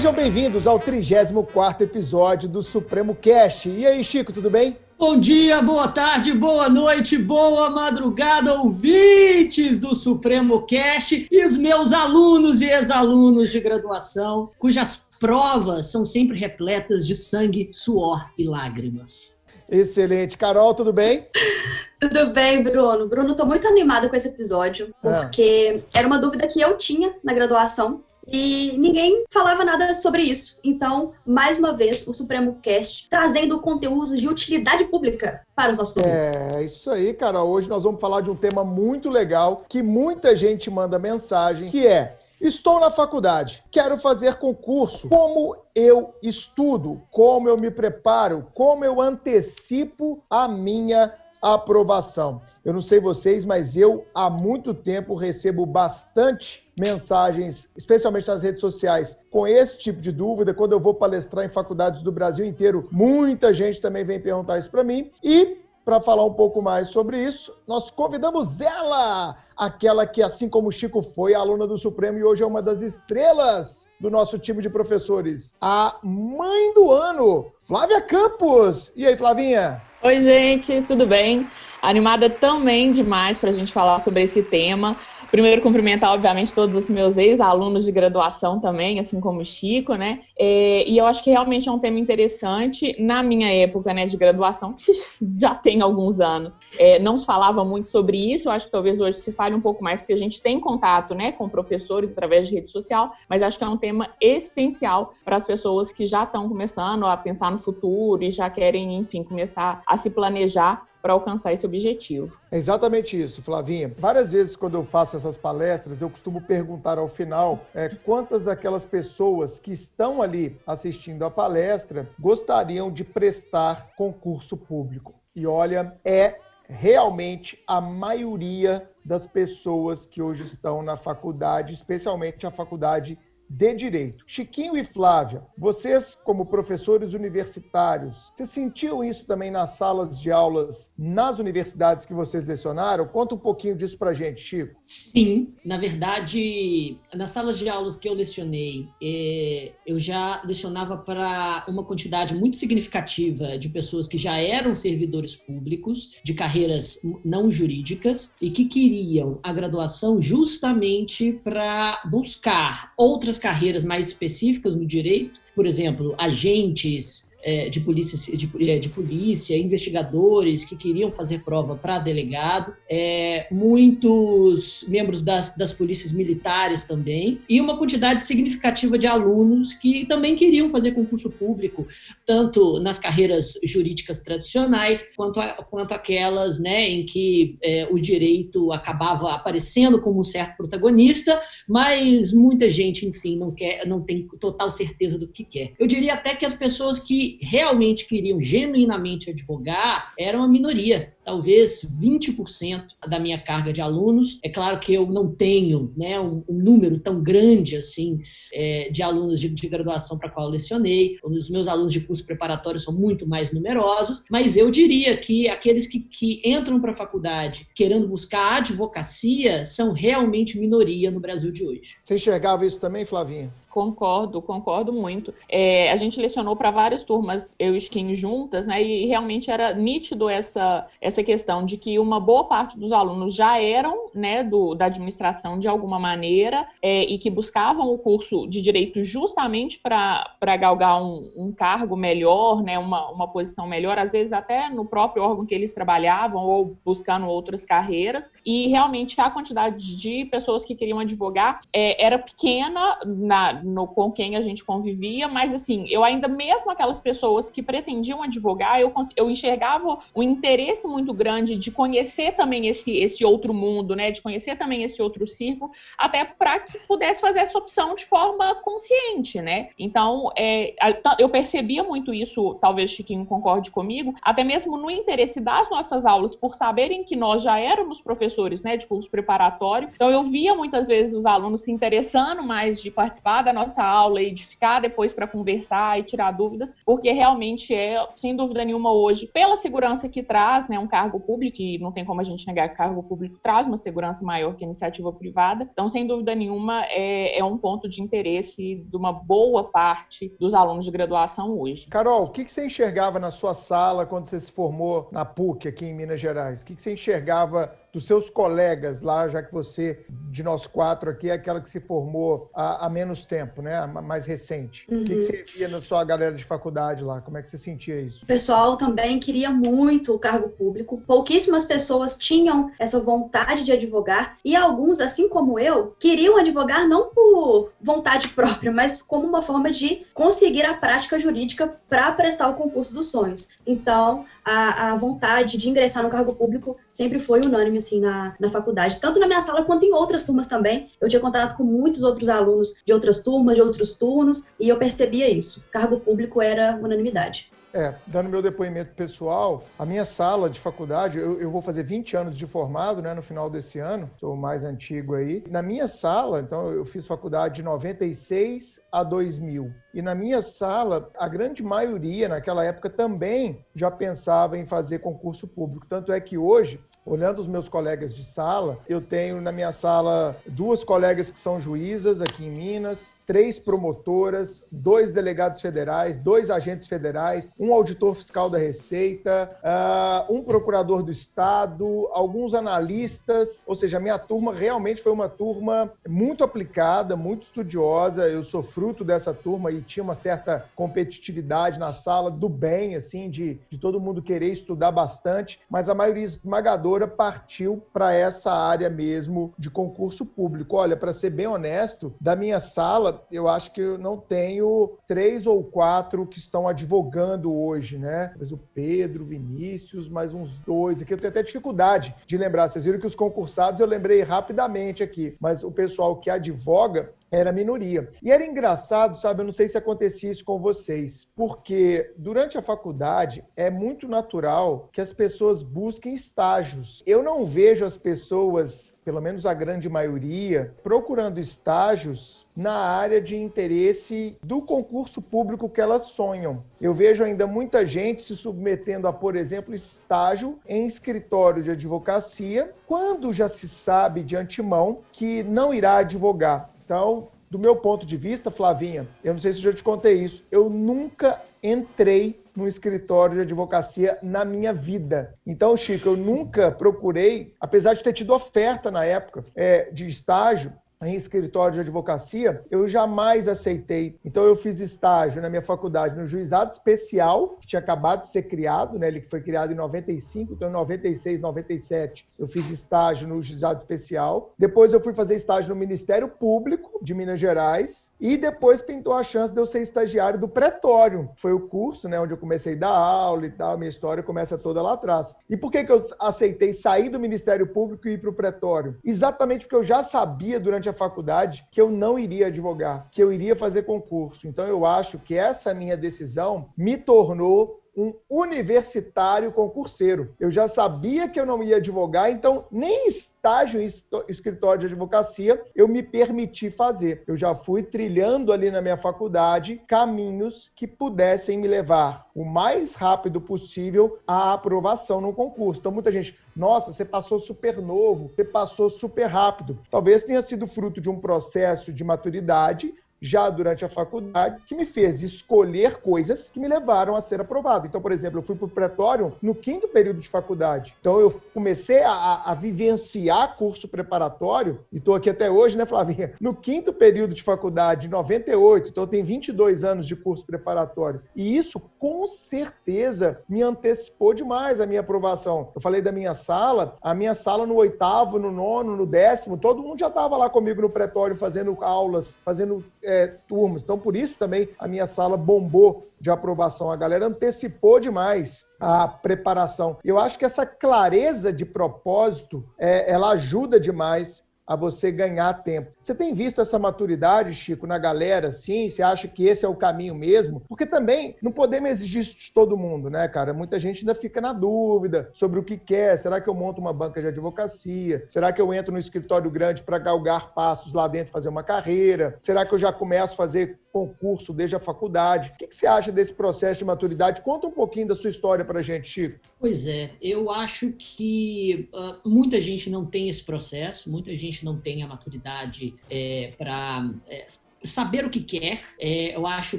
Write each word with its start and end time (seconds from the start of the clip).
Sejam 0.00 0.14
bem-vindos 0.14 0.66
ao 0.66 0.78
34 0.78 1.84
episódio 1.84 2.48
do 2.48 2.62
Supremo 2.62 3.14
Cast. 3.14 3.68
E 3.68 3.84
aí, 3.84 4.02
Chico, 4.02 4.32
tudo 4.32 4.48
bem? 4.48 4.78
Bom 4.98 5.20
dia, 5.20 5.60
boa 5.60 5.88
tarde, 5.88 6.32
boa 6.32 6.70
noite, 6.70 7.18
boa 7.18 7.68
madrugada, 7.68 8.54
ouvintes 8.54 9.78
do 9.78 9.94
Supremo 9.94 10.62
Cast 10.62 11.28
e 11.30 11.44
os 11.44 11.54
meus 11.54 11.92
alunos 11.92 12.62
e 12.62 12.70
ex-alunos 12.70 13.50
de 13.50 13.60
graduação, 13.60 14.48
cujas 14.58 15.02
provas 15.18 15.90
são 15.90 16.02
sempre 16.02 16.38
repletas 16.38 17.06
de 17.06 17.14
sangue, 17.14 17.68
suor 17.70 18.26
e 18.38 18.44
lágrimas. 18.48 19.38
Excelente. 19.70 20.38
Carol, 20.38 20.72
tudo 20.72 20.94
bem? 20.94 21.28
Tudo 22.00 22.32
bem, 22.32 22.62
Bruno. 22.62 23.06
Bruno, 23.06 23.32
estou 23.32 23.44
muito 23.44 23.68
animada 23.68 24.08
com 24.08 24.16
esse 24.16 24.28
episódio, 24.28 24.94
ah. 25.04 25.20
porque 25.20 25.82
era 25.94 26.06
uma 26.06 26.18
dúvida 26.18 26.48
que 26.48 26.58
eu 26.58 26.78
tinha 26.78 27.14
na 27.22 27.34
graduação 27.34 28.02
e 28.30 28.76
ninguém 28.78 29.24
falava 29.30 29.64
nada 29.64 29.92
sobre 29.94 30.22
isso. 30.22 30.60
Então, 30.62 31.12
mais 31.26 31.58
uma 31.58 31.72
vez, 31.72 32.06
o 32.06 32.14
Supremo 32.14 32.58
Cast 32.62 33.08
trazendo 33.08 33.60
conteúdos 33.60 34.20
de 34.20 34.28
utilidade 34.28 34.84
pública 34.84 35.42
para 35.54 35.72
os 35.72 35.78
nossos 35.78 35.96
ouvintes. 35.96 36.36
É, 36.36 36.62
isso 36.62 36.90
aí, 36.90 37.12
cara. 37.12 37.42
Hoje 37.42 37.68
nós 37.68 37.82
vamos 37.82 38.00
falar 38.00 38.20
de 38.20 38.30
um 38.30 38.36
tema 38.36 38.64
muito 38.64 39.10
legal 39.10 39.58
que 39.68 39.82
muita 39.82 40.36
gente 40.36 40.70
manda 40.70 40.98
mensagem, 40.98 41.70
que 41.70 41.86
é 41.86 42.16
Estou 42.40 42.80
na 42.80 42.90
faculdade, 42.90 43.62
quero 43.70 43.98
fazer 43.98 44.36
concurso. 44.36 45.10
Como 45.10 45.54
eu 45.74 46.14
estudo? 46.22 47.02
Como 47.10 47.50
eu 47.50 47.56
me 47.60 47.70
preparo? 47.70 48.46
Como 48.54 48.82
eu 48.82 48.98
antecipo 48.98 50.24
a 50.30 50.48
minha 50.48 51.12
aprovação? 51.42 52.40
Eu 52.64 52.72
não 52.72 52.80
sei 52.80 52.98
vocês, 52.98 53.44
mas 53.44 53.76
eu 53.76 54.06
há 54.14 54.30
muito 54.30 54.72
tempo 54.72 55.14
recebo 55.14 55.66
bastante 55.66 56.66
mensagens, 56.80 57.68
especialmente 57.76 58.26
nas 58.26 58.42
redes 58.42 58.62
sociais, 58.62 59.18
com 59.30 59.46
esse 59.46 59.76
tipo 59.76 60.00
de 60.00 60.10
dúvida. 60.10 60.54
Quando 60.54 60.72
eu 60.72 60.80
vou 60.80 60.94
palestrar 60.94 61.44
em 61.44 61.48
faculdades 61.50 62.00
do 62.00 62.10
Brasil 62.10 62.44
inteiro, 62.46 62.82
muita 62.90 63.52
gente 63.52 63.82
também 63.82 64.02
vem 64.02 64.18
perguntar 64.18 64.58
isso 64.58 64.70
para 64.70 64.82
mim. 64.82 65.10
E 65.22 65.58
para 65.84 66.00
falar 66.00 66.24
um 66.24 66.32
pouco 66.32 66.62
mais 66.62 66.88
sobre 66.88 67.22
isso, 67.22 67.54
nós 67.66 67.90
convidamos 67.90 68.60
ela, 68.62 69.36
aquela 69.56 70.06
que, 70.06 70.22
assim 70.22 70.48
como 70.48 70.68
o 70.68 70.72
Chico 70.72 71.02
foi 71.02 71.34
aluna 71.34 71.66
do 71.66 71.76
Supremo 71.76 72.18
e 72.18 72.24
hoje 72.24 72.42
é 72.42 72.46
uma 72.46 72.62
das 72.62 72.80
estrelas 72.80 73.86
do 74.00 74.10
nosso 74.10 74.38
time 74.38 74.62
de 74.62 74.70
professores, 74.70 75.54
a 75.60 75.98
mãe 76.02 76.72
do 76.74 76.90
ano, 76.90 77.52
Flávia 77.64 78.00
Campos. 78.00 78.90
E 78.96 79.06
aí, 79.06 79.16
Flavinha? 79.16 79.82
Oi, 80.02 80.20
gente, 80.20 80.82
tudo 80.88 81.06
bem? 81.06 81.46
Animada 81.82 82.28
também 82.28 82.92
demais 82.92 83.38
para 83.38 83.50
a 83.50 83.52
gente 83.52 83.72
falar 83.72 84.00
sobre 84.00 84.22
esse 84.22 84.42
tema. 84.42 84.96
Primeiro, 85.30 85.62
cumprimentar, 85.62 86.12
obviamente, 86.12 86.52
todos 86.52 86.74
os 86.74 86.88
meus 86.88 87.16
ex-alunos 87.16 87.84
de 87.84 87.92
graduação 87.92 88.58
também, 88.58 88.98
assim 88.98 89.20
como 89.20 89.40
o 89.40 89.44
Chico, 89.44 89.94
né? 89.94 90.22
É, 90.36 90.84
e 90.88 90.98
eu 90.98 91.06
acho 91.06 91.22
que 91.22 91.30
realmente 91.30 91.68
é 91.68 91.72
um 91.72 91.78
tema 91.78 92.00
interessante. 92.00 92.96
Na 93.00 93.22
minha 93.22 93.48
época, 93.48 93.94
né, 93.94 94.06
de 94.06 94.16
graduação, 94.16 94.72
que 94.72 94.92
já 95.38 95.54
tem 95.54 95.82
alguns 95.82 96.18
anos, 96.18 96.58
é, 96.76 96.98
não 96.98 97.16
se 97.16 97.24
falava 97.24 97.64
muito 97.64 97.86
sobre 97.86 98.32
isso. 98.32 98.48
Eu 98.48 98.52
acho 98.52 98.66
que 98.66 98.72
talvez 98.72 99.00
hoje 99.00 99.18
se 99.18 99.30
fale 99.30 99.54
um 99.54 99.60
pouco 99.60 99.84
mais, 99.84 100.00
porque 100.00 100.12
a 100.12 100.18
gente 100.18 100.42
tem 100.42 100.58
contato, 100.58 101.14
né, 101.14 101.30
com 101.30 101.48
professores 101.48 102.10
através 102.10 102.48
de 102.48 102.56
rede 102.56 102.68
social, 102.68 103.12
mas 103.28 103.40
acho 103.40 103.56
que 103.56 103.62
é 103.62 103.68
um 103.68 103.76
tema 103.76 104.10
essencial 104.20 105.14
para 105.24 105.36
as 105.36 105.46
pessoas 105.46 105.92
que 105.92 106.06
já 106.06 106.24
estão 106.24 106.48
começando 106.48 107.06
a 107.06 107.16
pensar 107.16 107.52
no 107.52 107.58
futuro 107.58 108.24
e 108.24 108.32
já 108.32 108.50
querem, 108.50 108.96
enfim, 108.96 109.22
começar 109.22 109.80
a 109.86 109.96
se 109.96 110.10
planejar 110.10 110.89
para 111.02 111.12
alcançar 111.12 111.52
esse 111.52 111.66
objetivo. 111.66 112.40
É 112.50 112.56
exatamente 112.56 113.20
isso, 113.20 113.42
Flavinha. 113.42 113.92
Várias 113.98 114.32
vezes, 114.32 114.56
quando 114.56 114.74
eu 114.74 114.84
faço 114.84 115.16
essas 115.16 115.36
palestras, 115.36 116.00
eu 116.00 116.10
costumo 116.10 116.40
perguntar 116.40 116.98
ao 116.98 117.08
final 117.08 117.60
é, 117.74 117.88
quantas 117.88 118.42
daquelas 118.42 118.84
pessoas 118.84 119.58
que 119.58 119.72
estão 119.72 120.22
ali 120.22 120.58
assistindo 120.66 121.24
a 121.24 121.30
palestra 121.30 122.08
gostariam 122.18 122.90
de 122.90 123.04
prestar 123.04 123.90
concurso 123.96 124.56
público. 124.56 125.14
E 125.34 125.46
olha, 125.46 125.98
é 126.04 126.38
realmente 126.68 127.62
a 127.66 127.80
maioria 127.80 128.88
das 129.04 129.26
pessoas 129.26 130.06
que 130.06 130.22
hoje 130.22 130.44
estão 130.44 130.82
na 130.82 130.96
faculdade, 130.96 131.74
especialmente 131.74 132.46
a 132.46 132.50
faculdade 132.50 133.18
de 133.50 133.74
direito. 133.74 134.24
Chiquinho 134.28 134.76
e 134.76 134.84
Flávia, 134.84 135.42
vocês 135.58 136.16
como 136.24 136.46
professores 136.46 137.14
universitários, 137.14 138.30
vocês 138.32 138.48
sentiam 138.48 139.02
isso 139.02 139.26
também 139.26 139.50
nas 139.50 139.70
salas 139.70 140.20
de 140.20 140.30
aulas 140.30 140.92
nas 140.96 141.40
universidades 141.40 142.04
que 142.04 142.14
vocês 142.14 142.46
lecionaram? 142.46 143.08
Conta 143.08 143.34
um 143.34 143.38
pouquinho 143.38 143.74
disso 143.74 143.98
pra 143.98 144.14
gente, 144.14 144.40
Chico. 144.40 144.80
Sim, 144.86 145.52
na 145.64 145.78
verdade, 145.78 146.98
nas 147.12 147.30
salas 147.30 147.58
de 147.58 147.68
aulas 147.68 147.96
que 147.96 148.08
eu 148.08 148.14
lecionei, 148.14 148.88
é, 149.02 149.72
eu 149.84 149.98
já 149.98 150.40
lecionava 150.44 150.96
para 150.96 151.64
uma 151.66 151.84
quantidade 151.84 152.34
muito 152.34 152.56
significativa 152.56 153.58
de 153.58 153.68
pessoas 153.68 154.06
que 154.06 154.16
já 154.16 154.36
eram 154.36 154.72
servidores 154.74 155.34
públicos, 155.34 156.12
de 156.22 156.34
carreiras 156.34 157.00
não 157.24 157.50
jurídicas 157.50 158.34
e 158.40 158.50
que 158.50 158.66
queriam 158.66 159.40
a 159.42 159.52
graduação 159.52 160.22
justamente 160.22 161.32
para 161.32 162.00
buscar 162.08 162.92
outras 162.96 163.39
carreiras 163.40 163.82
mais 163.82 164.08
específicas 164.08 164.76
no 164.76 164.86
direito, 164.86 165.40
por 165.54 165.66
exemplo, 165.66 166.14
agentes 166.18 167.29
é, 167.42 167.68
de, 167.68 167.80
polícia, 167.80 168.36
de, 168.36 168.70
é, 168.70 168.78
de, 168.78 168.88
polícia, 168.88 169.56
investigadores 169.56 170.64
que 170.64 170.76
queriam 170.76 171.10
fazer 171.10 171.42
prova 171.42 171.76
para 171.76 171.98
delegado, 171.98 172.74
é, 172.88 173.46
muitos 173.50 174.84
membros 174.88 175.22
das, 175.22 175.56
das 175.56 175.72
polícias 175.72 176.12
militares 176.12 176.84
também, 176.84 177.40
e 177.48 177.60
uma 177.60 177.78
quantidade 177.78 178.24
significativa 178.24 178.98
de 178.98 179.06
alunos 179.06 179.72
que 179.74 180.04
também 180.06 180.36
queriam 180.36 180.68
fazer 180.68 180.92
concurso 180.92 181.30
público, 181.30 181.86
tanto 182.26 182.78
nas 182.80 182.98
carreiras 182.98 183.54
jurídicas 183.64 184.20
tradicionais, 184.20 185.04
quanto, 185.16 185.40
a, 185.40 185.52
quanto 185.64 185.92
aquelas 185.92 186.58
né, 186.58 186.88
em 186.88 187.06
que 187.06 187.56
é, 187.62 187.88
o 187.90 187.98
direito 187.98 188.72
acabava 188.72 189.32
aparecendo 189.32 190.00
como 190.00 190.20
um 190.20 190.24
certo 190.24 190.56
protagonista, 190.56 191.40
mas 191.66 192.32
muita 192.32 192.68
gente, 192.68 193.06
enfim, 193.06 193.36
não, 193.36 193.52
quer, 193.52 193.86
não 193.86 194.00
tem 194.02 194.26
total 194.38 194.70
certeza 194.70 195.18
do 195.18 195.28
que 195.28 195.44
quer. 195.44 195.72
Eu 195.78 195.86
diria 195.86 196.14
até 196.14 196.34
que 196.34 196.44
as 196.44 196.54
pessoas 196.54 196.98
que 196.98 197.29
realmente 197.42 198.06
queriam 198.06 198.40
genuinamente 198.40 199.30
advogar 199.30 200.12
era 200.18 200.38
uma 200.38 200.48
minoria 200.48 201.14
talvez 201.30 201.86
20% 202.02 202.86
da 203.06 203.20
minha 203.20 203.38
carga 203.38 203.72
de 203.72 203.80
alunos. 203.80 204.40
É 204.42 204.48
claro 204.48 204.80
que 204.80 204.92
eu 204.92 205.06
não 205.06 205.32
tenho 205.32 205.92
né, 205.96 206.18
um, 206.18 206.42
um 206.48 206.58
número 206.58 206.98
tão 206.98 207.22
grande 207.22 207.76
assim 207.76 208.18
é, 208.52 208.90
de 208.90 209.00
alunos 209.00 209.38
de, 209.38 209.48
de 209.48 209.68
graduação 209.68 210.18
para 210.18 210.28
qual 210.28 210.46
eu 210.46 210.52
lecionei. 210.52 211.18
Os 211.22 211.48
meus 211.48 211.68
alunos 211.68 211.92
de 211.92 212.00
curso 212.00 212.26
preparatório 212.26 212.80
são 212.80 212.92
muito 212.92 213.28
mais 213.28 213.52
numerosos, 213.52 214.24
mas 214.28 214.56
eu 214.56 214.72
diria 214.72 215.16
que 215.16 215.48
aqueles 215.48 215.86
que, 215.86 216.00
que 216.00 216.42
entram 216.44 216.80
para 216.80 216.90
a 216.90 216.94
faculdade 216.94 217.68
querendo 217.76 218.08
buscar 218.08 218.56
advocacia 218.56 219.64
são 219.64 219.92
realmente 219.92 220.58
minoria 220.58 221.12
no 221.12 221.20
Brasil 221.20 221.52
de 221.52 221.64
hoje. 221.64 221.94
Você 222.02 222.16
enxergava 222.16 222.66
isso 222.66 222.80
também, 222.80 223.06
Flavinha? 223.06 223.52
Concordo, 223.70 224.42
concordo 224.42 224.92
muito. 224.92 225.32
É, 225.48 225.92
a 225.92 225.96
gente 225.96 226.20
lecionou 226.20 226.56
para 226.56 226.72
várias 226.72 227.04
turmas, 227.04 227.54
eu 227.56 227.74
e 227.74 227.78
Skin 227.78 228.12
juntas, 228.14 228.66
né? 228.66 228.82
E 228.82 229.06
realmente 229.06 229.48
era 229.48 229.72
nítido 229.72 230.28
essa, 230.28 230.88
essa 231.00 231.19
essa 231.20 231.24
questão 231.24 231.64
de 231.64 231.76
que 231.76 231.98
uma 231.98 232.18
boa 232.18 232.44
parte 232.44 232.78
dos 232.78 232.92
alunos 232.92 233.34
já 233.34 233.60
eram 233.60 234.10
né, 234.14 234.42
do, 234.42 234.74
da 234.74 234.86
administração 234.86 235.58
de 235.58 235.68
alguma 235.68 235.98
maneira 235.98 236.66
é, 236.82 237.04
e 237.04 237.18
que 237.18 237.30
buscavam 237.30 237.92
o 237.92 237.98
curso 237.98 238.46
de 238.46 238.60
direito 238.60 239.02
justamente 239.02 239.78
para 239.78 240.56
galgar 240.56 241.02
um, 241.02 241.30
um, 241.36 241.52
cargo 241.52 241.96
melhor, 241.96 242.62
né, 242.62 242.78
uma, 242.78 243.10
uma 243.10 243.28
posição 243.28 243.66
melhor, 243.66 243.98
às 243.98 244.12
vezes 244.12 244.32
até 244.32 244.68
no 244.68 244.84
próprio 244.84 245.22
órgão 245.22 245.46
que 245.46 245.54
eles 245.54 245.72
trabalhavam 245.72 246.44
ou 246.44 246.76
buscando 246.84 247.26
outras 247.26 247.64
carreiras. 247.64 248.32
E 248.44 248.68
realmente 248.68 249.20
a 249.20 249.30
quantidade 249.30 249.96
de 249.96 250.24
pessoas 250.26 250.64
que 250.64 250.74
queriam 250.74 250.98
advogar 250.98 251.60
é, 251.72 252.04
era 252.04 252.18
pequena 252.18 252.98
na, 253.06 253.52
no, 253.52 253.86
com 253.86 254.10
quem 254.10 254.36
a 254.36 254.40
gente 254.40 254.64
convivia, 254.64 255.28
mas 255.28 255.54
assim, 255.54 255.86
eu 255.88 256.02
ainda, 256.02 256.28
mesmo 256.28 256.70
aquelas 256.70 257.00
pessoas 257.00 257.50
que 257.50 257.62
pretendiam 257.62 258.22
advogar, 258.22 258.80
eu, 258.80 258.92
eu 259.16 259.30
enxergava 259.30 259.98
um 260.14 260.22
interesse 260.22 260.86
muito 260.86 260.99
muito 261.00 261.14
grande 261.14 261.56
de 261.56 261.70
conhecer 261.70 262.32
também 262.32 262.66
esse, 262.66 262.92
esse 262.96 263.24
outro 263.24 263.54
mundo, 263.54 263.96
né? 263.96 264.10
De 264.10 264.20
conhecer 264.20 264.56
também 264.56 264.82
esse 264.82 265.00
outro 265.00 265.26
círculo, 265.26 265.70
até 265.98 266.24
para 266.24 266.60
que 266.60 266.78
pudesse 266.86 267.20
fazer 267.20 267.40
essa 267.40 267.58
opção 267.58 267.94
de 267.94 268.04
forma 268.04 268.54
consciente, 268.56 269.40
né? 269.40 269.68
Então, 269.78 270.30
é, 270.36 270.74
eu 271.18 271.28
percebia 271.28 271.82
muito 271.82 272.12
isso, 272.12 272.54
talvez 272.60 272.90
Chiquinho 272.90 273.24
concorde 273.24 273.70
comigo, 273.70 274.14
até 274.22 274.44
mesmo 274.44 274.76
no 274.76 274.90
interesse 274.90 275.40
das 275.40 275.70
nossas 275.70 276.04
aulas, 276.04 276.34
por 276.36 276.54
saberem 276.54 277.02
que 277.02 277.16
nós 277.16 277.42
já 277.42 277.58
éramos 277.58 278.00
professores, 278.00 278.62
né, 278.62 278.76
de 278.76 278.86
curso 278.86 279.10
preparatório. 279.10 279.88
Então, 279.94 280.10
eu 280.10 280.22
via 280.22 280.54
muitas 280.54 280.88
vezes 280.88 281.14
os 281.14 281.24
alunos 281.24 281.62
se 281.62 281.72
interessando 281.72 282.42
mais 282.42 282.82
de 282.82 282.90
participar 282.90 283.42
da 283.42 283.52
nossa 283.52 283.82
aula 283.82 284.22
e 284.22 284.30
de 284.30 284.44
ficar 284.44 284.80
depois 284.80 285.12
para 285.12 285.26
conversar 285.26 285.98
e 285.98 286.02
tirar 286.02 286.32
dúvidas, 286.32 286.74
porque 286.84 287.10
realmente 287.10 287.74
é, 287.74 288.06
sem 288.16 288.36
dúvida 288.36 288.64
nenhuma, 288.64 288.92
hoje, 288.92 289.26
pela 289.26 289.56
segurança 289.56 290.08
que 290.08 290.22
traz, 290.22 290.68
né, 290.68 290.78
um 290.78 290.86
cargo 290.90 291.20
público, 291.20 291.62
e 291.62 291.78
não 291.78 291.92
tem 291.92 292.04
como 292.04 292.20
a 292.20 292.24
gente 292.24 292.46
negar 292.46 292.68
que 292.68 292.76
cargo 292.76 293.02
público 293.02 293.38
traz 293.42 293.66
uma 293.66 293.76
segurança 293.76 294.24
maior 294.24 294.54
que 294.54 294.64
a 294.64 294.66
iniciativa 294.66 295.12
privada. 295.12 295.68
Então, 295.72 295.88
sem 295.88 296.06
dúvida 296.06 296.34
nenhuma, 296.34 296.84
é, 296.86 297.38
é 297.38 297.44
um 297.44 297.56
ponto 297.56 297.88
de 297.88 298.02
interesse 298.02 298.84
de 298.84 298.96
uma 298.96 299.12
boa 299.12 299.70
parte 299.70 300.34
dos 300.38 300.52
alunos 300.52 300.84
de 300.84 300.90
graduação 300.90 301.58
hoje. 301.58 301.86
Carol, 301.88 302.22
o 302.22 302.30
que, 302.30 302.44
que 302.44 302.50
você 302.50 302.66
enxergava 302.66 303.18
na 303.18 303.30
sua 303.30 303.54
sala 303.54 304.04
quando 304.04 304.26
você 304.26 304.40
se 304.40 304.50
formou 304.50 305.08
na 305.12 305.24
PUC 305.24 305.68
aqui 305.68 305.86
em 305.86 305.94
Minas 305.94 306.20
Gerais? 306.20 306.62
O 306.62 306.66
que, 306.66 306.74
que 306.74 306.82
você 306.82 306.94
enxergava 306.94 307.72
dos 307.92 308.06
seus 308.06 308.30
colegas 308.30 309.00
lá, 309.00 309.26
já 309.26 309.42
que 309.42 309.52
você, 309.52 310.04
de 310.30 310.42
nós 310.42 310.66
quatro 310.66 311.10
aqui, 311.10 311.28
é 311.28 311.32
aquela 311.32 311.60
que 311.60 311.68
se 311.68 311.80
formou 311.80 312.50
há, 312.54 312.86
há 312.86 312.88
menos 312.88 313.26
tempo, 313.26 313.60
né? 313.60 313.84
Mais 313.86 314.26
recente. 314.26 314.86
Uhum. 314.90 315.02
O 315.02 315.04
que, 315.04 315.16
que, 315.16 315.22
você 315.22 315.44
via 315.56 315.68
na 315.68 315.80
sua 315.80 316.04
galera 316.04 316.34
de 316.34 316.44
faculdade 316.44 317.02
lá? 317.02 317.20
Como 317.20 317.36
é 317.36 317.42
que 317.42 317.48
você 317.48 317.58
sentia 317.58 318.00
isso? 318.00 318.22
O 318.22 318.26
pessoal 318.26 318.76
também 318.76 319.18
queria 319.18 319.50
muito 319.50 320.14
o 320.14 320.18
cargo 320.18 320.48
público. 320.50 321.02
Pouquíssimas 321.06 321.64
pessoas 321.64 322.16
tinham 322.16 322.70
essa 322.78 323.00
vontade 323.00 323.64
de 323.64 323.72
advogar 323.72 324.36
e 324.44 324.54
alguns, 324.54 325.00
assim 325.00 325.28
como 325.28 325.58
eu, 325.58 325.94
queriam 325.98 326.36
advogar 326.36 326.88
não 326.88 327.10
por 327.10 327.72
vontade 327.80 328.28
própria, 328.28 328.70
mas 328.70 329.02
como 329.02 329.26
uma 329.26 329.42
forma 329.42 329.70
de 329.70 330.06
conseguir 330.14 330.64
a 330.64 330.74
prática 330.74 331.18
jurídica 331.18 331.74
para 331.88 332.12
prestar 332.12 332.48
o 332.48 332.54
concurso 332.54 332.94
dos 332.94 333.10
sonhos. 333.10 333.48
Então, 333.66 334.24
a, 334.44 334.92
a 334.92 334.96
vontade 334.96 335.58
de 335.58 335.68
ingressar 335.68 336.02
no 336.02 336.10
cargo 336.10 336.34
público 336.34 336.76
sempre 336.92 337.18
foi 337.18 337.40
unânime 337.40 337.79
assim 337.80 338.00
na, 338.00 338.34
na 338.38 338.50
faculdade, 338.50 339.00
tanto 339.00 339.18
na 339.18 339.26
minha 339.26 339.40
sala 339.40 339.64
quanto 339.64 339.84
em 339.84 339.92
outras 339.92 340.24
turmas 340.24 340.46
também. 340.46 340.88
Eu 341.00 341.08
tinha 341.08 341.20
contato 341.20 341.56
com 341.56 341.64
muitos 341.64 342.02
outros 342.02 342.28
alunos 342.28 342.74
de 342.84 342.92
outras 342.92 343.22
turmas, 343.22 343.56
de 343.56 343.62
outros 343.62 343.92
turnos, 343.92 344.46
e 344.58 344.68
eu 344.68 344.78
percebia 344.78 345.28
isso. 345.28 345.64
Cargo 345.70 346.00
público 346.00 346.40
era 346.40 346.76
unanimidade. 346.76 347.50
É, 347.72 347.94
dando 348.06 348.28
meu 348.28 348.42
depoimento 348.42 348.90
pessoal, 348.94 349.64
a 349.78 349.86
minha 349.86 350.04
sala 350.04 350.50
de 350.50 350.58
faculdade, 350.58 351.18
eu, 351.18 351.40
eu, 351.40 351.50
vou 351.50 351.62
fazer 351.62 351.84
20 351.84 352.16
anos 352.16 352.36
de 352.36 352.44
formado, 352.44 353.00
né, 353.00 353.14
no 353.14 353.22
final 353.22 353.48
desse 353.48 353.78
ano, 353.78 354.10
sou 354.18 354.34
mais 354.34 354.64
antigo 354.64 355.14
aí. 355.14 355.44
Na 355.48 355.62
minha 355.62 355.86
sala, 355.86 356.40
então, 356.40 356.72
eu 356.72 356.84
fiz 356.84 357.06
faculdade 357.06 357.56
de 357.56 357.62
96 357.62 358.79
a 358.92 359.02
2000. 359.02 359.72
E 359.92 360.00
na 360.00 360.14
minha 360.14 360.40
sala, 360.40 361.10
a 361.18 361.28
grande 361.28 361.62
maioria, 361.62 362.28
naquela 362.28 362.64
época, 362.64 362.88
também 362.88 363.64
já 363.74 363.90
pensava 363.90 364.56
em 364.56 364.64
fazer 364.64 365.00
concurso 365.00 365.48
público. 365.48 365.86
Tanto 365.88 366.12
é 366.12 366.20
que 366.20 366.38
hoje, 366.38 366.80
olhando 367.04 367.40
os 367.40 367.48
meus 367.48 367.68
colegas 367.68 368.14
de 368.14 368.24
sala, 368.24 368.78
eu 368.88 369.00
tenho 369.00 369.40
na 369.40 369.50
minha 369.50 369.72
sala 369.72 370.36
duas 370.46 370.84
colegas 370.84 371.30
que 371.30 371.38
são 371.38 371.60
juízas 371.60 372.20
aqui 372.20 372.44
em 372.44 372.50
Minas, 372.50 373.14
três 373.26 373.58
promotoras, 373.58 374.66
dois 374.72 375.12
delegados 375.12 375.60
federais, 375.60 376.16
dois 376.16 376.50
agentes 376.50 376.86
federais, 376.86 377.54
um 377.58 377.72
auditor 377.72 378.14
fiscal 378.14 378.50
da 378.50 378.58
Receita, 378.58 379.50
uh, 379.62 380.32
um 380.32 380.42
procurador 380.42 381.02
do 381.02 381.12
Estado, 381.12 382.08
alguns 382.12 382.54
analistas. 382.54 383.62
Ou 383.66 383.74
seja, 383.74 383.98
a 383.98 384.00
minha 384.00 384.18
turma 384.18 384.54
realmente 384.54 385.02
foi 385.02 385.12
uma 385.12 385.28
turma 385.28 385.92
muito 386.08 386.44
aplicada, 386.44 387.16
muito 387.16 387.44
estudiosa. 387.44 388.28
Eu 388.28 388.42
sou 388.42 388.62
fruto 388.80 389.04
dessa 389.04 389.34
turma 389.34 389.70
e 389.70 389.82
tinha 389.82 390.02
uma 390.02 390.14
certa 390.14 390.64
competitividade 390.74 391.78
na 391.78 391.92
sala 391.92 392.30
do 392.30 392.48
bem, 392.48 392.94
assim, 392.94 393.28
de, 393.28 393.60
de 393.68 393.76
todo 393.76 394.00
mundo 394.00 394.22
querer 394.22 394.50
estudar 394.50 394.90
bastante, 394.90 395.60
mas 395.68 395.90
a 395.90 395.94
maioria 395.94 396.24
esmagadora 396.24 397.06
partiu 397.06 397.82
para 397.92 398.14
essa 398.14 398.50
área 398.50 398.88
mesmo 398.88 399.52
de 399.58 399.68
concurso 399.68 400.24
público. 400.24 400.76
Olha, 400.76 400.96
para 400.96 401.12
ser 401.12 401.28
bem 401.28 401.46
honesto, 401.46 402.14
da 402.18 402.34
minha 402.34 402.58
sala, 402.58 403.22
eu 403.30 403.48
acho 403.48 403.70
que 403.70 403.82
eu 403.82 403.98
não 403.98 404.16
tenho 404.16 404.96
três 405.06 405.46
ou 405.46 405.62
quatro 405.62 406.26
que 406.26 406.38
estão 406.38 406.66
advogando 406.66 407.54
hoje, 407.54 407.98
né? 407.98 408.32
Mas 408.38 408.50
o 408.50 408.56
Pedro, 408.56 409.26
Vinícius, 409.26 410.08
mais 410.08 410.32
uns 410.32 410.58
dois 410.60 411.02
aqui. 411.02 411.12
Eu 411.12 411.18
tenho 411.18 411.28
até 411.28 411.42
dificuldade 411.42 412.14
de 412.26 412.38
lembrar. 412.38 412.70
Vocês 412.70 412.86
viram 412.86 412.98
que 412.98 413.06
os 413.06 413.14
concursados 413.14 413.78
eu 413.78 413.86
lembrei 413.86 414.22
rapidamente 414.22 415.02
aqui, 415.02 415.36
mas 415.38 415.62
o 415.62 415.70
pessoal 415.70 416.16
que 416.16 416.30
advoga 416.30 417.12
era 417.30 417.52
minoria. 417.52 418.10
E 418.22 418.30
era 418.30 418.44
engraçado, 418.44 419.16
sabe? 419.16 419.40
Eu 419.40 419.44
não 419.44 419.52
sei 419.52 419.68
se 419.68 419.78
acontecia 419.78 420.30
isso 420.30 420.44
com 420.44 420.58
vocês, 420.58 421.28
porque 421.36 422.12
durante 422.16 422.58
a 422.58 422.62
faculdade 422.62 423.44
é 423.56 423.70
muito 423.70 424.08
natural 424.08 424.88
que 424.92 425.00
as 425.00 425.12
pessoas 425.12 425.62
busquem 425.62 426.14
estágios. 426.14 427.02
Eu 427.06 427.22
não 427.22 427.46
vejo 427.46 427.84
as 427.84 427.96
pessoas, 427.96 428.96
pelo 429.04 429.20
menos 429.20 429.46
a 429.46 429.54
grande 429.54 429.88
maioria, 429.88 430.74
procurando 430.82 431.38
estágios 431.38 432.46
na 432.56 432.74
área 432.74 433.20
de 433.20 433.36
interesse 433.36 434.36
do 434.42 434.60
concurso 434.60 435.22
público 435.22 435.68
que 435.68 435.80
elas 435.80 436.02
sonham. 436.02 436.62
Eu 436.80 436.92
vejo 436.92 437.24
ainda 437.24 437.46
muita 437.46 437.86
gente 437.86 438.22
se 438.22 438.36
submetendo 438.36 439.06
a, 439.08 439.12
por 439.12 439.36
exemplo, 439.36 439.74
estágio 439.74 440.58
em 440.66 440.84
escritório 440.84 441.62
de 441.62 441.70
advocacia, 441.70 442.72
quando 442.86 443.32
já 443.32 443.48
se 443.48 443.68
sabe 443.68 444.22
de 444.22 444.36
antemão 444.36 444.98
que 445.12 445.42
não 445.44 445.72
irá 445.72 445.98
advogar. 445.98 446.69
Então, 446.90 447.28
do 447.48 447.56
meu 447.56 447.76
ponto 447.76 448.04
de 448.04 448.16
vista, 448.16 448.50
Flavinha, 448.50 449.06
eu 449.22 449.32
não 449.32 449.40
sei 449.40 449.52
se 449.52 449.58
eu 449.58 449.70
já 449.70 449.72
te 449.72 449.80
contei 449.80 450.24
isso, 450.24 450.44
eu 450.50 450.68
nunca 450.68 451.40
entrei 451.62 452.42
no 452.56 452.66
escritório 452.66 453.36
de 453.36 453.42
advocacia 453.42 454.18
na 454.20 454.44
minha 454.44 454.72
vida. 454.72 455.32
Então, 455.46 455.76
Chico, 455.76 456.08
eu 456.08 456.16
nunca 456.16 456.72
procurei, 456.72 457.54
apesar 457.60 457.94
de 457.94 458.02
ter 458.02 458.12
tido 458.12 458.34
oferta 458.34 458.90
na 458.90 459.04
época 459.04 459.44
é, 459.54 459.88
de 459.92 460.04
estágio, 460.08 460.72
em 461.02 461.14
escritório 461.14 461.74
de 461.74 461.80
advocacia, 461.80 462.62
eu 462.70 462.86
jamais 462.86 463.48
aceitei. 463.48 464.18
Então 464.22 464.44
eu 464.44 464.54
fiz 464.54 464.80
estágio 464.80 465.40
na 465.40 465.48
minha 465.48 465.62
faculdade 465.62 466.14
no 466.14 466.26
juizado 466.26 466.72
especial, 466.72 467.56
que 467.60 467.66
tinha 467.66 467.80
acabado 467.80 468.20
de 468.20 468.26
ser 468.26 468.42
criado, 468.42 468.98
né? 468.98 469.08
Ele 469.08 469.22
foi 469.22 469.40
criado 469.40 469.72
em 469.72 469.76
95, 469.76 470.52
então 470.52 470.68
em 470.68 470.72
96, 470.72 471.40
97, 471.40 472.28
eu 472.38 472.46
fiz 472.46 472.68
estágio 472.68 473.26
no 473.26 473.42
juizado 473.42 473.78
especial. 473.78 474.52
Depois 474.58 474.92
eu 474.92 475.00
fui 475.00 475.14
fazer 475.14 475.36
estágio 475.36 475.74
no 475.74 475.80
Ministério 475.80 476.28
Público 476.28 477.02
de 477.02 477.14
Minas 477.14 477.40
Gerais 477.40 478.12
e 478.20 478.36
depois 478.36 478.82
pintou 478.82 479.14
a 479.14 479.22
chance 479.22 479.52
de 479.52 479.58
eu 479.58 479.64
ser 479.64 479.80
estagiário 479.80 480.38
do 480.38 480.48
Pretório. 480.48 481.30
Foi 481.36 481.54
o 481.54 481.60
curso, 481.60 482.10
né, 482.10 482.20
onde 482.20 482.34
eu 482.34 482.38
comecei 482.38 482.74
a 482.74 482.78
dar 482.78 482.88
aula 482.90 483.46
e 483.46 483.50
tal, 483.50 483.78
minha 483.78 483.88
história 483.88 484.22
começa 484.22 484.58
toda 484.58 484.82
lá 484.82 484.92
atrás. 484.92 485.34
E 485.48 485.56
por 485.56 485.72
que 485.72 485.82
que 485.82 485.92
eu 485.92 486.00
aceitei 486.18 486.74
sair 486.74 487.08
do 487.08 487.18
Ministério 487.18 487.66
Público 487.66 488.06
e 488.06 488.12
ir 488.12 488.18
para 488.18 488.30
o 488.30 488.34
Pretório? 488.34 488.98
Exatamente 489.02 489.64
porque 489.64 489.76
eu 489.76 489.82
já 489.82 490.02
sabia 490.02 490.60
durante 490.60 490.89
a 490.89 490.89
faculdade 490.92 491.66
que 491.70 491.80
eu 491.80 491.90
não 491.90 492.18
iria 492.18 492.48
advogar, 492.48 493.08
que 493.10 493.22
eu 493.22 493.32
iria 493.32 493.56
fazer 493.56 493.82
concurso. 493.82 494.46
Então 494.46 494.66
eu 494.66 494.84
acho 494.84 495.18
que 495.18 495.36
essa 495.36 495.72
minha 495.74 495.96
decisão 495.96 496.70
me 496.76 496.96
tornou 496.96 497.80
um 498.00 498.14
universitário 498.30 499.52
concurseiro. 499.52 500.34
Eu 500.40 500.50
já 500.50 500.66
sabia 500.66 501.28
que 501.28 501.38
eu 501.38 501.44
não 501.44 501.62
ia 501.62 501.76
advogar, 501.76 502.30
então 502.30 502.64
nem 502.70 503.06
estágio 503.06 503.80
em 503.80 503.86
escritório 504.28 504.80
de 504.80 504.86
advocacia 504.86 505.62
eu 505.74 505.86
me 505.86 506.02
permiti 506.02 506.70
fazer. 506.70 507.22
Eu 507.26 507.36
já 507.36 507.54
fui 507.54 507.82
trilhando 507.82 508.52
ali 508.52 508.70
na 508.70 508.80
minha 508.80 508.96
faculdade 508.96 509.82
caminhos 509.86 510.72
que 510.74 510.86
pudessem 510.86 511.58
me 511.58 511.68
levar 511.68 512.28
o 512.34 512.44
mais 512.44 512.94
rápido 512.94 513.40
possível 513.40 514.18
à 514.26 514.54
aprovação 514.54 515.20
no 515.20 515.32
concurso. 515.32 515.80
Então 515.80 515.92
muita 515.92 516.10
gente, 516.10 516.38
nossa, 516.56 516.92
você 516.92 517.04
passou 517.04 517.38
super 517.38 517.82
novo, 517.82 518.30
você 518.34 518.44
passou 518.44 518.88
super 518.88 519.26
rápido. 519.26 519.78
Talvez 519.90 520.22
tenha 520.22 520.40
sido 520.40 520.66
fruto 520.66 521.00
de 521.00 521.10
um 521.10 521.20
processo 521.20 521.92
de 521.92 522.02
maturidade 522.02 522.94
já 523.20 523.50
durante 523.50 523.84
a 523.84 523.88
faculdade, 523.88 524.62
que 524.66 524.74
me 524.74 524.86
fez 524.86 525.22
escolher 525.22 526.00
coisas 526.00 526.48
que 526.48 526.58
me 526.58 526.68
levaram 526.68 527.14
a 527.14 527.20
ser 527.20 527.40
aprovado. 527.40 527.86
Então, 527.86 528.00
por 528.00 528.12
exemplo, 528.12 528.38
eu 528.38 528.42
fui 528.42 528.56
para 528.56 528.66
o 528.66 528.70
pretório 528.70 529.36
no 529.42 529.54
quinto 529.54 529.88
período 529.88 530.20
de 530.20 530.28
faculdade. 530.28 530.96
Então, 531.00 531.20
eu 531.20 531.40
comecei 531.52 532.02
a, 532.02 532.42
a 532.46 532.54
vivenciar 532.54 533.56
curso 533.56 533.88
preparatório, 533.88 534.80
e 534.92 534.98
estou 534.98 535.14
aqui 535.14 535.28
até 535.28 535.50
hoje, 535.50 535.76
né, 535.76 535.84
Flavinha? 535.84 536.32
No 536.40 536.54
quinto 536.54 536.92
período 536.92 537.34
de 537.34 537.42
faculdade, 537.42 538.08
98, 538.08 538.90
então 538.90 539.04
eu 539.04 539.08
tenho 539.08 539.24
22 539.24 539.84
anos 539.84 540.06
de 540.06 540.16
curso 540.16 540.44
preparatório. 540.44 541.22
E 541.36 541.56
isso, 541.56 541.78
com 541.98 542.26
certeza, 542.26 543.42
me 543.48 543.62
antecipou 543.62 544.32
demais 544.32 544.80
a 544.80 544.86
minha 544.86 545.00
aprovação. 545.00 545.70
Eu 545.74 545.80
falei 545.80 546.00
da 546.00 546.10
minha 546.10 546.34
sala, 546.34 546.96
a 547.02 547.14
minha 547.14 547.34
sala 547.34 547.66
no 547.66 547.74
oitavo, 547.74 548.38
no 548.38 548.50
nono, 548.50 548.96
no 548.96 549.06
décimo, 549.06 549.58
todo 549.58 549.82
mundo 549.82 550.00
já 550.00 550.08
estava 550.08 550.36
lá 550.36 550.48
comigo 550.48 550.80
no 550.80 550.90
pretório 550.90 551.36
fazendo 551.36 551.76
aulas, 551.82 552.38
fazendo 552.44 552.84
é, 553.10 553.26
turmas. 553.48 553.82
Então, 553.82 553.98
por 553.98 554.16
isso 554.16 554.36
também 554.38 554.68
a 554.78 554.86
minha 554.86 555.06
sala 555.06 555.36
bombou 555.36 556.08
de 556.20 556.30
aprovação. 556.30 556.90
A 556.90 556.96
galera 556.96 557.26
antecipou 557.26 557.98
demais 557.98 558.64
a 558.78 559.08
preparação. 559.08 559.98
Eu 560.04 560.18
acho 560.18 560.38
que 560.38 560.44
essa 560.44 560.64
clareza 560.64 561.52
de 561.52 561.64
propósito, 561.64 562.64
é, 562.78 563.10
ela 563.10 563.30
ajuda 563.30 563.80
demais 563.80 564.44
a 564.70 564.76
você 564.76 565.10
ganhar 565.10 565.52
tempo. 565.64 565.90
Você 566.00 566.14
tem 566.14 566.32
visto 566.32 566.60
essa 566.60 566.78
maturidade, 566.78 567.52
Chico, 567.56 567.88
na 567.88 567.98
galera, 567.98 568.52
sim? 568.52 568.88
Você 568.88 569.02
acha 569.02 569.26
que 569.26 569.44
esse 569.44 569.64
é 569.64 569.68
o 569.68 569.74
caminho 569.74 570.14
mesmo? 570.14 570.62
Porque 570.68 570.86
também 570.86 571.34
não 571.42 571.50
podemos 571.50 571.90
exigir 571.90 572.20
isso 572.20 572.38
de 572.38 572.52
todo 572.52 572.76
mundo, 572.76 573.10
né, 573.10 573.26
cara? 573.26 573.52
Muita 573.52 573.80
gente 573.80 574.02
ainda 574.02 574.14
fica 574.14 574.40
na 574.40 574.52
dúvida 574.52 575.28
sobre 575.34 575.58
o 575.58 575.64
que 575.64 575.76
quer. 575.76 576.16
Será 576.16 576.40
que 576.40 576.48
eu 576.48 576.54
monto 576.54 576.80
uma 576.80 576.92
banca 576.92 577.20
de 577.20 577.26
advocacia? 577.26 578.24
Será 578.28 578.52
que 578.52 578.62
eu 578.62 578.72
entro 578.72 578.92
no 578.92 578.98
escritório 579.00 579.50
grande 579.50 579.82
para 579.82 579.98
galgar 579.98 580.54
passos 580.54 580.94
lá 580.94 581.08
dentro, 581.08 581.32
fazer 581.32 581.48
uma 581.48 581.64
carreira? 581.64 582.38
Será 582.40 582.64
que 582.64 582.72
eu 582.72 582.78
já 582.78 582.92
começo 582.92 583.34
a 583.34 583.36
fazer 583.38 583.76
concurso 583.92 584.52
desde 584.52 584.76
a 584.76 584.80
faculdade? 584.80 585.50
O 585.50 585.58
que, 585.58 585.74
você 585.74 585.86
acha 585.86 586.12
desse 586.12 586.32
processo 586.32 586.78
de 586.78 586.84
maturidade? 586.84 587.40
Conta 587.40 587.66
um 587.66 587.72
pouquinho 587.72 588.08
da 588.08 588.14
sua 588.14 588.30
história 588.30 588.64
para 588.64 588.82
gente, 588.82 589.08
Chico. 589.08 589.38
Pois 589.58 589.86
é, 589.86 590.12
eu 590.22 590.50
acho 590.50 590.92
que 590.92 591.88
uh, 591.92 592.28
muita 592.28 592.60
gente 592.60 592.88
não 592.88 593.04
tem 593.04 593.28
esse 593.28 593.42
processo, 593.42 594.10
muita 594.10 594.36
gente 594.36 594.59
não 594.64 594.78
tem 594.78 595.02
a 595.02 595.06
maturidade 595.06 595.94
é, 596.08 596.52
para 596.58 597.10
é, 597.26 597.46
saber 597.82 598.24
o 598.24 598.30
que 598.30 598.40
quer, 598.40 598.82
é, 598.98 599.34
eu 599.34 599.46
acho 599.46 599.78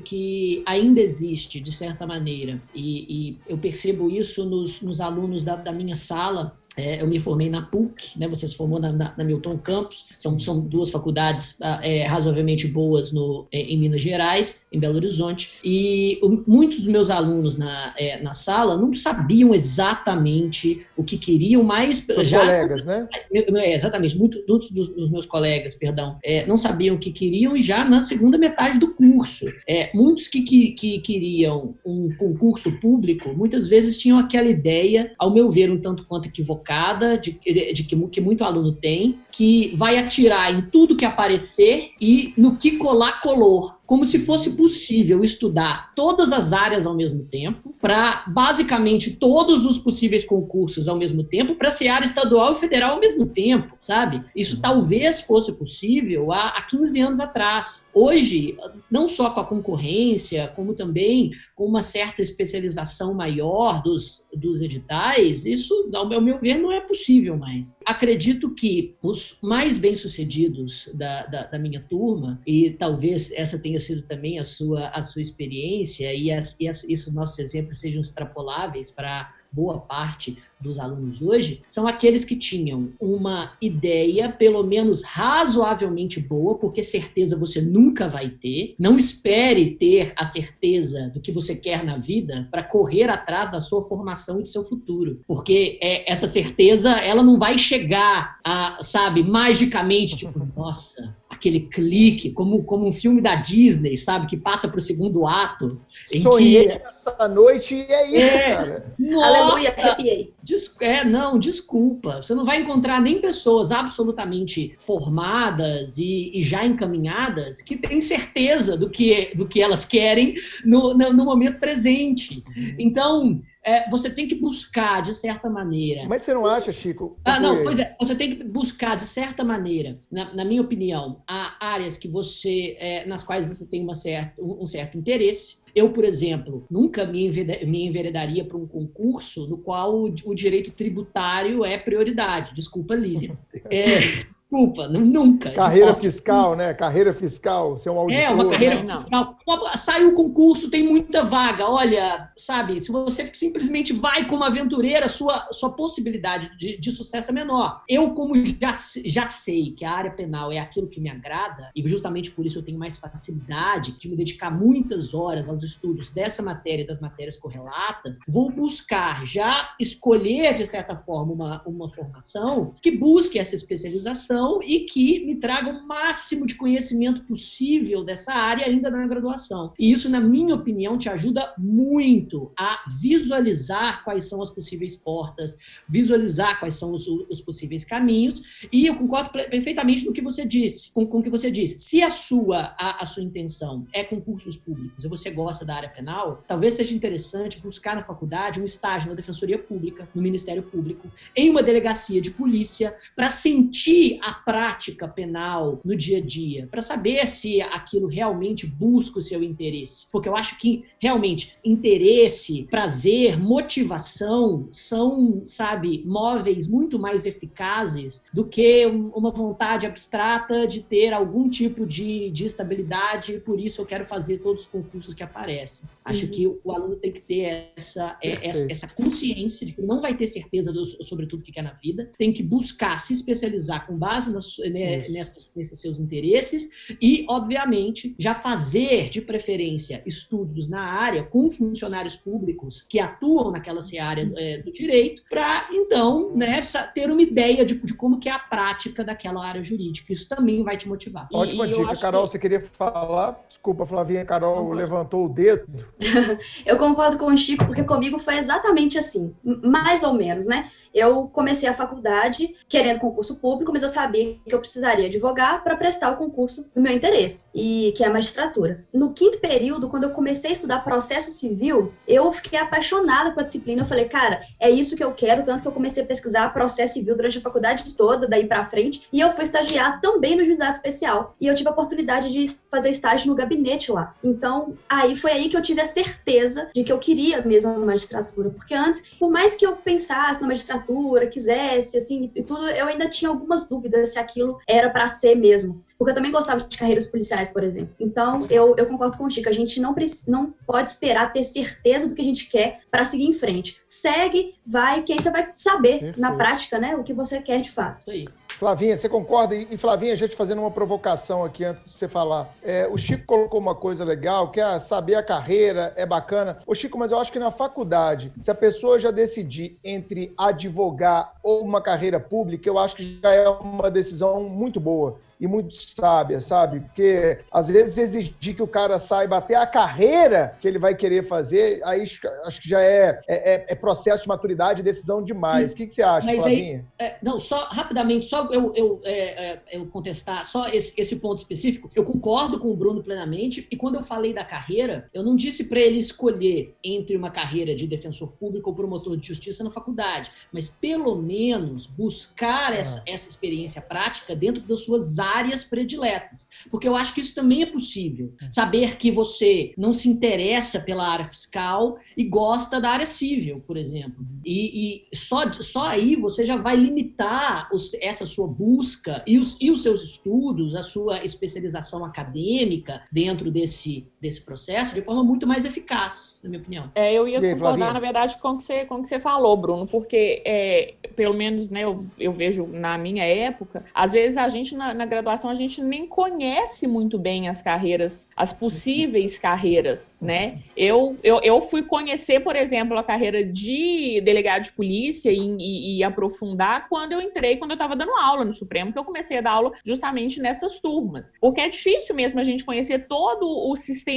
que 0.00 0.62
ainda 0.66 1.00
existe, 1.00 1.60
de 1.60 1.72
certa 1.72 2.06
maneira, 2.06 2.60
e, 2.74 3.30
e 3.30 3.38
eu 3.46 3.58
percebo 3.58 4.10
isso 4.10 4.48
nos, 4.48 4.80
nos 4.80 5.00
alunos 5.00 5.44
da, 5.44 5.56
da 5.56 5.72
minha 5.72 5.94
sala, 5.94 6.59
é, 6.76 7.02
eu 7.02 7.06
me 7.06 7.18
formei 7.18 7.50
na 7.50 7.62
PUC, 7.62 8.18
né? 8.18 8.28
Você 8.28 8.46
se 8.46 8.54
formou 8.54 8.80
na, 8.80 8.92
na, 8.92 9.14
na 9.16 9.24
Milton 9.24 9.58
Campos. 9.58 10.06
São, 10.16 10.38
são 10.38 10.60
duas 10.60 10.90
faculdades 10.90 11.56
ah, 11.60 11.80
é, 11.82 12.06
razoavelmente 12.06 12.68
boas 12.68 13.12
no, 13.12 13.46
é, 13.52 13.60
em 13.60 13.78
Minas 13.78 14.00
Gerais, 14.00 14.62
em 14.72 14.78
Belo 14.78 14.94
Horizonte. 14.94 15.52
E 15.64 16.18
o, 16.22 16.44
muitos 16.46 16.80
dos 16.80 16.88
meus 16.88 17.10
alunos 17.10 17.58
na, 17.58 17.94
é, 17.98 18.22
na 18.22 18.32
sala 18.32 18.76
não 18.76 18.92
sabiam 18.94 19.52
exatamente 19.52 20.86
o 20.96 21.02
que 21.02 21.18
queriam, 21.18 21.62
mas 21.64 22.06
Os 22.16 22.28
já 22.28 22.40
colegas, 22.40 22.84
né? 22.86 23.08
É, 23.32 23.74
exatamente. 23.74 24.16
Muitos, 24.16 24.42
muitos 24.48 24.70
dos, 24.70 24.88
dos, 24.88 25.10
meus 25.10 25.26
colegas, 25.26 25.74
perdão, 25.74 26.18
é, 26.22 26.46
não 26.46 26.56
sabiam 26.56 26.94
o 26.96 26.98
que 26.98 27.10
queriam 27.10 27.56
e 27.56 27.62
já 27.62 27.84
na 27.84 28.00
segunda 28.00 28.38
metade 28.38 28.78
do 28.78 28.94
curso. 28.94 29.46
muitos 29.92 30.28
que, 30.28 30.42
que, 30.42 30.70
que 30.72 31.00
queriam 31.00 31.74
um 31.84 32.14
concurso 32.16 32.78
público, 32.80 33.34
muitas 33.34 33.66
vezes 33.66 33.98
tinham 33.98 34.18
aquela 34.18 34.48
ideia, 34.48 35.12
ao 35.18 35.32
meu 35.32 35.50
ver, 35.50 35.70
um 35.70 35.80
tanto 35.80 36.04
quanto 36.04 36.28
equivocada 36.28 36.59
equivocada 36.60 37.18
de, 37.18 37.32
de 37.72 37.84
que, 37.84 37.96
que 38.08 38.20
muito 38.20 38.44
aluno 38.44 38.72
tem, 38.72 39.20
que 39.32 39.74
vai 39.76 39.98
atirar 39.98 40.52
em 40.52 40.62
tudo 40.62 40.96
que 40.96 41.04
aparecer 41.04 41.90
e 42.00 42.32
no 42.36 42.56
que 42.56 42.72
colar, 42.72 43.20
color 43.20 43.79
como 43.90 44.04
se 44.04 44.20
fosse 44.20 44.50
possível 44.50 45.24
estudar 45.24 45.92
todas 45.96 46.30
as 46.30 46.52
áreas 46.52 46.86
ao 46.86 46.94
mesmo 46.94 47.24
tempo, 47.24 47.74
para 47.80 48.22
basicamente 48.28 49.16
todos 49.16 49.64
os 49.64 49.78
possíveis 49.78 50.24
concursos 50.24 50.86
ao 50.86 50.94
mesmo 50.96 51.24
tempo, 51.24 51.56
para 51.56 51.72
ser 51.72 51.88
área 51.88 52.06
estadual 52.06 52.52
e 52.52 52.54
federal 52.54 52.94
ao 52.94 53.00
mesmo 53.00 53.26
tempo, 53.26 53.74
sabe? 53.80 54.24
Isso 54.36 54.60
talvez 54.60 55.22
fosse 55.22 55.52
possível 55.52 56.30
há, 56.30 56.50
há 56.50 56.62
15 56.62 57.00
anos 57.00 57.18
atrás. 57.18 57.84
Hoje, 57.92 58.56
não 58.88 59.08
só 59.08 59.28
com 59.30 59.40
a 59.40 59.44
concorrência, 59.44 60.52
como 60.54 60.72
também 60.72 61.32
com 61.56 61.64
uma 61.64 61.82
certa 61.82 62.22
especialização 62.22 63.12
maior 63.12 63.82
dos, 63.82 64.24
dos 64.32 64.62
editais, 64.62 65.44
isso, 65.44 65.90
ao 65.92 66.06
meu 66.20 66.38
ver, 66.38 66.58
não 66.58 66.70
é 66.70 66.80
possível 66.80 67.36
mais. 67.36 67.76
Acredito 67.84 68.54
que 68.54 68.94
os 69.02 69.36
mais 69.42 69.76
bem-sucedidos 69.76 70.88
da, 70.94 71.26
da, 71.26 71.42
da 71.46 71.58
minha 71.58 71.80
turma, 71.80 72.40
e 72.46 72.70
talvez 72.70 73.32
essa 73.32 73.58
tenha 73.58 73.79
sido 73.80 74.02
também 74.02 74.38
a 74.38 74.44
sua, 74.44 74.88
a 74.88 75.02
sua 75.02 75.22
experiência 75.22 76.14
e, 76.14 76.30
as, 76.30 76.58
e 76.60 76.68
as, 76.68 76.84
isso, 76.84 77.12
nossos 77.12 77.38
exemplos 77.38 77.80
sejam 77.80 78.00
extrapoláveis 78.00 78.90
para 78.90 79.34
boa 79.52 79.78
parte 79.78 80.38
dos 80.60 80.78
alunos 80.78 81.20
hoje 81.22 81.62
são 81.68 81.86
aqueles 81.86 82.24
que 82.24 82.36
tinham 82.36 82.92
uma 83.00 83.54
ideia, 83.60 84.30
pelo 84.30 84.62
menos 84.62 85.02
razoavelmente 85.02 86.20
boa, 86.20 86.56
porque 86.56 86.82
certeza 86.82 87.38
você 87.38 87.60
nunca 87.60 88.06
vai 88.06 88.28
ter. 88.28 88.74
Não 88.78 88.98
espere 88.98 89.76
ter 89.76 90.12
a 90.16 90.24
certeza 90.24 91.10
do 91.14 91.20
que 91.20 91.32
você 91.32 91.56
quer 91.56 91.82
na 91.82 91.96
vida 91.96 92.46
para 92.50 92.62
correr 92.62 93.08
atrás 93.08 93.50
da 93.50 93.60
sua 93.60 93.82
formação 93.82 94.38
e 94.38 94.42
do 94.42 94.48
seu 94.48 94.62
futuro, 94.62 95.20
porque 95.26 95.78
é, 95.82 96.10
essa 96.10 96.28
certeza 96.28 96.90
ela 96.90 97.22
não 97.22 97.38
vai 97.38 97.56
chegar 97.56 98.38
a, 98.44 98.78
sabe, 98.82 99.22
magicamente, 99.22 100.16
tipo, 100.16 100.46
nossa, 100.54 101.16
aquele 101.40 101.60
clique, 101.60 102.30
como, 102.30 102.62
como 102.62 102.86
um 102.86 102.92
filme 102.92 103.20
da 103.22 103.34
Disney, 103.34 103.96
sabe, 103.96 104.26
que 104.26 104.36
passa 104.36 104.68
para 104.68 104.78
o 104.78 104.82
segundo 104.82 105.26
ato. 105.26 105.80
Em 106.12 106.22
Sonhei 106.22 106.66
que... 106.66 106.72
essa 106.72 107.28
noite 107.28 107.74
e 107.74 107.92
é 107.92 108.06
isso, 108.06 108.16
é, 108.16 108.54
cara. 108.54 108.94
Nossa, 108.98 109.26
Aleluia, 109.26 109.74
arrepiei. 109.76 110.34
Des, 110.42 110.76
é, 110.80 111.04
não, 111.04 111.38
desculpa. 111.38 112.22
Você 112.22 112.34
não 112.34 112.44
vai 112.44 112.60
encontrar 112.60 113.00
nem 113.00 113.20
pessoas 113.20 113.72
absolutamente 113.72 114.74
formadas 114.78 115.96
e, 115.96 116.30
e 116.34 116.42
já 116.42 116.64
encaminhadas 116.64 117.62
que 117.62 117.76
têm 117.76 118.02
certeza 118.02 118.76
do 118.76 118.90
que, 118.90 119.32
do 119.34 119.48
que 119.48 119.62
elas 119.62 119.86
querem 119.86 120.34
no, 120.64 120.92
no, 120.92 121.12
no 121.12 121.24
momento 121.24 121.58
presente. 121.58 122.44
Uhum. 122.54 122.74
Então, 122.78 123.42
é, 123.64 123.88
você 123.90 124.08
tem 124.08 124.26
que 124.26 124.34
buscar, 124.34 125.02
de 125.02 125.14
certa 125.14 125.50
maneira. 125.50 126.08
Mas 126.08 126.22
você 126.22 126.32
não 126.32 126.46
acha, 126.46 126.72
Chico? 126.72 127.18
Ah, 127.24 127.38
não, 127.38 127.62
pois 127.62 127.78
é, 127.78 127.94
você 128.00 128.14
tem 128.14 128.36
que 128.36 128.44
buscar, 128.44 128.96
de 128.96 129.04
certa 129.04 129.44
maneira, 129.44 129.98
na, 130.10 130.32
na 130.34 130.44
minha 130.44 130.62
opinião, 130.62 131.22
há 131.26 131.56
áreas 131.60 131.96
que 131.96 132.08
você, 132.08 132.76
é, 132.78 133.06
nas 133.06 133.22
quais 133.22 133.44
você 133.44 133.66
tem 133.66 133.82
uma 133.82 133.94
certa, 133.94 134.40
um, 134.40 134.62
um 134.62 134.66
certo 134.66 134.96
interesse. 134.96 135.58
Eu, 135.74 135.90
por 135.92 136.04
exemplo, 136.04 136.66
nunca 136.70 137.04
me, 137.04 137.26
enveredaria 137.26 138.44
para 138.44 138.56
um 138.56 138.66
concurso 138.66 139.46
no 139.46 139.58
qual 139.58 139.94
o, 139.94 140.14
o, 140.24 140.34
direito 140.34 140.72
tributário 140.72 141.64
é 141.64 141.78
prioridade. 141.78 142.54
Desculpa, 142.54 142.94
Lilian. 142.94 143.38
É, 143.70 144.24
Desculpa, 144.50 144.88
nunca. 144.88 145.52
Carreira 145.52 145.94
fiscal, 145.94 146.56
né? 146.56 146.74
Carreira 146.74 147.14
fiscal, 147.14 147.76
ser 147.76 147.88
um 147.88 148.00
auditor. 148.00 148.20
É, 148.20 148.30
uma 148.30 148.50
carreira 148.50 148.82
né? 148.82 148.98
fiscal. 148.98 149.38
Saiu 149.76 150.08
o 150.08 150.14
concurso, 150.14 150.68
tem 150.68 150.82
muita 150.82 151.22
vaga. 151.22 151.68
Olha, 151.68 152.32
sabe, 152.36 152.80
se 152.80 152.90
você 152.90 153.30
simplesmente 153.32 153.92
vai 153.92 154.26
como 154.26 154.42
aventureira, 154.42 155.08
sua, 155.08 155.52
sua 155.52 155.70
possibilidade 155.70 156.50
de, 156.58 156.76
de 156.80 156.90
sucesso 156.90 157.30
é 157.30 157.32
menor. 157.32 157.80
Eu, 157.88 158.10
como 158.10 158.34
já, 158.44 158.76
já 159.04 159.24
sei 159.24 159.70
que 159.70 159.84
a 159.84 159.92
área 159.92 160.10
penal 160.10 160.50
é 160.50 160.58
aquilo 160.58 160.88
que 160.88 161.00
me 161.00 161.08
agrada, 161.08 161.70
e 161.72 161.88
justamente 161.88 162.32
por 162.32 162.44
isso 162.44 162.58
eu 162.58 162.64
tenho 162.64 162.78
mais 162.78 162.98
facilidade 162.98 163.92
de 163.92 164.08
me 164.08 164.16
dedicar 164.16 164.50
muitas 164.50 165.14
horas 165.14 165.48
aos 165.48 165.62
estudos 165.62 166.10
dessa 166.10 166.42
matéria 166.42 166.82
e 166.82 166.86
das 166.86 166.98
matérias 166.98 167.36
correlatas, 167.36 168.18
vou 168.26 168.50
buscar 168.50 169.24
já 169.24 169.76
escolher, 169.78 170.54
de 170.54 170.66
certa 170.66 170.96
forma, 170.96 171.32
uma, 171.32 171.62
uma 171.64 171.88
formação 171.88 172.72
que 172.82 172.90
busque 172.90 173.38
essa 173.38 173.54
especialização 173.54 174.39
e 174.62 174.80
que 174.80 175.24
me 175.24 175.36
traga 175.36 175.70
o 175.70 175.86
máximo 175.86 176.46
de 176.46 176.54
conhecimento 176.54 177.22
possível 177.24 178.04
dessa 178.04 178.32
área 178.32 178.66
ainda 178.66 178.90
na 178.90 179.06
graduação. 179.06 179.72
E 179.78 179.92
isso, 179.92 180.08
na 180.08 180.20
minha 180.20 180.54
opinião, 180.54 180.98
te 180.98 181.08
ajuda 181.08 181.54
muito 181.58 182.52
a 182.58 182.80
visualizar 183.00 184.04
quais 184.04 184.28
são 184.28 184.40
as 184.42 184.50
possíveis 184.50 184.96
portas, 184.96 185.56
visualizar 185.88 186.58
quais 186.58 186.74
são 186.74 186.92
os, 186.92 187.06
os 187.06 187.40
possíveis 187.40 187.84
caminhos. 187.84 188.42
E 188.72 188.86
eu 188.86 188.96
concordo 188.96 189.30
perfeitamente 189.30 190.04
no 190.04 190.12
que 190.12 190.22
você 190.22 190.44
disse, 190.44 190.92
com, 190.92 191.06
com 191.06 191.18
o 191.18 191.22
que 191.22 191.30
você 191.30 191.50
disse. 191.50 191.78
Se 191.78 192.02
a 192.02 192.10
sua, 192.10 192.74
a, 192.78 193.02
a 193.02 193.06
sua 193.06 193.22
intenção 193.22 193.86
é 193.92 194.04
concursos 194.04 194.56
públicos 194.56 195.04
e 195.04 195.08
você 195.08 195.30
gosta 195.30 195.64
da 195.64 195.74
área 195.74 195.88
penal, 195.88 196.42
talvez 196.46 196.74
seja 196.74 196.94
interessante 196.94 197.60
buscar 197.60 197.96
na 197.96 198.02
faculdade 198.02 198.60
um 198.60 198.64
estágio 198.64 199.08
na 199.08 199.14
Defensoria 199.14 199.58
Pública, 199.58 200.08
no 200.14 200.22
Ministério 200.22 200.62
Público, 200.62 201.10
em 201.34 201.50
uma 201.50 201.62
delegacia 201.62 202.20
de 202.20 202.30
polícia, 202.30 202.96
para 203.14 203.30
sentir 203.30 204.18
a 204.22 204.29
a 204.30 204.34
prática 204.34 205.08
penal 205.08 205.80
no 205.84 205.96
dia 205.96 206.18
a 206.18 206.20
dia, 206.20 206.68
para 206.70 206.80
saber 206.80 207.26
se 207.28 207.60
aquilo 207.60 208.06
realmente 208.06 208.64
busca 208.66 209.18
o 209.18 209.22
seu 209.22 209.42
interesse. 209.42 210.06
Porque 210.10 210.28
eu 210.28 210.36
acho 210.36 210.56
que 210.58 210.84
realmente 211.00 211.56
interesse, 211.64 212.68
prazer, 212.70 213.38
motivação 213.38 214.68
são, 214.72 215.42
sabe, 215.46 216.02
móveis 216.06 216.66
muito 216.68 216.98
mais 216.98 217.26
eficazes 217.26 218.22
do 218.32 218.44
que 218.44 218.86
uma 218.86 219.30
vontade 219.30 219.86
abstrata 219.86 220.66
de 220.66 220.80
ter 220.82 221.12
algum 221.12 221.48
tipo 221.48 221.84
de, 221.84 222.30
de 222.30 222.44
estabilidade, 222.44 223.32
e 223.32 223.40
por 223.40 223.58
isso 223.58 223.80
eu 223.80 223.86
quero 223.86 224.04
fazer 224.04 224.38
todos 224.38 224.62
os 224.62 224.70
concursos 224.70 225.14
que 225.14 225.22
aparecem. 225.22 225.88
Acho 226.04 226.26
uhum. 226.26 226.30
que 226.30 226.46
o 226.46 226.72
aluno 226.72 226.96
tem 226.96 227.12
que 227.12 227.20
ter 227.20 227.72
essa, 227.76 228.16
é, 228.22 228.46
essa, 228.46 228.70
essa, 228.70 228.88
consciência 228.88 229.66
de 229.66 229.72
que 229.72 229.82
não 229.82 230.00
vai 230.00 230.16
ter 230.16 230.26
certeza 230.26 230.72
do, 230.72 230.84
sobre 231.04 231.26
tudo 231.26 231.42
que 231.42 231.52
quer 231.52 231.62
na 231.62 231.72
vida, 231.72 232.10
tem 232.18 232.32
que 232.32 232.42
buscar 232.42 233.00
se 233.00 233.12
especializar 233.12 233.86
com 233.86 233.96
base 233.96 234.19
base 234.20 234.32
nas, 234.32 234.58
né, 234.72 235.08
nessas, 235.08 235.52
nesses 235.54 235.80
seus 235.80 235.98
interesses 235.98 236.68
e, 237.00 237.24
obviamente, 237.28 238.14
já 238.18 238.34
fazer, 238.34 239.08
de 239.08 239.20
preferência, 239.20 240.02
estudos 240.04 240.68
na 240.68 240.82
área 240.82 241.22
com 241.22 241.48
funcionários 241.48 242.16
públicos 242.16 242.84
que 242.88 242.98
atuam 242.98 243.50
naquela 243.50 243.80
área 244.00 244.30
é, 244.36 244.58
do 244.58 244.70
direito, 244.72 245.22
para, 245.28 245.68
então, 245.72 246.34
né, 246.36 246.60
ter 246.94 247.10
uma 247.10 247.22
ideia 247.22 247.64
de, 247.64 247.74
de, 247.74 247.94
como 247.94 248.18
que 248.18 248.28
é 248.28 248.32
a 248.32 248.38
prática 248.38 249.02
daquela 249.02 249.44
área 249.44 249.62
jurídica. 249.62 250.12
Isso 250.12 250.28
também 250.28 250.62
vai 250.62 250.76
te 250.76 250.86
motivar. 250.86 251.28
Ótima 251.32 251.66
e, 251.66 251.70
dica. 251.70 251.96
Carol, 251.96 252.24
que... 252.24 252.32
você 252.32 252.38
queria 252.38 252.60
falar? 252.60 253.42
Desculpa, 253.48 253.86
Flavinha, 253.86 254.24
Carol 254.24 254.68
Não, 254.68 254.72
levantou 254.72 255.24
o 255.24 255.28
dedo. 255.28 255.66
eu 256.66 256.76
concordo 256.76 257.16
com 257.16 257.26
o 257.26 257.36
Chico, 257.36 257.64
porque 257.64 257.82
comigo 257.84 258.18
foi 258.18 258.38
exatamente 258.38 258.98
assim, 258.98 259.34
mais 259.42 260.02
ou 260.02 260.12
menos, 260.12 260.46
né? 260.46 260.70
Eu 260.94 261.28
comecei 261.28 261.68
a 261.68 261.74
faculdade 261.74 262.54
querendo 262.68 263.00
concurso 263.00 263.36
público, 263.40 263.72
mas 263.72 263.82
eu 263.82 263.88
sabia 263.88 264.36
que 264.44 264.54
eu 264.54 264.58
precisaria 264.58 265.06
advogar 265.06 265.62
para 265.62 265.76
prestar 265.76 266.10
o 266.10 266.16
concurso 266.16 266.70
do 266.74 266.80
meu 266.80 266.92
interesse, 266.92 267.46
e 267.54 267.92
que 267.96 268.02
é 268.02 268.06
a 268.06 268.12
magistratura. 268.12 268.84
No 268.92 269.12
quinto 269.12 269.38
período, 269.38 269.88
quando 269.88 270.04
eu 270.04 270.10
comecei 270.10 270.50
a 270.50 270.52
estudar 270.52 270.84
processo 270.84 271.30
civil, 271.30 271.92
eu 272.06 272.32
fiquei 272.32 272.58
apaixonada 272.58 273.30
com 273.32 273.40
a 273.40 273.42
disciplina. 273.42 273.82
Eu 273.82 273.86
falei, 273.86 274.06
cara, 274.06 274.42
é 274.58 274.70
isso 274.70 274.96
que 274.96 275.04
eu 275.04 275.12
quero, 275.12 275.44
tanto 275.44 275.62
que 275.62 275.68
eu 275.68 275.72
comecei 275.72 276.02
a 276.02 276.06
pesquisar 276.06 276.52
processo 276.52 276.94
civil 276.94 277.16
durante 277.16 277.38
a 277.38 277.40
faculdade 277.40 277.92
toda, 277.94 278.26
daí 278.26 278.46
para 278.46 278.66
frente, 278.66 279.06
e 279.12 279.20
eu 279.20 279.30
fui 279.30 279.44
estagiar 279.44 280.00
também 280.00 280.36
no 280.36 280.44
juizado 280.44 280.72
especial. 280.72 281.36
E 281.40 281.46
eu 281.46 281.54
tive 281.54 281.68
a 281.68 281.72
oportunidade 281.72 282.30
de 282.30 282.46
fazer 282.70 282.90
estágio 282.90 283.28
no 283.28 283.34
gabinete 283.34 283.92
lá. 283.92 284.14
Então, 284.22 284.74
aí 284.88 285.14
foi 285.14 285.32
aí 285.32 285.48
que 285.48 285.56
eu 285.56 285.62
tive 285.62 285.80
a 285.80 285.86
certeza 285.86 286.68
de 286.74 286.82
que 286.82 286.92
eu 286.92 286.98
queria 286.98 287.42
mesmo 287.42 287.70
a 287.70 287.78
magistratura, 287.78 288.50
porque 288.50 288.74
antes, 288.74 289.02
por 289.18 289.30
mais 289.30 289.54
que 289.54 289.66
eu 289.66 289.76
pensasse 289.76 290.40
na 290.40 290.48
magistratura, 290.48 290.79
quisesse, 291.26 291.96
assim, 291.96 292.30
e 292.34 292.42
tudo, 292.42 292.68
eu 292.68 292.86
ainda 292.86 293.08
tinha 293.08 293.30
algumas 293.30 293.68
dúvidas 293.68 294.10
se 294.10 294.18
aquilo 294.18 294.58
era 294.66 294.90
para 294.90 295.08
ser 295.08 295.34
mesmo. 295.34 295.84
Porque 295.98 296.12
eu 296.12 296.14
também 296.14 296.32
gostava 296.32 296.62
de 296.62 296.78
carreiras 296.78 297.04
policiais, 297.04 297.50
por 297.50 297.62
exemplo. 297.62 297.94
Então, 298.00 298.46
eu, 298.48 298.74
eu 298.78 298.86
concordo 298.86 299.18
com 299.18 299.24
o 299.24 299.30
Chico. 299.30 299.50
A 299.50 299.52
gente 299.52 299.78
não, 299.80 299.94
não 300.26 300.54
pode 300.66 300.88
esperar 300.90 301.30
ter 301.30 301.44
certeza 301.44 302.08
do 302.08 302.14
que 302.14 302.22
a 302.22 302.24
gente 302.24 302.48
quer 302.48 302.80
para 302.90 303.04
seguir 303.04 303.26
em 303.26 303.34
frente. 303.34 303.80
Segue, 303.86 304.54
vai, 304.66 305.02
que 305.02 305.12
aí 305.12 305.20
você 305.20 305.30
vai 305.30 305.50
saber 305.52 305.98
Perfeito. 305.98 306.20
na 306.20 306.32
prática, 306.32 306.78
né, 306.78 306.96
o 306.96 307.04
que 307.04 307.12
você 307.12 307.42
quer 307.42 307.60
de 307.60 307.70
fato. 307.70 308.00
Isso 308.00 308.10
aí. 308.10 308.28
Flavinha, 308.60 308.94
você 308.94 309.08
concorda? 309.08 309.54
E 309.54 309.74
Flavinha, 309.78 310.12
a 310.12 310.16
gente 310.16 310.36
fazendo 310.36 310.60
uma 310.60 310.70
provocação 310.70 311.42
aqui 311.42 311.64
antes 311.64 311.90
de 311.90 311.96
você 311.96 312.06
falar. 312.06 312.54
É, 312.62 312.86
o 312.86 312.98
Chico 312.98 313.24
colocou 313.24 313.58
uma 313.58 313.74
coisa 313.74 314.04
legal, 314.04 314.50
que 314.50 314.60
é 314.60 314.78
saber 314.78 315.14
a 315.14 315.22
carreira, 315.22 315.94
é 315.96 316.04
bacana. 316.04 316.58
Ô 316.66 316.74
Chico, 316.74 316.98
mas 316.98 317.10
eu 317.10 317.18
acho 317.18 317.32
que 317.32 317.38
na 317.38 317.50
faculdade, 317.50 318.30
se 318.42 318.50
a 318.50 318.54
pessoa 318.54 318.98
já 318.98 319.10
decidir 319.10 319.78
entre 319.82 320.34
advogar 320.36 321.32
ou 321.42 321.62
uma 321.62 321.80
carreira 321.80 322.20
pública, 322.20 322.68
eu 322.68 322.78
acho 322.78 322.96
que 322.96 323.18
já 323.22 323.32
é 323.32 323.48
uma 323.48 323.90
decisão 323.90 324.42
muito 324.42 324.78
boa 324.78 325.18
e 325.40 325.46
muito 325.46 325.74
sábia, 325.74 326.38
sabe? 326.38 326.80
Porque 326.80 327.38
às 327.50 327.68
vezes 327.68 327.96
exigir 327.96 328.54
que 328.54 328.62
o 328.62 328.66
cara 328.66 328.98
saiba 328.98 329.38
até 329.38 329.56
a 329.56 329.66
carreira 329.66 330.54
que 330.60 330.68
ele 330.68 330.78
vai 330.78 330.94
querer 330.94 331.26
fazer, 331.26 331.80
aí 331.82 332.02
acho 332.44 332.60
que 332.60 332.68
já 332.68 332.80
é, 332.82 333.22
é, 333.26 333.54
é, 333.54 333.66
é 333.68 333.74
processo 333.74 334.24
de 334.24 334.28
maturidade 334.28 334.80
e 334.80 334.84
decisão 334.84 335.22
demais. 335.22 335.70
Sim. 335.70 335.74
O 335.74 335.76
que, 335.78 335.86
que 335.86 335.94
você 335.94 336.02
acha, 336.02 336.26
Mas? 336.26 336.44
Aí, 336.44 336.84
é, 336.98 337.16
não, 337.22 337.40
só 337.40 337.68
rapidamente, 337.70 338.26
só 338.26 338.48
eu, 338.50 338.72
eu, 338.74 339.00
é, 339.02 339.52
é, 339.52 339.62
eu 339.72 339.86
contestar 339.86 340.44
só 340.44 340.68
esse, 340.68 340.92
esse 341.00 341.16
ponto 341.16 341.38
específico. 341.38 341.90
Eu 341.94 342.04
concordo 342.04 342.60
com 342.60 342.68
o 342.68 342.76
Bruno 342.76 343.02
plenamente, 343.02 343.66
e 343.70 343.76
quando 343.76 343.94
eu 343.94 344.02
falei 344.02 344.34
da 344.34 344.44
carreira, 344.44 345.08
eu 345.14 345.22
não 345.22 345.34
disse 345.34 345.64
para 345.64 345.80
ele 345.80 345.98
escolher 345.98 346.76
entre 346.84 347.16
uma 347.16 347.30
carreira 347.30 347.74
de 347.74 347.86
defensor 347.86 348.28
público 348.32 348.68
ou 348.68 348.76
promotor 348.76 349.16
de 349.16 349.28
justiça 349.28 349.64
na 349.64 349.70
faculdade, 349.70 350.30
mas 350.52 350.68
pelo 350.68 351.16
menos 351.16 351.86
buscar 351.86 352.72
ah. 352.72 352.76
essa, 352.76 353.02
essa 353.06 353.26
experiência 353.26 353.80
prática 353.80 354.36
dentro 354.36 354.60
das 354.62 354.80
suas 354.80 355.18
áreas 355.18 355.29
áreas 355.36 355.64
prediletas. 355.64 356.48
Porque 356.70 356.88
eu 356.88 356.96
acho 356.96 357.14
que 357.14 357.20
isso 357.20 357.34
também 357.34 357.62
é 357.62 357.66
possível. 357.66 358.34
Saber 358.50 358.96
que 358.96 359.10
você 359.10 359.72
não 359.76 359.92
se 359.92 360.08
interessa 360.08 360.80
pela 360.80 361.06
área 361.06 361.24
fiscal 361.24 361.98
e 362.16 362.24
gosta 362.24 362.80
da 362.80 362.90
área 362.90 363.06
civil, 363.06 363.62
por 363.66 363.76
exemplo. 363.76 364.24
E, 364.44 365.06
e 365.12 365.16
só, 365.16 365.52
só 365.52 365.86
aí 365.86 366.16
você 366.16 366.44
já 366.46 366.56
vai 366.56 366.76
limitar 366.76 367.68
os, 367.72 367.94
essa 367.94 368.26
sua 368.26 368.46
busca 368.46 369.22
e 369.26 369.38
os, 369.38 369.56
e 369.60 369.70
os 369.70 369.82
seus 369.82 370.02
estudos, 370.02 370.74
a 370.74 370.82
sua 370.82 371.24
especialização 371.24 372.04
acadêmica 372.04 373.02
dentro 373.10 373.50
desse, 373.50 374.06
desse 374.20 374.40
processo 374.42 374.94
de 374.94 375.02
forma 375.02 375.24
muito 375.24 375.46
mais 375.46 375.64
eficaz, 375.64 376.38
na 376.42 376.50
minha 376.50 376.60
opinião. 376.60 376.90
É, 376.94 377.12
eu 377.12 377.26
ia 377.26 377.38
aí, 377.38 377.42
concordar, 377.42 377.76
Flavinha? 377.76 377.92
na 377.92 378.00
verdade, 378.00 378.38
com 378.38 378.48
o 378.50 378.58
que 378.58 378.64
você, 378.64 378.84
com 378.84 378.96
o 378.96 379.02
que 379.02 379.08
você 379.08 379.18
falou, 379.18 379.56
Bruno, 379.56 379.86
porque, 379.86 380.42
é, 380.44 380.94
pelo 381.16 381.34
menos, 381.34 381.70
né, 381.70 381.84
eu, 381.84 382.04
eu 382.18 382.32
vejo 382.32 382.66
na 382.66 382.98
minha 382.98 383.24
época, 383.24 383.84
às 383.94 384.12
vezes 384.12 384.36
a 384.36 384.48
gente 384.48 384.74
na, 384.74 384.92
na 384.92 385.06
graduação 385.06 385.50
a 385.50 385.54
gente 385.54 385.82
nem 385.82 386.06
conhece 386.06 386.86
muito 386.86 387.18
bem 387.18 387.48
as 387.48 387.62
carreiras, 387.62 388.28
as 388.36 388.52
possíveis 388.52 389.38
carreiras, 389.38 390.14
né? 390.20 390.58
Eu, 390.76 391.16
eu, 391.22 391.40
eu 391.42 391.60
fui 391.60 391.82
conhecer, 391.82 392.40
por 392.40 392.56
exemplo, 392.56 392.98
a 392.98 393.02
carreira 393.02 393.44
de 393.44 394.20
delegado 394.22 394.64
de 394.64 394.72
polícia 394.72 395.30
e, 395.30 395.38
e, 395.58 395.98
e 395.98 396.04
aprofundar 396.04 396.88
quando 396.88 397.12
eu 397.12 397.20
entrei, 397.20 397.56
quando 397.56 397.70
eu 397.70 397.76
estava 397.76 397.96
dando 397.96 398.12
aula 398.14 398.44
no 398.44 398.52
Supremo, 398.52 398.92
que 398.92 398.98
eu 398.98 399.04
comecei 399.04 399.38
a 399.38 399.40
dar 399.40 399.52
aula 399.52 399.72
justamente 399.84 400.40
nessas 400.40 400.78
turmas. 400.78 401.32
Porque 401.40 401.60
é 401.60 401.68
difícil 401.68 402.14
mesmo 402.14 402.38
a 402.38 402.44
gente 402.44 402.64
conhecer 402.64 403.06
todo 403.06 403.46
o 403.46 403.74
sistema, 403.76 404.09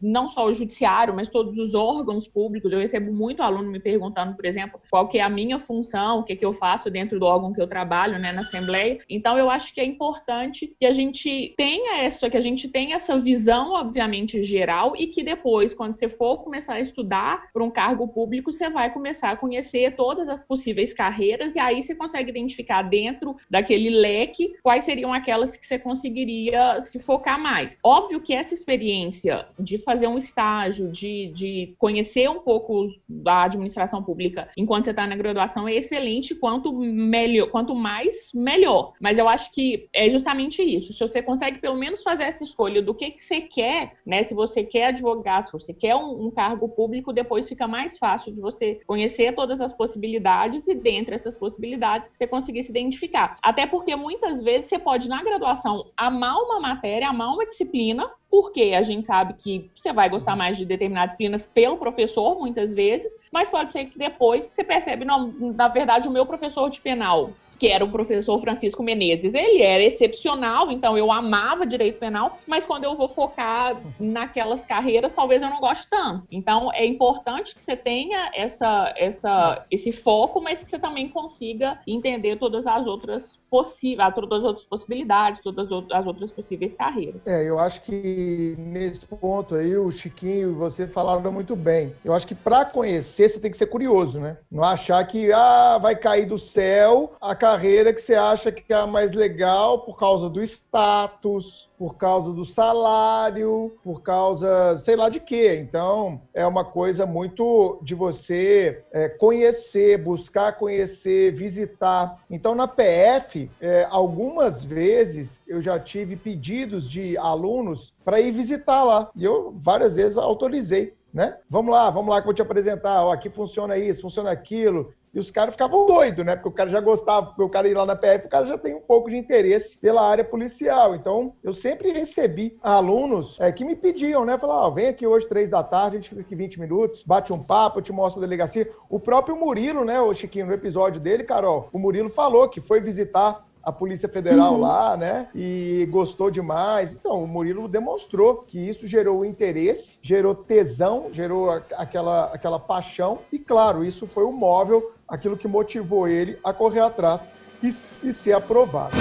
não 0.00 0.28
só 0.28 0.46
o 0.46 0.52
judiciário, 0.52 1.14
mas 1.14 1.28
todos 1.28 1.58
os 1.58 1.74
órgãos 1.74 2.26
públicos. 2.26 2.72
Eu 2.72 2.78
recebo 2.78 3.12
muito 3.12 3.42
aluno 3.42 3.70
me 3.70 3.80
perguntando, 3.80 4.34
por 4.34 4.44
exemplo, 4.44 4.80
qual 4.90 5.08
que 5.08 5.18
é 5.18 5.22
a 5.22 5.28
minha 5.28 5.58
função, 5.58 6.20
o 6.20 6.24
que, 6.24 6.36
que 6.36 6.44
eu 6.44 6.52
faço 6.52 6.90
dentro 6.90 7.18
do 7.18 7.26
órgão 7.26 7.52
que 7.52 7.60
eu 7.60 7.66
trabalho, 7.66 8.18
né, 8.18 8.32
na 8.32 8.42
Assembleia. 8.42 8.98
Então, 9.08 9.36
eu 9.38 9.50
acho 9.50 9.74
que 9.74 9.80
é 9.80 9.84
importante 9.84 10.74
que 10.78 10.86
a 10.86 10.92
gente 10.92 11.54
tenha 11.56 12.02
essa, 12.02 12.30
que 12.30 12.36
a 12.36 12.40
gente 12.40 12.68
tenha 12.68 12.96
essa 12.96 13.16
visão, 13.18 13.72
obviamente, 13.72 14.42
geral, 14.42 14.94
e 14.96 15.06
que 15.06 15.22
depois, 15.22 15.74
quando 15.74 15.94
você 15.94 16.08
for 16.08 16.38
começar 16.38 16.74
a 16.74 16.80
estudar 16.80 17.50
para 17.52 17.64
um 17.64 17.70
cargo 17.70 18.08
público, 18.08 18.52
você 18.52 18.68
vai 18.70 18.92
começar 18.92 19.30
a 19.30 19.36
conhecer 19.36 19.96
todas 19.96 20.28
as 20.28 20.42
possíveis 20.42 20.94
carreiras, 20.94 21.56
e 21.56 21.58
aí 21.58 21.82
você 21.82 21.94
consegue 21.94 22.30
identificar 22.30 22.82
dentro 22.82 23.36
daquele 23.50 23.90
leque 23.90 24.54
quais 24.62 24.84
seriam 24.84 25.12
aquelas 25.12 25.56
que 25.56 25.66
você 25.66 25.78
conseguiria 25.78 26.80
se 26.80 26.98
focar 26.98 27.40
mais. 27.40 27.78
Óbvio 27.82 28.20
que 28.20 28.34
essa 28.34 28.54
experiência 28.54 29.17
de 29.58 29.78
fazer 29.78 30.06
um 30.06 30.16
estágio, 30.16 30.90
de, 30.90 31.30
de 31.34 31.74
conhecer 31.78 32.28
um 32.28 32.40
pouco 32.40 32.88
da 33.08 33.44
administração 33.44 34.02
pública 34.02 34.48
enquanto 34.56 34.86
você 34.86 34.90
está 34.90 35.06
na 35.06 35.16
graduação 35.16 35.68
é 35.68 35.74
excelente, 35.74 36.34
quanto 36.34 36.72
melhor, 36.72 37.50
quanto 37.50 37.74
mais, 37.74 38.30
melhor. 38.34 38.92
Mas 39.00 39.18
eu 39.18 39.28
acho 39.28 39.52
que 39.52 39.88
é 39.92 40.08
justamente 40.10 40.62
isso. 40.62 40.92
Se 40.92 41.00
você 41.00 41.22
consegue 41.22 41.58
pelo 41.58 41.76
menos 41.76 42.02
fazer 42.02 42.24
essa 42.24 42.44
escolha 42.44 42.82
do 42.82 42.94
que, 42.94 43.10
que 43.10 43.22
você 43.22 43.40
quer, 43.40 43.94
né? 44.04 44.22
Se 44.22 44.34
você 44.34 44.64
quer 44.64 44.86
advogar, 44.86 45.42
se 45.42 45.52
você 45.52 45.72
quer 45.72 45.94
um, 45.94 46.26
um 46.26 46.30
cargo 46.30 46.68
público, 46.68 47.12
depois 47.12 47.48
fica 47.48 47.66
mais 47.66 47.98
fácil 47.98 48.32
de 48.32 48.40
você 48.40 48.80
conhecer 48.86 49.34
todas 49.34 49.60
as 49.60 49.72
possibilidades 49.72 50.66
e, 50.68 50.74
dentre 50.74 51.14
essas 51.14 51.36
possibilidades, 51.36 52.10
você 52.12 52.26
conseguir 52.26 52.62
se 52.62 52.70
identificar. 52.70 53.36
Até 53.42 53.66
porque 53.66 53.94
muitas 53.96 54.42
vezes 54.42 54.68
você 54.68 54.78
pode, 54.78 55.08
na 55.08 55.22
graduação, 55.22 55.90
amar 55.96 56.36
uma 56.36 56.60
matéria, 56.60 57.08
amar 57.08 57.32
uma 57.32 57.46
disciplina, 57.46 58.10
porque 58.30 58.74
a 58.76 58.82
gente 58.82 59.06
sabe 59.06 59.34
que 59.34 59.70
você 59.74 59.92
vai 59.92 60.08
gostar 60.08 60.36
mais 60.36 60.56
de 60.56 60.64
determinadas 60.64 61.10
disciplinas 61.10 61.46
pelo 61.46 61.78
professor, 61.78 62.38
muitas 62.38 62.74
vezes, 62.74 63.12
mas 63.32 63.48
pode 63.48 63.72
ser 63.72 63.86
que 63.86 63.98
depois 63.98 64.48
você 64.52 64.62
percebe, 64.62 65.04
não, 65.04 65.32
na 65.32 65.68
verdade, 65.68 66.08
o 66.08 66.10
meu 66.10 66.26
professor 66.26 66.68
de 66.68 66.80
penal 66.80 67.30
que 67.58 67.68
era 67.68 67.84
o 67.84 67.90
professor 67.90 68.38
Francisco 68.40 68.82
Menezes. 68.82 69.34
Ele 69.34 69.62
era 69.62 69.82
excepcional, 69.82 70.70
então 70.70 70.96
eu 70.96 71.10
amava 71.10 71.66
direito 71.66 71.98
penal, 71.98 72.38
mas 72.46 72.64
quando 72.64 72.84
eu 72.84 72.94
vou 72.96 73.08
focar 73.08 73.76
naquelas 73.98 74.64
carreiras, 74.64 75.12
talvez 75.12 75.42
eu 75.42 75.50
não 75.50 75.60
goste 75.60 75.86
tanto. 75.90 76.26
Então 76.30 76.72
é 76.72 76.86
importante 76.86 77.54
que 77.54 77.60
você 77.60 77.76
tenha 77.76 78.30
essa, 78.34 78.92
essa, 78.96 79.64
esse 79.70 79.92
foco, 79.92 80.40
mas 80.40 80.62
que 80.62 80.70
você 80.70 80.78
também 80.78 81.08
consiga 81.08 81.78
entender 81.86 82.36
todas 82.36 82.66
as 82.66 82.86
outras 82.86 83.40
possíveis, 83.50 84.14
todas 84.14 84.38
as 84.38 84.44
outras 84.44 84.66
possibilidades, 84.66 85.42
todas 85.42 85.70
as 85.92 86.06
outras 86.06 86.32
possíveis 86.32 86.74
carreiras. 86.74 87.26
É, 87.26 87.48
eu 87.48 87.58
acho 87.58 87.82
que 87.82 88.54
nesse 88.58 89.06
ponto 89.06 89.54
aí 89.54 89.76
o 89.76 89.90
Chiquinho 89.90 90.50
e 90.50 90.54
você 90.54 90.86
falaram 90.86 91.32
muito 91.32 91.56
bem. 91.56 91.94
Eu 92.04 92.12
acho 92.12 92.26
que 92.26 92.34
para 92.34 92.64
conhecer 92.64 93.28
você 93.28 93.40
tem 93.40 93.50
que 93.50 93.56
ser 93.56 93.66
curioso, 93.66 94.20
né? 94.20 94.36
Não 94.50 94.62
achar 94.62 95.04
que 95.06 95.32
ah, 95.32 95.78
vai 95.78 95.96
cair 95.96 96.26
do 96.26 96.38
céu 96.38 97.12
a 97.20 97.34
carreira 97.48 97.94
que 97.94 98.02
você 98.02 98.14
acha 98.14 98.52
que 98.52 98.70
é 98.70 98.76
a 98.76 98.86
mais 98.86 99.12
legal 99.12 99.78
por 99.78 99.98
causa 99.98 100.28
do 100.28 100.42
status, 100.42 101.70
por 101.78 101.96
causa 101.96 102.30
do 102.30 102.44
salário, 102.44 103.74
por 103.82 104.02
causa 104.02 104.76
sei 104.76 104.94
lá 104.94 105.08
de 105.08 105.18
quê. 105.18 105.58
Então, 105.58 106.20
é 106.34 106.46
uma 106.46 106.62
coisa 106.62 107.06
muito 107.06 107.78
de 107.82 107.94
você 107.94 108.84
é, 108.92 109.08
conhecer, 109.08 109.96
buscar 109.96 110.58
conhecer, 110.58 111.32
visitar. 111.32 112.22
Então, 112.30 112.54
na 112.54 112.68
PF, 112.68 113.50
é, 113.62 113.86
algumas 113.88 114.62
vezes 114.62 115.40
eu 115.48 115.62
já 115.62 115.80
tive 115.80 116.16
pedidos 116.16 116.90
de 116.90 117.16
alunos 117.16 117.94
para 118.04 118.20
ir 118.20 118.30
visitar 118.30 118.84
lá. 118.84 119.10
E 119.16 119.24
eu 119.24 119.54
várias 119.56 119.96
vezes 119.96 120.18
autorizei. 120.18 120.98
Né? 121.12 121.38
Vamos 121.48 121.72
lá, 121.72 121.88
vamos 121.88 122.10
lá 122.10 122.16
que 122.16 122.24
eu 122.24 122.26
vou 122.26 122.34
te 122.34 122.42
apresentar. 122.42 123.02
Ó, 123.02 123.10
aqui 123.10 123.30
funciona 123.30 123.78
isso, 123.78 124.02
funciona 124.02 124.30
aquilo. 124.30 124.92
E 125.12 125.18
os 125.18 125.30
caras 125.30 125.54
ficavam 125.54 125.86
doidos, 125.86 126.24
né? 126.24 126.36
Porque 126.36 126.48
o 126.48 126.52
cara 126.52 126.70
já 126.70 126.80
gostava, 126.80 127.26
porque 127.26 127.42
o 127.42 127.48
cara 127.48 127.68
ir 127.68 127.74
lá 127.74 127.86
na 127.86 127.96
PF, 127.96 128.26
o 128.26 128.28
cara 128.28 128.46
já 128.46 128.58
tem 128.58 128.74
um 128.74 128.80
pouco 128.80 129.10
de 129.10 129.16
interesse 129.16 129.78
pela 129.78 130.02
área 130.02 130.24
policial. 130.24 130.94
Então, 130.94 131.34
eu 131.42 131.52
sempre 131.52 131.92
recebi 131.92 132.58
alunos 132.62 133.36
é, 133.40 133.50
que 133.50 133.64
me 133.64 133.74
pediam, 133.74 134.24
né? 134.24 134.38
Falaram, 134.38 134.68
ó, 134.68 134.70
vem 134.70 134.88
aqui 134.88 135.06
hoje, 135.06 135.28
três 135.28 135.48
da 135.48 135.62
tarde, 135.62 135.96
a 135.96 136.00
gente 136.00 136.10
fica 136.10 136.20
aqui 136.20 136.34
20 136.34 136.60
minutos, 136.60 137.02
bate 137.02 137.32
um 137.32 137.42
papo, 137.42 137.78
eu 137.78 137.82
te 137.82 137.92
mostro 137.92 138.22
a 138.22 138.26
delegacia. 138.26 138.70
O 138.88 139.00
próprio 139.00 139.36
Murilo, 139.36 139.84
né, 139.84 140.00
o 140.00 140.12
Chiquinho, 140.12 140.46
no 140.46 140.52
episódio 140.52 141.00
dele, 141.00 141.24
Carol, 141.24 141.68
o 141.72 141.78
Murilo 141.78 142.10
falou 142.10 142.48
que 142.48 142.60
foi 142.60 142.80
visitar 142.80 143.47
a 143.68 143.72
Polícia 143.72 144.08
Federal 144.08 144.54
uhum. 144.54 144.60
lá, 144.60 144.96
né? 144.96 145.28
E 145.34 145.86
gostou 145.90 146.30
demais. 146.30 146.94
Então, 146.94 147.22
o 147.22 147.26
Murilo 147.28 147.68
demonstrou 147.68 148.38
que 148.46 148.58
isso 148.58 148.86
gerou 148.86 149.24
interesse, 149.26 149.98
gerou 150.00 150.34
tesão, 150.34 151.08
gerou 151.12 151.50
aquela, 151.76 152.24
aquela 152.32 152.58
paixão. 152.58 153.18
E, 153.30 153.38
claro, 153.38 153.84
isso 153.84 154.06
foi 154.06 154.24
o 154.24 154.32
móvel, 154.32 154.92
aquilo 155.06 155.36
que 155.36 155.46
motivou 155.46 156.08
ele 156.08 156.38
a 156.42 156.50
correr 156.52 156.80
atrás 156.80 157.30
e, 157.62 157.68
e 158.02 158.12
ser 158.12 158.32
aprovado. 158.32 158.96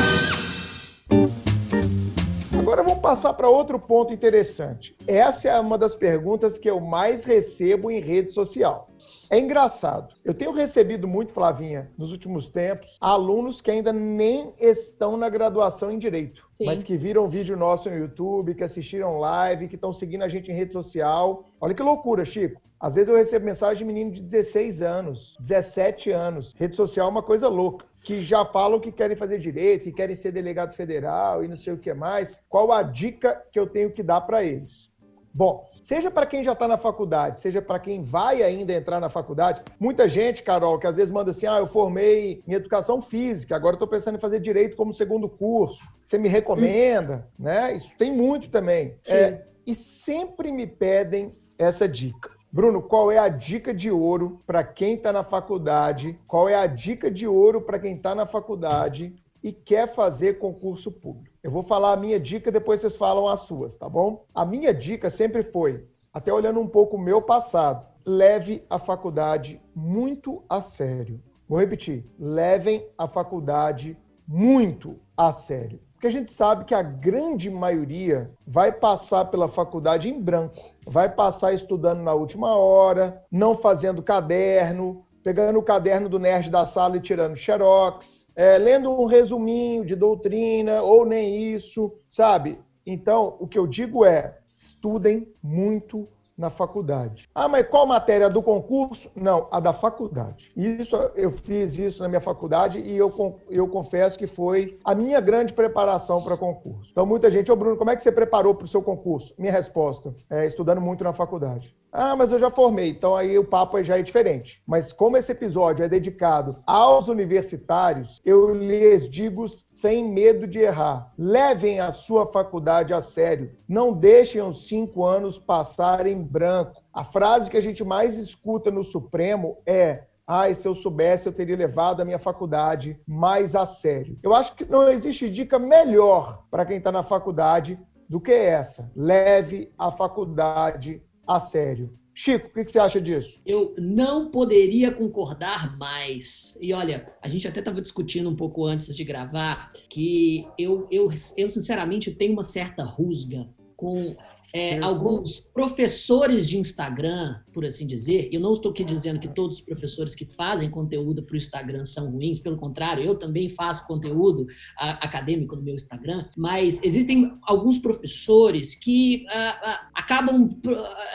Agora 2.59 2.83
vamos 2.83 2.99
passar 2.99 3.31
para 3.33 3.49
outro 3.49 3.79
ponto 3.79 4.13
interessante. 4.13 4.93
Essa 5.07 5.47
é 5.47 5.59
uma 5.59 5.77
das 5.77 5.95
perguntas 5.95 6.59
que 6.59 6.69
eu 6.69 6.81
mais 6.81 7.23
recebo 7.23 7.89
em 7.89 8.01
rede 8.01 8.33
social. 8.33 8.86
É 9.29 9.37
engraçado. 9.37 10.15
Eu 10.23 10.33
tenho 10.33 10.51
recebido 10.51 11.07
muito, 11.07 11.33
Flavinha, 11.33 11.91
nos 11.97 12.11
últimos 12.11 12.49
tempos, 12.49 12.97
alunos 13.01 13.61
que 13.61 13.69
ainda 13.69 13.91
nem 13.91 14.53
estão 14.59 15.17
na 15.17 15.29
graduação 15.29 15.91
em 15.91 15.99
Direito, 15.99 16.47
Sim. 16.51 16.65
mas 16.65 16.83
que 16.83 16.95
viram 16.95 17.29
vídeo 17.29 17.57
nosso 17.57 17.89
no 17.89 17.97
YouTube, 17.97 18.55
que 18.55 18.63
assistiram 18.63 19.19
live, 19.19 19.67
que 19.67 19.75
estão 19.75 19.91
seguindo 19.91 20.23
a 20.23 20.27
gente 20.27 20.51
em 20.51 20.55
rede 20.55 20.73
social. 20.73 21.45
Olha 21.59 21.73
que 21.73 21.83
loucura, 21.83 22.23
Chico. 22.23 22.61
Às 22.79 22.95
vezes 22.95 23.09
eu 23.09 23.15
recebo 23.15 23.45
mensagem 23.45 23.79
de 23.79 23.85
menino 23.85 24.11
de 24.11 24.21
16 24.21 24.81
anos, 24.81 25.35
17 25.39 26.11
anos. 26.11 26.53
Rede 26.55 26.75
social 26.75 27.07
é 27.07 27.09
uma 27.09 27.23
coisa 27.23 27.49
louca 27.49 27.85
que 28.07 28.21
já 28.21 28.45
falam 28.45 28.79
que 28.79 28.89
querem 28.89 29.17
fazer 29.17 29.37
direito, 29.37 29.83
que 29.83 29.91
querem 29.91 30.15
ser 30.15 30.31
delegado 30.31 30.73
federal 30.73 31.43
e 31.43 31.47
não 31.49 31.57
sei 31.57 31.73
o 31.73 31.77
que 31.77 31.93
mais. 31.93 32.33
Qual 32.47 32.71
a 32.71 32.81
dica 32.81 33.43
que 33.51 33.59
eu 33.59 33.67
tenho 33.67 33.91
que 33.91 34.01
dar 34.01 34.21
para 34.21 34.43
eles? 34.45 34.89
Bom, 35.33 35.69
seja 35.81 36.09
para 36.09 36.25
quem 36.25 36.43
já 36.43 36.53
está 36.53 36.67
na 36.67 36.77
faculdade, 36.77 37.39
seja 37.39 37.61
para 37.61 37.79
quem 37.79 38.01
vai 38.01 38.41
ainda 38.41 38.73
entrar 38.73 38.99
na 38.99 39.09
faculdade, 39.09 39.61
muita 39.79 40.07
gente, 40.07 40.41
Carol, 40.43 40.79
que 40.79 40.87
às 40.87 40.97
vezes 40.97 41.11
manda 41.11 41.31
assim: 41.31 41.45
ah, 41.45 41.59
eu 41.59 41.65
formei 41.65 42.41
em 42.47 42.53
educação 42.53 43.01
física, 43.01 43.55
agora 43.55 43.75
estou 43.75 43.87
pensando 43.87 44.15
em 44.15 44.21
fazer 44.21 44.39
direito 44.39 44.75
como 44.75 44.93
segundo 44.93 45.29
curso. 45.29 45.87
Você 46.05 46.17
me 46.17 46.27
recomenda? 46.27 47.27
Hum. 47.39 47.43
Né? 47.43 47.75
Isso 47.75 47.91
tem 47.97 48.11
muito 48.11 48.49
também. 48.49 48.95
É, 49.07 49.43
e 49.65 49.75
sempre 49.75 50.51
me 50.51 50.65
pedem 50.65 51.35
essa 51.57 51.87
dica. 51.87 52.31
Bruno, 52.51 52.81
qual 52.81 53.11
é 53.11 53.17
a 53.17 53.27
dica 53.27 53.73
de 53.73 53.91
ouro 53.91 54.41
para 54.47 54.63
quem 54.63 54.95
está 54.95 55.11
na 55.11 55.23
faculdade? 55.23 56.17
Qual 56.25 56.47
é 56.47 56.55
a 56.55 56.65
dica 56.65 57.11
de 57.11 57.27
ouro 57.27 57.61
para 57.61 57.77
quem 57.77 57.95
está 57.95 58.15
na 58.15 58.25
faculdade 58.25 59.13
e 59.43 59.51
quer 59.51 59.87
fazer 59.87 60.39
concurso 60.39 60.91
público? 60.91 61.36
Eu 61.47 61.51
vou 61.51 61.63
falar 61.63 61.93
a 61.93 61.95
minha 61.95 62.19
dica, 62.19 62.51
depois 62.51 62.81
vocês 62.81 62.97
falam 62.97 63.25
as 63.25 63.39
suas, 63.39 63.73
tá 63.73 63.87
bom? 63.87 64.25
A 64.35 64.43
minha 64.43 64.73
dica 64.73 65.09
sempre 65.09 65.43
foi, 65.43 65.81
até 66.13 66.33
olhando 66.33 66.59
um 66.59 66.67
pouco 66.67 66.97
o 66.97 66.99
meu 66.99 67.21
passado, 67.21 67.87
leve 68.05 68.65
a 68.69 68.77
faculdade 68.77 69.61
muito 69.73 70.43
a 70.49 70.61
sério. 70.61 71.23
Vou 71.47 71.57
repetir, 71.57 72.05
levem 72.19 72.85
a 72.97 73.07
faculdade 73.07 73.97
muito 74.27 74.99
a 75.15 75.31
sério. 75.31 75.79
Porque 75.93 76.07
a 76.07 76.11
gente 76.11 76.29
sabe 76.29 76.65
que 76.65 76.75
a 76.75 76.81
grande 76.83 77.49
maioria 77.49 78.29
vai 78.45 78.69
passar 78.69 79.23
pela 79.31 79.47
faculdade 79.47 80.09
em 80.09 80.21
branco, 80.21 80.53
vai 80.85 81.07
passar 81.07 81.53
estudando 81.53 82.01
na 82.01 82.13
última 82.13 82.57
hora, 82.57 83.23
não 83.31 83.55
fazendo 83.55 84.03
caderno, 84.03 85.06
pegando 85.27 85.59
o 85.59 85.61
caderno 85.61 86.07
do 86.07 86.17
nerd 86.17 86.49
da 86.49 86.65
sala 86.65 86.95
e 86.95 87.01
tirando 87.01 87.35
xerox, 87.35 88.25
é, 88.33 88.57
lendo 88.57 88.89
um 88.89 89.03
resuminho 89.03 89.83
de 89.83 89.93
doutrina 89.93 90.81
ou 90.81 91.05
nem 91.05 91.51
isso, 91.53 91.93
sabe? 92.07 92.61
Então, 92.85 93.35
o 93.37 93.45
que 93.45 93.59
eu 93.59 93.67
digo 93.67 94.05
é: 94.05 94.37
estudem 94.55 95.27
muito 95.43 96.07
na 96.37 96.49
faculdade. 96.49 97.27
Ah, 97.35 97.49
mas 97.49 97.67
qual 97.67 97.85
matéria 97.85 98.29
do 98.29 98.41
concurso? 98.41 99.09
Não, 99.15 99.49
a 99.51 99.59
da 99.59 99.73
faculdade. 99.73 100.51
Isso 100.55 100.95
eu 101.15 101.31
fiz 101.31 101.77
isso 101.77 102.03
na 102.03 102.07
minha 102.07 102.21
faculdade 102.21 102.79
e 102.79 102.95
eu, 102.95 103.11
eu 103.49 103.67
confesso 103.67 104.17
que 104.17 104.27
foi 104.27 104.79
a 104.85 104.93
minha 104.93 105.19
grande 105.19 105.51
preparação 105.51 106.21
para 106.21 106.37
concurso. 106.37 106.89
Então 106.91 107.05
muita 107.05 107.31
gente, 107.31 107.51
ô 107.51 107.55
Bruno, 107.55 107.75
como 107.75 107.89
é 107.89 107.95
que 107.95 108.01
você 108.01 108.11
preparou 108.11 108.53
para 108.53 108.65
o 108.65 108.67
seu 108.67 108.83
concurso? 108.83 109.33
Minha 109.37 109.51
resposta 109.51 110.15
é 110.29 110.45
estudando 110.45 110.79
muito 110.79 111.03
na 111.03 111.11
faculdade. 111.11 111.75
Ah, 111.99 112.15
mas 112.15 112.31
eu 112.31 112.37
já 112.37 112.51
formei, 112.51 112.89
então 112.89 113.15
aí 113.15 113.39
o 113.39 113.43
papo 113.43 113.81
já 113.81 113.97
é 113.97 114.03
diferente. 114.03 114.61
Mas 114.67 114.93
como 114.93 115.17
esse 115.17 115.31
episódio 115.31 115.83
é 115.83 115.89
dedicado 115.89 116.61
aos 116.63 117.07
universitários, 117.07 118.21
eu 118.23 118.53
lhes 118.53 119.09
digo 119.09 119.47
sem 119.49 120.07
medo 120.07 120.45
de 120.45 120.59
errar: 120.59 121.11
levem 121.17 121.79
a 121.79 121.91
sua 121.91 122.27
faculdade 122.27 122.93
a 122.93 123.01
sério. 123.01 123.51
Não 123.67 123.91
deixem 123.91 124.43
os 124.43 124.67
cinco 124.67 125.03
anos 125.03 125.39
passarem 125.39 126.13
em 126.13 126.21
branco. 126.21 126.83
A 126.93 127.03
frase 127.03 127.49
que 127.49 127.57
a 127.57 127.61
gente 127.61 127.83
mais 127.83 128.15
escuta 128.15 128.69
no 128.69 128.83
Supremo 128.83 129.57
é 129.65 130.03
Ai, 130.27 130.53
se 130.53 130.67
eu 130.67 130.75
soubesse, 130.75 131.27
eu 131.27 131.33
teria 131.33 131.55
levado 131.55 132.01
a 132.01 132.05
minha 132.05 132.19
faculdade 132.19 132.99
mais 133.07 133.55
a 133.55 133.65
sério. 133.65 134.19
Eu 134.21 134.35
acho 134.35 134.53
que 134.55 134.65
não 134.65 134.87
existe 134.87 135.31
dica 135.31 135.57
melhor 135.57 136.43
para 136.51 136.63
quem 136.63 136.77
está 136.77 136.91
na 136.91 137.01
faculdade 137.01 137.79
do 138.07 138.19
que 138.19 138.31
essa. 138.31 138.91
Leve 138.95 139.73
a 139.77 139.89
faculdade 139.89 141.01
a 141.27 141.39
sério. 141.39 141.91
Chico, 142.13 142.47
o 142.47 142.49
que, 142.49 142.71
você 142.71 142.79
acha 142.79 142.99
disso? 142.99 143.39
Eu 143.45 143.75
não 143.77 144.31
poderia 144.31 144.91
concordar 144.91 145.77
mais. 145.77 146.57
E 146.59 146.73
olha, 146.73 147.13
a 147.21 147.27
gente 147.27 147.47
até 147.47 147.59
estava 147.59 147.79
discutindo 147.79 148.27
um 148.27 148.35
pouco 148.35 148.65
antes 148.65 148.95
de 148.95 149.03
gravar 149.03 149.71
que 149.87 150.47
eu, 150.57 150.87
eu, 150.89 151.13
eu 151.37 151.47
sinceramente 151.47 152.11
tenho 152.11 152.33
uma 152.33 152.41
certa 152.41 152.83
rusga 152.83 153.47
com 153.75 154.15
é, 154.53 154.79
alguns 154.79 155.39
professores 155.39 156.47
de 156.47 156.57
Instagram, 156.57 157.35
por 157.53 157.65
assim 157.65 157.85
dizer, 157.85 158.29
eu 158.31 158.39
não 158.39 158.53
estou 158.53 158.71
aqui 158.71 158.83
dizendo 158.83 159.19
que 159.19 159.27
todos 159.27 159.57
os 159.57 159.63
professores 159.63 160.15
que 160.15 160.25
fazem 160.25 160.69
conteúdo 160.69 161.23
para 161.23 161.33
o 161.33 161.37
Instagram 161.37 161.83
são 161.83 162.09
ruins, 162.11 162.39
pelo 162.39 162.57
contrário, 162.57 163.03
eu 163.03 163.15
também 163.15 163.49
faço 163.49 163.85
conteúdo 163.85 164.47
a, 164.77 165.05
acadêmico 165.05 165.55
no 165.55 165.61
meu 165.61 165.75
Instagram, 165.75 166.25
mas 166.37 166.79
existem 166.83 167.37
alguns 167.43 167.77
professores 167.77 168.73
que 168.75 169.25
a, 169.29 169.49
a, 169.49 169.89
acabam 169.95 170.57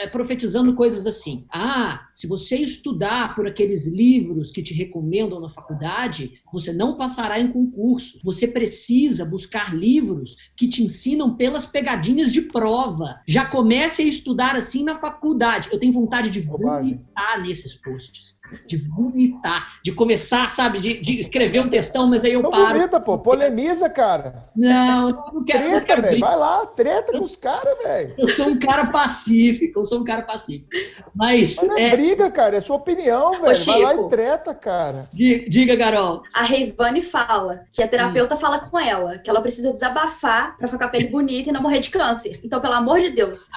é, 0.01 0.07
profetizando 0.07 0.75
coisas 0.75 1.07
assim. 1.07 1.47
Ah, 1.51 2.09
se 2.13 2.27
você 2.27 2.57
estudar 2.57 3.35
por 3.35 3.47
aqueles 3.47 3.87
livros 3.87 4.51
que 4.51 4.63
te 4.63 4.75
recomendam 4.75 5.41
na 5.41 5.49
faculdade, 5.49 6.41
você 6.53 6.73
não 6.73 6.97
passará 6.97 7.41
em 7.41 7.51
concurso. 7.51 8.19
Você 8.23 8.47
precisa 8.47 9.25
buscar 9.25 9.75
livros 9.75 10.37
que 10.57 10.69
te 10.69 10.83
ensinam 10.83 11.37
pelas 11.37 11.65
pegadinhas 11.65 12.33
de 12.33 12.43
prova 12.43 13.22
já 13.27 13.45
comece 13.47 14.03
a 14.03 14.05
estudar 14.05 14.57
assim 14.57 14.85
na 14.85 14.95
faculdade. 14.95 15.69
Eu 15.73 15.79
tenho 15.79 15.93
vontade 15.93 16.31
de 16.31 16.41
vomitar 16.41 17.41
nesses 17.41 17.75
posts 17.75 18.37
de 18.67 18.77
vomitar, 18.77 19.81
de 19.83 19.93
começar, 19.93 20.51
sabe, 20.51 20.81
de, 20.81 21.01
de 21.01 21.19
escrever 21.19 21.61
um 21.61 21.69
textão, 21.69 22.09
mas 22.09 22.25
aí 22.25 22.33
eu 22.33 22.43
não 22.43 22.51
paro. 22.51 22.79
Vomita, 22.79 23.01
pô, 23.01 23.19
polemiza, 23.19 23.89
cara. 23.89 24.47
Não, 24.57 25.11
não 25.33 25.45
quero. 25.45 25.65
Treta, 25.65 25.79
não 25.79 25.85
quero 25.85 26.03
velho, 26.03 26.21
vai 26.21 26.37
lá, 26.37 26.67
treta 26.67 27.13
com 27.13 27.25
os 27.25 27.37
caras, 27.37 27.77
velho. 27.83 28.15
Eu 28.19 28.29
sou 28.29 28.47
um 28.49 28.59
cara 28.59 28.87
pacífico, 28.87 29.81
eu 29.81 29.85
sou 29.85 30.01
um 30.01 30.05
cara 30.05 30.23
pacífico. 30.23 30.69
Mas. 31.15 31.57
Mas 31.57 31.69
não 31.69 31.79
é, 31.79 31.89
é 31.89 31.91
briga, 31.91 32.31
cara, 32.31 32.57
é 32.57 32.61
sua 32.61 32.77
opinião, 32.77 33.41
velho. 33.41 33.65
Vai 33.65 33.81
lá 33.81 33.95
e 33.95 34.09
treta, 34.09 34.55
cara. 34.55 35.09
Diga, 35.13 35.77
Carol. 35.77 36.23
A 36.33 36.43
Reivane 36.43 37.03
fala 37.03 37.65
que 37.73 37.83
a 37.83 37.89
terapeuta 37.89 38.35
hum. 38.35 38.39
fala 38.39 38.61
com 38.61 38.79
ela 38.79 39.19
que 39.19 39.29
ela 39.29 39.41
precisa 39.41 39.73
desabafar 39.73 40.57
pra 40.57 40.69
ficar 40.69 40.79
com 40.79 40.85
a 40.85 40.89
pele 40.89 41.09
bonita 41.09 41.49
e 41.51 41.53
não 41.53 41.63
morrer 41.63 41.81
de 41.81 41.91
câncer. 41.91 42.41
Então, 42.45 42.61
pelo 42.61 42.75
amor 42.75 43.01
de 43.01 43.11
Deus, 43.11 43.49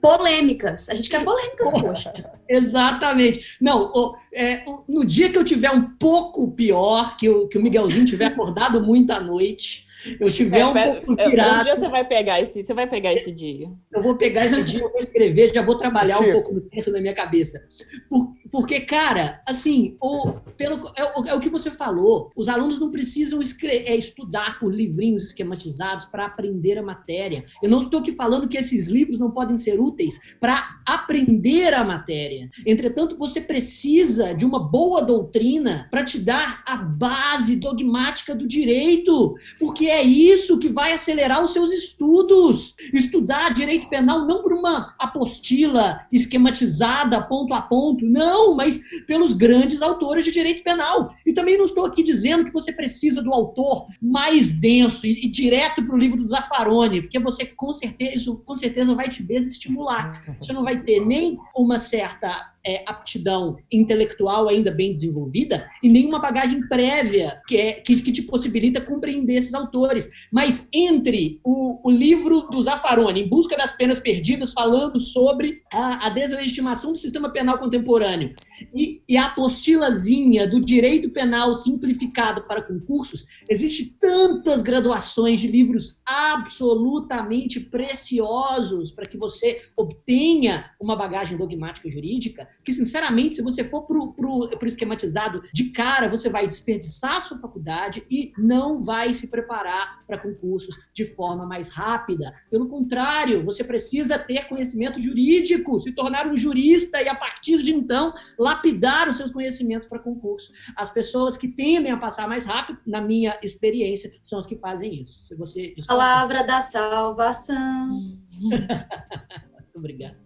polêmicas. 0.00 0.88
A 0.88 0.94
gente 0.94 1.08
quer 1.08 1.24
polêmicas, 1.24 1.70
poxa. 1.70 2.12
Exatamente. 2.48 3.56
Não, 3.60 3.92
é, 4.32 4.64
no 4.88 5.04
dia 5.04 5.30
que 5.30 5.38
eu 5.38 5.44
tiver 5.44 5.70
um 5.70 5.90
pouco 5.96 6.50
pior, 6.52 7.16
que 7.16 7.28
o, 7.28 7.48
que 7.48 7.58
o 7.58 7.62
Miguelzinho 7.62 8.06
tiver 8.06 8.26
acordado 8.26 8.80
muito 8.80 9.10
à 9.12 9.20
noite, 9.20 9.83
eu 10.20 10.30
tiver 10.30 10.60
é, 10.60 10.66
um 10.66 10.72
pouco 10.72 11.16
pirado. 11.16 11.60
Um 11.60 11.64
dia 11.64 11.76
você 11.76 11.88
vai 11.88 12.06
pegar 12.06 12.40
esse, 12.40 12.64
você 12.64 12.74
vai 12.74 12.88
pegar 12.88 13.12
esse 13.12 13.32
dia. 13.32 13.70
Eu 13.92 14.02
vou 14.02 14.16
pegar 14.16 14.46
esse 14.46 14.62
dia, 14.62 14.80
eu 14.80 14.90
vou 14.90 15.00
escrever, 15.00 15.52
já 15.52 15.62
vou 15.62 15.76
trabalhar 15.76 16.20
um 16.20 16.32
pouco 16.32 16.54
no 16.54 16.60
texto 16.62 16.90
na 16.90 17.00
minha 17.00 17.14
cabeça. 17.14 17.62
Por, 18.08 18.34
porque, 18.54 18.78
cara, 18.82 19.42
assim, 19.48 19.96
o, 20.00 20.34
pelo, 20.56 20.92
é, 20.96 21.02
o, 21.18 21.26
é 21.26 21.34
o 21.34 21.40
que 21.40 21.48
você 21.48 21.72
falou. 21.72 22.30
Os 22.36 22.48
alunos 22.48 22.78
não 22.78 22.88
precisam 22.88 23.40
escrever, 23.40 23.90
é, 23.90 23.96
estudar 23.96 24.60
por 24.60 24.72
livrinhos 24.72 25.24
esquematizados 25.24 26.06
para 26.06 26.26
aprender 26.26 26.78
a 26.78 26.82
matéria. 26.82 27.44
Eu 27.60 27.68
não 27.68 27.82
estou 27.82 27.98
aqui 27.98 28.12
falando 28.12 28.46
que 28.46 28.56
esses 28.56 28.86
livros 28.86 29.18
não 29.18 29.32
podem 29.32 29.58
ser 29.58 29.80
úteis 29.80 30.20
para 30.38 30.80
aprender 30.86 31.74
a 31.74 31.82
matéria. 31.82 32.48
Entretanto, 32.64 33.18
você 33.18 33.40
precisa 33.40 34.32
de 34.32 34.44
uma 34.44 34.60
boa 34.60 35.02
doutrina 35.02 35.88
para 35.90 36.04
te 36.04 36.20
dar 36.20 36.62
a 36.64 36.76
base 36.76 37.56
dogmática 37.56 38.36
do 38.36 38.46
direito, 38.46 39.34
porque 39.58 39.88
é 39.94 40.02
isso 40.02 40.58
que 40.58 40.68
vai 40.68 40.92
acelerar 40.92 41.42
os 41.42 41.52
seus 41.52 41.72
estudos. 41.72 42.74
Estudar 42.92 43.54
direito 43.54 43.88
penal 43.88 44.26
não 44.26 44.42
por 44.42 44.52
uma 44.52 44.94
apostila 44.98 46.06
esquematizada 46.12 47.22
ponto 47.22 47.54
a 47.54 47.62
ponto, 47.62 48.04
não 48.04 48.54
mas 48.54 48.80
pelos 49.06 49.32
grandes 49.32 49.80
autores 49.80 50.24
de 50.24 50.30
direito 50.30 50.62
penal. 50.62 51.14
E 51.24 51.32
também 51.32 51.56
não 51.56 51.64
estou 51.64 51.86
aqui 51.86 52.02
dizendo 52.02 52.44
que 52.44 52.52
você 52.52 52.72
precisa 52.72 53.22
do 53.22 53.32
autor 53.32 53.86
mais 54.00 54.50
denso 54.50 55.06
e, 55.06 55.26
e 55.26 55.30
direto 55.30 55.84
para 55.84 55.94
o 55.94 55.98
livro 55.98 56.18
do 56.18 56.26
Zaffaroni, 56.26 57.02
porque 57.02 57.18
você 57.18 57.46
com 57.46 57.72
certeza, 57.72 58.16
isso 58.16 58.36
com 58.44 58.54
certeza 58.54 58.94
vai 58.94 59.08
te 59.08 59.22
desestimular. 59.22 60.36
Você 60.38 60.52
não 60.52 60.64
vai 60.64 60.80
ter 60.82 61.00
nem 61.00 61.38
uma 61.54 61.78
certa 61.78 62.53
é, 62.66 62.82
aptidão 62.86 63.56
intelectual 63.70 64.48
ainda 64.48 64.70
bem 64.70 64.92
desenvolvida 64.92 65.68
e 65.82 65.88
nenhuma 65.88 66.18
bagagem 66.18 66.66
prévia 66.68 67.40
que, 67.46 67.56
é, 67.56 67.72
que, 67.74 68.00
que 68.00 68.12
te 68.12 68.22
possibilita 68.22 68.80
compreender 68.80 69.34
esses 69.34 69.54
autores. 69.54 70.08
Mas 70.32 70.68
entre 70.72 71.40
o, 71.44 71.88
o 71.88 71.90
livro 71.90 72.42
do 72.42 72.62
Zaffaroni, 72.62 73.22
Em 73.22 73.28
Busca 73.28 73.56
das 73.56 73.72
Penas 73.72 73.98
Perdidas, 73.98 74.52
falando 74.52 74.98
sobre 75.00 75.62
a, 75.72 76.06
a 76.06 76.08
deslegitimação 76.08 76.92
do 76.92 76.98
sistema 76.98 77.30
penal 77.30 77.58
contemporâneo, 77.58 78.34
E, 78.74 79.02
e 79.08 79.16
a 79.16 79.26
apostilazinha 79.26 80.46
do 80.46 80.60
direito 80.60 81.10
penal 81.10 81.54
simplificado 81.54 82.42
para 82.42 82.62
concursos, 82.62 83.24
existe 83.48 83.96
tantas 84.00 84.62
graduações 84.62 85.40
de 85.40 85.48
livros 85.48 86.00
absolutamente 86.04 87.60
preciosos 87.60 88.90
para 88.90 89.06
que 89.06 89.16
você 89.16 89.62
obtenha 89.76 90.70
uma 90.80 90.96
bagagem 90.96 91.36
dogmática 91.36 91.90
jurídica, 91.90 92.48
que, 92.64 92.72
sinceramente, 92.72 93.34
se 93.34 93.42
você 93.42 93.64
for 93.64 93.82
para 93.82 93.98
o 93.98 94.66
esquematizado 94.66 95.42
de 95.52 95.70
cara, 95.70 96.08
você 96.08 96.28
vai 96.28 96.46
desperdiçar 96.46 97.16
a 97.16 97.20
sua 97.20 97.38
faculdade 97.38 98.04
e 98.10 98.32
não 98.38 98.82
vai 98.82 99.12
se 99.12 99.26
preparar 99.26 100.04
para 100.06 100.18
concursos 100.18 100.78
de 100.92 101.04
forma 101.04 101.46
mais 101.46 101.68
rápida. 101.68 102.34
Pelo 102.50 102.68
contrário, 102.68 103.44
você 103.44 103.64
precisa 103.64 104.18
ter 104.18 104.48
conhecimento 104.48 105.02
jurídico, 105.02 105.80
se 105.80 105.92
tornar 105.92 106.26
um 106.26 106.36
jurista 106.36 107.02
e, 107.02 107.08
a 107.08 107.14
partir 107.14 107.62
de 107.62 107.72
então, 107.72 108.14
lapidar 108.44 109.08
os 109.08 109.16
seus 109.16 109.30
conhecimentos 109.30 109.88
para 109.88 109.98
concurso. 109.98 110.52
As 110.76 110.90
pessoas 110.90 111.36
que 111.36 111.48
tendem 111.48 111.90
a 111.90 111.96
passar 111.96 112.28
mais 112.28 112.44
rápido, 112.44 112.78
na 112.86 113.00
minha 113.00 113.38
experiência, 113.42 114.12
são 114.22 114.38
as 114.38 114.46
que 114.46 114.56
fazem 114.56 115.02
isso. 115.02 115.24
Se 115.24 115.34
você 115.34 115.74
Palavra 115.86 116.46
da 116.46 116.60
salvação. 116.60 118.18
Obrigado. 119.74 120.16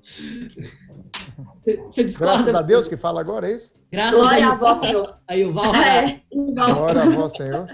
Você 1.87 2.05
discorda? 2.05 2.35
Graças 2.37 2.55
a 2.55 2.63
Deus 2.63 2.89
que 2.89 2.97
fala 2.97 3.21
agora, 3.21 3.51
é 3.51 3.55
isso? 3.55 3.75
Graças 3.91 4.21
Glória 4.21 4.49
a 4.49 4.55
vós, 4.55 4.79
Senhor. 4.79 5.19
Aí 5.27 5.45
o 5.45 5.53
Val. 5.53 5.73
É, 5.75 6.21
Glória 6.35 7.03
a 7.03 7.11
vós, 7.11 7.33
Senhor. 7.33 7.67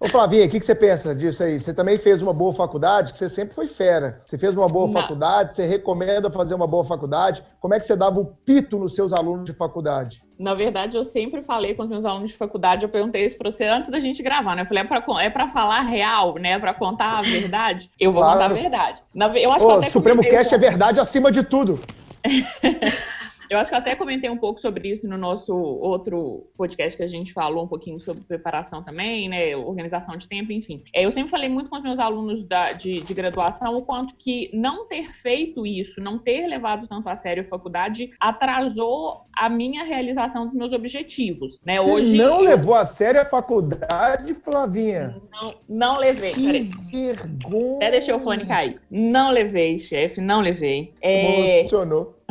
Ô 0.00 0.08
Flavinha, 0.08 0.46
o 0.46 0.48
que, 0.48 0.58
que 0.58 0.66
você 0.66 0.74
pensa 0.74 1.14
disso 1.14 1.44
aí? 1.44 1.60
Você 1.60 1.72
também 1.72 1.96
fez 1.96 2.20
uma 2.20 2.32
boa 2.32 2.52
faculdade, 2.52 3.12
que 3.12 3.18
você 3.18 3.28
sempre 3.28 3.54
foi 3.54 3.68
fera. 3.68 4.20
Você 4.26 4.36
fez 4.36 4.56
uma 4.56 4.66
boa 4.66 4.88
Não. 4.88 5.00
faculdade, 5.00 5.54
você 5.54 5.64
recomenda 5.64 6.28
fazer 6.28 6.54
uma 6.54 6.66
boa 6.66 6.84
faculdade. 6.84 7.40
Como 7.60 7.72
é 7.72 7.78
que 7.78 7.86
você 7.86 7.94
dava 7.94 8.18
o 8.18 8.26
pito 8.44 8.78
nos 8.78 8.96
seus 8.96 9.12
alunos 9.12 9.44
de 9.44 9.52
faculdade? 9.52 10.20
Na 10.36 10.54
verdade, 10.54 10.96
eu 10.96 11.04
sempre 11.04 11.40
falei 11.40 11.74
com 11.74 11.84
os 11.84 11.88
meus 11.88 12.04
alunos 12.04 12.32
de 12.32 12.36
faculdade, 12.36 12.84
eu 12.84 12.88
perguntei 12.88 13.24
isso 13.24 13.38
para 13.38 13.48
você 13.48 13.64
antes 13.64 13.92
da 13.92 14.00
gente 14.00 14.24
gravar, 14.24 14.56
né? 14.56 14.62
Eu 14.62 14.66
falei, 14.66 14.82
é 14.82 15.30
para 15.30 15.44
é 15.44 15.48
falar 15.48 15.82
real, 15.82 16.34
né? 16.34 16.52
É 16.52 16.58
para 16.58 16.74
contar 16.74 17.20
a 17.20 17.22
verdade? 17.22 17.88
Eu 18.00 18.12
vou 18.12 18.22
claro. 18.22 18.40
contar 18.40 18.50
a 18.50 18.54
verdade. 18.54 19.02
Eu 19.40 19.52
acho 19.52 19.66
Ô, 19.66 19.80
que 19.80 19.90
Supremo 19.90 20.22
Cast 20.22 20.52
é 20.52 20.58
verdade 20.58 20.98
acima 20.98 21.30
de 21.30 21.44
tudo. 21.44 21.78
Eu 23.52 23.58
acho 23.58 23.68
que 23.68 23.74
eu 23.74 23.78
até 23.78 23.94
comentei 23.94 24.30
um 24.30 24.36
pouco 24.38 24.58
sobre 24.58 24.88
isso 24.88 25.06
no 25.06 25.18
nosso 25.18 25.54
outro 25.54 26.46
podcast 26.56 26.96
que 26.96 27.02
a 27.02 27.06
gente 27.06 27.34
falou 27.34 27.64
um 27.64 27.68
pouquinho 27.68 28.00
sobre 28.00 28.22
preparação 28.22 28.82
também, 28.82 29.28
né? 29.28 29.54
Organização 29.54 30.16
de 30.16 30.26
tempo, 30.26 30.52
enfim. 30.52 30.82
É, 30.94 31.04
eu 31.04 31.10
sempre 31.10 31.30
falei 31.30 31.50
muito 31.50 31.68
com 31.68 31.76
os 31.76 31.82
meus 31.82 31.98
alunos 31.98 32.42
da, 32.42 32.72
de, 32.72 33.00
de 33.00 33.12
graduação 33.12 33.76
o 33.76 33.82
quanto 33.82 34.14
que 34.16 34.48
não 34.54 34.88
ter 34.88 35.12
feito 35.12 35.66
isso, 35.66 36.00
não 36.00 36.18
ter 36.18 36.46
levado 36.46 36.88
tanto 36.88 37.10
a 37.10 37.14
sério 37.14 37.42
a 37.42 37.44
faculdade, 37.44 38.10
atrasou 38.18 39.26
a 39.36 39.50
minha 39.50 39.84
realização 39.84 40.46
dos 40.46 40.54
meus 40.54 40.72
objetivos. 40.72 41.60
Né? 41.62 41.78
Hoje, 41.78 42.16
Você 42.16 42.24
não 42.24 42.36
eu... 42.36 42.40
levou 42.40 42.74
a 42.74 42.86
sério 42.86 43.20
a 43.20 43.26
faculdade, 43.26 44.32
Flavinha? 44.32 45.20
Não, 45.30 45.54
não 45.68 45.98
levei. 45.98 46.32
Que 46.32 46.70
vergonha! 46.90 47.76
Até 47.76 47.90
deixei 47.90 48.14
o 48.14 48.20
fone 48.20 48.46
cair. 48.46 48.80
Não 48.90 49.30
levei, 49.30 49.76
chefe, 49.76 50.22
não 50.22 50.40
levei. 50.40 50.94
É... 51.02 51.62
Funcionou. 51.64 52.21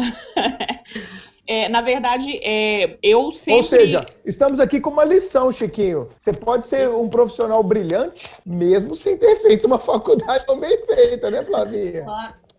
É, 1.48 1.68
na 1.68 1.82
verdade, 1.82 2.40
é, 2.44 2.98
eu 3.04 3.30
sempre. 3.32 3.62
Ou 3.62 3.64
seja, 3.64 4.06
estamos 4.24 4.58
aqui 4.60 4.80
com 4.80 4.90
uma 4.90 5.04
lição, 5.04 5.52
Chiquinho. 5.52 6.08
Você 6.16 6.32
pode 6.32 6.68
ser 6.68 6.88
um 6.90 7.10
profissional 7.10 7.62
brilhante, 7.62 8.30
mesmo 8.46 8.96
sem 8.96 9.18
ter 9.18 9.36
feito 9.42 9.68
uma 9.68 9.78
faculdade 9.80 10.46
tão 10.46 10.58
bem 10.58 10.78
feita, 10.86 11.30
né, 11.30 11.44
Flavinha? 11.44 12.06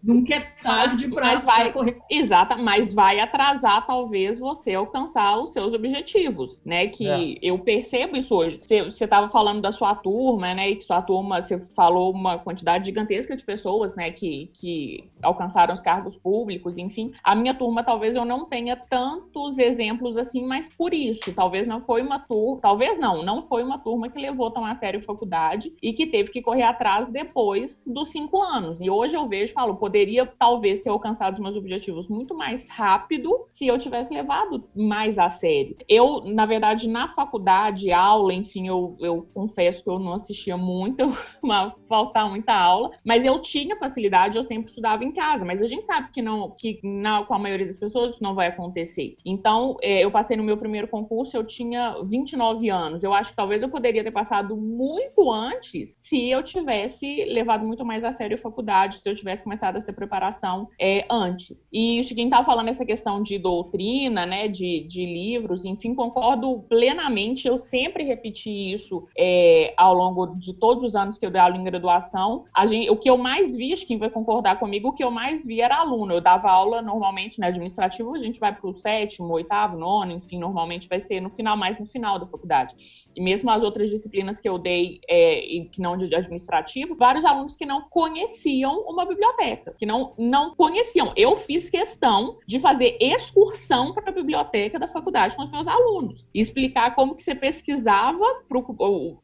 Nunca 0.02 0.34
é 0.34 0.40
tarde 0.40 1.08
para 1.08 1.36
vai 1.36 1.72
correr. 1.72 1.98
Exata, 2.10 2.56
mas 2.56 2.92
vai 2.92 3.20
atrasar 3.20 3.86
talvez 3.86 4.38
você 4.38 4.74
alcançar 4.74 5.38
os 5.38 5.52
seus 5.52 5.72
objetivos, 5.72 6.60
né? 6.64 6.88
Que 6.88 7.08
é. 7.08 7.38
eu 7.40 7.58
percebo 7.58 8.16
isso 8.16 8.34
hoje. 8.34 8.60
Você 8.62 9.04
estava 9.04 9.28
falando 9.28 9.60
da 9.60 9.70
sua 9.70 9.94
turma, 9.94 10.54
né? 10.54 10.70
E 10.70 10.76
que 10.76 10.84
sua 10.84 11.00
turma, 11.02 11.40
você 11.40 11.58
falou 11.74 12.12
uma 12.12 12.38
quantidade 12.38 12.86
gigantesca 12.86 13.36
de 13.36 13.44
pessoas, 13.44 13.94
né? 13.94 14.10
Que, 14.10 14.50
que 14.54 15.10
alcançaram 15.22 15.72
os 15.72 15.82
cargos 15.82 16.16
públicos, 16.16 16.78
enfim. 16.78 17.12
A 17.22 17.34
minha 17.34 17.54
turma 17.54 17.84
talvez 17.84 18.16
eu 18.16 18.24
não 18.24 18.44
tenha 18.44 18.76
tantos 18.76 19.58
exemplos 19.58 20.16
assim, 20.16 20.44
mas 20.44 20.68
por 20.68 20.92
isso, 20.92 21.32
talvez 21.32 21.66
não 21.66 21.80
foi 21.80 22.02
uma 22.02 22.18
turma, 22.18 22.60
talvez 22.60 22.98
não, 22.98 23.22
não 23.22 23.40
foi 23.40 23.62
uma 23.62 23.78
turma 23.78 24.08
que 24.08 24.18
levou 24.18 24.50
tão 24.50 24.64
a 24.64 24.74
sério 24.74 24.98
a 24.98 25.02
faculdade 25.02 25.72
e 25.80 25.92
que 25.92 26.06
teve 26.06 26.30
que 26.30 26.42
correr 26.42 26.62
atrás 26.62 27.10
depois 27.10 27.84
dos 27.86 28.10
cinco 28.10 28.42
anos. 28.42 28.80
E 28.80 28.90
hoje 28.90 29.14
eu 29.14 29.28
vejo, 29.28 29.52
falo, 29.52 29.76
poderia 29.92 30.24
talvez 30.24 30.80
ter 30.80 30.88
alcançado 30.88 31.34
os 31.34 31.38
meus 31.38 31.54
objetivos 31.54 32.08
muito 32.08 32.34
mais 32.34 32.66
rápido 32.70 33.44
se 33.50 33.66
eu 33.66 33.76
tivesse 33.76 34.14
levado 34.14 34.64
mais 34.74 35.18
a 35.18 35.28
sério. 35.28 35.76
Eu, 35.86 36.22
na 36.24 36.46
verdade, 36.46 36.88
na 36.88 37.08
faculdade, 37.08 37.92
aula, 37.92 38.32
enfim, 38.32 38.66
eu, 38.66 38.96
eu 39.00 39.28
confesso 39.34 39.84
que 39.84 39.90
eu 39.90 39.98
não 39.98 40.14
assistia 40.14 40.56
muito, 40.56 41.10
faltar 41.86 42.30
muita 42.30 42.54
aula, 42.54 42.90
mas 43.04 43.22
eu 43.22 43.38
tinha 43.42 43.76
facilidade, 43.76 44.38
eu 44.38 44.44
sempre 44.44 44.66
estudava 44.66 45.04
em 45.04 45.12
casa, 45.12 45.44
mas 45.44 45.60
a 45.60 45.66
gente 45.66 45.84
sabe 45.84 46.10
que 46.10 46.22
não, 46.22 46.50
que 46.56 46.80
na, 46.82 47.22
com 47.24 47.34
a 47.34 47.38
maioria 47.38 47.66
das 47.66 47.78
pessoas 47.78 48.14
isso 48.14 48.22
não 48.22 48.34
vai 48.34 48.46
acontecer. 48.46 49.16
Então, 49.26 49.76
é, 49.82 50.02
eu 50.02 50.10
passei 50.10 50.38
no 50.38 50.42
meu 50.42 50.56
primeiro 50.56 50.88
concurso, 50.88 51.36
eu 51.36 51.44
tinha 51.44 51.96
29 52.02 52.70
anos. 52.70 53.04
Eu 53.04 53.12
acho 53.12 53.30
que 53.30 53.36
talvez 53.36 53.62
eu 53.62 53.68
poderia 53.68 54.02
ter 54.02 54.10
passado 54.10 54.56
muito 54.56 55.30
antes 55.30 55.94
se 55.98 56.30
eu 56.30 56.42
tivesse 56.42 57.26
levado 57.26 57.66
muito 57.66 57.84
mais 57.84 58.04
a 58.04 58.12
sério 58.12 58.36
a 58.36 58.38
faculdade, 58.38 58.96
se 58.96 59.08
eu 59.08 59.14
tivesse 59.14 59.42
começado 59.42 59.81
essa 59.82 59.92
preparação 59.92 60.68
é, 60.80 61.04
antes. 61.10 61.66
E 61.72 62.00
o 62.00 62.04
Chiquinho 62.04 62.28
estava 62.28 62.44
falando 62.44 62.68
essa 62.68 62.84
questão 62.84 63.22
de 63.22 63.38
doutrina, 63.38 64.24
né, 64.24 64.48
de, 64.48 64.84
de 64.84 65.04
livros, 65.04 65.64
enfim, 65.64 65.94
concordo 65.94 66.60
plenamente. 66.68 67.46
Eu 67.46 67.58
sempre 67.58 68.04
repeti 68.04 68.72
isso 68.72 69.06
é, 69.18 69.74
ao 69.76 69.94
longo 69.94 70.26
de 70.26 70.54
todos 70.54 70.84
os 70.84 70.96
anos 70.96 71.18
que 71.18 71.26
eu 71.26 71.30
dei 71.30 71.40
aula 71.40 71.56
em 71.56 71.64
graduação. 71.64 72.44
Gente, 72.66 72.90
o 72.90 72.96
que 72.96 73.10
eu 73.10 73.18
mais 73.18 73.56
vi, 73.56 73.72
acho 73.72 73.86
que 73.86 73.96
vai 73.96 74.08
concordar 74.08 74.58
comigo, 74.58 74.88
o 74.88 74.92
que 74.92 75.04
eu 75.04 75.10
mais 75.10 75.44
vi 75.44 75.60
era 75.60 75.76
aluno. 75.76 76.14
Eu 76.14 76.20
dava 76.20 76.50
aula 76.50 76.80
normalmente 76.80 77.40
na 77.40 77.48
administrativa, 77.48 78.10
a 78.12 78.18
gente 78.18 78.38
vai 78.38 78.54
para 78.54 78.68
o 78.68 78.74
sétimo, 78.74 79.32
oitavo, 79.32 79.76
nono, 79.76 80.12
enfim, 80.12 80.38
normalmente 80.38 80.88
vai 80.88 81.00
ser 81.00 81.20
no 81.20 81.30
final, 81.30 81.56
mais 81.56 81.78
no 81.78 81.86
final 81.86 82.18
da 82.18 82.26
faculdade. 82.26 82.74
E 83.14 83.20
mesmo 83.20 83.50
as 83.50 83.62
outras 83.62 83.90
disciplinas 83.90 84.40
que 84.40 84.48
eu 84.48 84.58
dei, 84.58 85.00
é, 85.08 85.66
que 85.70 85.80
não 85.80 85.96
de 85.96 86.14
administrativo, 86.14 86.96
vários 86.96 87.24
alunos 87.24 87.56
que 87.56 87.66
não 87.66 87.82
conheciam 87.88 88.80
uma 88.86 89.04
biblioteca 89.04 89.71
que 89.78 89.86
não, 89.86 90.12
não 90.18 90.54
conheciam. 90.54 91.12
Eu 91.16 91.36
fiz 91.36 91.70
questão 91.70 92.38
de 92.46 92.58
fazer 92.58 92.96
excursão 93.00 93.92
para 93.92 94.10
a 94.10 94.14
biblioteca 94.14 94.78
da 94.78 94.88
faculdade 94.88 95.36
com 95.36 95.42
os 95.42 95.50
meus 95.50 95.68
alunos. 95.68 96.28
explicar 96.34 96.94
como 96.94 97.14
que 97.14 97.22
você 97.22 97.34
pesquisava 97.34 98.24
pro, 98.48 98.64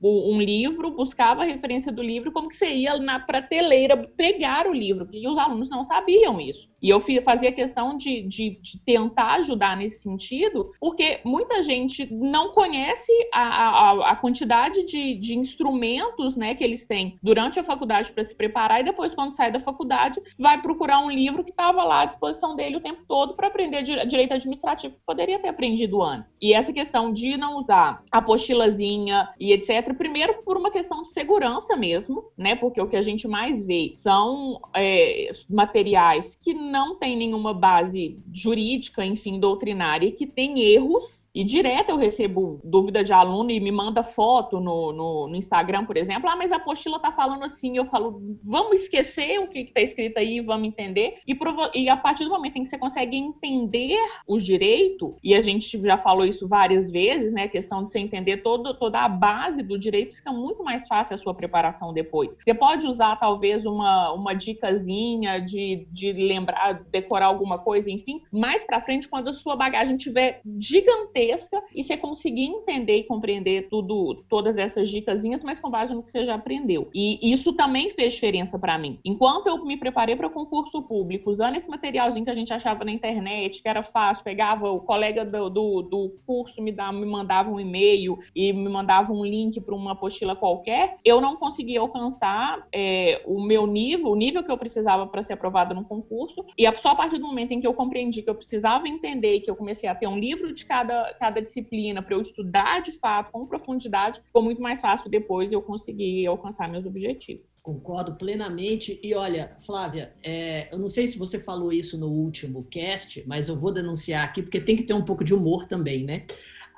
um 0.02 0.40
livro, 0.40 0.90
buscava 0.90 1.42
a 1.42 1.46
referência 1.46 1.92
do 1.92 2.02
livro, 2.02 2.32
como 2.32 2.48
que 2.48 2.54
você 2.54 2.72
ia 2.74 2.96
na 2.98 3.18
prateleira 3.20 3.96
pegar 4.16 4.66
o 4.66 4.72
livro. 4.72 5.08
E 5.12 5.28
os 5.28 5.38
alunos 5.38 5.70
não 5.70 5.84
sabiam 5.84 6.40
isso. 6.40 6.70
E 6.80 6.88
eu 6.88 7.00
fazia 7.22 7.50
questão 7.52 7.96
de, 7.96 8.22
de, 8.22 8.58
de 8.60 8.78
tentar 8.84 9.34
ajudar 9.34 9.76
nesse 9.76 10.02
sentido, 10.02 10.70
porque 10.78 11.20
muita 11.24 11.62
gente 11.62 12.12
não 12.12 12.52
conhece 12.52 13.12
a, 13.32 13.42
a, 13.42 14.10
a 14.12 14.16
quantidade 14.16 14.84
de, 14.86 15.14
de 15.16 15.36
instrumentos 15.36 16.36
né, 16.36 16.54
que 16.54 16.62
eles 16.62 16.86
têm 16.86 17.18
durante 17.22 17.58
a 17.58 17.64
faculdade 17.64 18.12
para 18.12 18.22
se 18.22 18.34
preparar 18.34 18.80
e 18.80 18.84
depois, 18.84 19.14
quando 19.14 19.32
sai 19.32 19.50
da 19.50 19.58
faculdade, 19.60 20.20
vai 20.38 20.60
procurar 20.60 21.00
um 21.00 21.10
livro 21.10 21.44
que 21.44 21.50
estava 21.50 21.84
lá 21.84 22.02
à 22.02 22.04
disposição 22.04 22.54
dele 22.54 22.76
o 22.76 22.80
tempo 22.80 23.02
todo 23.06 23.34
para 23.34 23.48
aprender 23.48 23.82
direito 23.82 24.32
administrativo, 24.32 24.94
que 24.94 25.00
poderia 25.06 25.38
ter 25.38 25.48
aprendido 25.48 26.02
antes. 26.02 26.34
E 26.40 26.52
essa 26.52 26.72
questão 26.72 27.12
de 27.12 27.36
não 27.36 27.58
usar 27.58 28.02
apostilazinha 28.10 29.28
e 29.38 29.52
etc., 29.52 29.94
primeiro 29.96 30.42
por 30.42 30.56
uma 30.56 30.70
questão 30.70 31.02
de 31.02 31.10
segurança 31.10 31.76
mesmo, 31.76 32.30
né? 32.36 32.54
Porque 32.54 32.80
o 32.80 32.88
que 32.88 32.96
a 32.96 33.02
gente 33.02 33.26
mais 33.26 33.62
vê 33.62 33.92
são 33.94 34.60
é, 34.74 35.30
materiais 35.48 36.36
que 36.36 36.54
não 36.54 36.96
têm 36.96 37.16
nenhuma 37.16 37.52
base 37.54 38.18
jurídica, 38.32 39.04
enfim, 39.04 39.38
doutrinária, 39.38 40.12
que 40.12 40.26
tem 40.26 40.60
erros 40.60 41.28
e 41.38 41.44
direto 41.44 41.90
eu 41.90 41.96
recebo 41.96 42.60
dúvida 42.64 43.04
de 43.04 43.12
aluno 43.12 43.52
e 43.52 43.60
me 43.60 43.70
manda 43.70 44.02
foto 44.02 44.58
no, 44.58 44.92
no, 44.92 45.28
no 45.28 45.36
Instagram, 45.36 45.84
por 45.84 45.96
exemplo. 45.96 46.28
Ah, 46.28 46.34
mas 46.34 46.50
a 46.50 46.56
apostila 46.56 46.98
tá 46.98 47.12
falando 47.12 47.44
assim. 47.44 47.76
Eu 47.76 47.84
falo, 47.84 48.20
vamos 48.42 48.82
esquecer 48.82 49.38
o 49.38 49.46
que, 49.46 49.62
que 49.62 49.72
tá 49.72 49.80
escrito 49.80 50.18
aí, 50.18 50.27
vamos 50.40 50.68
entender. 50.68 51.18
E, 51.26 51.36
e 51.74 51.88
a 51.88 51.96
partir 51.96 52.24
do 52.24 52.30
momento 52.30 52.56
em 52.56 52.62
que 52.62 52.68
você 52.68 52.78
consegue 52.78 53.16
entender 53.16 53.98
o 54.26 54.38
direito, 54.38 55.16
e 55.22 55.34
a 55.34 55.42
gente 55.42 55.80
já 55.82 55.96
falou 55.96 56.24
isso 56.24 56.46
várias 56.46 56.90
vezes, 56.90 57.32
né? 57.32 57.44
A 57.44 57.48
questão 57.48 57.84
de 57.84 57.90
você 57.90 57.98
entender 57.98 58.38
todo, 58.38 58.74
toda 58.74 59.00
a 59.00 59.08
base 59.08 59.62
do 59.62 59.78
direito, 59.78 60.16
fica 60.16 60.32
muito 60.32 60.62
mais 60.62 60.86
fácil 60.86 61.14
a 61.14 61.18
sua 61.18 61.34
preparação 61.34 61.92
depois. 61.92 62.36
Você 62.40 62.54
pode 62.54 62.86
usar, 62.86 63.16
talvez, 63.16 63.64
uma, 63.66 64.12
uma 64.12 64.34
dicasinha 64.34 65.40
de, 65.40 65.86
de 65.90 66.12
lembrar, 66.12 66.84
decorar 66.90 67.26
alguma 67.26 67.58
coisa, 67.58 67.90
enfim, 67.90 68.22
mais 68.30 68.64
para 68.64 68.80
frente, 68.80 69.08
quando 69.08 69.28
a 69.28 69.32
sua 69.32 69.56
bagagem 69.56 69.96
tiver 69.96 70.40
gigantesca 70.58 70.88
gigantesca 70.88 71.62
e 71.74 71.82
você 71.82 71.96
conseguir 71.96 72.44
entender 72.44 72.98
e 72.98 73.04
compreender 73.04 73.68
tudo, 73.68 74.24
todas 74.28 74.58
essas 74.58 74.88
dicasinhas, 74.88 75.44
mas 75.44 75.60
com 75.60 75.70
base 75.70 75.94
no 75.94 76.02
que 76.02 76.10
você 76.10 76.24
já 76.24 76.34
aprendeu. 76.34 76.88
E 76.94 77.30
isso 77.30 77.52
também 77.52 77.90
fez 77.90 78.14
diferença 78.14 78.58
para 78.58 78.78
mim. 78.78 78.98
Enquanto 79.04 79.46
eu 79.46 79.64
me 79.64 79.76
preparei 79.76 80.07
preparei 80.08 80.16
para 80.16 80.30
concurso 80.30 80.82
público, 80.82 81.30
usando 81.30 81.56
esse 81.56 81.68
materialzinho 81.68 82.24
que 82.24 82.30
a 82.30 82.34
gente 82.34 82.52
achava 82.52 82.84
na 82.84 82.92
internet, 82.92 83.60
que 83.60 83.68
era 83.68 83.82
fácil, 83.82 84.24
pegava 84.24 84.70
o 84.70 84.80
colega 84.80 85.24
do, 85.24 85.50
do, 85.50 85.82
do 85.82 86.14
curso, 86.24 86.62
me, 86.62 86.72
dava, 86.72 86.92
me 86.92 87.04
mandava 87.04 87.50
um 87.50 87.60
e-mail 87.60 88.18
e 88.34 88.52
me 88.52 88.68
mandava 88.68 89.12
um 89.12 89.24
link 89.24 89.60
para 89.60 89.74
uma 89.74 89.92
apostila 89.92 90.34
qualquer, 90.36 90.96
eu 91.04 91.20
não 91.20 91.36
conseguia 91.36 91.80
alcançar 91.80 92.66
é, 92.72 93.22
o 93.26 93.42
meu 93.42 93.66
nível, 93.66 94.10
o 94.10 94.16
nível 94.16 94.42
que 94.42 94.50
eu 94.50 94.56
precisava 94.56 95.06
para 95.06 95.22
ser 95.22 95.34
aprovada 95.34 95.74
no 95.74 95.84
concurso. 95.84 96.44
E 96.56 96.70
só 96.76 96.90
a 96.90 96.94
partir 96.94 97.18
do 97.18 97.26
momento 97.26 97.52
em 97.52 97.60
que 97.60 97.66
eu 97.66 97.74
compreendi 97.74 98.22
que 98.22 98.30
eu 98.30 98.34
precisava 98.34 98.88
entender 98.88 99.40
que 99.40 99.50
eu 99.50 99.56
comecei 99.56 99.88
a 99.88 99.94
ter 99.94 100.06
um 100.06 100.18
livro 100.18 100.52
de 100.52 100.64
cada, 100.64 101.14
cada 101.14 101.40
disciplina 101.40 102.02
para 102.02 102.14
eu 102.14 102.20
estudar 102.20 102.80
de 102.80 102.92
fato, 102.92 103.32
com 103.32 103.46
profundidade, 103.46 104.20
ficou 104.20 104.42
muito 104.42 104.62
mais 104.62 104.80
fácil 104.80 105.10
depois 105.10 105.52
eu 105.52 105.60
conseguir 105.60 106.26
alcançar 106.26 106.68
meus 106.68 106.86
objetivos. 106.86 107.47
Concordo 107.62 108.14
plenamente. 108.16 108.98
E 109.02 109.14
olha, 109.14 109.56
Flávia, 109.64 110.12
é, 110.22 110.72
eu 110.72 110.78
não 110.78 110.88
sei 110.88 111.06
se 111.06 111.18
você 111.18 111.38
falou 111.38 111.72
isso 111.72 111.98
no 111.98 112.08
último 112.08 112.64
cast, 112.70 113.22
mas 113.26 113.48
eu 113.48 113.56
vou 113.56 113.72
denunciar 113.72 114.24
aqui, 114.24 114.42
porque 114.42 114.60
tem 114.60 114.76
que 114.76 114.84
ter 114.84 114.94
um 114.94 115.04
pouco 115.04 115.24
de 115.24 115.34
humor 115.34 115.66
também, 115.66 116.04
né? 116.04 116.24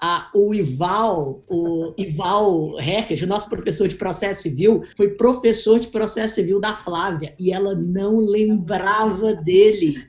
Ah, 0.02 0.30
o 0.34 0.54
Ival, 0.54 1.44
o 1.46 1.92
Ival 1.98 2.80
Herkes, 2.80 3.20
o 3.20 3.26
nosso 3.26 3.50
professor 3.50 3.86
de 3.86 3.96
processo 3.96 4.40
civil, 4.42 4.82
foi 4.96 5.10
professor 5.10 5.78
de 5.78 5.88
processo 5.88 6.36
civil 6.36 6.58
da 6.58 6.74
Flávia 6.74 7.34
e 7.38 7.52
ela 7.52 7.74
não 7.74 8.16
lembrava 8.16 9.34
dele. 9.34 10.02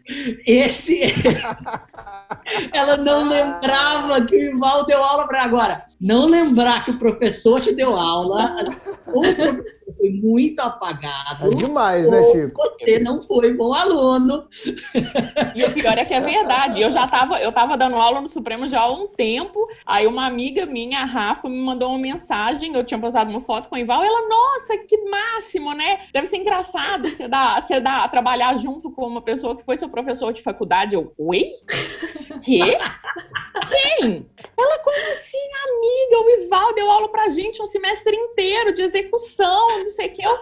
Esse. 0.47 1.01
ela 2.71 2.95
não 2.95 3.27
lembrava 3.27 4.25
que 4.25 4.34
o 4.34 4.55
Ival 4.55 4.86
deu 4.86 5.03
aula 5.03 5.27
para 5.27 5.43
agora. 5.43 5.84
Não 5.99 6.25
lembrar 6.25 6.86
que 6.86 6.91
o 6.91 6.97
professor 6.99 7.60
te 7.60 7.73
deu 7.73 7.93
aula, 7.93 8.55
o 9.07 9.21
professor 9.21 9.65
foi 9.93 10.10
muito 10.10 10.60
apagado. 10.60 11.47
É 11.47 11.56
demais, 11.56 12.10
né, 12.10 12.23
Chico? 12.32 12.62
Você 12.62 12.99
não 12.99 13.21
foi 13.23 13.54
bom 13.54 13.73
aluno. 13.73 14.47
E 15.56 15.63
o 15.63 15.73
pior 15.73 15.97
é 15.97 16.06
que 16.06 16.13
é 16.13 16.19
verdade. 16.19 16.82
Eu 16.82 16.91
já 16.91 17.06
estava 17.06 17.39
eu 17.41 17.51
tava 17.51 17.77
dando 17.77 17.95
aula 17.95 18.21
no 18.21 18.27
Supremo 18.27 18.67
já 18.67 18.82
há 18.82 18.91
um 18.91 19.08
tempo. 19.08 19.67
Aí 19.86 20.08
uma 20.08 20.25
amiga 20.25 20.65
minha, 20.65 21.01
a 21.01 21.06
Rafa, 21.06 21.49
me 21.49 21.58
mandou 21.58 21.89
uma 21.89 21.99
mensagem. 21.99 22.73
Eu 22.73 22.84
tinha 22.84 22.99
postado 22.99 23.30
uma 23.30 23.41
foto 23.41 23.69
com 23.69 23.75
o 23.75 23.80
Ival. 23.80 24.04
Ela, 24.04 24.27
nossa, 24.27 24.77
que 24.77 24.97
máximo, 25.10 25.73
né? 25.73 26.01
Deve 26.13 26.27
ser 26.27 26.38
engraçado 26.38 27.10
você 27.10 27.27
dar, 27.27 27.62
você 27.62 27.80
dar, 27.80 28.10
trabalhar 28.10 28.56
junto 28.58 28.91
com 28.91 29.06
uma 29.06 29.21
pessoa 29.21 29.56
que 29.56 29.65
foi 29.65 29.77
seu 29.77 29.89
professor 29.89 30.32
de 30.32 30.41
faculdade. 30.41 30.95
Eu, 30.95 31.13
oi? 31.17 31.51
Quê? 32.43 32.77
Quem? 33.67 34.25
Ela, 34.58 34.80
como 34.80 35.12
assim, 35.12 35.38
amiga? 35.38 36.23
O 36.23 36.43
Ival 36.43 36.73
deu 36.73 36.89
aula 36.89 37.10
pra 37.10 37.30
gente 37.30 37.62
um 37.62 37.65
semestre 37.65 38.15
inteiro 38.15 38.73
de 38.73 38.82
execução, 38.82 39.81
não 39.84 39.91
sei 39.91 40.08
o 40.08 40.13
que. 40.13 40.24
Eu, 40.24 40.32
eu 40.32 40.38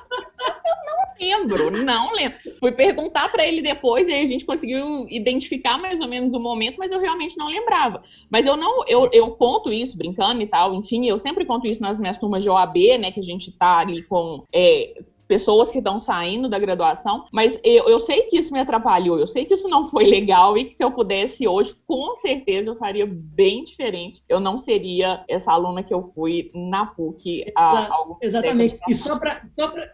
não 0.86 1.00
lembro, 1.20 1.72
não 1.72 2.12
lembro. 2.14 2.38
Fui 2.60 2.72
perguntar 2.72 3.30
para 3.30 3.46
ele 3.46 3.62
depois 3.62 4.08
e 4.08 4.14
a 4.14 4.26
gente 4.26 4.46
conseguiu 4.46 5.08
identificar 5.10 5.78
mais 5.78 6.00
ou 6.00 6.08
menos 6.08 6.34
o 6.34 6.40
momento, 6.40 6.78
mas 6.78 6.92
eu 6.92 7.00
realmente 7.00 7.38
não 7.38 7.48
lembrava. 7.48 8.02
Mas 8.30 8.46
eu 8.46 8.56
não, 8.56 8.84
eu, 8.88 9.10
eu 9.12 9.32
conto 9.32 9.72
isso 9.72 9.98
brincando 9.98 10.42
e 10.42 10.48
tal, 10.48 10.74
enfim, 10.76 11.08
eu 11.08 11.18
sempre 11.18 11.46
conto 11.46 11.68
isso 11.68 11.82
nas 11.82 12.00
minhas 12.00 12.18
turmas 12.18 12.44
de 12.44 12.50
OAB, 12.50 12.78
né, 13.00 13.12
que 13.12 13.20
a 13.20 13.24
gente 13.24 13.52
tá 13.52 13.80
ali 13.80 14.04
com 14.04 14.44
é, 14.54 14.94
pessoas 15.30 15.70
que 15.70 15.78
estão 15.78 16.00
saindo 16.00 16.50
da 16.50 16.58
graduação, 16.58 17.26
mas 17.32 17.60
eu, 17.64 17.88
eu 17.88 18.00
sei 18.00 18.24
que 18.24 18.40
isso 18.40 18.52
me 18.52 18.60
atrapalhou, 18.60 19.20
eu 19.20 19.28
sei 19.28 19.46
que 19.46 19.54
isso 19.54 19.70
não 19.70 19.86
foi 19.86 20.06
legal 20.10 20.58
e 20.58 20.66
que 20.66 20.74
se 20.74 20.84
eu 20.84 20.92
pudesse 20.92 21.48
hoje, 21.48 21.76
com 21.86 22.16
certeza 22.16 22.72
eu 22.72 22.76
faria 22.76 23.06
bem 23.08 23.64
diferente. 23.64 24.24
Eu 24.28 24.40
não 24.40 24.58
seria 24.58 25.24
essa 25.30 25.52
aluna 25.52 25.84
que 25.84 25.94
eu 25.94 26.02
fui 26.02 26.50
na 26.56 26.88
PUC 26.88 27.46
há 27.56 27.94
algum 27.94 28.16
Exatamente. 28.20 28.80
E 28.90 28.96
só 28.96 29.20
para 29.20 29.44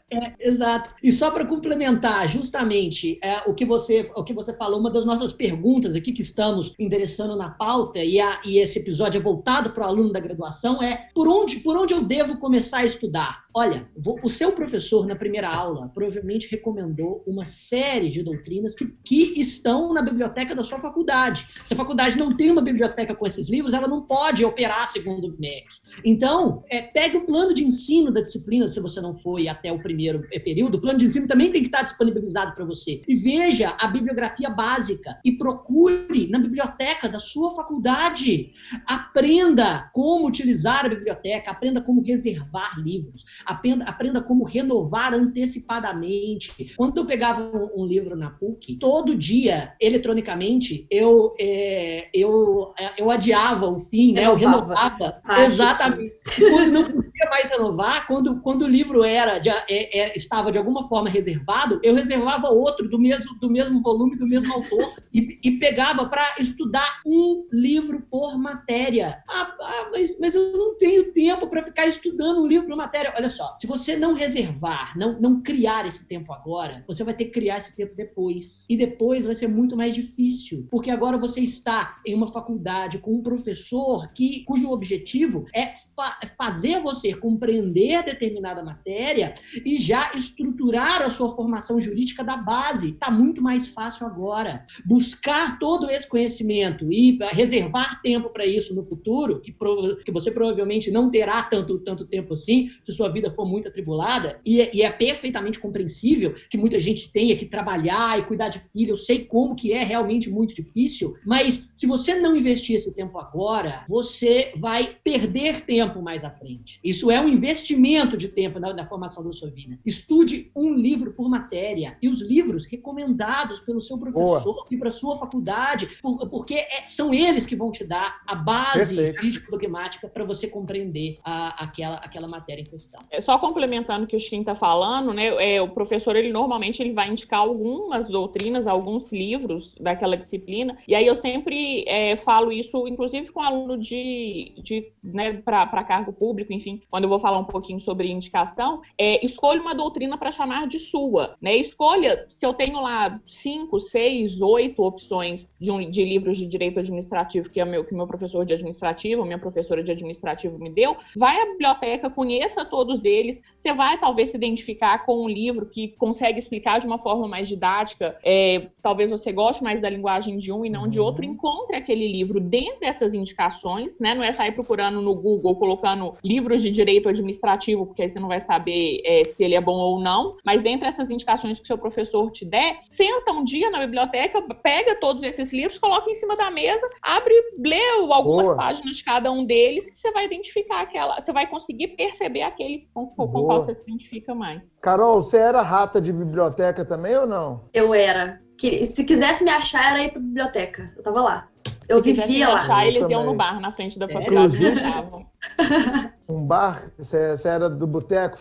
é, 0.09 0.33
exato. 0.39 0.95
E 1.03 1.11
só 1.11 1.29
para 1.29 1.45
complementar, 1.45 2.29
justamente 2.29 3.19
é, 3.21 3.49
o 3.49 3.53
que 3.53 3.65
você 3.65 4.09
o 4.15 4.23
que 4.23 4.33
você 4.33 4.53
falou, 4.53 4.79
uma 4.79 4.89
das 4.89 5.05
nossas 5.05 5.33
perguntas 5.33 5.95
aqui 5.95 6.13
que 6.13 6.21
estamos 6.21 6.73
endereçando 6.79 7.35
na 7.35 7.49
pauta 7.49 7.99
e, 7.99 8.21
a, 8.21 8.39
e 8.45 8.59
esse 8.59 8.79
episódio 8.79 9.19
é 9.19 9.21
voltado 9.21 9.71
para 9.71 9.85
o 9.85 9.87
aluno 9.89 10.13
da 10.13 10.19
graduação 10.21 10.81
é 10.81 11.09
por 11.13 11.27
onde 11.27 11.59
por 11.59 11.75
onde 11.75 11.93
eu 11.93 12.03
devo 12.03 12.37
começar 12.37 12.79
a 12.79 12.85
estudar? 12.85 13.44
Olha, 13.57 13.87
o 14.21 14.29
seu 14.29 14.51
professor 14.51 15.07
na 15.07 15.15
primeira 15.15 15.47
aula 15.47 15.87
provavelmente 15.87 16.51
recomendou 16.51 17.23
uma 17.25 17.45
série 17.45 18.09
de 18.09 18.21
doutrinas 18.21 18.75
que, 18.75 18.85
que 19.01 19.39
estão 19.39 19.93
na 19.93 20.01
biblioteca 20.01 20.53
da 20.53 20.61
sua 20.61 20.77
faculdade. 20.77 21.47
Se 21.65 21.73
a 21.73 21.77
faculdade 21.77 22.17
não 22.17 22.35
tem 22.35 22.51
uma 22.51 22.61
biblioteca 22.61 23.15
com 23.15 23.25
esses 23.25 23.47
livros, 23.47 23.73
ela 23.73 23.87
não 23.87 24.01
pode 24.01 24.43
operar 24.43 24.85
segundo 24.89 25.29
o 25.29 25.39
MEC. 25.39 25.67
Então, 26.03 26.65
é, 26.69 26.81
pegue 26.81 27.15
o 27.15 27.25
plano 27.25 27.53
de 27.53 27.63
ensino 27.63 28.11
da 28.11 28.19
disciplina, 28.19 28.67
se 28.67 28.77
você 28.81 28.99
não 28.99 29.13
foi 29.13 29.47
até 29.47 29.71
o 29.71 29.81
primeiro 29.81 30.27
período, 30.43 30.75
o 30.75 30.81
plano 30.81 30.99
de 30.99 31.05
ensino 31.05 31.25
também 31.25 31.49
tem 31.49 31.61
que 31.61 31.69
estar 31.69 31.83
disponibilizado 31.83 32.53
para 32.53 32.65
você. 32.65 33.03
E 33.07 33.15
veja 33.15 33.73
a 33.79 33.87
bibliografia 33.87 34.49
básica 34.49 35.17
e 35.23 35.31
procure 35.31 36.27
na 36.27 36.39
biblioteca 36.39 37.07
da 37.07 37.21
sua 37.21 37.51
faculdade. 37.51 38.51
Aprenda 38.85 39.89
como 39.93 40.27
utilizar 40.27 40.85
a 40.85 40.89
biblioteca, 40.89 41.51
aprenda 41.51 41.79
como 41.79 42.01
reservar 42.01 42.77
livros 42.81 43.23
aprenda, 43.45 43.86
aprenda 43.86 44.21
como 44.21 44.43
renovar 44.43 45.13
antecipadamente. 45.13 46.73
Quando 46.75 46.97
eu 46.97 47.05
pegava 47.05 47.41
um, 47.41 47.84
um 47.84 47.86
livro 47.86 48.15
na 48.15 48.29
PUC, 48.29 48.77
todo 48.77 49.15
dia, 49.15 49.73
eletronicamente, 49.79 50.88
eu, 50.89 51.34
é, 51.39 52.10
eu, 52.13 52.73
é, 52.79 53.01
eu 53.01 53.10
adiava 53.10 53.67
o 53.67 53.79
fim, 53.79 54.13
né? 54.13 54.25
eu 54.25 54.36
renovava. 54.36 55.21
Exatamente. 55.45 56.15
Quando 56.38 56.71
não 56.71 56.84
podia 56.84 57.29
mais 57.29 57.49
renovar, 57.49 58.08
quando, 58.08 58.41
quando 58.41 58.63
o 58.63 58.67
livro 58.67 59.03
era, 59.03 59.39
de, 59.39 59.49
é, 59.49 59.63
é, 59.69 60.17
estava 60.17 60.51
de 60.51 60.58
alguma 60.58 60.88
forma 60.88 61.10
reservado, 61.10 61.79
eu 61.84 61.93
reservava 61.93 62.49
outro 62.49 62.89
do 62.89 62.99
mesmo, 62.99 63.38
do 63.39 63.49
mesmo 63.49 63.81
volume, 63.81 64.17
do 64.17 64.27
mesmo 64.27 64.51
autor, 64.53 64.95
e, 65.13 65.39
e 65.43 65.51
pegava 65.60 66.05
para 66.05 66.36
estudar 66.39 67.01
um 67.05 67.47
livro 67.51 68.01
por 68.10 68.38
matéria. 68.38 69.23
Ah, 69.29 69.55
ah, 69.60 69.89
mas, 69.91 70.19
mas 70.19 70.36
eu 70.36 70.51
não 70.58 70.77
tenho 70.77 71.12
tempo 71.12 71.47
para 71.47 71.63
ficar 71.63 71.88
estudando 71.88 72.43
um 72.43 72.47
livro 72.47 72.67
por 72.67 72.75
matéria. 72.75 73.13
Olha 73.15 73.29
só, 73.29 73.34
se 73.57 73.67
você 73.67 73.95
não 73.95 74.13
reservar, 74.13 74.97
não, 74.97 75.19
não 75.19 75.41
criar 75.41 75.85
esse 75.85 76.07
tempo 76.07 76.31
agora, 76.33 76.83
você 76.87 77.03
vai 77.03 77.13
ter 77.13 77.25
que 77.25 77.31
criar 77.31 77.57
esse 77.57 77.75
tempo 77.75 77.95
depois. 77.95 78.65
E 78.69 78.77
depois 78.77 79.25
vai 79.25 79.35
ser 79.35 79.47
muito 79.47 79.75
mais 79.75 79.93
difícil, 79.93 80.67
porque 80.69 80.89
agora 80.89 81.17
você 81.17 81.41
está 81.41 82.01
em 82.05 82.13
uma 82.13 82.27
faculdade 82.27 82.97
com 82.99 83.15
um 83.15 83.23
professor 83.23 84.11
que, 84.13 84.43
cujo 84.45 84.69
objetivo 84.69 85.45
é 85.53 85.73
fa 85.95 86.17
fazer 86.37 86.81
você 86.81 87.13
compreender 87.13 88.03
determinada 88.03 88.63
matéria 88.63 89.33
e 89.65 89.77
já 89.77 90.11
estruturar 90.15 91.01
a 91.01 91.09
sua 91.09 91.35
formação 91.35 91.79
jurídica 91.79 92.23
da 92.23 92.37
base. 92.37 92.89
Está 92.89 93.09
muito 93.09 93.41
mais 93.41 93.67
fácil 93.67 94.05
agora. 94.05 94.65
Buscar 94.85 95.59
todo 95.59 95.89
esse 95.89 96.07
conhecimento 96.07 96.91
e 96.91 97.17
reservar 97.31 98.01
tempo 98.01 98.29
para 98.29 98.45
isso 98.45 98.73
no 98.75 98.83
futuro, 98.83 99.39
que, 99.41 99.55
que 100.03 100.11
você 100.11 100.31
provavelmente 100.31 100.91
não 100.91 101.09
terá 101.09 101.43
tanto, 101.43 101.79
tanto 101.79 102.05
tempo 102.05 102.33
assim, 102.33 102.69
se 102.83 102.91
sua 102.91 103.09
vida 103.09 103.24
vida 103.25 103.31
for 103.31 103.45
muito 103.45 103.67
atribulada, 103.67 104.39
e 104.45 104.61
é, 104.61 104.69
e 104.73 104.81
é 104.81 104.89
perfeitamente 104.89 105.59
compreensível 105.59 106.33
que 106.49 106.57
muita 106.57 106.79
gente 106.79 107.11
tenha 107.11 107.35
que 107.35 107.45
trabalhar 107.45 108.19
e 108.19 108.23
cuidar 108.23 108.49
de 108.49 108.59
filho, 108.59 108.91
eu 108.91 108.97
sei 108.97 109.25
como 109.25 109.55
que 109.55 109.73
é 109.73 109.83
realmente 109.83 110.29
muito 110.29 110.55
difícil, 110.55 111.15
mas 111.25 111.69
se 111.75 111.88
você 111.88 112.15
não 112.19 112.35
investir 112.35 112.75
esse 112.75 112.93
tempo 112.93 113.17
agora, 113.17 113.85
você 113.88 114.51
vai 114.55 114.97
perder 115.03 115.61
tempo 115.61 116.01
mais 116.01 116.23
à 116.23 116.29
frente. 116.29 116.79
Isso 116.83 117.09
é 117.09 117.19
um 117.19 117.27
investimento 117.27 118.17
de 118.17 118.27
tempo 118.27 118.59
na, 118.59 118.73
na 118.73 118.85
formação 118.85 119.23
da 119.23 119.33
sua 119.33 119.49
vida. 119.49 119.79
Estude 119.85 120.51
um 120.55 120.73
livro 120.73 121.13
por 121.13 121.29
matéria, 121.29 121.97
e 122.01 122.09
os 122.09 122.21
livros 122.21 122.65
recomendados 122.65 123.59
pelo 123.59 123.81
seu 123.81 123.97
professor 123.97 124.43
Boa. 124.43 124.65
e 124.69 124.77
para 124.77 124.91
sua 124.91 125.17
faculdade, 125.17 125.89
porque 126.29 126.55
é, 126.55 126.85
são 126.88 127.13
eles 127.13 127.45
que 127.45 127.55
vão 127.55 127.71
te 127.71 127.83
dar 127.83 128.21
a 128.27 128.35
base 128.35 129.13
crítico-dogmática 129.13 130.07
para 130.07 130.23
você 130.23 130.47
compreender 130.47 131.19
a, 131.23 131.63
aquela, 131.63 131.97
aquela 131.97 132.27
matéria 132.27 132.61
em 132.61 132.65
questão. 132.65 133.01
É, 133.09 133.21
só 133.21 133.37
complementando 133.37 134.05
o 134.05 134.07
que 134.07 134.15
o 134.15 134.19
Chiquinho 134.19 134.41
está 134.41 134.55
falando, 134.55 135.13
né? 135.13 135.55
É, 135.55 135.61
o 135.61 135.69
professor, 135.69 136.15
ele 136.15 136.31
normalmente 136.31 136.81
ele 136.81 136.93
vai 136.93 137.09
indicar 137.09 137.39
algumas 137.39 138.07
doutrinas, 138.07 138.67
alguns 138.67 139.11
livros 139.11 139.75
daquela 139.79 140.17
disciplina, 140.17 140.77
e 140.87 140.95
aí 140.95 141.05
eu 141.05 141.15
sempre 141.15 141.83
é, 141.87 142.15
falo 142.15 142.51
isso, 142.51 142.87
inclusive 142.87 143.31
com 143.31 143.41
aluno 143.41 143.77
de, 143.77 144.53
de 144.57 144.91
né, 145.03 145.33
para 145.33 145.83
cargo 145.83 146.13
público, 146.13 146.53
enfim, 146.53 146.81
quando 146.89 147.03
eu 147.03 147.09
vou 147.09 147.19
falar 147.19 147.37
um 147.37 147.45
pouquinho 147.45 147.79
sobre 147.79 148.09
indicação, 148.09 148.81
é, 148.97 149.23
escolha 149.25 149.61
uma 149.61 149.75
doutrina 149.75 150.17
para 150.17 150.31
chamar 150.31 150.67
de 150.67 150.79
sua, 150.79 151.35
né? 151.41 151.55
Escolha, 151.55 152.25
se 152.29 152.45
eu 152.45 152.53
tenho 152.53 152.81
lá 152.81 153.19
cinco, 153.25 153.79
seis, 153.79 154.41
oito 154.41 154.83
opções 154.83 155.49
de, 155.59 155.71
um, 155.71 155.89
de 155.89 156.03
livros 156.03 156.37
de 156.37 156.47
direito 156.47 156.79
administrativo, 156.79 157.49
que 157.49 157.59
é 157.59 157.65
meu, 157.65 157.83
que 157.83 157.93
meu 157.93 158.07
professor 158.07 158.45
de 158.45 158.53
administrativo, 158.53 159.25
minha 159.25 159.39
professora 159.39 159.83
de 159.83 159.91
administrativo 159.91 160.57
me 160.57 160.69
deu, 160.69 160.95
vai 161.15 161.39
à 161.41 161.45
biblioteca, 161.51 162.09
conheça 162.09 162.65
todos 162.65 162.94
eles, 163.03 163.41
você 163.58 163.73
vai 163.73 163.99
talvez 163.99 164.29
se 164.29 164.38
identificar 164.38 165.05
com 165.05 165.23
um 165.23 165.27
livro 165.27 165.65
que 165.65 165.89
consegue 165.97 166.38
explicar 166.38 166.79
de 166.79 166.86
uma 166.86 166.99
forma 166.99 167.27
mais 167.27 167.47
didática, 167.47 168.17
é, 168.23 168.67
talvez 168.82 169.09
você 169.09 169.32
goste 169.32 169.63
mais 169.63 169.82
da 169.82 169.89
linguagem 169.89 170.38
de 170.38 170.51
um 170.51 170.63
e 170.63 170.69
não 170.69 170.88
de 170.88 170.99
outro, 170.99 171.26
uhum. 171.26 171.32
encontre 171.32 171.76
aquele 171.76 172.07
livro 172.07 172.39
dentro 172.39 172.82
dessas 172.82 173.13
indicações, 173.13 173.99
né? 173.99 174.13
Não 174.13 174.24
é 174.24 174.32
sair 174.32 174.51
procurando 174.51 175.01
no 175.01 175.15
Google, 175.15 175.55
colocando 175.55 176.13
livros 176.24 176.61
de 176.61 176.69
direito 176.69 177.09
administrativo, 177.09 177.88
porque 177.88 178.03
aí 178.03 178.09
você 178.09 178.19
não 178.19 178.28
vai 178.28 178.39
saber 178.39 179.01
é, 179.03 179.24
se 179.24 179.43
ele 179.43 179.55
é 179.55 179.61
bom 179.61 179.78
ou 179.78 179.99
não, 179.99 180.36
mas 180.45 180.61
dentro 180.61 180.82
dessas 180.82 181.09
indicações 181.09 181.57
que 181.57 181.63
o 181.63 181.67
seu 181.67 181.78
professor 181.78 182.30
te 182.32 182.45
der, 182.45 182.78
senta 182.88 183.32
um 183.32 183.43
dia 183.43 183.72
na 183.72 183.80
biblioteca, 183.80 184.41
pega 184.61 184.99
todos 184.99 185.24
esses 185.24 185.51
livros, 185.51 185.80
coloca 185.80 186.09
em 186.09 186.13
cima 186.13 186.36
da 186.36 186.51
mesa, 186.51 186.88
abre, 187.01 187.34
lê 187.57 187.82
algumas 188.01 188.45
Boa. 188.45 188.57
páginas 188.57 188.97
de 188.97 189.03
cada 189.03 189.32
um 189.32 189.43
deles, 189.45 189.89
que 189.89 189.97
você 189.97 190.11
vai 190.11 190.26
identificar 190.26 190.82
aquela, 190.82 191.22
você 191.22 191.34
vai 191.34 191.47
conseguir 191.47 191.89
perceber 191.89 192.43
aquele 192.43 192.84
com, 192.95 193.27
com 193.27 193.43
qual 193.43 193.61
você 193.61 193.75
se 193.75 193.81
identifica 193.81 194.33
mais. 194.33 194.75
Carol, 194.81 195.21
você 195.21 195.37
era 195.37 195.61
rata 195.61 195.99
de 195.99 196.13
biblioteca 196.13 196.85
também 196.85 197.15
ou 197.17 197.27
não? 197.27 197.67
Eu 197.73 197.93
era. 197.93 198.39
Se 198.87 199.03
quisesse 199.03 199.43
me 199.43 199.49
achar, 199.49 199.91
era 199.91 200.03
ir 200.03 200.11
pra 200.11 200.21
biblioteca. 200.21 200.93
Eu 200.95 201.03
tava 201.03 201.21
lá. 201.21 201.49
Eu 201.88 202.03
Se 202.03 202.13
vivia 202.13 202.49
lá. 202.49 202.55
Achar, 202.55 202.88
eles 202.88 203.09
iam 203.09 203.25
no 203.25 203.36
bar 203.36 203.59
na 203.59 203.71
frente 203.71 203.97
da 203.99 204.07
faculdade 204.07 204.63
e 204.63 204.67
achavam. 204.67 205.25
Um 206.27 206.43
bar? 206.43 206.91
Você, 206.97 207.36
você 207.36 207.47
era 207.47 207.69
do 207.69 207.86
boteco, 207.86 208.39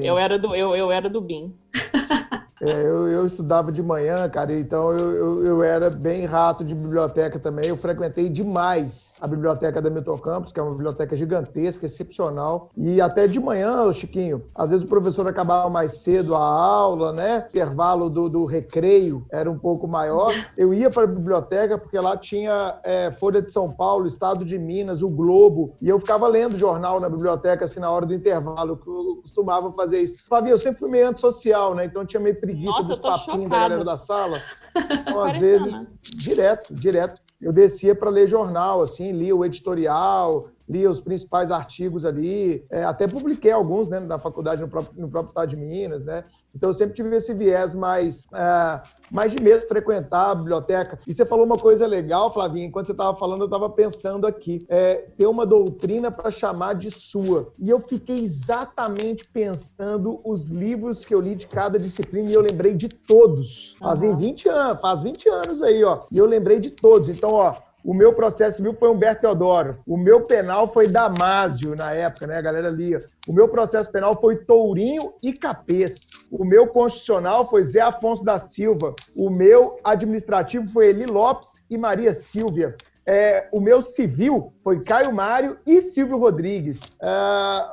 Eu 0.00 0.16
era 0.16 0.38
do, 0.38 0.54
eu, 0.54 0.74
eu 0.74 0.90
era 0.90 1.10
do 1.10 1.20
BIM. 1.20 1.54
É, 2.60 2.72
eu, 2.72 3.08
eu, 3.08 3.26
estudava 3.26 3.70
de 3.70 3.80
manhã, 3.82 4.28
cara, 4.28 4.52
então 4.52 4.90
eu, 4.92 5.12
eu, 5.12 5.46
eu, 5.46 5.62
era 5.62 5.88
bem 5.88 6.24
rato 6.24 6.64
de 6.64 6.74
biblioteca 6.74 7.38
também. 7.38 7.68
Eu 7.68 7.76
frequentei 7.76 8.28
demais 8.28 9.12
a 9.20 9.28
biblioteca 9.28 9.80
da 9.80 9.88
Milton 9.88 10.18
Campos, 10.18 10.50
que 10.50 10.58
é 10.58 10.62
uma 10.62 10.72
biblioteca 10.72 11.16
gigantesca, 11.16 11.86
excepcional. 11.86 12.70
E 12.76 13.00
até 13.00 13.28
de 13.28 13.38
manhã, 13.38 13.90
Chiquinho, 13.92 14.42
às 14.54 14.70
vezes 14.70 14.84
o 14.84 14.88
professor 14.88 15.28
acabava 15.28 15.70
mais 15.70 15.98
cedo 15.98 16.34
a 16.34 16.40
aula, 16.40 17.12
né? 17.12 17.44
O 17.44 17.48
intervalo 17.48 18.10
do, 18.10 18.28
do 18.28 18.44
recreio 18.44 19.24
era 19.30 19.48
um 19.48 19.58
pouco 19.58 19.86
maior. 19.86 20.34
Eu 20.56 20.74
ia 20.74 20.90
para 20.90 21.04
a 21.04 21.06
biblioteca 21.06 21.78
porque 21.78 21.98
lá 21.98 22.16
tinha 22.16 22.77
é, 22.82 23.10
Folha 23.12 23.42
de 23.42 23.50
São 23.50 23.70
Paulo, 23.72 24.06
Estado 24.06 24.44
de 24.44 24.58
Minas, 24.58 25.02
o 25.02 25.08
Globo, 25.08 25.76
e 25.80 25.88
eu 25.88 25.98
ficava 25.98 26.26
lendo 26.28 26.56
jornal 26.56 27.00
na 27.00 27.08
biblioteca 27.08 27.64
assim 27.64 27.80
na 27.80 27.90
hora 27.90 28.06
do 28.06 28.14
intervalo. 28.14 28.80
Eu 28.86 29.16
costumava 29.22 29.72
fazer 29.72 30.00
isso. 30.02 30.22
Flavia, 30.26 30.52
eu 30.52 30.58
sempre 30.58 30.78
fui 30.78 30.90
meio 30.90 31.08
antissocial, 31.08 31.74
né? 31.74 31.84
Então 31.84 32.04
tinha 32.04 32.20
meio 32.20 32.38
preguiça 32.40 32.82
Nossa, 32.82 32.84
dos 32.84 32.98
papinhos 32.98 33.50
da 33.50 33.58
galera 33.58 33.84
da 33.84 33.96
sala. 33.96 34.40
Então, 34.78 35.20
às 35.20 35.38
vezes, 35.38 35.90
direto, 36.02 36.72
direto. 36.72 37.20
Eu 37.40 37.52
descia 37.52 37.96
para 37.96 38.10
ler 38.10 38.28
jornal, 38.28 38.80
assim, 38.80 39.10
lia 39.10 39.34
o 39.34 39.44
editorial, 39.44 40.50
lia 40.68 40.90
os 40.90 41.00
principais 41.00 41.50
artigos 41.50 42.04
ali, 42.04 42.64
é, 42.70 42.84
até 42.84 43.08
publiquei 43.08 43.50
alguns 43.50 43.88
né, 43.88 43.98
na 43.98 44.18
faculdade, 44.18 44.60
no 44.60 44.68
próprio, 44.68 45.00
no 45.00 45.08
próprio 45.08 45.30
estado 45.30 45.48
de 45.48 45.56
Minas, 45.56 46.04
né? 46.04 46.24
Então 46.54 46.70
eu 46.70 46.74
sempre 46.74 46.94
tive 46.94 47.14
esse 47.14 47.32
viés 47.32 47.74
mais, 47.74 48.26
é, 48.34 48.80
mais 49.10 49.32
de 49.32 49.42
medo 49.42 49.60
de 49.60 49.68
frequentar 49.68 50.30
a 50.30 50.34
biblioteca. 50.34 50.98
E 51.06 51.14
você 51.14 51.24
falou 51.24 51.44
uma 51.44 51.58
coisa 51.58 51.86
legal, 51.86 52.32
Flavinha, 52.32 52.66
enquanto 52.66 52.86
você 52.86 52.92
estava 52.92 53.16
falando, 53.16 53.42
eu 53.42 53.46
estava 53.46 53.70
pensando 53.70 54.26
aqui, 54.26 54.66
é, 54.68 55.06
ter 55.16 55.26
uma 55.26 55.46
doutrina 55.46 56.10
para 56.10 56.30
chamar 56.30 56.74
de 56.74 56.90
sua. 56.90 57.52
E 57.58 57.70
eu 57.70 57.80
fiquei 57.80 58.20
exatamente 58.22 59.28
pensando 59.28 60.20
os 60.24 60.48
livros 60.48 61.04
que 61.04 61.14
eu 61.14 61.20
li 61.20 61.34
de 61.34 61.46
cada 61.46 61.78
disciplina 61.78 62.28
e 62.28 62.34
eu 62.34 62.40
lembrei 62.40 62.74
de 62.74 62.88
todos. 62.88 63.76
Fazem 63.78 64.16
20 64.16 64.48
anos, 64.48 64.80
faz 64.80 65.02
20 65.02 65.28
anos 65.28 65.62
aí, 65.62 65.84
ó. 65.84 66.00
E 66.10 66.18
eu 66.18 66.26
lembrei 66.26 66.58
de 66.58 66.70
todos. 66.70 67.08
Então, 67.08 67.30
ó, 67.30 67.54
o 67.84 67.94
meu 67.94 68.12
processo 68.12 68.58
civil 68.58 68.74
foi 68.74 68.90
Humberto 68.90 69.22
Teodoro. 69.22 69.78
O 69.86 69.96
meu 69.96 70.22
penal 70.22 70.66
foi 70.66 70.88
Damásio, 70.88 71.76
na 71.76 71.92
época, 71.92 72.26
né? 72.26 72.36
A 72.36 72.42
galera 72.42 72.70
lia. 72.70 73.04
O 73.26 73.32
meu 73.32 73.48
processo 73.48 73.90
penal 73.90 74.20
foi 74.20 74.36
Tourinho 74.36 75.14
e 75.22 75.32
Capês. 75.32 76.08
O 76.30 76.44
meu 76.44 76.66
constitucional 76.66 77.48
foi 77.48 77.64
Zé 77.64 77.80
Afonso 77.80 78.24
da 78.24 78.38
Silva. 78.38 78.94
O 79.14 79.30
meu 79.30 79.78
administrativo 79.84 80.66
foi 80.68 80.88
Eli 80.88 81.06
Lopes 81.06 81.62
e 81.70 81.78
Maria 81.78 82.12
Silvia. 82.12 82.76
É, 83.06 83.48
o 83.52 83.60
meu 83.60 83.80
civil 83.80 84.52
foi 84.62 84.82
Caio 84.82 85.14
Mário 85.14 85.56
e 85.66 85.80
Silvio 85.80 86.18
Rodrigues. 86.18 86.78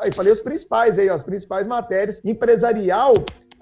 Eu 0.02 0.14
falei 0.14 0.32
os 0.32 0.40
principais 0.40 0.98
aí, 0.98 1.10
ó, 1.10 1.14
as 1.16 1.24
principais 1.24 1.68
matérias. 1.68 2.22
Empresarial 2.24 3.16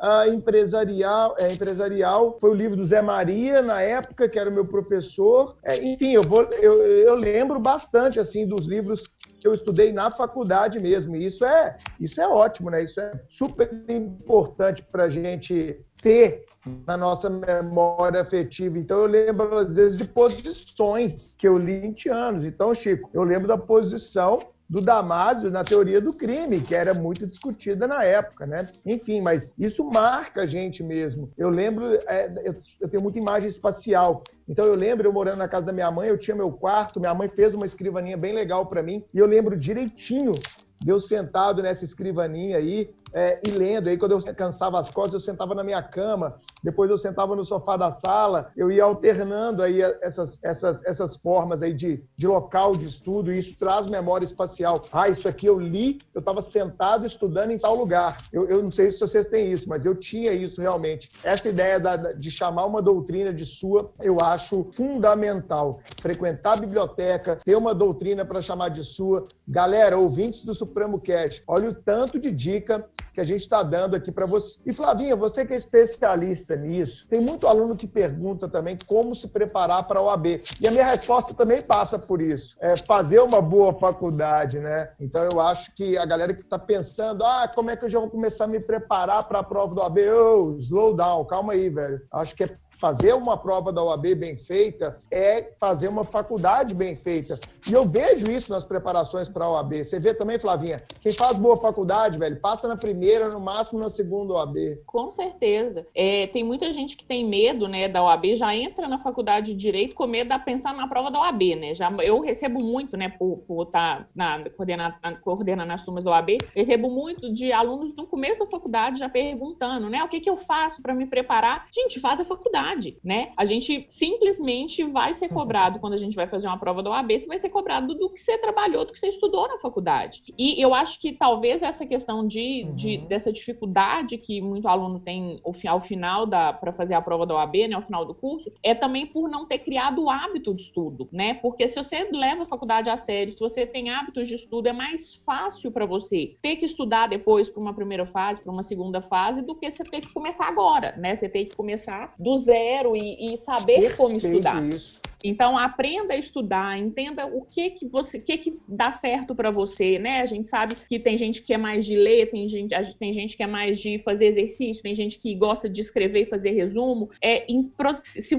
a 0.04 0.28
empresarial, 0.28 1.34
é, 1.40 1.54
empresarial 1.54 2.38
foi 2.38 2.50
o 2.50 2.54
livro 2.54 2.76
do 2.76 2.84
Zé 2.84 3.02
Maria, 3.02 3.62
na 3.62 3.82
época, 3.82 4.28
que 4.28 4.38
era 4.38 4.50
o 4.50 4.54
meu 4.54 4.66
professor. 4.66 5.56
É, 5.64 5.78
enfim, 5.82 6.12
eu, 6.12 6.22
vou, 6.22 6.44
eu, 6.60 6.82
eu 6.82 7.16
lembro 7.16 7.58
bastante 7.58 8.20
assim 8.20 8.46
dos 8.46 8.66
livros 8.66 9.04
que 9.40 9.48
eu 9.48 9.54
estudei 9.54 9.94
na 9.94 10.12
faculdade 10.12 10.78
mesmo. 10.78 11.16
E 11.16 11.26
isso 11.26 11.46
é, 11.46 11.78
isso 12.02 12.20
é 12.20 12.28
ótimo, 12.28 12.70
né? 12.70 12.84
Isso 12.84 13.00
é 13.00 13.14
super 13.30 13.72
importante 13.88 14.84
para 14.92 15.06
a 15.06 15.10
gente 15.10 15.80
ter 16.02 16.44
na 16.86 16.98
nossa 16.98 17.30
memória 17.30 18.20
afetiva. 18.20 18.78
Então, 18.78 19.00
eu 19.00 19.06
lembro, 19.06 19.58
às 19.58 19.74
vezes, 19.74 19.98
de 19.98 20.04
posições 20.04 21.34
que 21.38 21.48
eu 21.48 21.58
li 21.58 21.76
em 21.76 21.82
20 21.92 22.10
anos. 22.10 22.44
Então, 22.44 22.74
Chico, 22.74 23.10
eu 23.14 23.24
lembro 23.24 23.48
da 23.48 23.58
posição 23.58 24.38
do 24.70 24.82
Damásio 24.82 25.52
na 25.52 25.64
teoria 25.64 26.02
do 26.02 26.14
crime, 26.14 26.62
que 26.62 26.74
era 26.74 26.94
muito 26.94 27.28
discutida 27.28 27.88
na 27.88 28.04
época, 28.04 28.46
né? 28.46 28.70
Enfim, 28.86 29.22
mas 29.22 29.54
isso 29.58 29.84
marca 29.84 30.42
a 30.42 30.46
gente 30.46 30.82
mesmo. 30.82 31.32
Eu 31.38 31.50
lembro, 31.50 31.86
é, 32.08 32.32
eu, 32.44 32.56
eu, 32.80 32.90
tenho 32.90 33.04
muita 33.04 33.20
imagem 33.20 33.50
espacial. 33.50 34.24
Então 34.48 34.66
eu 34.66 34.76
lembro 34.76 35.08
eu 35.08 35.14
morando 35.14 35.38
na 35.38 35.48
casa 35.48 35.66
da 35.66 35.74
minha 35.74 35.92
mãe, 35.92 36.10
eu 36.10 36.18
tinha 36.18 36.36
meu 36.36 36.52
quarto, 36.52 37.00
minha 37.00 37.14
mãe 37.14 37.28
fez 37.28 37.54
uma 37.54 37.66
escrivaninha 37.66 38.18
bem 38.18 38.34
legal 38.34 38.66
para 38.66 38.82
mim, 38.82 39.04
e 39.14 39.20
eu 39.20 39.26
lembro 39.26 39.58
direitinho 39.58 40.34
de 40.82 40.90
eu 40.90 41.00
sentado 41.00 41.62
nessa 41.62 41.86
escrivaninha 41.86 42.58
aí, 42.58 42.94
é, 43.14 43.40
e 43.48 43.52
lendo. 43.52 43.88
Aí, 43.90 43.98
quando 43.98 44.12
eu 44.12 44.36
cansava 44.36 44.80
as 44.80 44.90
costas, 44.90 45.22
eu 45.22 45.26
sentava 45.32 45.54
na 45.54 45.64
minha 45.64 45.82
cama, 45.82 46.40
depois 46.64 46.90
eu 46.90 46.98
sentava 46.98 47.36
no 47.36 47.46
sofá 47.46 47.78
da 47.78 47.92
sala, 47.92 48.52
eu 48.58 48.72
ia 48.72 48.84
alternando 48.84 49.62
aí 49.62 49.82
essas, 50.02 50.40
essas, 50.44 50.84
essas 50.86 51.16
formas 51.18 51.62
aí 51.62 51.74
de, 51.74 52.04
de 52.18 52.28
local 52.28 52.76
de 52.76 52.86
estudo, 52.86 53.32
e 53.32 53.38
isso 53.38 53.58
traz 53.58 53.86
memória 53.86 54.26
espacial. 54.26 54.84
Ah, 54.92 55.08
isso 55.08 55.28
aqui 55.28 55.46
eu 55.46 55.60
li, 55.60 56.00
eu 56.14 56.20
estava 56.20 56.42
sentado 56.42 57.06
estudando 57.06 57.52
em 57.52 57.58
tal 57.58 57.76
lugar. 57.76 58.24
Eu, 58.32 58.48
eu 58.50 58.64
não 58.64 58.72
sei 58.72 58.92
se 58.92 59.00
vocês 59.00 59.28
têm 59.28 59.52
isso, 59.52 59.70
mas 59.70 59.86
eu 59.86 59.96
tinha 59.96 60.32
isso 60.34 60.60
realmente. 60.60 61.10
Essa 61.24 61.50
ideia 61.50 61.80
da, 61.80 61.96
de 62.14 62.32
chamar 62.32 62.66
uma 62.66 62.82
doutrina 62.82 63.34
de 63.34 63.46
sua, 63.46 63.92
eu 64.02 64.20
acho 64.20 64.68
fundamental. 64.74 65.80
Frequentar 66.02 66.54
a 66.54 66.62
biblioteca, 66.62 67.40
ter 67.44 67.56
uma 67.56 67.76
doutrina 67.76 68.26
para 68.26 68.42
chamar 68.42 68.70
de 68.70 68.84
sua. 68.84 69.24
Galera, 69.48 69.98
ouvintes 69.98 70.44
do 70.44 70.56
Supremo 70.56 71.00
Cast, 71.00 71.44
olha 71.48 71.70
o 71.70 71.76
tanto 71.76 72.20
de 72.20 72.32
dica 72.32 72.86
que 73.14 73.22
a 73.22 73.24
gente 73.24 73.42
está 73.42 73.62
dando 73.62 73.96
aqui 73.96 74.12
para 74.12 74.26
você. 74.26 74.58
E 74.66 74.74
Flavinha, 74.74 75.16
você 75.16 75.46
que 75.46 75.54
é 75.54 75.58
especialista 75.58 76.56
nisso, 76.56 77.08
tem 77.08 77.22
muito 77.22 77.48
aluno 77.48 77.76
que 77.76 77.88
pergunta 77.88 78.50
também 78.50 78.78
como 78.88 79.14
se 79.14 79.28
preparar 79.28 79.88
para 79.88 80.00
a 80.00 80.04
OAB. 80.04 80.42
E 80.60 80.68
a 80.68 80.72
minha 80.72 80.86
resposta 80.86 81.34
também 81.34 81.62
passa 81.62 82.00
por 82.00 82.22
isso. 82.22 82.56
É 82.60 82.76
fazer 82.76 83.20
uma 83.20 83.42
boa 83.42 83.74
faculdade, 83.74 84.60
né? 84.60 84.90
Então 85.00 85.24
eu 85.24 85.40
acho 85.40 85.74
que 85.76 85.98
a 85.98 86.06
galera 86.06 86.34
que 86.34 86.42
está 86.42 86.58
pensando, 86.58 87.24
ah, 87.24 87.50
como 87.54 87.70
é 87.70 87.78
que 87.78 87.86
eu 87.86 87.90
já 87.90 88.00
vou 88.00 88.10
começar 88.10 88.46
a 88.46 88.48
me 88.48 88.60
preparar 88.60 89.28
para 89.28 89.40
a 89.40 89.44
prova 89.44 89.76
do 89.76 89.82
OAB? 89.82 89.98
Oh, 90.00 90.56
slow 90.58 90.96
down, 90.96 91.26
calma 91.26 91.54
aí, 91.54 91.70
velho. 91.70 92.02
Acho 92.12 92.36
que 92.36 92.44
é 92.44 92.58
fazer 92.84 93.14
uma 93.14 93.38
prova 93.38 93.72
da 93.72 93.82
OAB 93.82 94.14
bem 94.14 94.36
feita 94.36 95.02
é 95.10 95.54
fazer 95.58 95.88
uma 95.88 96.04
faculdade 96.04 96.76
bem 96.76 96.98
feita. 96.98 97.40
E 97.66 97.72
eu 97.72 97.88
vejo 97.88 98.30
isso 98.30 98.52
nas 98.52 98.66
preparações 98.66 99.30
para 99.30 99.46
a 99.46 99.52
OAB. 99.52 99.86
Você 99.86 100.02
vê 100.02 100.14
também, 100.14 100.38
Flavinha? 100.38 100.84
Quem 101.00 101.14
faz 101.14 101.38
boa 101.38 101.56
faculdade, 101.56 102.18
velho, 102.18 102.42
passa 102.42 102.68
na 102.68 102.76
primeira, 102.76 103.30
no 103.30 103.40
máximo 103.40 103.80
na 103.80 103.90
segunda 103.90 104.34
OAB. 104.34 104.80
Com 104.86 105.10
certeza. 105.10 105.88
É, 105.96 106.28
tem 106.28 106.44
muita 106.44 106.74
gente 106.74 106.98
que 106.98 107.06
tem 107.06 107.26
medo, 107.26 107.70
né, 107.70 107.88
da 107.88 108.04
OAB, 108.04 108.36
já 108.36 108.54
entra 108.54 108.86
na 108.90 109.00
faculdade 109.00 109.54
de 109.54 109.64
Direito 109.64 109.96
com 109.96 110.06
medo 110.06 110.38
de 110.38 110.40
pensar 110.44 110.74
na 110.74 110.86
prova 110.86 111.10
da 111.10 111.22
OAB, 111.22 111.56
né? 111.56 111.74
Já, 111.74 111.90
eu 112.02 112.20
recebo 112.20 112.60
muito, 112.60 112.98
né, 112.98 113.08
por, 113.08 113.46
estar 113.64 114.00
tá 114.00 114.08
na, 114.14 114.50
coordenando, 114.50 114.96
coordenando 115.22 115.72
as 115.72 115.86
turmas 115.86 116.04
da 116.04 116.12
OAB, 116.12 116.32
recebo 116.54 116.90
muito 116.90 117.32
de 117.32 117.54
alunos 117.54 117.96
no 117.96 118.06
começo 118.06 118.40
da 118.40 118.46
faculdade 118.46 119.00
já 119.00 119.08
perguntando, 119.08 119.90
né, 119.90 120.04
o 120.04 120.10
que, 120.10 120.20
que 120.20 120.30
eu 120.30 120.36
faço 120.36 120.82
para 120.82 120.94
me 120.94 121.06
preparar? 121.06 121.66
Gente, 121.74 122.02
faz 122.02 122.20
a 122.20 122.26
faculdade 122.26 122.73
né? 123.04 123.32
A 123.38 123.46
gente 123.46 123.86
simplesmente 123.90 124.84
vai 124.84 125.14
ser 125.14 125.28
uhum. 125.28 125.34
cobrado 125.34 125.80
quando 125.80 125.94
a 125.94 125.98
gente 125.98 126.16
vai 126.16 126.28
fazer 126.28 126.48
uma 126.48 126.58
prova 126.58 126.82
da 126.82 126.90
OAB, 126.92 127.12
você 127.12 127.28
vai 127.28 127.38
ser 127.38 127.50
cobrado 127.50 127.94
do 127.94 128.10
que 128.10 128.20
você 128.20 128.38
trabalhou, 128.38 128.86
do 128.86 128.92
que 128.92 129.00
você 129.00 129.08
estudou 129.08 129.48
na 129.48 129.58
faculdade. 129.58 130.22
E 130.38 130.62
eu 130.62 130.74
acho 130.74 131.00
que 131.00 131.14
talvez 131.14 131.64
essa 131.64 131.86
questão 131.86 132.26
de, 132.26 132.66
uhum. 132.66 132.76
de 132.76 132.98
dessa 132.98 133.32
dificuldade 133.32 134.18
que 134.18 134.42
muito 134.42 134.68
aluno 134.68 135.00
tem 135.00 135.40
ao 135.68 135.80
final 135.80 136.26
da 136.26 136.54
para 136.54 136.72
fazer 136.72 136.94
a 136.94 137.02
prova 137.02 137.26
da 137.26 137.36
OAB, 137.36 137.68
né, 137.68 137.76
ao 137.76 137.82
final 137.82 138.06
do 138.06 138.14
curso, 138.14 138.50
é 138.62 138.74
também 138.74 139.06
por 139.06 139.30
não 139.30 139.46
ter 139.46 139.60
criado 139.60 140.04
o 140.04 140.10
hábito 140.10 140.54
de 140.54 140.64
estudo, 140.64 141.08
né? 141.12 141.34
Porque 141.36 141.68
se 141.68 141.76
você 141.76 142.08
leva 142.12 142.44
a 142.44 142.46
faculdade 142.46 142.90
a 142.90 142.98
sério, 142.98 143.32
se 143.32 143.40
você 143.40 143.66
tem 143.66 143.90
hábitos 143.90 144.28
de 144.28 144.36
estudo, 144.36 144.68
é 144.68 144.74
mais 144.74 145.16
fácil 145.16 145.72
para 145.72 145.86
você 145.86 146.36
ter 146.42 146.56
que 146.56 146.66
estudar 146.66 147.08
depois 147.08 147.50
para 147.50 147.62
uma 147.62 147.74
primeira 147.74 148.06
fase, 148.06 148.42
para 148.42 148.52
uma 148.52 148.64
segunda 148.64 149.02
fase, 149.02 149.42
do 149.42 149.56
que 149.56 149.70
você 149.70 149.84
ter 149.84 150.02
que 150.02 150.14
começar 150.14 150.48
agora, 150.48 150.96
né? 150.98 151.16
Você 151.16 151.30
tem 151.30 151.46
que 151.46 151.56
começar 151.56 152.14
do 152.18 152.38
zero 152.38 152.63
zero 152.64 152.96
e, 152.96 153.34
e 153.34 153.38
saber 153.38 153.74
Perfeito 153.74 153.98
como 153.98 154.18
estudar. 154.18 154.64
Isso. 154.64 155.04
Então, 155.24 155.58
aprenda 155.58 156.14
a 156.14 156.18
estudar, 156.18 156.78
entenda 156.78 157.26
o 157.26 157.46
que 157.46 157.70
que 157.70 157.88
você, 157.88 158.18
o 158.18 158.22
que 158.22 158.38
que 158.38 158.52
dá 158.68 158.92
certo 158.92 159.34
para 159.34 159.50
você, 159.52 159.98
né? 159.98 160.20
A 160.20 160.26
gente 160.26 160.50
sabe 160.50 160.76
que 160.76 161.00
tem 161.00 161.16
gente 161.16 161.42
que 161.42 161.54
é 161.54 161.58
mais 161.58 161.86
de 161.86 161.96
ler, 161.96 162.30
tem 162.30 162.46
gente, 162.46 162.76
tem 163.00 163.14
gente 163.14 163.38
que 163.38 163.44
é 163.44 163.48
mais 163.48 163.80
de 163.80 163.98
fazer 164.00 164.26
exercício, 164.26 164.84
tem 164.84 164.94
gente 164.94 165.18
que 165.18 165.34
gosta 165.34 165.70
de 165.70 165.80
escrever 165.80 166.24
e 166.24 166.26
fazer 166.26 166.52
resumo. 166.52 167.10
É, 167.24 167.46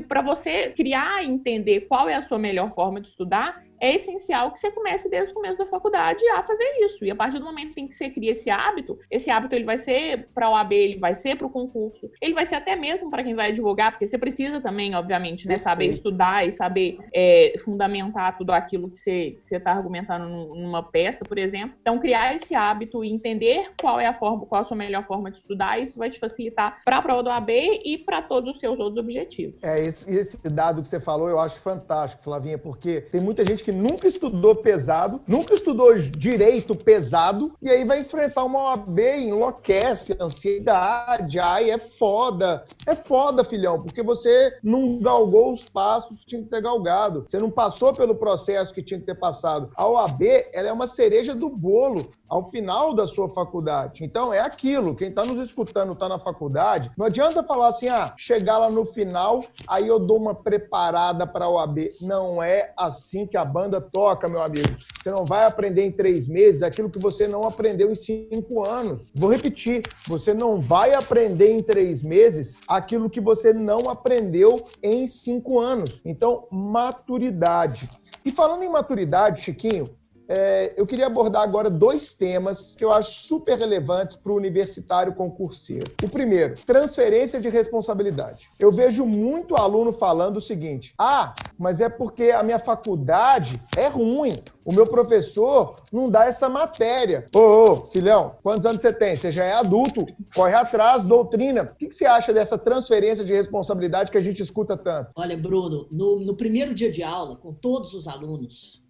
para 0.07 0.21
você 0.21 0.71
criar 0.71 1.25
e 1.25 1.29
entender 1.29 1.83
qual 1.83 2.07
é 2.07 2.17
a 2.17 2.23
sua 2.23 2.39
melhor 2.39 2.71
forma 2.71 3.01
de 3.01 3.09
estudar, 3.09 3.65
é 3.85 3.97
essencial 3.97 4.51
que 4.51 4.59
você 4.59 4.71
comece 4.71 5.11
desde 5.11 5.31
o 5.31 5.35
começo 5.35 5.59
da 5.59 5.67
faculdade 5.67 6.27
a 6.29 6.43
fazer 6.43 6.65
isso. 6.81 7.05
E 7.05 7.11
a 7.11 7.15
partir 7.15 7.39
do 7.39 7.45
momento 7.45 7.77
em 7.77 7.87
que 7.87 7.95
você 7.95 8.09
cria 8.09 8.31
esse 8.31 8.49
hábito, 8.49 8.99
esse 9.11 9.31
hábito 9.31 9.55
ele 9.55 9.65
vai 9.65 9.77
ser 9.77 10.29
para 10.35 10.49
o 10.49 10.55
AB, 10.55 10.75
ele 10.75 10.99
vai 10.99 11.15
ser 11.15 11.37
para 11.37 11.47
o 11.47 11.51
concurso, 11.51 12.11
ele 12.19 12.33
vai 12.33 12.47
ser 12.47 12.55
até 12.55 12.75
mesmo 12.75 13.11
para 13.11 13.23
quem 13.23 13.35
vai 13.35 13.51
advogar, 13.51 13.93
porque 13.93 14.07
você 14.07 14.17
precisa 14.17 14.59
também, 14.59 14.95
obviamente, 14.95 15.47
né, 15.47 15.57
saber 15.57 15.89
estudar 15.89 16.47
e 16.47 16.51
saber 16.51 16.97
é, 17.15 17.53
fundamentar 17.63 18.39
tudo 18.39 18.53
aquilo 18.53 18.91
que 18.91 18.97
você 18.97 19.37
está 19.51 19.73
argumentando 19.73 20.55
numa 20.55 20.83
peça, 20.83 21.23
por 21.23 21.37
exemplo. 21.37 21.77
Então, 21.79 21.99
criar 21.99 22.35
esse 22.35 22.55
hábito 22.55 23.05
e 23.05 23.13
entender 23.13 23.71
qual 23.79 24.01
é 24.01 24.07
a 24.07 24.15
forma, 24.15 24.47
qual 24.47 24.63
a 24.63 24.65
sua 24.65 24.79
melhor 24.79 25.05
forma 25.05 25.31
de 25.31 25.37
estudar, 25.37 25.79
isso 25.79 25.99
vai 25.99 26.09
te 26.09 26.19
facilitar 26.19 26.81
para 26.87 26.97
a 26.97 27.03
prova 27.03 27.23
do 27.23 27.29
AB 27.29 27.83
e 27.85 27.99
para 27.99 28.23
todos 28.23 28.55
os 28.55 28.61
seus 28.61 28.81
outros 28.81 28.99
objetivos. 28.99 29.63
É, 29.63 29.79
esse, 29.83 30.11
esse 30.11 30.39
dado 30.49 30.83
que 30.83 30.89
você 30.89 30.99
falou 30.99 31.29
eu 31.29 31.39
acho 31.39 31.59
fantástico, 31.59 32.23
Flavinha, 32.23 32.57
porque 32.57 33.03
tem 33.03 33.21
muita 33.21 33.45
gente 33.45 33.63
que 33.63 33.74
nunca 33.75 34.07
estudou 34.07 34.55
pesado, 34.55 35.21
nunca 35.27 35.55
estudou 35.55 35.95
direito 35.97 36.75
pesado, 36.75 37.53
e 37.61 37.69
aí 37.69 37.85
vai 37.85 38.01
enfrentar 38.01 38.45
uma 38.45 38.71
OAB, 38.71 38.99
enlouquece, 39.01 40.17
ansiedade, 40.21 41.39
ai, 41.39 41.71
é 41.71 41.79
foda. 41.79 42.65
É 42.87 42.95
foda, 42.95 43.45
filhão, 43.45 43.83
porque 43.83 44.03
você 44.03 44.57
não 44.63 44.99
galgou 44.99 45.53
os 45.53 45.65
passos 45.65 46.19
que 46.21 46.27
tinha 46.27 46.43
que 46.43 46.49
ter 46.49 46.63
galgado. 46.63 47.25
Você 47.27 47.39
não 47.39 47.51
passou 47.51 47.93
pelo 47.93 48.15
processo 48.15 48.73
que 48.73 48.83
tinha 48.83 49.01
que 49.01 49.07
ter 49.07 49.19
passado. 49.19 49.71
A 49.77 49.87
OAB, 49.87 50.23
ela 50.53 50.69
é 50.69 50.73
uma 50.73 50.87
cereja 50.87 51.35
do 51.35 51.49
bolo 51.49 52.09
ao 52.29 52.49
final 52.51 52.95
da 52.95 53.07
sua 53.07 53.29
faculdade. 53.29 54.05
Então, 54.05 54.33
é 54.33 54.41
aquilo. 54.41 54.95
Quem 54.95 55.09
está 55.09 55.25
nos 55.25 55.39
escutando, 55.39 55.93
está 55.93 56.09
na 56.09 56.19
faculdade, 56.19 56.91
não 56.97 57.07
adianta 57.07 57.43
falar 57.43 57.69
assim, 57.69 57.89
ah, 57.89 58.13
chegar 58.17 58.59
lá 58.59 58.71
no 58.71 58.85
final, 58.85 59.45
aí 59.67 59.87
eu 59.87 59.99
dou 59.99 60.19
uma 60.19 60.35
preparada 60.35 61.27
para 61.27 61.45
a 61.47 61.51
OAB. 61.51 61.93
Não 62.01 62.43
é 62.43 62.73
assim 62.77 63.27
que 63.27 63.37
a 63.37 63.45
banda 63.55 63.81
toca, 63.81 64.29
meu 64.29 64.43
amigo. 64.43 64.75
Você 65.01 65.13
não 65.13 65.25
vai 65.25 65.45
aprender 65.45 65.85
em 65.85 65.93
três 65.93 66.27
meses 66.27 66.61
aquilo 66.61 66.91
que 66.91 66.99
você 66.99 67.29
não 67.29 67.45
aprendeu 67.45 67.89
em 67.89 67.95
cinco 67.95 68.69
anos. 68.69 69.13
Vou 69.15 69.31
repetir: 69.31 69.85
você 70.09 70.35
não 70.35 70.61
vai 70.61 70.93
aprender 70.93 71.53
em 71.53 71.63
três 71.63 72.03
meses 72.03 72.57
aquilo 72.67 73.09
que 73.09 73.21
você 73.21 73.53
não 73.53 73.89
aprendeu 73.89 74.67
em 74.83 75.07
cinco 75.07 75.61
anos. 75.61 76.01
Então, 76.05 76.49
maturidade. 76.51 77.89
E 78.25 78.33
falando 78.33 78.65
em 78.65 78.69
maturidade, 78.69 79.43
Chiquinho, 79.43 79.85
é, 80.29 80.73
eu 80.77 80.87
queria 80.87 81.07
abordar 81.07 81.43
agora 81.43 81.69
dois 81.69 82.13
temas 82.13 82.75
que 82.75 82.85
eu 82.85 82.93
acho 82.93 83.27
super 83.27 83.59
relevantes 83.59 84.17
para 84.17 84.33
o 84.33 84.37
universitário 84.37 85.15
concurseiro. 85.15 85.91
O 86.03 86.09
primeiro, 86.09 86.55
transferência 86.65 87.41
de 87.41 87.49
responsabilidade. 87.49 88.51
Eu 88.59 88.73
vejo 88.73 89.05
muito 89.05 89.57
aluno 89.57 89.93
falando 89.93 90.39
o 90.39 90.41
seguinte: 90.41 90.95
ah, 90.99 91.35
mas 91.59 91.81
é 91.81 91.89
porque 91.89 92.31
a 92.31 92.43
minha 92.43 92.59
faculdade 92.59 93.61
é 93.77 93.89
ruim. 93.89 94.37
O 94.65 94.73
meu 94.73 94.87
professor 94.87 95.77
não 95.93 96.09
dá 96.09 96.25
essa 96.25 96.49
matéria. 96.49 97.27
Ô, 97.35 97.39
ô, 97.39 97.77
filhão, 97.87 98.37
quantos 98.43 98.65
anos 98.65 98.81
você 98.81 98.93
tem? 98.93 99.15
Você 99.15 99.31
já 99.31 99.45
é 99.45 99.53
adulto, 99.53 100.07
corre 100.35 100.55
atrás, 100.55 101.05
doutrina. 101.05 101.65
O 101.65 101.77
que, 101.77 101.89
que 101.89 101.95
você 101.95 102.07
acha 102.07 102.33
dessa 102.33 102.57
transferência 102.57 103.25
de 103.25 103.33
responsabilidade 103.35 104.11
que 104.11 104.17
a 104.17 104.23
gente 104.23 104.41
escuta 104.41 104.77
tanto? 104.77 105.11
Olha, 105.15 105.37
Bruno, 105.37 105.87
no, 105.91 106.19
no 106.21 106.35
primeiro 106.35 106.75
dia 106.75 106.91
de 106.91 107.03
aula, 107.03 107.37
com 107.37 107.53
todos 107.53 107.93
os 107.93 108.09
alunos, 108.09 108.83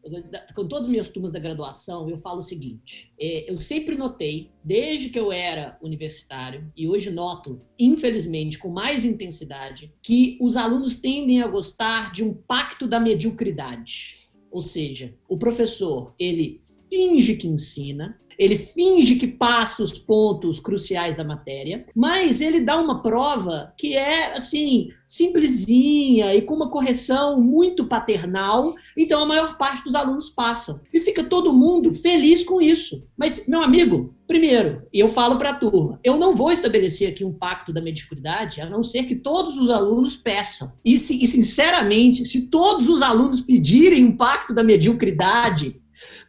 com 0.54 0.66
todas 0.68 0.86
as 0.86 0.90
minhas 0.90 1.08
turmas 1.08 1.32
da 1.32 1.38
graduação, 1.38 2.08
eu 2.08 2.18
falo 2.18 2.38
o 2.38 2.42
seguinte: 2.42 3.12
é, 3.18 3.50
eu 3.50 3.56
sempre 3.56 3.96
notei, 3.96 4.50
desde 4.62 5.08
que 5.08 5.18
eu 5.18 5.32
era 5.32 5.76
universitário, 5.82 6.70
e 6.76 6.88
hoje 6.88 7.10
noto, 7.10 7.60
infelizmente, 7.78 8.58
com 8.58 8.68
mais 8.68 9.04
intensidade, 9.04 9.92
que 10.02 10.38
os 10.40 10.56
alunos 10.56 10.96
tendem 10.96 11.42
a 11.42 11.48
gostar 11.48 12.12
de 12.12 12.22
um 12.22 12.32
pacto 12.32 12.86
da 12.86 13.00
mediocridade. 13.00 14.23
Ou 14.54 14.62
seja, 14.62 15.12
o 15.28 15.36
professor, 15.36 16.14
ele 16.16 16.60
finge 16.94 17.34
que 17.34 17.48
ensina, 17.48 18.16
ele 18.38 18.56
finge 18.56 19.16
que 19.16 19.26
passa 19.26 19.82
os 19.82 19.98
pontos 19.98 20.60
cruciais 20.60 21.16
da 21.16 21.24
matéria, 21.24 21.86
mas 21.94 22.40
ele 22.40 22.60
dá 22.60 22.80
uma 22.80 23.02
prova 23.02 23.72
que 23.76 23.96
é 23.96 24.32
assim 24.32 24.90
simplesinha 25.06 26.34
e 26.34 26.42
com 26.42 26.54
uma 26.54 26.70
correção 26.70 27.40
muito 27.40 27.86
paternal, 27.86 28.74
então 28.96 29.22
a 29.22 29.26
maior 29.26 29.56
parte 29.56 29.84
dos 29.84 29.94
alunos 29.94 30.28
passam. 30.28 30.80
E 30.92 31.00
fica 31.00 31.22
todo 31.22 31.52
mundo 31.52 31.92
feliz 31.92 32.42
com 32.42 32.60
isso. 32.60 33.06
Mas, 33.16 33.46
meu 33.46 33.60
amigo, 33.62 34.14
primeiro, 34.26 34.82
eu 34.92 35.08
falo 35.08 35.36
para 35.36 35.50
a 35.50 35.54
turma, 35.54 36.00
eu 36.02 36.16
não 36.16 36.34
vou 36.34 36.50
estabelecer 36.50 37.08
aqui 37.08 37.24
um 37.24 37.32
pacto 37.32 37.72
da 37.72 37.80
mediocridade, 37.80 38.60
a 38.60 38.68
não 38.68 38.82
ser 38.82 39.04
que 39.04 39.14
todos 39.14 39.56
os 39.56 39.70
alunos 39.70 40.16
peçam. 40.16 40.72
E, 40.84 40.98
se, 40.98 41.22
e 41.22 41.28
sinceramente, 41.28 42.26
se 42.26 42.42
todos 42.42 42.88
os 42.88 43.00
alunos 43.00 43.40
pedirem 43.40 44.04
um 44.04 44.16
pacto 44.16 44.52
da 44.52 44.64
mediocridade, 44.64 45.80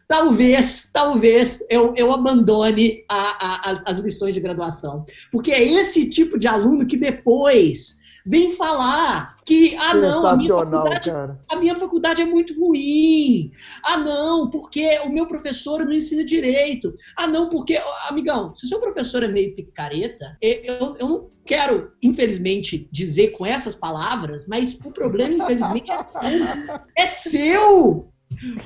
talvez, 0.07 0.89
talvez 0.91 1.63
eu, 1.69 1.93
eu 1.95 2.11
abandone 2.11 3.03
a, 3.09 3.71
a, 3.71 3.81
as 3.85 3.99
lições 3.99 4.33
de 4.33 4.41
graduação. 4.41 5.05
Porque 5.31 5.51
é 5.51 5.63
esse 5.63 6.09
tipo 6.09 6.37
de 6.37 6.47
aluno 6.47 6.85
que 6.85 6.97
depois 6.97 8.03
vem 8.25 8.51
falar 8.51 9.37
que, 9.45 9.75
ah, 9.75 9.93
não, 9.93 10.25
a 10.25 10.35
minha, 10.35 10.49
faculdade, 10.49 11.11
a 11.47 11.55
minha 11.57 11.79
faculdade 11.79 12.21
é 12.23 12.25
muito 12.25 12.59
ruim. 12.59 13.51
Ah, 13.83 13.97
não, 13.97 14.49
porque 14.49 14.97
o 14.99 15.09
meu 15.09 15.27
professor 15.27 15.85
não 15.85 15.93
ensina 15.93 16.25
direito. 16.25 16.95
Ah, 17.15 17.27
não, 17.27 17.49
porque, 17.49 17.79
amigão, 18.09 18.55
se 18.55 18.65
o 18.65 18.67
seu 18.67 18.79
professor 18.79 19.21
é 19.21 19.27
meio 19.27 19.55
picareta, 19.55 20.35
eu, 20.41 20.95
eu 20.97 21.07
não 21.07 21.29
quero, 21.45 21.91
infelizmente, 22.01 22.89
dizer 22.91 23.27
com 23.29 23.45
essas 23.45 23.75
palavras, 23.75 24.47
mas 24.47 24.73
o 24.83 24.91
problema, 24.91 25.35
infelizmente, 25.35 25.91
é 25.91 26.03
seu. 26.03 26.81
É 26.97 27.05
seu! 27.05 28.14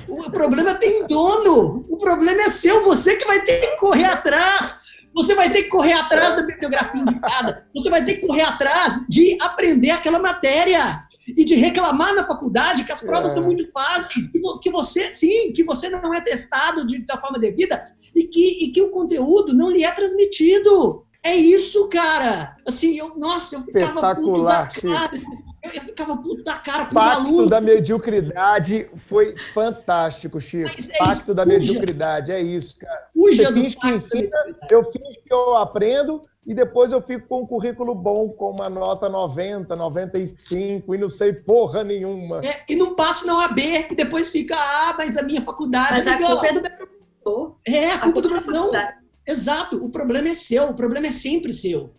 O 0.08 0.30
problema 0.30 0.74
tem 0.74 1.06
dono. 1.06 1.86
O 1.88 1.96
problema 1.96 2.42
é 2.42 2.50
seu. 2.50 2.84
Você 2.84 3.16
que 3.16 3.26
vai 3.26 3.42
ter 3.42 3.60
que 3.60 3.76
correr 3.76 4.04
atrás. 4.04 4.80
Você 5.12 5.34
vai 5.34 5.50
ter 5.50 5.64
que 5.64 5.68
correr 5.68 5.92
atrás 5.92 6.36
da 6.36 6.42
bibliografia 6.42 7.00
indicada. 7.00 7.66
Você 7.74 7.90
vai 7.90 8.04
ter 8.04 8.16
que 8.16 8.26
correr 8.26 8.42
atrás 8.42 9.04
de 9.08 9.36
aprender 9.40 9.90
aquela 9.90 10.18
matéria 10.18 11.04
e 11.26 11.44
de 11.44 11.54
reclamar 11.54 12.14
na 12.14 12.24
faculdade 12.24 12.84
que 12.84 12.92
as 12.92 13.00
provas 13.00 13.26
é. 13.26 13.28
estão 13.28 13.44
muito 13.44 13.70
fáceis, 13.72 14.26
que 14.62 14.70
você, 14.70 15.10
sim, 15.10 15.52
que 15.52 15.64
você 15.64 15.88
não 15.88 16.14
é 16.14 16.20
testado 16.20 16.86
de, 16.86 17.04
da 17.04 17.20
forma 17.20 17.38
devida 17.38 17.82
e 18.14 18.24
que, 18.24 18.64
e 18.64 18.72
que 18.72 18.82
o 18.82 18.90
conteúdo 18.90 19.54
não 19.54 19.70
lhe 19.70 19.84
é 19.84 19.90
transmitido. 19.90 21.04
É 21.22 21.34
isso, 21.34 21.88
cara. 21.88 22.56
Assim, 22.66 22.96
eu, 22.96 23.16
nossa, 23.16 23.56
eu 23.56 23.60
ficava 23.60 23.90
Espetacular, 23.90 24.72
puto 24.72 24.88
da 24.88 24.96
cara. 24.96 25.20
Eu, 25.62 25.82
ficava 25.82 26.16
puto 26.16 26.42
da 26.42 26.54
cara 26.54 26.86
com 26.86 26.94
Pacto 26.94 27.22
os 27.22 27.28
alunos. 27.28 27.50
da 27.50 27.60
mediocridade 27.60 28.88
foi 29.08 29.34
fantástico, 29.52 30.40
Chico. 30.40 30.68
É 30.68 30.98
Pacto 30.98 31.22
isso, 31.22 31.34
da 31.34 31.44
fuja. 31.44 31.58
mediocridade, 31.58 32.32
é 32.32 32.40
isso, 32.40 32.76
cara. 32.78 33.08
Fuja 33.12 33.42
eu 33.42 33.52
finge 33.52 33.76
que 33.76 33.88
ensina, 33.88 34.30
eu 34.70 34.84
finge 34.84 35.18
que 35.24 35.32
eu 35.32 35.56
aprendo 35.56 36.22
e 36.46 36.54
depois 36.54 36.90
eu 36.90 37.02
fico 37.02 37.28
com 37.28 37.42
um 37.42 37.46
currículo 37.46 37.94
bom, 37.94 38.30
com 38.30 38.50
uma 38.50 38.68
nota 38.68 39.08
90, 39.08 39.76
95 39.76 40.94
e 40.94 40.98
não 40.98 41.10
sei 41.10 41.32
porra 41.32 41.84
nenhuma. 41.84 42.44
É, 42.44 42.62
e 42.68 42.74
não 42.74 42.94
passo 42.94 43.26
na 43.26 43.36
OAB, 43.38 43.58
e 43.58 43.94
depois 43.94 44.30
fica, 44.30 44.56
ah, 44.56 44.94
mas 44.96 45.16
a 45.16 45.22
minha 45.22 45.42
faculdade... 45.42 45.98
Mas 45.98 46.06
a 46.06 46.16
culpa 46.16 46.46
é 46.46 46.52
do 46.52 46.62
meu 46.62 46.70
professor. 46.70 47.56
É, 47.66 47.90
a 47.90 47.98
culpa, 47.98 48.20
a 48.20 48.22
culpa 48.22 48.22
do 48.22 48.50
meu... 48.50 48.72
Não, 48.72 48.99
Exato, 49.26 49.84
o 49.84 49.90
problema 49.90 50.28
é 50.28 50.34
seu, 50.34 50.70
o 50.70 50.74
problema 50.74 51.06
é 51.06 51.10
sempre 51.10 51.52
seu. 51.52 51.94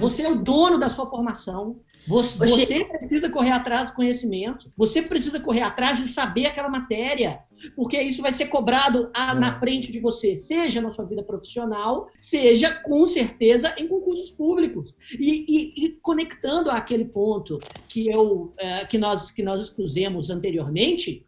Você 0.00 0.22
é 0.22 0.28
o 0.28 0.42
dono 0.42 0.78
da 0.78 0.88
sua 0.88 1.06
formação, 1.06 1.80
você, 2.06 2.38
você, 2.38 2.84
precisa 2.84 3.30
correr 3.30 3.52
atrás 3.52 3.90
do 3.90 3.94
conhecimento, 3.94 4.72
você 4.76 5.00
precisa 5.00 5.38
correr 5.38 5.62
atrás 5.62 5.98
de 5.98 6.08
saber 6.08 6.46
aquela 6.46 6.68
matéria, 6.68 7.40
porque 7.76 8.00
isso 8.00 8.20
vai 8.20 8.32
ser 8.32 8.46
cobrado 8.46 9.08
a, 9.14 9.34
na 9.34 9.58
frente 9.60 9.92
de 9.92 10.00
você, 10.00 10.34
seja 10.34 10.80
na 10.80 10.90
sua 10.90 11.04
vida 11.04 11.22
profissional, 11.22 12.10
seja 12.18 12.72
com 12.72 13.06
certeza 13.06 13.72
em 13.78 13.86
concursos 13.86 14.32
públicos. 14.32 14.94
E, 15.16 15.44
e, 15.48 15.84
e 15.84 15.88
conectando 16.02 16.70
àquele 16.70 17.04
ponto 17.04 17.60
que, 17.86 18.08
eu, 18.10 18.52
é, 18.58 18.84
que, 18.86 18.98
nós, 18.98 19.30
que 19.30 19.42
nós 19.42 19.60
expusemos 19.60 20.28
anteriormente, 20.28 21.24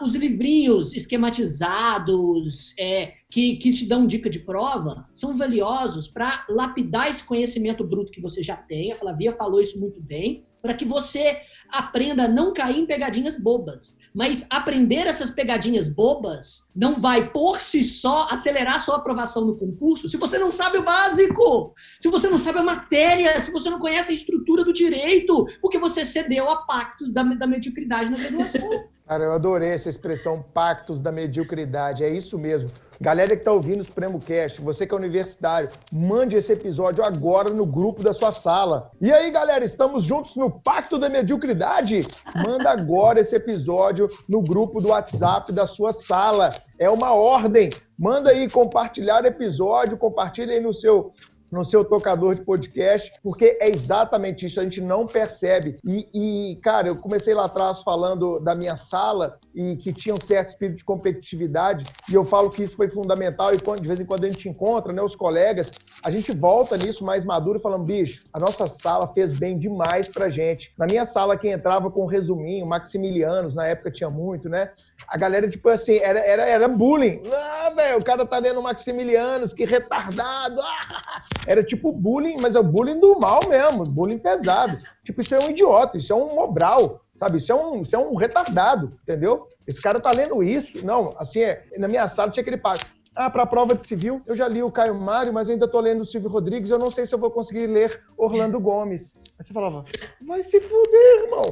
os 0.00 0.14
livrinhos 0.14 0.92
esquematizados 0.94 2.74
é, 2.78 3.14
que, 3.30 3.56
que 3.56 3.72
te 3.72 3.86
dão 3.86 4.06
dica 4.06 4.30
de 4.30 4.40
prova 4.40 5.08
são 5.12 5.34
valiosos 5.34 6.08
para 6.08 6.46
lapidar 6.48 7.10
esse 7.10 7.22
conhecimento 7.22 7.84
bruto 7.84 8.12
que 8.12 8.20
você 8.20 8.42
já 8.42 8.56
tem. 8.56 8.92
A 8.92 8.96
Flavia 8.96 9.32
falou 9.32 9.60
isso 9.60 9.78
muito 9.78 10.00
bem, 10.00 10.44
para 10.62 10.74
que 10.74 10.84
você 10.84 11.40
aprenda 11.68 12.24
a 12.24 12.28
não 12.28 12.52
cair 12.52 12.78
em 12.78 12.86
pegadinhas 12.86 13.36
bobas. 13.36 13.96
Mas 14.14 14.44
aprender 14.50 15.06
essas 15.06 15.30
pegadinhas 15.30 15.88
bobas 15.88 16.70
não 16.76 17.00
vai, 17.00 17.30
por 17.32 17.62
si 17.62 17.82
só, 17.82 18.28
acelerar 18.30 18.76
a 18.76 18.80
sua 18.80 18.96
aprovação 18.96 19.46
no 19.46 19.56
concurso 19.56 20.08
se 20.08 20.18
você 20.18 20.38
não 20.38 20.50
sabe 20.50 20.76
o 20.76 20.84
básico, 20.84 21.74
se 21.98 22.08
você 22.08 22.28
não 22.28 22.36
sabe 22.36 22.58
a 22.58 22.62
matéria, 22.62 23.40
se 23.40 23.50
você 23.50 23.70
não 23.70 23.78
conhece 23.78 24.12
a 24.12 24.14
estrutura 24.14 24.64
do 24.64 24.72
direito, 24.72 25.46
porque 25.62 25.78
você 25.78 26.04
cedeu 26.04 26.50
a 26.50 26.66
pactos 26.66 27.10
da, 27.10 27.22
da 27.22 27.46
mediocridade 27.46 28.10
na 28.10 28.18
graduação. 28.18 28.68
Cara, 29.12 29.24
eu 29.24 29.32
adorei 29.32 29.72
essa 29.72 29.90
expressão 29.90 30.42
pactos 30.54 30.98
da 30.98 31.12
mediocridade. 31.12 32.02
É 32.02 32.08
isso 32.08 32.38
mesmo. 32.38 32.70
Galera 32.98 33.36
que 33.36 33.42
está 33.42 33.52
ouvindo 33.52 33.82
o 33.82 33.84
Supremo 33.84 34.18
Cast, 34.18 34.62
você 34.62 34.86
que 34.86 34.94
é 34.94 34.96
universitário, 34.96 35.68
mande 35.92 36.34
esse 36.34 36.50
episódio 36.50 37.04
agora 37.04 37.50
no 37.50 37.66
grupo 37.66 38.02
da 38.02 38.14
sua 38.14 38.32
sala. 38.32 38.90
E 39.02 39.12
aí, 39.12 39.30
galera, 39.30 39.66
estamos 39.66 40.02
juntos 40.04 40.34
no 40.34 40.50
Pacto 40.50 40.98
da 40.98 41.10
Mediocridade? 41.10 42.08
Manda 42.34 42.70
agora 42.70 43.20
esse 43.20 43.36
episódio 43.36 44.08
no 44.26 44.40
grupo 44.40 44.80
do 44.80 44.88
WhatsApp 44.88 45.52
da 45.52 45.66
sua 45.66 45.92
sala. 45.92 46.48
É 46.78 46.88
uma 46.88 47.12
ordem. 47.12 47.68
Manda 47.98 48.30
aí 48.30 48.48
compartilhar 48.48 49.26
episódio, 49.26 49.98
compartilha 49.98 50.54
aí 50.54 50.60
no 50.60 50.72
seu 50.72 51.12
no 51.52 51.64
seu 51.64 51.84
tocador 51.84 52.34
de 52.34 52.40
podcast, 52.40 53.12
porque 53.22 53.58
é 53.60 53.68
exatamente 53.68 54.46
isso, 54.46 54.58
a 54.58 54.64
gente 54.64 54.80
não 54.80 55.06
percebe. 55.06 55.78
E, 55.84 56.08
e, 56.14 56.56
cara, 56.62 56.88
eu 56.88 56.96
comecei 56.96 57.34
lá 57.34 57.44
atrás 57.44 57.82
falando 57.82 58.40
da 58.40 58.54
minha 58.54 58.76
sala 58.76 59.38
e 59.54 59.76
que 59.76 59.92
tinha 59.92 60.14
um 60.14 60.20
certo 60.20 60.48
espírito 60.48 60.78
de 60.78 60.84
competitividade, 60.84 61.84
e 62.10 62.14
eu 62.14 62.24
falo 62.24 62.48
que 62.48 62.62
isso 62.62 62.74
foi 62.74 62.88
fundamental, 62.88 63.54
e 63.54 63.60
quando, 63.60 63.82
de 63.82 63.88
vez 63.88 64.00
em 64.00 64.06
quando 64.06 64.24
a 64.24 64.30
gente 64.30 64.48
encontra, 64.48 64.92
né, 64.92 65.02
os 65.02 65.14
colegas, 65.14 65.70
a 66.02 66.10
gente 66.10 66.32
volta 66.32 66.76
nisso 66.76 67.04
mais 67.04 67.24
maduro 67.24 67.60
falando, 67.60 67.84
bicho, 67.84 68.24
a 68.32 68.40
nossa 68.40 68.66
sala 68.66 69.06
fez 69.12 69.38
bem 69.38 69.58
demais 69.58 70.08
pra 70.08 70.30
gente. 70.30 70.72
Na 70.78 70.86
minha 70.86 71.04
sala, 71.04 71.36
quem 71.36 71.52
entrava 71.52 71.90
com 71.90 72.04
um 72.04 72.06
resuminho, 72.06 72.66
Maximilianos, 72.66 73.54
na 73.54 73.66
época 73.66 73.90
tinha 73.90 74.08
muito, 74.08 74.48
né? 74.48 74.70
A 75.08 75.18
galera, 75.18 75.48
tipo 75.48 75.68
assim, 75.68 75.98
era, 75.98 76.20
era, 76.20 76.46
era 76.46 76.68
bullying. 76.68 77.22
Ah, 77.32 77.70
velho, 77.74 77.98
o 77.98 78.04
cara 78.04 78.26
tá 78.26 78.38
lendo 78.38 78.62
Maximilianos, 78.62 79.52
que 79.52 79.64
retardado. 79.64 80.60
Ah! 80.60 81.22
Era 81.46 81.62
tipo 81.62 81.92
bullying, 81.92 82.36
mas 82.40 82.54
é 82.54 82.60
o 82.60 82.62
bullying 82.62 82.98
do 82.98 83.18
mal 83.18 83.48
mesmo, 83.48 83.84
bullying 83.84 84.18
pesado. 84.18 84.78
Tipo, 85.04 85.20
isso 85.20 85.34
é 85.34 85.38
um 85.38 85.50
idiota, 85.50 85.98
isso 85.98 86.12
é 86.12 86.16
um 86.16 86.34
mobral, 86.34 87.02
sabe? 87.16 87.38
Isso 87.38 87.52
é 87.52 87.54
um, 87.54 87.80
isso 87.82 87.94
é 87.94 87.98
um 87.98 88.14
retardado, 88.14 88.96
entendeu? 89.02 89.48
Esse 89.66 89.80
cara 89.80 90.00
tá 90.00 90.10
lendo 90.12 90.42
isso. 90.42 90.84
Não, 90.84 91.14
assim, 91.18 91.40
é, 91.42 91.64
na 91.78 91.88
minha 91.88 92.06
sala 92.08 92.30
tinha 92.30 92.42
aquele 92.42 92.56
passo. 92.58 92.84
Ah, 93.14 93.28
para 93.28 93.42
a 93.42 93.46
prova 93.46 93.74
de 93.74 93.86
civil, 93.86 94.22
eu 94.26 94.34
já 94.34 94.48
li 94.48 94.62
o 94.62 94.72
Caio 94.72 94.94
Mário, 94.94 95.32
mas 95.34 95.48
ainda 95.48 95.66
estou 95.66 95.82
lendo 95.82 96.00
o 96.00 96.06
Silvio 96.06 96.30
Rodrigues, 96.30 96.70
eu 96.70 96.78
não 96.78 96.90
sei 96.90 97.04
se 97.04 97.14
eu 97.14 97.18
vou 97.18 97.30
conseguir 97.30 97.66
ler 97.66 98.02
Orlando 98.16 98.58
Gomes. 98.58 99.14
Aí 99.38 99.44
você 99.44 99.52
falava, 99.52 99.84
vai 100.26 100.42
se 100.42 100.58
fuder, 100.60 101.24
irmão. 101.24 101.42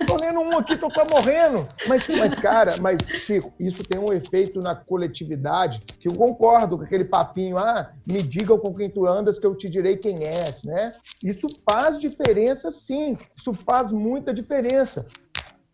Estou 0.00 0.18
lendo 0.18 0.40
um 0.40 0.58
aqui, 0.58 0.76
tô 0.76 0.90
quase 0.90 1.10
morrendo. 1.10 1.66
Mas, 1.86 2.06
mas, 2.08 2.34
cara, 2.34 2.76
mas, 2.76 3.00
Chico, 3.24 3.52
isso 3.58 3.84
tem 3.84 3.98
um 3.98 4.12
efeito 4.12 4.60
na 4.60 4.74
coletividade 4.74 5.80
que 5.98 6.08
eu 6.08 6.14
concordo 6.14 6.76
com 6.76 6.84
aquele 6.84 7.04
papinho, 7.04 7.56
ah, 7.56 7.90
me 8.06 8.22
digam 8.22 8.58
com 8.58 8.74
quem 8.74 8.90
tu 8.90 9.06
andas 9.06 9.38
que 9.38 9.46
eu 9.46 9.54
te 9.54 9.68
direi 9.68 9.96
quem 9.96 10.24
és, 10.24 10.62
né? 10.62 10.92
Isso 11.22 11.58
faz 11.64 11.98
diferença, 11.98 12.70
sim. 12.70 13.16
Isso 13.36 13.54
faz 13.54 13.90
muita 13.92 14.34
diferença. 14.34 15.06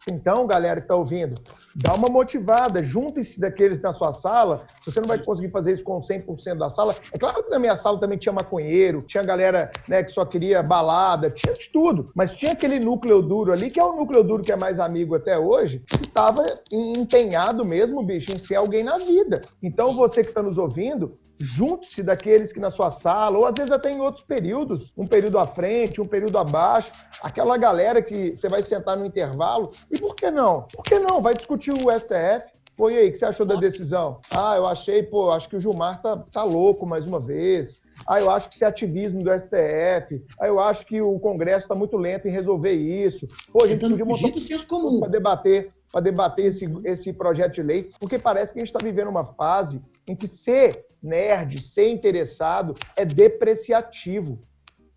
Então, 0.06 0.46
galera 0.46 0.80
que 0.80 0.84
está 0.84 0.96
ouvindo, 0.96 1.40
dá 1.74 1.94
uma 1.94 2.08
motivada, 2.08 2.82
junte-se 2.82 3.40
daqueles 3.40 3.80
na 3.80 3.90
sua 3.90 4.12
sala. 4.12 4.66
Se 4.82 4.92
você 4.92 5.00
não 5.00 5.08
vai 5.08 5.18
conseguir 5.18 5.50
fazer 5.50 5.72
isso 5.72 5.82
com 5.82 5.98
100% 5.98 6.58
da 6.58 6.68
sala, 6.68 6.94
é 7.10 7.18
claro 7.18 7.42
que 7.42 7.48
na 7.48 7.58
minha 7.58 7.74
sala 7.74 7.98
também 7.98 8.18
tinha 8.18 8.32
maconheiro, 8.32 9.00
tinha 9.00 9.22
galera 9.22 9.70
né, 9.88 10.02
que 10.02 10.12
só 10.12 10.26
queria 10.26 10.62
balada, 10.62 11.30
tinha 11.30 11.54
de 11.54 11.70
tudo, 11.70 12.10
mas 12.14 12.34
tinha 12.34 12.52
aquele 12.52 12.78
núcleo 12.78 13.22
duro 13.22 13.50
ali, 13.50 13.70
que 13.70 13.80
é 13.80 13.84
o 13.84 13.96
núcleo 13.96 14.22
duro 14.22 14.42
que 14.42 14.52
é 14.52 14.56
mais 14.56 14.78
amigo 14.78 15.14
até 15.14 15.38
hoje, 15.38 15.82
que 15.86 16.04
estava 16.04 16.44
empenhado 16.70 17.64
mesmo, 17.64 18.04
bicho, 18.04 18.30
em 18.30 18.38
ser 18.38 18.56
alguém 18.56 18.84
na 18.84 18.98
vida. 18.98 19.40
Então, 19.62 19.94
você 19.94 20.22
que 20.22 20.28
está 20.28 20.42
nos 20.42 20.58
ouvindo, 20.58 21.18
junte-se 21.38 22.02
daqueles 22.02 22.52
que 22.52 22.60
na 22.60 22.70
sua 22.70 22.90
sala, 22.90 23.38
ou 23.38 23.46
às 23.46 23.56
vezes 23.56 23.72
até 23.72 23.90
em 23.90 24.00
outros 24.00 24.24
períodos, 24.24 24.92
um 24.96 25.06
período 25.06 25.38
à 25.38 25.46
frente, 25.46 26.00
um 26.00 26.06
período 26.06 26.38
abaixo, 26.38 26.92
aquela 27.22 27.56
galera 27.56 28.02
que 28.02 28.34
você 28.34 28.48
vai 28.48 28.62
sentar 28.62 28.96
no 28.96 29.06
intervalo. 29.06 29.70
E 29.90 29.98
por 29.98 30.14
que 30.14 30.30
não? 30.30 30.62
Por 30.72 30.84
que 30.84 30.98
não? 30.98 31.20
Vai 31.20 31.34
discutir 31.34 31.72
o 31.72 31.90
STF. 31.90 32.54
Pô, 32.76 32.90
e 32.90 32.98
aí, 32.98 33.08
o 33.08 33.12
que 33.12 33.18
você 33.18 33.24
achou 33.24 33.46
da 33.46 33.54
decisão? 33.54 34.20
Ah, 34.30 34.56
eu 34.56 34.66
achei, 34.66 35.02
pô, 35.02 35.30
acho 35.30 35.48
que 35.48 35.56
o 35.56 35.60
Gilmar 35.60 36.02
tá, 36.02 36.16
tá 36.32 36.42
louco 36.42 36.84
mais 36.84 37.06
uma 37.06 37.20
vez. 37.20 37.80
Ah, 38.06 38.20
eu 38.20 38.28
acho 38.28 38.48
que 38.48 38.56
esse 38.56 38.64
ativismo 38.64 39.22
do 39.22 39.30
STF. 39.30 40.20
Ah, 40.40 40.48
eu 40.48 40.58
acho 40.58 40.84
que 40.84 41.00
o 41.00 41.18
Congresso 41.20 41.66
está 41.66 41.74
muito 41.74 41.96
lento 41.96 42.26
em 42.26 42.32
resolver 42.32 42.72
isso. 42.72 43.28
Pô, 43.52 43.64
a 43.64 43.68
gente 43.68 43.80
podia 43.80 44.04
montar 44.04 44.26
um 44.26 45.00
para 45.00 45.08
debater, 45.08 45.72
para 45.92 46.00
debater 46.00 46.46
esse, 46.46 46.66
esse 46.84 47.12
projeto 47.12 47.54
de 47.54 47.62
lei, 47.62 47.90
porque 48.00 48.18
parece 48.18 48.52
que 48.52 48.58
a 48.58 48.62
gente 48.62 48.74
está 48.74 48.84
vivendo 48.84 49.08
uma 49.08 49.24
fase 49.24 49.80
em 50.08 50.16
que 50.16 50.26
ser 50.26 50.84
nerd, 51.04 51.60
ser 51.60 51.88
interessado 51.88 52.74
é 52.96 53.04
depreciativo. 53.04 54.40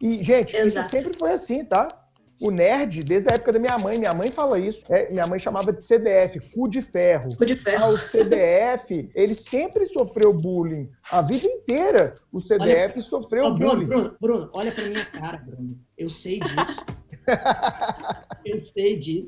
E, 0.02 0.24
gente, 0.24 0.56
Exato. 0.56 0.86
isso 0.86 0.90
sempre 0.90 1.18
foi 1.18 1.32
assim, 1.32 1.66
tá? 1.66 1.88
O 2.40 2.52
nerd, 2.52 3.04
desde 3.04 3.32
a 3.32 3.36
época 3.36 3.52
da 3.52 3.58
minha 3.58 3.80
mãe, 3.80 3.98
minha 3.98 4.14
mãe 4.14 4.32
fala 4.32 4.60
isso. 4.60 4.84
É, 4.90 5.10
minha 5.10 5.26
mãe 5.26 5.40
chamava 5.40 5.74
de 5.74 5.84
CDF, 5.84 6.40
cu 6.54 6.70
de 6.70 6.84
ferro. 6.84 7.36
Cu 7.36 7.46
de 7.46 7.56
ferro. 7.56 7.86
Ah, 7.86 7.90
o 7.90 7.98
CDF, 7.98 9.10
ele 9.16 9.34
sempre 9.34 9.86
sofreu 9.86 10.32
bullying. 10.32 10.88
A 11.12 11.22
vida 11.22 11.48
inteira 11.48 12.14
o 12.32 12.40
CDF 12.40 12.94
olha, 12.94 13.02
sofreu 13.02 13.46
oh, 13.46 13.54
Bruno, 13.56 13.72
bullying. 13.72 13.88
Bruno, 13.88 14.18
Bruno, 14.22 14.50
olha 14.54 14.72
pra 14.72 14.86
minha 14.86 15.06
cara, 15.06 15.38
Bruno. 15.38 15.80
Eu 15.98 16.12
sei 16.12 16.40
disso. 16.40 16.86
Eu 18.46 18.58
sei 18.58 18.98
disso. 18.98 19.28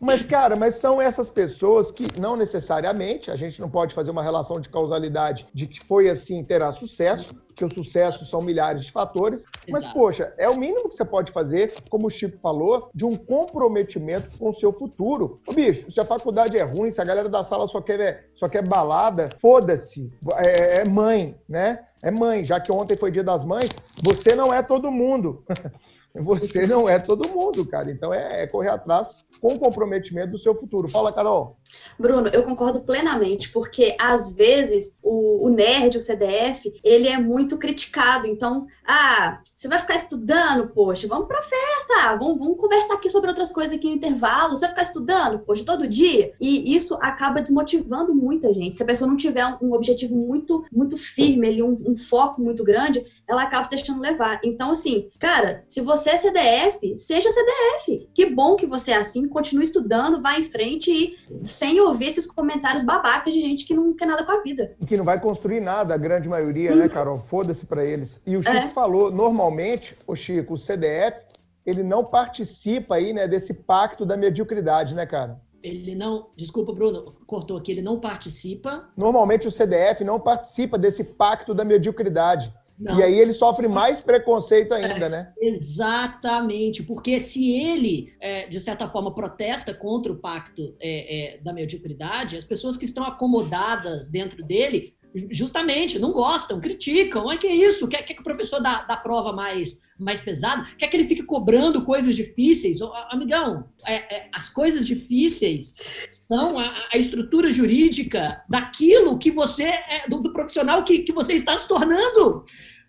Mas, 0.00 0.24
cara, 0.24 0.56
mas 0.56 0.76
são 0.76 1.00
essas 1.00 1.28
pessoas 1.28 1.90
que 1.90 2.06
não 2.18 2.36
necessariamente, 2.36 3.30
a 3.30 3.36
gente 3.36 3.60
não 3.60 3.68
pode 3.68 3.94
fazer 3.94 4.10
uma 4.10 4.22
relação 4.22 4.58
de 4.60 4.68
causalidade 4.68 5.46
de 5.52 5.66
que 5.66 5.84
foi 5.86 6.08
assim, 6.08 6.42
terá 6.42 6.72
sucesso, 6.72 7.34
porque 7.46 7.64
o 7.64 7.72
sucesso 7.72 8.24
são 8.26 8.40
milhares 8.40 8.84
de 8.84 8.90
fatores. 8.90 9.44
Mas, 9.68 9.82
Exato. 9.82 9.94
poxa, 9.98 10.34
é 10.38 10.48
o 10.48 10.56
mínimo 10.56 10.88
que 10.88 10.96
você 10.96 11.04
pode 11.04 11.30
fazer, 11.30 11.74
como 11.88 12.06
o 12.06 12.10
Chico 12.10 12.38
falou, 12.38 12.90
de 12.94 13.04
um 13.04 13.16
comprometimento 13.16 14.36
com 14.38 14.48
o 14.48 14.54
seu 14.54 14.72
futuro. 14.72 15.40
Ô, 15.46 15.52
bicho, 15.52 15.90
se 15.92 16.00
a 16.00 16.04
faculdade 16.04 16.56
é 16.56 16.62
ruim, 16.62 16.90
se 16.90 17.00
a 17.00 17.04
galera 17.04 17.28
da 17.28 17.44
sala 17.44 17.68
só 17.68 17.80
quer, 17.80 18.30
só 18.34 18.48
quer 18.48 18.66
balada, 18.66 19.28
foda-se. 19.40 20.10
É, 20.36 20.80
é 20.80 20.88
mãe, 20.88 21.36
né? 21.48 21.84
É 22.02 22.10
mãe. 22.10 22.44
Já 22.44 22.60
que 22.60 22.72
ontem 22.72 22.96
foi 22.96 23.10
dia 23.10 23.24
das 23.24 23.44
mães, 23.44 23.70
você 24.02 24.34
não 24.34 24.52
é 24.52 24.62
todo 24.62 24.90
mundo. 24.90 25.44
Você 26.14 26.66
não 26.66 26.88
é 26.88 26.98
todo 26.98 27.28
mundo, 27.28 27.66
cara. 27.66 27.90
Então 27.90 28.14
é, 28.14 28.42
é 28.42 28.46
correr 28.46 28.68
atrás 28.68 29.24
com 29.40 29.58
comprometimento 29.58 30.32
do 30.32 30.38
seu 30.38 30.54
futuro. 30.54 30.88
Fala, 30.88 31.12
Carol. 31.12 31.58
Bruno, 31.98 32.28
eu 32.28 32.42
concordo 32.42 32.80
plenamente, 32.80 33.50
porque 33.50 33.96
às 33.98 34.32
vezes 34.34 34.96
o, 35.02 35.46
o, 35.46 35.48
nerd, 35.48 35.96
o 35.96 36.00
CDF, 36.00 36.72
ele 36.82 37.08
é 37.08 37.18
muito 37.18 37.56
criticado. 37.56 38.26
Então, 38.26 38.66
ah, 38.84 39.40
você 39.54 39.68
vai 39.68 39.78
ficar 39.78 39.94
estudando, 39.94 40.68
poxa, 40.68 41.06
vamos 41.06 41.26
pra 41.26 41.42
festa, 41.42 42.16
vamos, 42.16 42.38
vamos 42.38 42.58
conversar 42.58 42.94
aqui 42.94 43.08
sobre 43.10 43.28
outras 43.28 43.52
coisas 43.52 43.74
aqui 43.74 43.88
no 43.88 43.94
intervalo. 43.94 44.56
Você 44.56 44.62
vai 44.62 44.70
ficar 44.70 44.82
estudando, 44.82 45.38
poxa, 45.40 45.64
todo 45.64 45.88
dia. 45.88 46.32
E 46.40 46.74
isso 46.74 46.98
acaba 47.00 47.40
desmotivando 47.40 48.14
muita 48.14 48.52
gente. 48.52 48.76
Se 48.76 48.82
a 48.82 48.86
pessoa 48.86 49.08
não 49.08 49.16
tiver 49.16 49.44
um, 49.62 49.72
objetivo 49.72 50.16
muito, 50.16 50.64
muito 50.72 50.96
firme, 50.96 51.46
ali, 51.46 51.62
um, 51.62 51.82
um 51.86 51.96
foco 51.96 52.40
muito 52.40 52.64
grande, 52.64 53.04
ela 53.26 53.42
acaba 53.42 53.64
se 53.64 53.70
deixando 53.70 54.00
levar. 54.00 54.40
Então, 54.42 54.70
assim, 54.70 55.08
cara, 55.18 55.64
se 55.68 55.80
você 55.80 56.10
é 56.10 56.16
CDF, 56.16 56.96
seja 56.96 57.30
CDF. 57.30 58.08
Que 58.14 58.26
bom 58.26 58.56
que 58.56 58.66
você 58.66 58.92
é 58.92 58.96
assim, 58.96 59.28
continue 59.28 59.64
estudando, 59.64 60.20
vá 60.20 60.38
em 60.38 60.42
frente 60.42 60.90
e 60.90 61.16
sem 61.64 61.80
ouvir 61.80 62.08
esses 62.08 62.26
comentários 62.26 62.82
babacas 62.82 63.32
de 63.32 63.40
gente 63.40 63.64
que 63.64 63.72
não 63.72 63.94
quer 63.94 64.04
nada 64.04 64.22
com 64.22 64.32
a 64.32 64.42
vida. 64.42 64.76
E 64.78 64.84
que 64.84 64.98
não 64.98 65.04
vai 65.04 65.18
construir 65.18 65.60
nada, 65.60 65.94
a 65.94 65.96
grande 65.96 66.28
maioria, 66.28 66.70
né, 66.70 66.76
uhum. 66.76 66.82
né, 66.82 66.88
Carol? 66.90 67.18
Foda-se 67.18 67.64
para 67.64 67.82
eles. 67.82 68.20
E 68.26 68.36
o 68.36 68.42
Chico 68.42 68.54
é. 68.54 68.68
falou, 68.68 69.10
normalmente, 69.10 69.96
o 70.06 70.14
Chico, 70.14 70.54
o 70.54 70.58
CDF, 70.58 71.16
ele 71.64 71.82
não 71.82 72.04
participa 72.04 72.96
aí, 72.96 73.14
né, 73.14 73.26
desse 73.26 73.54
pacto 73.54 74.04
da 74.04 74.14
mediocridade, 74.14 74.94
né, 74.94 75.06
cara? 75.06 75.40
ele 75.62 75.94
não. 75.94 76.26
Desculpa, 76.36 76.74
Bruno, 76.74 77.14
cortou 77.26 77.56
aqui, 77.56 77.72
ele 77.72 77.80
não 77.80 77.98
participa. 77.98 78.86
Normalmente 78.94 79.48
o 79.48 79.50
CDF 79.50 80.04
não 80.04 80.20
participa 80.20 80.76
desse 80.76 81.02
pacto 81.02 81.54
da 81.54 81.64
mediocridade. 81.64 82.52
Não. 82.78 82.98
E 82.98 83.02
aí 83.02 83.18
ele 83.18 83.32
sofre 83.32 83.68
mais 83.68 84.00
preconceito 84.00 84.72
ainda, 84.74 85.06
é, 85.06 85.08
né? 85.08 85.32
Exatamente, 85.40 86.82
porque 86.82 87.20
se 87.20 87.52
ele, 87.52 88.12
é, 88.20 88.48
de 88.48 88.58
certa 88.58 88.88
forma, 88.88 89.14
protesta 89.14 89.72
contra 89.72 90.12
o 90.12 90.16
pacto 90.16 90.74
é, 90.80 91.36
é, 91.36 91.38
da 91.38 91.52
mediocridade, 91.52 92.36
as 92.36 92.44
pessoas 92.44 92.76
que 92.76 92.84
estão 92.84 93.04
acomodadas 93.04 94.08
dentro 94.08 94.44
dele, 94.44 94.96
justamente, 95.30 95.98
não 95.98 96.12
gostam, 96.12 96.60
criticam. 96.60 97.26
Olha 97.26 97.38
que 97.38 97.46
é 97.46 97.54
isso? 97.54 97.86
Quer, 97.86 98.02
quer 98.02 98.14
que 98.14 98.20
o 98.20 98.24
professor 98.24 98.60
dá, 98.60 98.82
dá 98.82 98.96
prova 98.96 99.32
mais, 99.32 99.80
mais 99.98 100.20
pesada? 100.20 100.66
Quer 100.76 100.88
que 100.88 100.96
ele 100.96 101.06
fique 101.06 101.22
cobrando 101.22 101.84
coisas 101.84 102.16
difíceis? 102.16 102.80
Amigão, 103.10 103.68
é, 103.86 103.94
é, 103.94 104.28
as 104.32 104.48
coisas 104.48 104.86
difíceis 104.86 105.78
são 106.10 106.58
a, 106.58 106.88
a, 106.92 106.98
estrutura 106.98 107.50
jurídica 107.52 108.42
daquilo 108.48 109.18
que 109.18 109.30
você, 109.30 109.64
é, 109.64 110.08
do, 110.08 110.20
do 110.20 110.32
profissional 110.32 110.84
que, 110.84 111.00
que 111.00 111.12
você 111.12 111.34
está 111.34 111.56
se 111.56 111.68
tornando. 111.68 112.44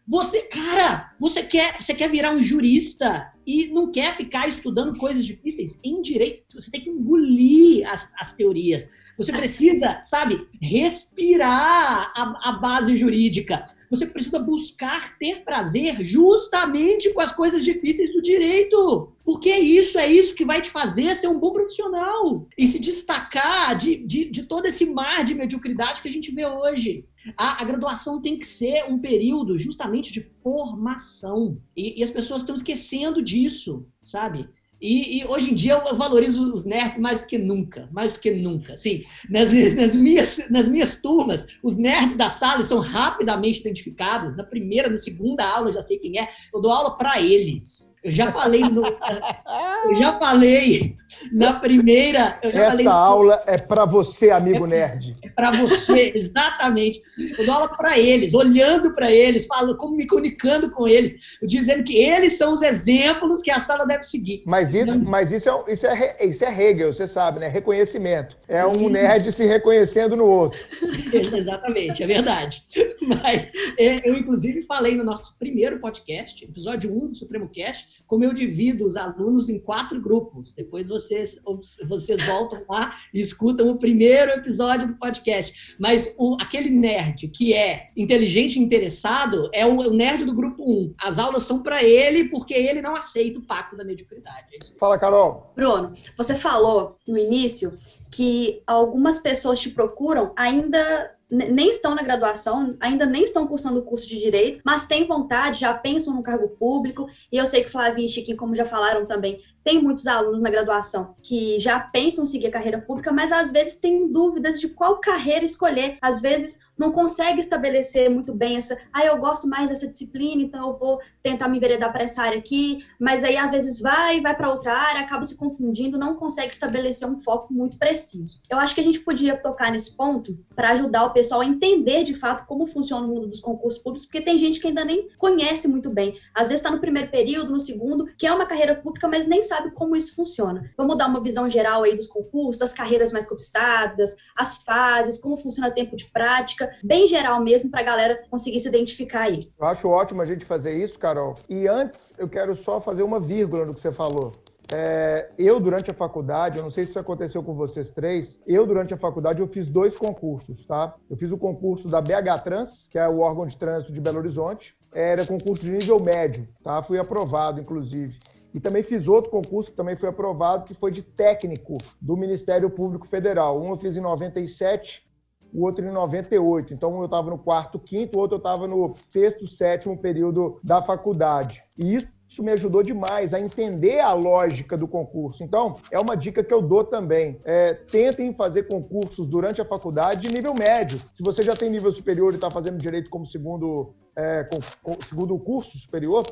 Você, 0.08 0.42
cara, 0.44 1.16
você 1.20 1.44
quer, 1.44 1.82
você 1.82 1.94
quer 1.94 2.10
virar 2.10 2.32
um 2.32 2.42
jurista 2.42 3.32
e 3.46 3.68
não 3.68 3.92
quer 3.92 4.16
ficar 4.16 4.48
estudando 4.48 4.98
coisas 4.98 5.26
difíceis 5.26 5.80
em 5.84 6.02
direito. 6.02 6.60
Você 6.60 6.72
tem 6.72 6.82
que 6.82 6.90
engolir 6.90 7.88
as, 7.92 8.12
as 8.20 8.34
teorias. 8.34 8.88
Você 9.18 9.32
precisa, 9.32 10.02
sabe, 10.02 10.48
respirar 10.62 12.12
a, 12.16 12.50
a 12.50 12.52
base 12.54 12.98
jurídica. 12.98 13.66
Você 13.90 14.06
precisa 14.06 14.40
buscar 14.40 15.18
ter 15.18 15.44
prazer 15.44 16.04
justamente 16.04 17.14
com 17.14 17.22
as 17.22 17.34
coisas 17.34 17.64
difíceis 17.64 18.12
do 18.14 18.22
direito. 18.22 19.14
Porque 19.24 19.50
é 19.50 19.60
isso, 19.60 19.98
é 19.98 20.12
isso 20.12 20.36
que 20.36 20.46
vai 20.46 20.62
te 20.62 20.70
fazer 20.70 21.16
ser 21.16 21.28
um 21.28 21.40
bom 21.40 21.54
profissional 21.54 22.48
e 22.58 22.68
se 22.68 22.80
destacar 22.80 23.78
de, 23.78 23.98
de, 24.06 24.26
de 24.26 24.44
todo 24.44 24.66
esse 24.66 24.86
mar 24.86 25.24
de 25.24 25.34
mediocridade 25.34 26.02
que 26.02 26.08
a 26.08 26.12
gente 26.12 26.32
vê 26.32 26.46
hoje. 26.46 27.06
A, 27.38 27.62
a, 27.62 27.66
graduação 27.66 28.22
tem 28.22 28.38
que 28.38 28.46
ser 28.46 28.84
um 28.86 29.00
período 29.00 29.58
justamente 29.58 30.12
de 30.12 30.22
formação. 30.22 31.60
E, 31.76 32.00
e 32.00 32.04
as 32.04 32.12
pessoas 32.12 32.42
estão 32.42 32.54
esquecendo 32.54 33.22
disso, 33.22 33.88
sabe? 34.04 34.48
E, 34.86 35.18
e, 35.18 35.26
hoje 35.26 35.50
em 35.50 35.56
dia 35.56 35.82
eu 35.84 35.96
valorizo 35.96 36.54
os 36.54 36.64
nerds 36.64 37.00
mais 37.00 37.22
do 37.22 37.28
que 37.28 37.40
nunca, 37.40 37.90
mais 37.92 38.14
do 38.14 38.20
que 38.20 38.30
nunca. 38.30 38.76
Assim, 38.76 39.02
nas, 39.28 39.52
nas, 39.74 39.96
minhas, 39.96 40.48
nas 40.48 40.68
minhas 40.68 41.02
turmas, 41.02 41.48
os 41.64 41.76
nerds 41.76 42.16
da 42.16 42.30
sala 42.30 42.62
são 42.62 42.82
rapidamente 42.82 43.62
identificados. 43.62 44.38
Na 44.38 44.44
primeira, 44.44 44.88
na 44.88 44.96
segunda 44.96 45.44
aula, 45.44 45.70
eu 45.70 45.74
já 45.74 45.82
sei 45.82 45.98
quem 45.98 46.20
é. 46.20 46.30
Eu 46.54 46.62
dou 46.62 46.72
aula 46.72 46.96
para 46.96 47.20
eles. 47.20 47.95
Eu 48.06 48.12
já 48.12 48.32
falei 48.32 48.62
no, 48.62 48.86
eu 48.86 50.00
já 50.00 50.20
falei 50.20 50.96
na 51.32 51.54
primeira. 51.54 52.38
Essa 52.44 52.70
falei, 52.70 52.86
aula 52.86 53.42
é 53.48 53.58
para 53.58 53.84
você, 53.84 54.30
amigo 54.30 54.66
é, 54.66 54.70
nerd. 54.70 55.16
É 55.24 55.30
para 55.30 55.50
você, 55.50 56.12
exatamente. 56.14 57.02
Eu 57.36 57.48
dou 57.48 57.56
aula 57.56 57.68
para 57.68 57.98
eles, 57.98 58.36
olhando 58.36 58.94
para 58.94 59.12
eles, 59.12 59.48
falando, 59.48 59.76
como 59.76 59.98
me 59.98 60.06
comunicando 60.06 60.70
com 60.70 60.88
eles, 60.88 61.16
dizendo 61.42 61.84
que 61.84 61.98
eles 61.98 62.38
são 62.38 62.54
os 62.54 62.62
exemplos 62.62 63.42
que 63.42 63.50
a 63.50 63.60
sala 63.60 63.88
deve 63.88 64.04
seguir. 64.04 64.44
Mas 64.46 64.76
isso, 64.76 65.00
mas 65.00 65.32
isso 65.32 65.50
é, 65.50 65.74
isso 65.74 65.88
é, 65.88 66.18
isso 66.22 66.46
é 66.46 66.62
Hegel, 66.62 66.94
você 66.94 67.08
sabe, 67.08 67.40
né? 67.40 67.48
Reconhecimento. 67.48 68.38
É 68.48 68.64
um 68.64 68.88
nerd 68.88 69.32
se 69.32 69.46
reconhecendo 69.46 70.16
no 70.16 70.26
outro. 70.26 70.60
exatamente, 71.12 72.04
é 72.04 72.08
verdade. 72.08 72.64
Mas 73.02 73.50
é, 73.80 74.08
eu, 74.08 74.16
inclusive, 74.16 74.62
falei 74.62 74.96
no 74.96 75.04
nosso 75.04 75.36
primeiro 75.40 75.80
podcast, 75.80 76.44
episódio 76.44 76.96
1 76.96 77.08
do 77.08 77.16
Supremo 77.16 77.50
Cast, 77.50 77.95
como 78.08 78.24
eu 78.24 78.34
divido 78.34 78.86
os 78.86 78.96
alunos 78.96 79.50
em 79.50 79.60
quatro 79.60 80.00
grupos. 80.00 80.54
Depois 80.54 80.88
vocês, 80.88 81.42
vocês 81.88 82.26
voltam 82.26 82.64
lá 82.70 82.96
e 83.14 83.20
escutam 83.20 83.70
o 83.70 83.78
primeiro 83.78 84.32
episódio 84.32 84.88
do 84.88 84.96
podcast. 84.96 85.76
Mas 85.80 86.14
o, 86.18 86.38
aquele 86.40 86.70
nerd 86.70 87.28
que 87.30 87.54
é 87.54 87.90
inteligente 87.96 88.58
e 88.58 88.62
interessado 88.62 89.50
é 89.54 89.66
o, 89.66 89.76
o 89.76 89.94
nerd 89.94 90.26
do 90.26 90.34
grupo 90.34 90.64
1. 90.64 90.96
As 90.98 91.18
aulas 91.20 91.44
são 91.44 91.62
para 91.62 91.84
ele 91.84 92.26
porque 92.26 92.54
ele 92.54 92.82
não 92.82 92.96
aceita 92.96 93.40
o 93.40 93.46
pacto 93.46 93.76
da 93.76 93.84
mediocridade. 93.84 94.60
Fala, 94.78 94.98
Carol. 94.98 95.52
Bruno, 95.56 95.94
você 96.18 96.36
falou 96.36 96.98
no 97.08 97.18
início 97.18 97.78
que 98.12 98.62
algumas 98.66 99.20
pessoas 99.20 99.60
te 99.60 99.70
procuram 99.70 100.32
ainda 100.36 101.12
nem 101.30 101.70
estão 101.70 101.96
na 101.96 102.04
graduação, 102.04 102.76
ainda 102.80 103.06
nem 103.06 103.24
estão 103.24 103.48
cursando 103.48 103.80
o 103.80 103.84
curso 103.84 104.08
de 104.08 104.20
direito, 104.20 104.62
mas 104.64 104.86
têm 104.86 105.08
vontade, 105.08 105.60
já 105.60 105.74
pensam 105.74 106.14
no 106.14 106.24
cargo 106.24 106.50
público. 106.50 107.08
E 107.32 107.38
eu 107.38 107.46
sei 107.46 107.64
que 107.64 107.72
Flavinha 107.72 108.06
e 108.06 108.10
Chiquinho, 108.10 108.38
como 108.38 108.56
já 108.56 108.66
falaram 108.66 109.06
também, 109.06 109.42
tem 109.64 109.82
muitos 109.82 110.06
alunos 110.06 110.42
na 110.42 110.50
graduação 110.52 111.16
que 111.24 111.58
já 111.58 111.80
pensam 111.80 112.28
seguir 112.28 112.48
a 112.48 112.52
carreira 112.52 112.80
pública, 112.80 113.12
mas 113.12 113.32
às 113.32 113.52
vezes 113.52 113.78
têm 113.78 114.12
dúvidas 114.12 114.60
de 114.60 114.70
qual 114.70 115.00
carreira 115.00 115.44
escolher. 115.44 115.98
Às 116.00 116.22
vezes 116.22 116.60
não 116.78 116.92
consegue 116.92 117.40
estabelecer 117.40 118.10
muito 118.10 118.34
bem 118.34 118.58
essa, 118.58 118.78
ah, 118.94 119.04
eu 119.06 119.18
gosto 119.18 119.48
mais 119.48 119.70
dessa 119.70 119.88
disciplina, 119.88 120.42
então 120.42 120.68
eu 120.68 120.78
vou 120.78 121.00
tentar 121.24 121.48
me 121.48 121.58
enveredar 121.58 121.92
para 121.92 122.04
essa 122.04 122.22
área 122.22 122.38
aqui, 122.38 122.86
mas 123.00 123.24
aí 123.24 123.38
às 123.38 123.50
vezes 123.50 123.80
vai, 123.80 124.22
vai 124.22 124.36
para 124.36 124.52
outra 124.52 124.74
área, 124.74 125.02
acaba 125.02 125.24
se 125.24 125.38
confundindo, 125.38 125.98
não 125.98 126.16
consegue 126.16 126.54
estabelecer 126.54 127.08
um 127.08 127.18
foco 127.18 127.54
muito 127.54 127.78
preciso. 127.78 128.42
Eu 128.50 128.60
acho 128.60 128.76
que 128.76 128.82
a 128.82 128.84
gente 128.84 129.00
podia 129.00 129.38
tocar 129.38 129.72
nesse 129.72 129.96
ponto 129.96 130.38
para 130.54 130.72
ajudar 130.72 131.06
o 131.06 131.14
pessoal 131.16 131.40
a 131.40 131.46
entender 131.46 132.04
de 132.04 132.14
fato 132.14 132.46
como 132.46 132.68
funciona 132.68 133.08
o 133.08 133.10
mundo 133.10 133.28
dos 133.28 133.40
concursos 133.40 133.82
públicos, 133.82 134.06
porque 134.06 134.20
tem 134.20 134.38
gente 134.38 134.60
que 134.60 134.68
ainda 134.68 134.84
nem 134.84 135.08
conhece 135.18 135.66
muito 135.66 135.90
bem. 135.90 136.20
Às 136.34 136.50
vezes 136.50 136.60
está 136.60 136.70
no 136.70 136.82
primeiro 136.82 137.10
período, 137.10 137.54
no 137.54 137.60
segundo, 137.60 138.06
que 138.18 138.28
é 138.28 138.34
uma 138.34 138.46
carreira 138.46 138.76
pública, 138.76 139.08
mas 139.08 139.26
nem 139.26 139.42
sabe 139.42 139.72
como 139.72 139.96
isso 139.96 140.14
funciona. 140.14 140.70
Vamos 140.78 140.98
dar 140.98 141.08
uma 141.08 141.24
visão 141.24 141.50
geral 141.50 141.84
aí 141.84 141.96
dos 141.96 142.08
concursos, 142.08 142.58
das 142.58 142.74
carreiras 142.74 143.14
mais 143.14 143.26
cobiçadas, 143.26 144.14
as 144.36 144.58
fases, 144.58 145.18
como 145.18 145.38
funciona 145.38 145.70
o 145.70 145.74
tempo 145.74 145.96
de 145.96 146.06
prática, 146.12 146.70
bem 146.84 147.08
geral 147.08 147.42
mesmo, 147.42 147.72
para 147.72 147.80
a 147.80 147.84
galera 147.84 148.24
conseguir 148.30 148.60
se 148.60 148.68
identificar 148.68 149.22
aí. 149.22 149.50
Eu 149.58 149.68
acho 149.68 149.88
ótimo 149.88 150.22
a 150.22 150.26
gente 150.26 150.44
fazer 150.44 150.78
isso, 150.78 151.00
Carol. 151.00 151.36
E 151.50 151.66
antes, 151.66 152.14
eu 152.18 152.28
quero 152.28 152.54
só 152.54 152.82
fazer 152.82 153.04
uma 153.04 153.22
vírgula 153.22 153.66
no 153.66 153.74
que 153.74 153.80
você 153.80 153.92
falou. 153.92 154.34
É, 154.74 155.30
eu, 155.38 155.60
durante 155.60 155.92
a 155.92 155.94
faculdade, 155.94 156.58
eu 156.58 156.64
não 156.64 156.72
sei 156.72 156.86
se 156.86 156.92
isso 156.92 157.00
aconteceu 157.00 157.44
com 157.44 157.54
vocês 157.54 157.90
três, 157.92 158.40
eu, 158.48 158.66
durante 158.66 158.94
a 158.94 158.98
faculdade, 158.98 159.40
eu 159.40 159.48
fiz 159.48 159.68
dois 159.68 159.96
concursos, 159.96 160.66
tá? 160.66 160.96
Eu 161.10 161.16
fiz 161.16 161.32
o 161.32 161.38
concurso 161.38 161.88
da 161.88 162.02
BH 162.02 162.44
Trans, 162.44 162.88
que 162.90 162.98
é 162.98 163.08
o 163.08 163.20
órgão 163.20 163.46
de 163.46 163.56
trânsito 163.58 163.94
de 163.94 164.02
Belo 164.02 164.18
Horizonte, 164.18 164.76
era 164.94 165.26
concurso 165.26 165.64
de 165.64 165.72
nível 165.72 166.00
médio, 166.00 166.48
tá? 166.64 166.82
Fui 166.82 166.98
aprovado, 166.98 167.60
inclusive. 167.60 168.18
E 168.54 168.60
também 168.60 168.82
fiz 168.82 169.08
outro 169.08 169.30
concurso 169.30 169.70
que 169.70 169.76
também 169.76 169.98
foi 169.98 170.08
aprovado, 170.08 170.64
que 170.64 170.74
foi 170.74 170.90
de 170.90 171.02
técnico 171.02 171.78
do 172.02 172.16
Ministério 172.16 172.70
Público 172.70 173.06
Federal. 173.06 173.62
Um 173.62 173.72
eu 173.72 173.78
fiz 173.78 173.98
em 173.98 174.02
97, 174.02 175.06
o 175.54 175.64
outro 175.64 175.86
em 175.86 175.92
98. 175.92 176.74
Então, 176.74 176.96
um 176.96 177.00
eu 177.00 177.06
estava 177.06 177.30
no 177.30 177.38
quarto, 177.38 177.78
quinto, 177.78 178.18
o 178.18 178.22
outro 178.22 178.36
eu 178.36 178.40
estava 178.40 178.66
no 178.66 178.96
sexto, 179.10 179.46
sétimo 179.46 179.98
período 179.98 180.58
da 180.64 180.82
faculdade. 180.82 181.64
E 181.78 181.96
isso 181.96 182.08
isso 182.28 182.44
me 182.44 182.52
ajudou 182.52 182.82
demais 182.82 183.34
a 183.34 183.40
entender 183.40 184.00
a 184.00 184.14
lógica 184.14 184.76
do 184.76 184.88
concurso. 184.88 185.44
Então, 185.44 185.76
é 185.92 186.00
uma 186.00 186.16
dica 186.16 186.44
que 186.44 186.54
eu 186.54 186.62
dou 186.62 186.84
também. 186.84 187.40
É, 187.44 187.74
tentem 187.74 188.34
fazer 188.34 188.64
concursos 188.64 189.28
durante 189.28 189.62
a 189.62 189.66
faculdade 189.66 190.22
de 190.22 190.34
nível 190.34 190.54
médio. 190.54 191.00
Se 191.14 191.22
você 191.22 191.42
já 191.44 191.56
tem 191.56 191.70
nível 191.70 191.92
superior 191.92 192.34
e 192.34 192.36
está 192.36 192.50
fazendo 192.50 192.78
direito 192.78 193.10
como 193.10 193.26
segundo, 193.26 193.94
é, 194.16 194.44
com, 194.44 194.60
com, 194.82 195.02
segundo 195.04 195.38
curso 195.38 195.78
superior, 195.78 196.26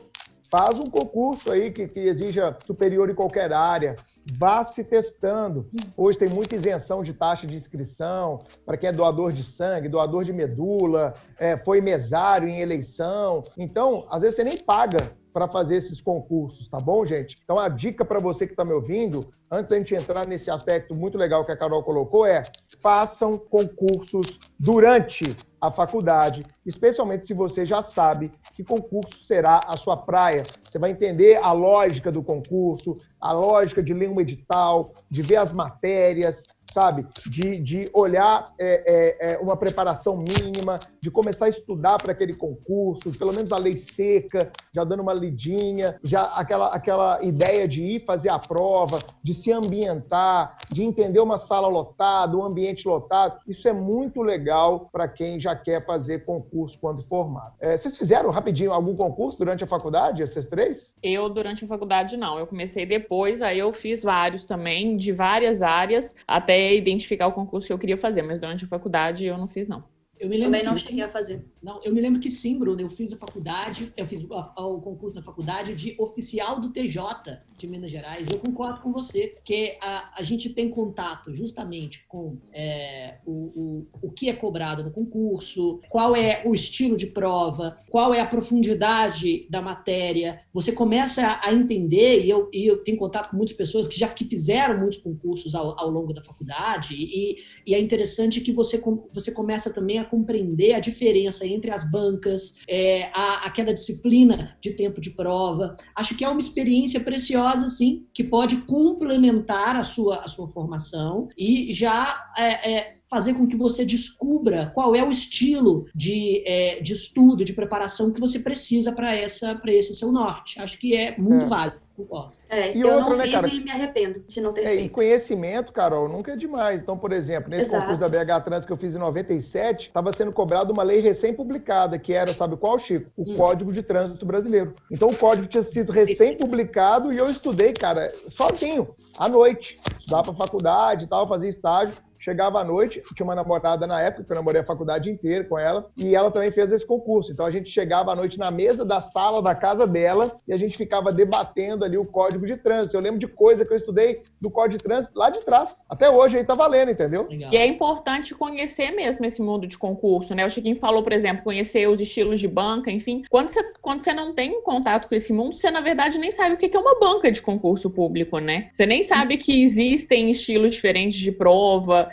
faz 0.50 0.80
um 0.80 0.86
concurso 0.86 1.52
aí 1.52 1.72
que, 1.72 1.88
que 1.88 2.00
exija 2.02 2.56
superior 2.66 3.10
em 3.10 3.16
qualquer 3.16 3.52
área. 3.54 3.96
Vá 4.38 4.64
se 4.64 4.84
testando. 4.84 5.68
Hoje 5.96 6.18
tem 6.18 6.30
muita 6.30 6.56
isenção 6.56 7.04
de 7.04 7.14
taxa 7.14 7.46
de 7.46 7.56
inscrição 7.56 8.40
para 8.66 8.78
quem 8.78 8.90
é 8.90 8.92
doador 8.92 9.32
de 9.32 9.44
sangue, 9.44 9.90
doador 9.90 10.24
de 10.24 10.34
medula, 10.34 11.14
é, 11.38 11.58
foi 11.58 11.82
mesário 11.82 12.48
em 12.48 12.62
eleição. 12.62 13.44
Então, 13.58 14.06
às 14.10 14.22
vezes 14.22 14.36
você 14.36 14.44
nem 14.44 14.58
paga 14.58 15.12
para 15.34 15.48
fazer 15.48 15.78
esses 15.78 16.00
concursos, 16.00 16.70
tá 16.70 16.80
bom, 16.80 17.04
gente? 17.04 17.36
Então, 17.44 17.58
a 17.58 17.68
dica 17.68 18.06
para 18.06 18.20
você 18.20 18.46
que 18.46 18.54
está 18.54 18.64
me 18.64 18.72
ouvindo, 18.72 19.34
antes 19.50 19.70
da 19.70 19.78
gente 19.78 19.96
entrar 19.96 20.28
nesse 20.28 20.52
aspecto 20.52 20.96
muito 20.96 21.18
legal 21.18 21.44
que 21.44 21.52
a 21.52 21.58
Carol 21.58 21.84
colocou, 21.84 22.26
é 22.26 22.44
façam 22.80 23.38
concursos 23.38 24.40
durante 24.60 25.36
a 25.60 25.72
faculdade, 25.72 26.44
especialmente 26.66 27.26
se 27.26 27.34
você 27.34 27.66
já 27.66 27.82
sabe 27.82 28.32
que 28.54 28.64
concurso 28.64 29.24
será 29.24 29.62
a 29.66 29.78
sua 29.78 29.96
praia. 29.96 30.44
Você 30.62 30.78
vai 30.78 30.92
entender 30.92 31.38
a 31.42 31.54
lógica 31.54 32.12
do 32.12 32.22
concurso, 32.22 32.94
a 33.20 33.32
lógica 33.32 33.82
de 33.82 33.94
ler 33.94 34.10
um 34.10 34.20
edital, 34.20 34.94
de 35.10 35.22
ver 35.22 35.38
as 35.38 35.54
matérias, 35.54 36.44
sabe? 36.74 37.06
De, 37.26 37.60
de 37.60 37.90
olhar 37.94 38.52
é, 38.60 38.84
é, 38.86 39.34
é, 39.34 39.38
uma 39.38 39.56
preparação 39.56 40.18
mínima, 40.18 40.80
de 41.00 41.12
começar 41.12 41.46
a 41.46 41.50
estudar 41.50 41.98
para 42.02 42.12
aquele 42.12 42.34
concurso, 42.34 43.12
pelo 43.18 43.32
menos 43.32 43.52
a 43.52 43.58
lei 43.58 43.78
seca, 43.78 44.52
já 44.74 44.84
dando 44.84 45.02
uma 45.02 45.14
lidinha, 45.14 46.00
já 46.04 46.24
aquela, 46.24 46.68
aquela 46.74 47.24
ideia 47.24 47.68
de 47.68 47.84
ir 47.84 48.06
fazer 48.06 48.30
a 48.30 48.40
prova, 48.40 49.00
de 49.22 49.34
se 49.34 49.52
ambientar, 49.52 50.58
de 50.72 50.84
entender 50.84 51.20
uma 51.20 51.38
sala 51.38 51.68
lotada, 51.68 52.36
um 52.36 52.44
ambiente 52.44 52.88
lotado. 52.88 53.40
Isso 53.48 53.68
é 53.68 53.74
muito 53.74 54.22
legal 54.22 54.90
para 54.92 55.08
quem 55.08 55.40
já 55.40 55.56
quer 55.56 55.86
fazer 55.86 56.26
concurso 56.26 56.80
quando 56.80 57.04
formado. 57.04 57.54
É, 57.60 57.78
vocês 57.78 57.98
fizeram 57.98 58.32
rapidinho 58.32 58.72
algum 58.72 58.96
concurso 58.96 59.38
durante 59.38 59.64
a 59.64 59.68
faculdade, 59.68 60.24
esses 60.24 60.48
três? 60.48 60.92
Eu, 61.04 61.30
durante 61.30 61.66
a 61.66 61.68
faculdade, 61.68 62.18
não. 62.18 62.40
Eu 62.40 62.48
comecei 62.48 62.86
depois, 62.86 63.42
aí 63.42 63.60
eu 63.60 63.72
fiz 63.72 64.02
vários 64.02 64.46
também, 64.46 64.98
de 64.98 65.12
várias 65.12 65.62
áreas, 65.62 66.16
até 66.28 66.63
identificar 66.76 67.28
o 67.28 67.34
concurso 67.34 67.68
que 67.68 67.74
eu 67.74 67.80
queria 67.80 67.98
fazer, 67.98 68.22
mas 68.22 68.40
durante 68.40 68.66
a 68.66 68.68
faculdade 68.68 69.26
eu 69.26 69.38
não 69.38 69.48
fiz, 69.48 69.68
não. 69.68 69.84
Eu 70.24 70.30
me 70.30 70.38
lembro 70.38 70.58
Também 70.58 70.64
não 70.64 70.80
cheguei 70.80 71.04
a 71.04 71.10
fazer. 71.10 71.46
Não, 71.62 71.82
eu 71.84 71.94
me 71.94 72.00
lembro 72.00 72.22
que 72.22 72.30
sim, 72.30 72.58
Bruno. 72.58 72.80
Eu 72.80 72.90
fiz 72.90 73.12
a 73.12 73.18
faculdade, 73.18 73.92
eu 73.98 74.08
fiz 74.08 74.24
o, 74.24 74.34
o, 74.34 74.80
concurso 74.80 75.18
na 75.18 75.22
faculdade 75.22 75.76
de 75.76 75.98
oficial 76.00 76.62
do 76.62 76.70
TJ 76.70 77.42
de 77.58 77.68
Minas 77.68 77.92
Gerais. 77.92 78.30
Eu 78.30 78.40
concordo 78.40 78.80
com 78.80 78.94
você, 78.94 79.28
porque 79.28 79.78
a, 79.82 80.14
a 80.18 80.24
gente 80.24 80.50
tem 80.50 80.70
contato 80.70 81.34
justamente 81.34 82.06
com 82.08 82.38
é, 82.54 83.18
o, 83.26 83.32
o, 83.32 84.08
o 84.08 84.12
que 84.12 84.30
é 84.30 84.34
cobrado 84.34 84.82
no 84.82 84.92
concurso, 84.92 85.82
qual 85.90 86.16
é 86.16 86.42
o 86.46 86.56
estilo 86.56 86.96
de 86.96 87.08
prova, 87.08 87.78
qual 87.90 88.14
é 88.14 88.22
a 88.22 88.26
profundidade 88.26 89.46
da 89.50 89.62
matéria. 89.62 90.40
Você 90.54 90.72
começa 90.72 91.22
a, 91.22 91.50
a 91.50 91.54
entender, 91.54 92.24
e 92.24 92.30
eu, 92.30 92.50
e 92.54 92.66
eu 92.66 92.82
tenho 92.82 92.98
contato 92.98 93.30
com 93.30 93.36
muitas 93.36 93.58
pessoas 93.58 93.90
que 93.90 94.00
já 94.00 94.08
que 94.08 94.24
fizeram 94.24 94.80
muitos 94.80 95.00
concursos 95.00 95.54
ao, 95.54 95.78
ao 95.78 95.90
longo 95.90 96.14
da 96.14 96.24
faculdade, 96.24 96.96
e, 96.96 97.44
e 97.68 97.76
é 97.76 97.80
interessante 97.80 98.40
que 98.40 98.54
você, 98.54 98.82
você 99.12 99.30
começa 99.30 99.74
também 99.74 100.00
a 100.00 100.13
compreender 100.14 100.76
a 100.76 100.80
diferença 100.80 101.44
entre 101.44 101.72
as 101.72 101.90
bancas, 101.90 102.54
é, 102.70 103.10
a, 103.16 103.48
aquela 103.48 103.74
disciplina 103.74 104.56
de 104.62 104.70
tempo 104.74 105.02
de 105.02 105.10
prova. 105.10 105.76
Acho 105.96 106.16
que 106.16 106.24
é 106.24 106.30
uma 106.30 106.40
experiência 106.40 107.00
preciosa, 107.00 107.68
sim, 107.68 108.06
que 108.14 108.24
pode 108.24 108.58
complementar 108.58 109.76
a 109.76 109.84
sua, 109.84 110.18
a 110.18 110.28
sua 110.28 110.48
formação 110.48 111.30
e 111.36 111.74
já 111.74 112.32
é, 112.38 112.72
é, 112.72 112.96
fazer 113.10 113.34
com 113.34 113.48
que 113.48 113.56
você 113.56 113.84
descubra 113.84 114.72
qual 114.76 114.96
é 114.96 115.04
o 115.04 115.10
estilo 115.10 115.88
de, 115.96 116.44
é, 116.46 116.80
de 116.80 116.94
estudo, 116.94 117.44
de 117.44 117.54
preparação 117.54 118.14
que 118.14 118.20
você 118.20 118.38
precisa 118.38 118.92
para 118.92 119.16
esse 119.18 119.96
seu 119.96 120.12
norte. 120.12 120.62
Acho 120.62 120.78
que 120.78 120.96
é 120.96 121.18
muito 121.18 121.46
é. 121.46 121.48
válido, 121.48 121.82
concordo. 121.98 122.34
É, 122.54 122.76
e 122.76 122.82
eu 122.82 122.90
outra, 122.90 123.10
não 123.10 123.18
né, 123.18 123.24
fiz 123.24 123.34
cara? 123.34 123.48
e 123.48 123.64
me 123.64 123.72
arrependo 123.72 124.24
de 124.28 124.42
não 124.42 124.54
ter 124.54 124.62
é, 124.62 124.66
feito. 124.66 124.86
E 124.86 124.90
conhecimento, 124.90 125.72
Carol, 125.72 126.08
nunca 126.08 126.34
é 126.34 126.36
demais. 126.36 126.82
Então, 126.82 126.98
por 126.98 127.12
exemplo, 127.12 127.50
nesse 127.50 127.70
Exato. 127.70 127.88
concurso 127.88 128.02
da 128.02 128.10
BH 128.10 128.44
Trans 128.44 128.66
que 128.66 128.72
eu 128.72 128.78
fiz 128.78 128.94
em 128.94 129.00
97, 129.00 129.88
estava 129.88 130.14
sendo 130.14 130.32
cobrado 130.32 130.72
uma 130.72 130.84
lei 130.84 131.00
recém-publicada, 131.00 131.98
que 131.98 132.14
era, 132.14 132.34
sabe 132.34 132.56
qual, 132.58 132.78
Chico? 132.78 133.10
O 133.18 133.32
hum. 133.32 133.36
Código 133.36 133.72
de 133.72 133.82
Trânsito 133.82 134.26
Brasileiro. 134.26 134.74
Então, 134.92 135.10
o 135.10 135.16
código 135.16 135.48
tinha 135.48 135.64
sido 135.64 135.92
recém-publicado 135.92 137.12
e 137.12 137.18
eu 137.18 137.30
estudei, 137.30 137.74
cara, 137.74 138.12
sozinho, 138.28 138.96
à 139.18 139.28
noite. 139.28 139.80
Estudava 140.00 140.24
para 140.24 140.46
faculdade 140.46 141.06
e 141.06 141.08
tal, 141.08 141.28
fazia 141.28 141.50
estágio. 141.50 141.96
Chegava 142.24 142.62
à 142.62 142.64
noite, 142.64 143.04
tinha 143.14 143.26
uma 143.26 143.36
namorada 143.36 143.86
na 143.86 144.00
época, 144.00 144.24
que 144.24 144.32
eu 144.32 144.36
namorei 144.38 144.62
a 144.62 144.64
faculdade 144.64 145.12
inteira 145.12 145.44
com 145.44 145.60
ela, 145.60 145.90
e 145.98 146.16
ela 146.16 146.32
também 146.32 146.54
fez 146.54 146.72
esse 146.72 146.86
concurso. 146.86 147.34
Então 147.34 147.46
a 147.46 147.52
gente 147.52 147.70
chegava 147.70 148.14
à 148.14 148.16
noite 148.16 148.40
na 148.40 148.50
mesa 148.50 148.86
da 148.86 149.02
sala 149.02 149.42
da 149.42 149.54
casa 149.54 149.86
dela 149.86 150.34
e 150.48 150.54
a 150.54 150.58
gente 150.58 150.78
ficava 150.78 151.12
debatendo 151.12 151.84
ali 151.84 151.98
o 151.98 152.06
código 152.06 152.46
de 152.46 152.56
trânsito. 152.56 152.96
Eu 152.96 153.02
lembro 153.02 153.20
de 153.20 153.28
coisa 153.28 153.66
que 153.66 153.74
eu 153.74 153.76
estudei 153.76 154.22
do 154.40 154.50
código 154.50 154.78
de 154.78 154.86
trânsito 154.86 155.20
lá 155.20 155.30
de 155.30 155.44
trás. 155.44 155.84
Até 155.90 156.10
hoje 156.10 156.38
aí 156.38 156.46
tá 156.46 156.56
valendo, 156.56 156.92
entendeu? 156.92 157.28
Legal. 157.30 157.52
E 157.52 157.58
é 157.58 157.68
importante 157.68 158.34
conhecer 158.34 158.92
mesmo 158.92 159.26
esse 159.26 159.42
mundo 159.42 159.68
de 159.68 159.78
concurso, 159.78 160.34
né? 160.34 160.46
O 160.46 160.50
Chiquinho 160.50 160.78
falou, 160.78 161.04
por 161.04 161.12
exemplo, 161.12 161.44
conhecer 161.44 161.90
os 161.90 162.00
estilos 162.00 162.40
de 162.40 162.48
banca, 162.48 162.90
enfim. 162.90 163.24
Quando 163.30 163.50
você, 163.50 163.62
quando 163.82 164.02
você 164.02 164.14
não 164.14 164.34
tem 164.34 164.62
contato 164.62 165.10
com 165.10 165.16
esse 165.16 165.34
mundo, 165.34 165.58
você 165.58 165.70
na 165.70 165.82
verdade 165.82 166.18
nem 166.18 166.32
sabe 166.32 166.56
o 166.56 166.58
que 166.58 166.74
é 166.74 166.80
uma 166.80 166.98
banca 166.98 167.30
de 167.30 167.42
concurso 167.42 167.90
público, 167.90 168.40
né? 168.40 168.70
Você 168.72 168.86
nem 168.86 169.04
sabe 169.04 169.36
que 169.36 169.62
existem 169.62 170.30
estilos 170.30 170.72
diferentes 170.72 171.20
de 171.20 171.34
prova, 171.34 172.13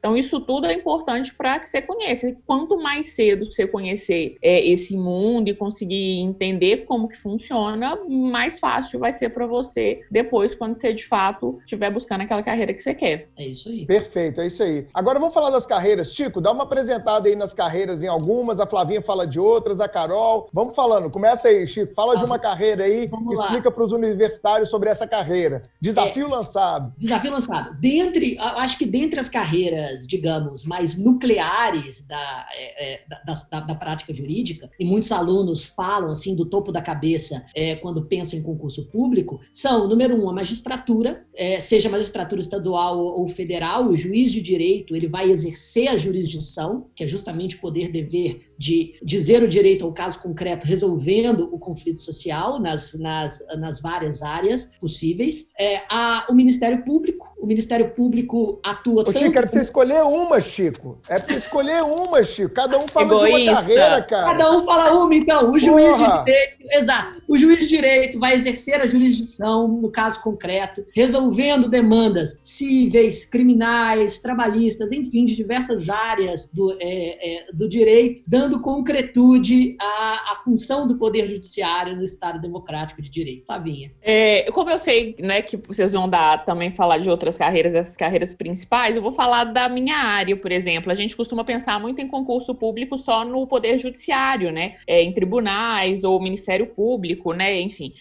então, 0.00 0.16
isso 0.16 0.40
tudo 0.40 0.66
é 0.66 0.72
importante 0.72 1.34
para 1.34 1.60
que 1.60 1.68
você 1.68 1.82
conheça. 1.82 2.34
Quanto 2.46 2.78
mais 2.82 3.12
cedo 3.12 3.44
você 3.44 3.66
conhecer 3.66 4.36
é, 4.42 4.66
esse 4.66 4.96
mundo 4.96 5.48
e 5.48 5.54
conseguir 5.54 6.20
entender 6.20 6.86
como 6.86 7.06
que 7.06 7.16
funciona, 7.16 7.98
mais 8.08 8.58
fácil 8.58 8.98
vai 8.98 9.12
ser 9.12 9.28
para 9.28 9.46
você 9.46 10.00
depois, 10.10 10.54
quando 10.54 10.74
você 10.74 10.92
de 10.92 11.04
fato 11.04 11.58
estiver 11.60 11.90
buscando 11.90 12.22
aquela 12.22 12.42
carreira 12.42 12.72
que 12.72 12.82
você 12.82 12.94
quer. 12.94 13.28
É 13.36 13.46
isso 13.46 13.68
aí. 13.68 13.84
Perfeito, 13.84 14.40
é 14.40 14.46
isso 14.46 14.62
aí. 14.62 14.86
Agora 14.94 15.18
vamos 15.18 15.34
falar 15.34 15.50
das 15.50 15.66
carreiras. 15.66 16.14
Chico, 16.14 16.40
dá 16.40 16.50
uma 16.50 16.64
apresentada 16.64 17.28
aí 17.28 17.36
nas 17.36 17.52
carreiras 17.52 18.02
em 18.02 18.06
algumas, 18.06 18.58
a 18.58 18.66
Flavinha 18.66 19.02
fala 19.02 19.26
de 19.26 19.38
outras, 19.38 19.80
a 19.80 19.88
Carol. 19.88 20.48
Vamos 20.52 20.74
falando. 20.74 21.10
Começa 21.10 21.48
aí, 21.48 21.68
Chico. 21.68 21.92
Fala 21.94 22.14
Nossa. 22.14 22.24
de 22.24 22.30
uma 22.30 22.38
carreira 22.38 22.84
aí, 22.84 23.06
vamos 23.06 23.38
explica 23.38 23.70
para 23.70 23.84
os 23.84 23.92
universitários 23.92 24.70
sobre 24.70 24.88
essa 24.88 25.06
carreira. 25.06 25.60
Desafio 25.80 26.26
é, 26.26 26.30
lançado. 26.30 26.92
Desafio 26.96 27.32
lançado. 27.32 27.78
Dentre, 27.78 28.38
acho 28.38 28.78
que 28.78 28.86
dentre 28.86 29.20
as 29.20 29.28
carreiras, 29.28 29.89
digamos, 30.06 30.64
mais 30.64 30.96
nucleares 30.96 32.02
da, 32.02 32.48
é, 32.52 32.94
é 32.94 33.04
da, 33.08 33.32
da, 33.50 33.60
da, 33.60 33.74
prática 33.74 34.12
jurídica, 34.12 34.70
e 34.78 34.84
muitos 34.84 35.12
alunos 35.12 35.64
falam 35.64 36.10
assim 36.10 36.34
do 36.34 36.44
topo 36.44 36.72
da 36.72 36.82
cabeça 36.82 37.44
é, 37.54 37.76
quando 37.76 38.04
pensam 38.04 38.38
em 38.38 38.42
concurso 38.42 38.86
público, 38.86 39.40
são, 39.52 39.88
número 39.88 40.14
um, 40.14 40.28
a 40.28 40.32
magistratura, 40.32 41.26
é, 41.34 41.60
seja 41.60 41.88
magistratura 41.88 42.40
estadual 42.40 42.98
ou 42.98 43.28
federal, 43.28 43.88
o 43.88 43.96
juiz 43.96 44.32
de 44.32 44.40
direito 44.40 44.94
ele 44.94 45.08
vai 45.08 45.30
exercer 45.30 45.88
a 45.88 45.96
jurisdição, 45.96 46.88
que 46.94 47.04
é 47.04 47.08
justamente 47.08 47.56
poder 47.56 47.90
dever 47.90 48.49
de 48.60 48.92
dizer 49.02 49.42
o 49.42 49.48
direito 49.48 49.86
ao 49.86 49.92
caso 49.92 50.20
concreto, 50.20 50.66
resolvendo 50.66 51.48
o 51.50 51.58
conflito 51.58 51.98
social 51.98 52.60
nas, 52.60 52.92
nas, 52.92 53.42
nas 53.58 53.80
várias 53.80 54.22
áreas 54.22 54.70
possíveis. 54.78 55.50
É, 55.58 55.80
a, 55.90 56.26
o 56.28 56.34
Ministério 56.34 56.84
Público, 56.84 57.34
o 57.40 57.46
Ministério 57.46 57.88
Público 57.92 58.60
atua 58.62 59.00
Ô, 59.00 59.04
tanto... 59.06 59.18
Chico, 59.18 59.38
é 59.38 59.40
pra 59.40 59.50
você 59.50 59.60
escolher 59.62 60.02
uma, 60.02 60.40
Chico. 60.40 60.98
É 61.08 61.18
pra 61.18 61.26
você 61.26 61.36
escolher 61.36 61.82
uma, 61.82 62.22
Chico. 62.22 62.52
Cada 62.52 62.78
um 62.78 62.86
fala 62.86 63.06
Egoísta. 63.06 63.38
de 63.38 63.48
uma 63.48 63.54
carreira, 63.54 64.02
cara. 64.02 64.26
Cada 64.32 64.52
um 64.52 64.66
fala 64.66 65.04
uma, 65.04 65.14
então. 65.14 65.50
O 65.50 65.58
juiz 65.58 65.96
Porra. 65.96 66.18
de 66.18 66.24
direito, 66.26 66.76
exato. 66.76 67.22
O 67.26 67.38
juiz 67.38 67.60
de 67.60 67.66
direito 67.66 68.18
vai 68.18 68.34
exercer 68.34 68.78
a 68.78 68.86
jurisdição 68.86 69.68
no 69.68 69.90
caso 69.90 70.20
concreto, 70.22 70.84
resolvendo 70.94 71.66
demandas 71.66 72.42
cíveis, 72.44 73.24
criminais, 73.24 74.20
trabalhistas, 74.20 74.92
enfim, 74.92 75.24
de 75.24 75.34
diversas 75.34 75.88
áreas 75.88 76.50
do, 76.52 76.76
é, 76.78 77.46
é, 77.48 77.52
do 77.54 77.66
direito, 77.66 78.22
dando 78.26 78.49
dando 78.50 78.60
concretude 78.60 79.76
à, 79.80 80.32
à 80.32 80.36
função 80.44 80.86
do 80.86 80.98
Poder 80.98 81.28
Judiciário 81.28 81.94
no 81.94 82.02
Estado 82.02 82.40
Democrático 82.40 83.00
de 83.00 83.08
Direito. 83.08 83.46
Flavinha. 83.46 83.92
É, 84.02 84.50
como 84.50 84.68
eu 84.68 84.78
sei 84.78 85.14
né, 85.20 85.40
que 85.40 85.56
vocês 85.56 85.92
vão 85.92 86.08
dar 86.08 86.44
também 86.44 86.72
falar 86.72 86.98
de 86.98 87.08
outras 87.08 87.36
carreiras, 87.36 87.72
essas 87.72 87.96
carreiras 87.96 88.34
principais, 88.34 88.96
eu 88.96 89.02
vou 89.02 89.12
falar 89.12 89.44
da 89.44 89.68
minha 89.68 89.96
área, 89.96 90.36
por 90.36 90.50
exemplo. 90.50 90.90
A 90.90 90.94
gente 90.94 91.16
costuma 91.16 91.44
pensar 91.44 91.78
muito 91.78 92.00
em 92.00 92.08
concurso 92.08 92.54
público 92.54 92.98
só 92.98 93.24
no 93.24 93.46
Poder 93.46 93.78
Judiciário, 93.78 94.50
né? 94.50 94.74
É, 94.86 95.00
em 95.00 95.12
tribunais 95.12 96.02
ou 96.02 96.20
Ministério 96.20 96.66
Público, 96.66 97.32
né? 97.32 97.60
Enfim. 97.60 97.92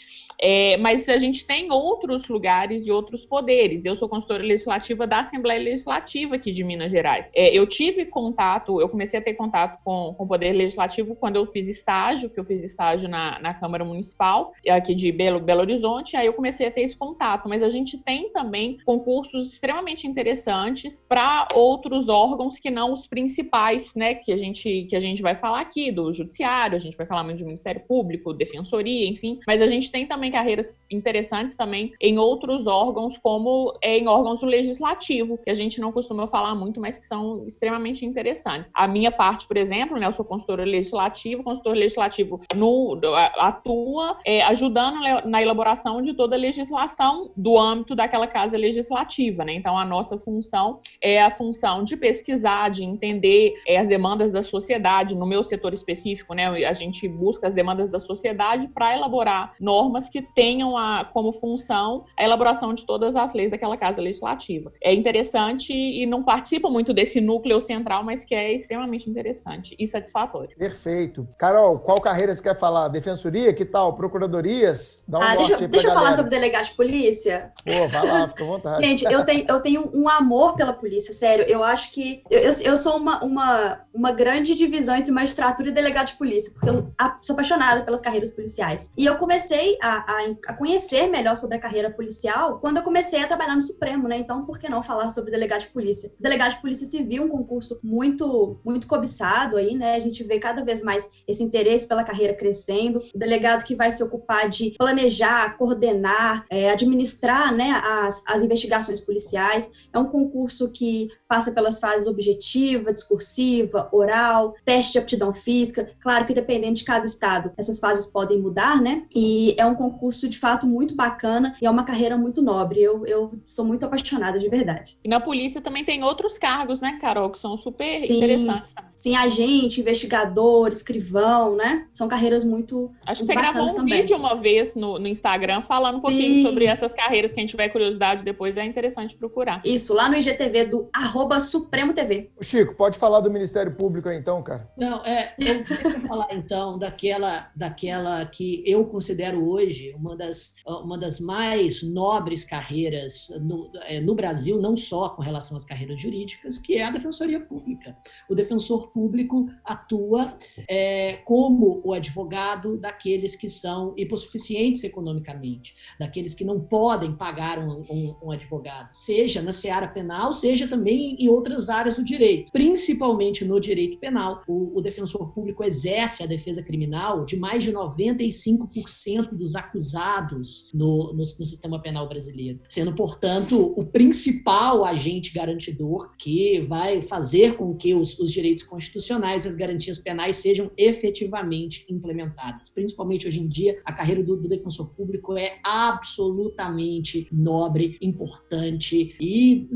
É, 0.41 0.77
mas 0.77 1.09
a 1.09 1.17
gente 1.17 1.45
tem 1.45 1.71
outros 1.71 2.27
lugares 2.27 2.87
e 2.87 2.91
outros 2.91 3.25
poderes. 3.25 3.83
Eu 3.83 3.95
sou 3.95 4.07
consultora 4.07 4.43
legislativa 4.43 5.05
da 5.05 5.19
Assembleia 5.19 5.61
Legislativa 5.61 6.35
aqui 6.35 6.51
de 6.51 6.63
Minas 6.63 6.91
Gerais. 6.91 7.29
É, 7.35 7.55
eu 7.55 7.67
tive 7.67 8.05
contato, 8.05 8.79
eu 8.79 8.87
comecei 8.87 9.19
a 9.19 9.21
ter 9.21 9.33
contato 9.33 9.79
com, 9.83 10.13
com 10.17 10.23
o 10.23 10.27
Poder 10.27 10.53
Legislativo 10.53 11.15
quando 11.15 11.35
eu 11.35 11.45
fiz 11.45 11.67
estágio, 11.67 12.29
que 12.29 12.39
eu 12.39 12.43
fiz 12.43 12.63
estágio 12.63 13.09
na, 13.09 13.39
na 13.39 13.53
Câmara 13.53 13.83
Municipal, 13.83 14.53
aqui 14.69 14.95
de 14.95 15.11
Belo, 15.11 15.39
Belo 15.39 15.61
Horizonte, 15.61 16.15
aí 16.15 16.25
eu 16.25 16.33
comecei 16.33 16.67
a 16.67 16.71
ter 16.71 16.81
esse 16.81 16.95
contato. 16.95 17.49
Mas 17.49 17.61
a 17.61 17.69
gente 17.69 17.97
tem 17.97 18.31
também 18.31 18.77
concursos 18.85 19.53
extremamente 19.53 20.07
interessantes 20.07 21.03
para 21.07 21.47
outros 21.53 22.07
órgãos 22.07 22.57
que 22.59 22.71
não 22.71 22.93
os 22.93 23.07
principais, 23.07 23.93
né? 23.93 24.15
Que 24.15 24.31
a 24.31 24.37
gente, 24.37 24.85
que 24.89 24.95
a 24.95 24.99
gente 24.99 25.21
vai 25.21 25.35
falar 25.35 25.61
aqui, 25.61 25.91
do 25.91 26.11
Judiciário, 26.13 26.75
a 26.75 26.79
gente 26.79 26.95
vai 26.95 27.05
falar 27.05 27.23
muito 27.23 27.39
do 27.39 27.45
Ministério 27.45 27.81
Público, 27.87 28.33
Defensoria, 28.33 29.07
enfim. 29.07 29.39
Mas 29.45 29.61
a 29.61 29.67
gente 29.67 29.91
tem 29.91 30.05
também 30.05 30.28
carreiras 30.31 30.79
interessantes 30.89 31.55
também 31.55 31.93
em 31.99 32.17
outros 32.17 32.67
órgãos, 32.67 33.17
como 33.17 33.73
em 33.81 34.07
órgãos 34.07 34.41
do 34.41 34.45
legislativo, 34.45 35.37
que 35.37 35.49
a 35.49 35.53
gente 35.53 35.79
não 35.79 35.91
costuma 35.91 36.27
falar 36.27 36.55
muito, 36.55 36.79
mas 36.79 36.99
que 36.99 37.05
são 37.05 37.45
extremamente 37.45 38.05
interessantes. 38.05 38.71
A 38.73 38.87
minha 38.87 39.11
parte, 39.11 39.47
por 39.47 39.57
exemplo, 39.57 39.97
né, 39.97 40.07
eu 40.07 40.11
sou 40.11 40.25
consultora 40.25 40.63
legislativa, 40.63 41.43
consultor 41.43 41.75
legislativo 41.75 42.41
no, 42.55 42.99
atua 43.37 44.17
é, 44.25 44.41
ajudando 44.43 44.99
na 45.25 45.41
elaboração 45.41 46.01
de 46.01 46.13
toda 46.13 46.35
a 46.35 46.39
legislação 46.39 47.31
do 47.35 47.57
âmbito 47.57 47.95
daquela 47.95 48.27
casa 48.27 48.57
legislativa, 48.57 49.43
né? 49.43 49.53
Então, 49.53 49.77
a 49.77 49.85
nossa 49.85 50.17
função 50.17 50.79
é 51.01 51.21
a 51.21 51.29
função 51.29 51.83
de 51.83 51.95
pesquisar, 51.95 52.69
de 52.69 52.83
entender 52.83 53.53
é, 53.65 53.77
as 53.77 53.87
demandas 53.87 54.31
da 54.31 54.41
sociedade, 54.41 55.15
no 55.15 55.25
meu 55.25 55.43
setor 55.43 55.73
específico, 55.73 56.33
né? 56.33 56.47
A 56.65 56.73
gente 56.73 57.07
busca 57.07 57.47
as 57.47 57.53
demandas 57.53 57.89
da 57.89 57.99
sociedade 57.99 58.67
para 58.67 58.95
elaborar 58.95 59.53
normas 59.59 60.09
que 60.09 60.18
que 60.19 60.33
tenham 60.33 60.77
a, 60.77 61.05
como 61.05 61.31
função 61.31 62.05
a 62.17 62.23
elaboração 62.23 62.73
de 62.73 62.85
todas 62.85 63.15
as 63.15 63.33
leis 63.33 63.51
daquela 63.51 63.77
casa 63.77 64.01
legislativa. 64.01 64.71
É 64.83 64.93
interessante 64.93 65.73
e 65.73 66.05
não 66.05 66.23
participa 66.23 66.69
muito 66.69 66.93
desse 66.93 67.21
núcleo 67.21 67.61
central, 67.61 68.03
mas 68.03 68.25
que 68.25 68.35
é 68.35 68.53
extremamente 68.53 69.09
interessante 69.09 69.75
e 69.79 69.87
satisfatório. 69.87 70.57
Perfeito. 70.57 71.27
Carol, 71.37 71.79
qual 71.79 72.01
carreira 72.01 72.35
você 72.35 72.41
quer 72.41 72.57
falar? 72.57 72.89
Defensoria? 72.89 73.53
Que 73.53 73.65
tal? 73.65 73.93
Procuradorias? 73.93 75.03
Dá 75.07 75.19
um 75.19 75.21
ah, 75.21 75.35
deixa, 75.35 75.67
deixa 75.67 75.87
eu 75.87 75.93
falar 75.93 76.13
sobre 76.13 76.29
delegado 76.29 76.65
de 76.65 76.73
polícia. 76.73 77.51
Pô, 77.63 77.87
vai 77.87 78.07
lá, 78.07 78.27
fica 78.27 78.43
à 78.43 78.47
vontade. 78.47 78.85
Gente, 78.85 79.05
eu 79.05 79.23
tenho, 79.23 79.45
eu 79.47 79.59
tenho 79.61 79.91
um 79.93 80.09
amor 80.09 80.55
pela 80.55 80.73
polícia, 80.73 81.13
sério. 81.13 81.45
Eu 81.47 81.63
acho 81.63 81.91
que 81.91 82.21
eu, 82.29 82.39
eu, 82.39 82.51
eu 82.61 82.77
sou 82.77 82.97
uma, 82.97 83.23
uma, 83.23 83.81
uma 83.93 84.11
grande 84.11 84.55
divisão 84.55 84.95
entre 84.95 85.11
magistratura 85.11 85.69
e 85.69 85.71
delegado 85.71 86.07
de 86.07 86.15
polícia, 86.15 86.51
porque 86.51 86.69
eu 86.69 86.91
sou 87.21 87.33
apaixonada 87.33 87.83
pelas 87.83 88.01
carreiras 88.01 88.31
policiais. 88.31 88.91
E 88.97 89.05
eu 89.05 89.15
comecei 89.15 89.77
a, 89.81 90.08
a, 90.09 90.51
a, 90.51 90.53
conhecer 90.53 91.07
melhor 91.07 91.37
sobre 91.37 91.57
a 91.57 91.59
carreira 91.59 91.91
policial 91.91 92.59
quando 92.59 92.77
eu 92.77 92.83
comecei 92.83 93.21
a 93.21 93.27
trabalhar 93.27 93.55
no 93.55 93.61
Supremo, 93.61 94.07
né? 94.07 94.17
Então, 94.17 94.43
por 94.45 94.57
que 94.57 94.67
não 94.67 94.81
falar 94.81 95.09
sobre 95.09 95.31
delegado 95.31 95.61
de 95.61 95.67
polícia? 95.67 96.11
Delegado 96.19 96.55
de 96.55 96.61
polícia 96.61 96.87
civil, 96.87 97.23
um 97.23 97.29
concurso 97.29 97.79
muito, 97.83 98.59
muito 98.65 98.87
cobiçado 98.87 99.57
aí, 99.57 99.75
né? 99.75 99.95
A 99.95 99.99
gente 99.99 100.23
vê 100.23 100.39
cada 100.39 100.63
vez 100.63 100.81
mais 100.81 101.09
esse 101.27 101.43
interesse 101.43 101.87
pela 101.87 102.03
carreira 102.03 102.33
crescendo. 102.33 103.01
O 103.13 103.19
delegado 103.19 103.63
que 103.63 103.75
vai 103.75 103.91
se 103.91 104.03
ocupar 104.03 104.49
de 104.49 104.71
planejar, 104.71 105.57
coordenar, 105.57 106.45
é, 106.49 106.71
administrar, 106.71 107.55
né, 107.55 107.71
as, 107.83 108.23
as 108.25 108.41
investigações 108.41 108.99
policiais. 108.99 109.71
É 109.93 109.99
um 109.99 110.05
concurso 110.05 110.71
que 110.71 111.09
passa 111.27 111.51
pelas 111.51 111.79
fases 111.79 112.07
objetiva, 112.07 112.91
discursiva, 112.91 113.87
oral, 113.91 114.55
teste 114.65 114.93
de 114.93 114.99
aptidão 114.99 115.33
física. 115.33 115.91
Claro 115.99 116.25
que 116.25 116.33
dependendo 116.33 116.75
de 116.75 116.83
cada 116.83 117.05
estado, 117.05 117.51
essas 117.57 117.79
fases 117.79 118.07
podem 118.07 118.41
mudar, 118.41 118.81
né? 118.81 119.05
E 119.13 119.55
é 119.57 119.65
um 119.65 119.75
concurso 119.75 119.98
curso 119.99 120.29
de 120.29 120.39
fato 120.39 120.65
muito 120.65 120.95
bacana 120.95 121.55
e 121.61 121.65
é 121.65 121.69
uma 121.69 121.83
carreira 121.83 122.17
muito 122.17 122.41
nobre. 122.41 122.81
Eu, 122.81 123.05
eu 123.05 123.39
sou 123.45 123.65
muito 123.65 123.85
apaixonada 123.85 124.39
de 124.39 124.47
verdade. 124.47 124.97
E 125.03 125.09
na 125.09 125.19
polícia 125.19 125.61
também 125.61 125.83
tem 125.83 126.03
outros 126.03 126.37
cargos, 126.37 126.79
né, 126.79 126.97
Carol, 127.01 127.29
que 127.29 127.37
são 127.37 127.57
super 127.57 127.99
Sim. 127.99 128.17
interessantes 128.17 128.73
também. 128.73 128.89
Sim, 128.95 129.15
agente, 129.15 129.81
investigador, 129.81 130.69
escrivão, 130.69 131.55
né? 131.55 131.87
São 131.91 132.07
carreiras 132.07 132.43
muito. 132.43 132.91
Acho 133.05 133.21
que 133.21 133.27
você 133.27 133.33
gravou 133.33 133.63
um 133.63 133.75
também. 133.75 134.01
vídeo 134.01 134.17
uma 134.17 134.35
vez 134.35 134.75
no, 134.75 134.99
no 134.99 135.07
Instagram 135.07 135.61
falando 135.61 135.97
um 135.97 136.01
pouquinho 136.01 136.35
Sim. 136.35 136.43
sobre 136.43 136.65
essas 136.65 136.93
carreiras. 136.93 137.31
Quem 137.31 137.45
tiver 137.45 137.69
curiosidade 137.69 138.23
depois 138.23 138.57
é 138.57 138.65
interessante 138.65 139.15
procurar. 139.15 139.61
Isso, 139.65 139.93
lá 139.93 140.09
no 140.09 140.17
IGTV 140.17 140.65
do 140.65 140.89
arroba 140.93 141.39
Supremo 141.39 141.93
TV. 141.93 142.29
Chico, 142.41 142.75
pode 142.75 142.97
falar 142.97 143.21
do 143.21 143.31
Ministério 143.31 143.73
Público 143.73 144.09
aí, 144.09 144.17
então, 144.17 144.43
cara? 144.43 144.69
Não, 144.77 145.05
é, 145.05 145.33
eu 145.39 145.63
queria 145.63 145.99
falar 146.01 146.27
então 146.33 146.77
daquela, 146.77 147.49
daquela 147.55 148.25
que 148.25 148.61
eu 148.65 148.85
considero 148.85 149.49
hoje 149.49 149.78
uma 149.95 150.15
das, 150.15 150.55
uma 150.65 150.97
das 150.97 151.19
mais 151.19 151.81
nobres 151.83 152.43
carreiras 152.43 153.29
no, 153.41 153.71
é, 153.83 153.99
no 153.99 154.15
Brasil, 154.15 154.59
não 154.59 154.75
só 154.75 155.09
com 155.09 155.21
relação 155.21 155.55
às 155.55 155.65
carreiras 155.65 156.01
jurídicas, 156.01 156.57
que 156.57 156.75
é 156.75 156.83
a 156.83 156.91
Defensoria 156.91 157.39
Pública. 157.39 157.97
O 158.29 158.35
defensor 158.35 158.91
público 158.91 159.47
atua 159.63 160.37
é, 160.69 161.19
como 161.25 161.81
o 161.83 161.93
advogado 161.93 162.77
daqueles 162.77 163.35
que 163.35 163.49
são 163.49 163.93
hipossuficientes 163.97 164.83
economicamente, 164.83 165.75
daqueles 165.99 166.33
que 166.33 166.43
não 166.43 166.59
podem 166.59 167.15
pagar 167.15 167.59
um, 167.59 167.83
um, 167.89 168.15
um 168.23 168.31
advogado, 168.31 168.89
seja 168.91 169.41
na 169.41 169.51
seara 169.51 169.87
penal, 169.87 170.33
seja 170.33 170.67
também 170.67 171.15
em 171.19 171.27
outras 171.29 171.69
áreas 171.69 171.95
do 171.95 172.03
direito, 172.03 172.51
principalmente 172.51 173.45
no 173.45 173.59
direito 173.59 173.97
penal. 173.97 174.43
O, 174.47 174.77
o 174.77 174.81
defensor 174.81 175.33
público 175.33 175.63
exerce 175.63 176.23
a 176.23 176.27
defesa 176.27 176.63
criminal 176.63 177.25
de 177.25 177.37
mais 177.37 177.63
de 177.63 177.71
95% 177.71 179.29
dos 179.31 179.55
acusados 179.69 180.69
no, 180.73 181.13
no, 181.13 181.17
no 181.17 181.25
sistema 181.25 181.79
penal 181.79 182.07
brasileiro, 182.09 182.59
sendo, 182.67 182.93
portanto, 182.95 183.73
o 183.77 183.85
principal 183.85 184.83
agente 184.83 185.33
garantidor 185.33 186.15
que 186.17 186.61
vai 186.61 187.01
fazer 187.01 187.55
com 187.55 187.75
que 187.75 187.93
os, 187.93 188.17
os 188.19 188.31
direitos 188.31 188.63
constitucionais, 188.63 189.45
as 189.45 189.55
garantias 189.55 189.99
penais 189.99 190.37
sejam 190.37 190.71
efetivamente 190.75 191.85
implementadas. 191.89 192.69
Principalmente 192.69 193.27
hoje 193.27 193.39
em 193.39 193.47
dia, 193.47 193.79
a 193.85 193.93
carreira 193.93 194.23
do, 194.23 194.35
do 194.35 194.47
defensor 194.47 194.89
público 194.89 195.37
é 195.37 195.59
absolutamente 195.63 197.27
nobre, 197.31 197.97
importante 198.01 199.15
e, 199.19 199.67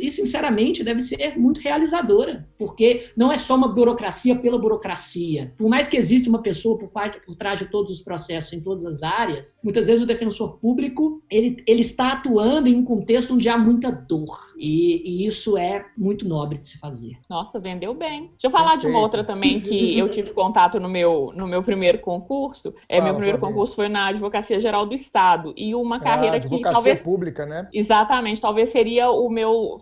e, 0.00 0.10
sinceramente, 0.10 0.84
deve 0.84 1.00
ser 1.00 1.38
muito 1.38 1.60
realizadora, 1.60 2.48
porque 2.58 3.10
não 3.16 3.32
é 3.32 3.38
só 3.38 3.56
uma 3.56 3.68
burocracia 3.68 4.36
pela 4.36 4.58
burocracia. 4.58 5.54
Por 5.56 5.68
mais 5.68 5.88
que 5.88 5.96
exista 5.96 6.28
uma 6.28 6.42
pessoa 6.42 6.76
por, 6.76 6.90
por 6.90 7.36
trás 7.36 7.58
de 7.58 7.66
todos 7.66 7.90
os 7.90 8.00
processos 8.00 8.52
em 8.52 8.60
todas 8.60 8.84
as 8.84 9.02
áreas, 9.02 9.29
muitas 9.62 9.86
vezes 9.86 10.02
o 10.02 10.06
defensor 10.06 10.58
público 10.58 11.22
ele, 11.30 11.56
ele 11.66 11.82
está 11.82 12.12
atuando 12.12 12.68
em 12.68 12.76
um 12.76 12.84
contexto 12.84 13.34
onde 13.34 13.48
há 13.48 13.56
muita 13.56 13.90
dor 13.90 14.38
e, 14.56 15.02
e 15.04 15.26
isso 15.26 15.56
é 15.56 15.86
muito 15.96 16.26
nobre 16.28 16.58
de 16.58 16.66
se 16.66 16.78
fazer. 16.78 17.18
Nossa, 17.28 17.58
vendeu 17.58 17.94
bem. 17.94 18.28
Deixa 18.32 18.46
eu 18.46 18.50
falar 18.50 18.72
Perfeito. 18.72 18.80
de 18.82 18.86
uma 18.88 19.00
outra 19.00 19.24
também 19.24 19.60
que 19.60 19.98
eu 19.98 20.08
tive 20.08 20.30
contato 20.30 20.78
no 20.78 20.88
meu, 20.88 21.32
no 21.34 21.46
meu 21.46 21.62
primeiro 21.62 21.98
concurso. 21.98 22.74
É, 22.88 22.98
ah, 22.98 23.02
meu 23.02 23.14
primeiro 23.14 23.38
concurso 23.38 23.74
foi 23.74 23.88
na 23.88 24.08
Advocacia 24.08 24.60
Geral 24.60 24.86
do 24.86 24.94
Estado. 24.94 25.52
E 25.56 25.74
uma 25.74 25.96
ah, 25.96 26.00
carreira 26.00 26.36
ah, 26.36 26.40
que 26.40 26.60
talvez. 26.60 27.02
pública, 27.02 27.46
né? 27.46 27.68
Exatamente, 27.72 28.40
talvez 28.40 28.68
seria 28.68 29.10
o 29.10 29.28
meu 29.28 29.78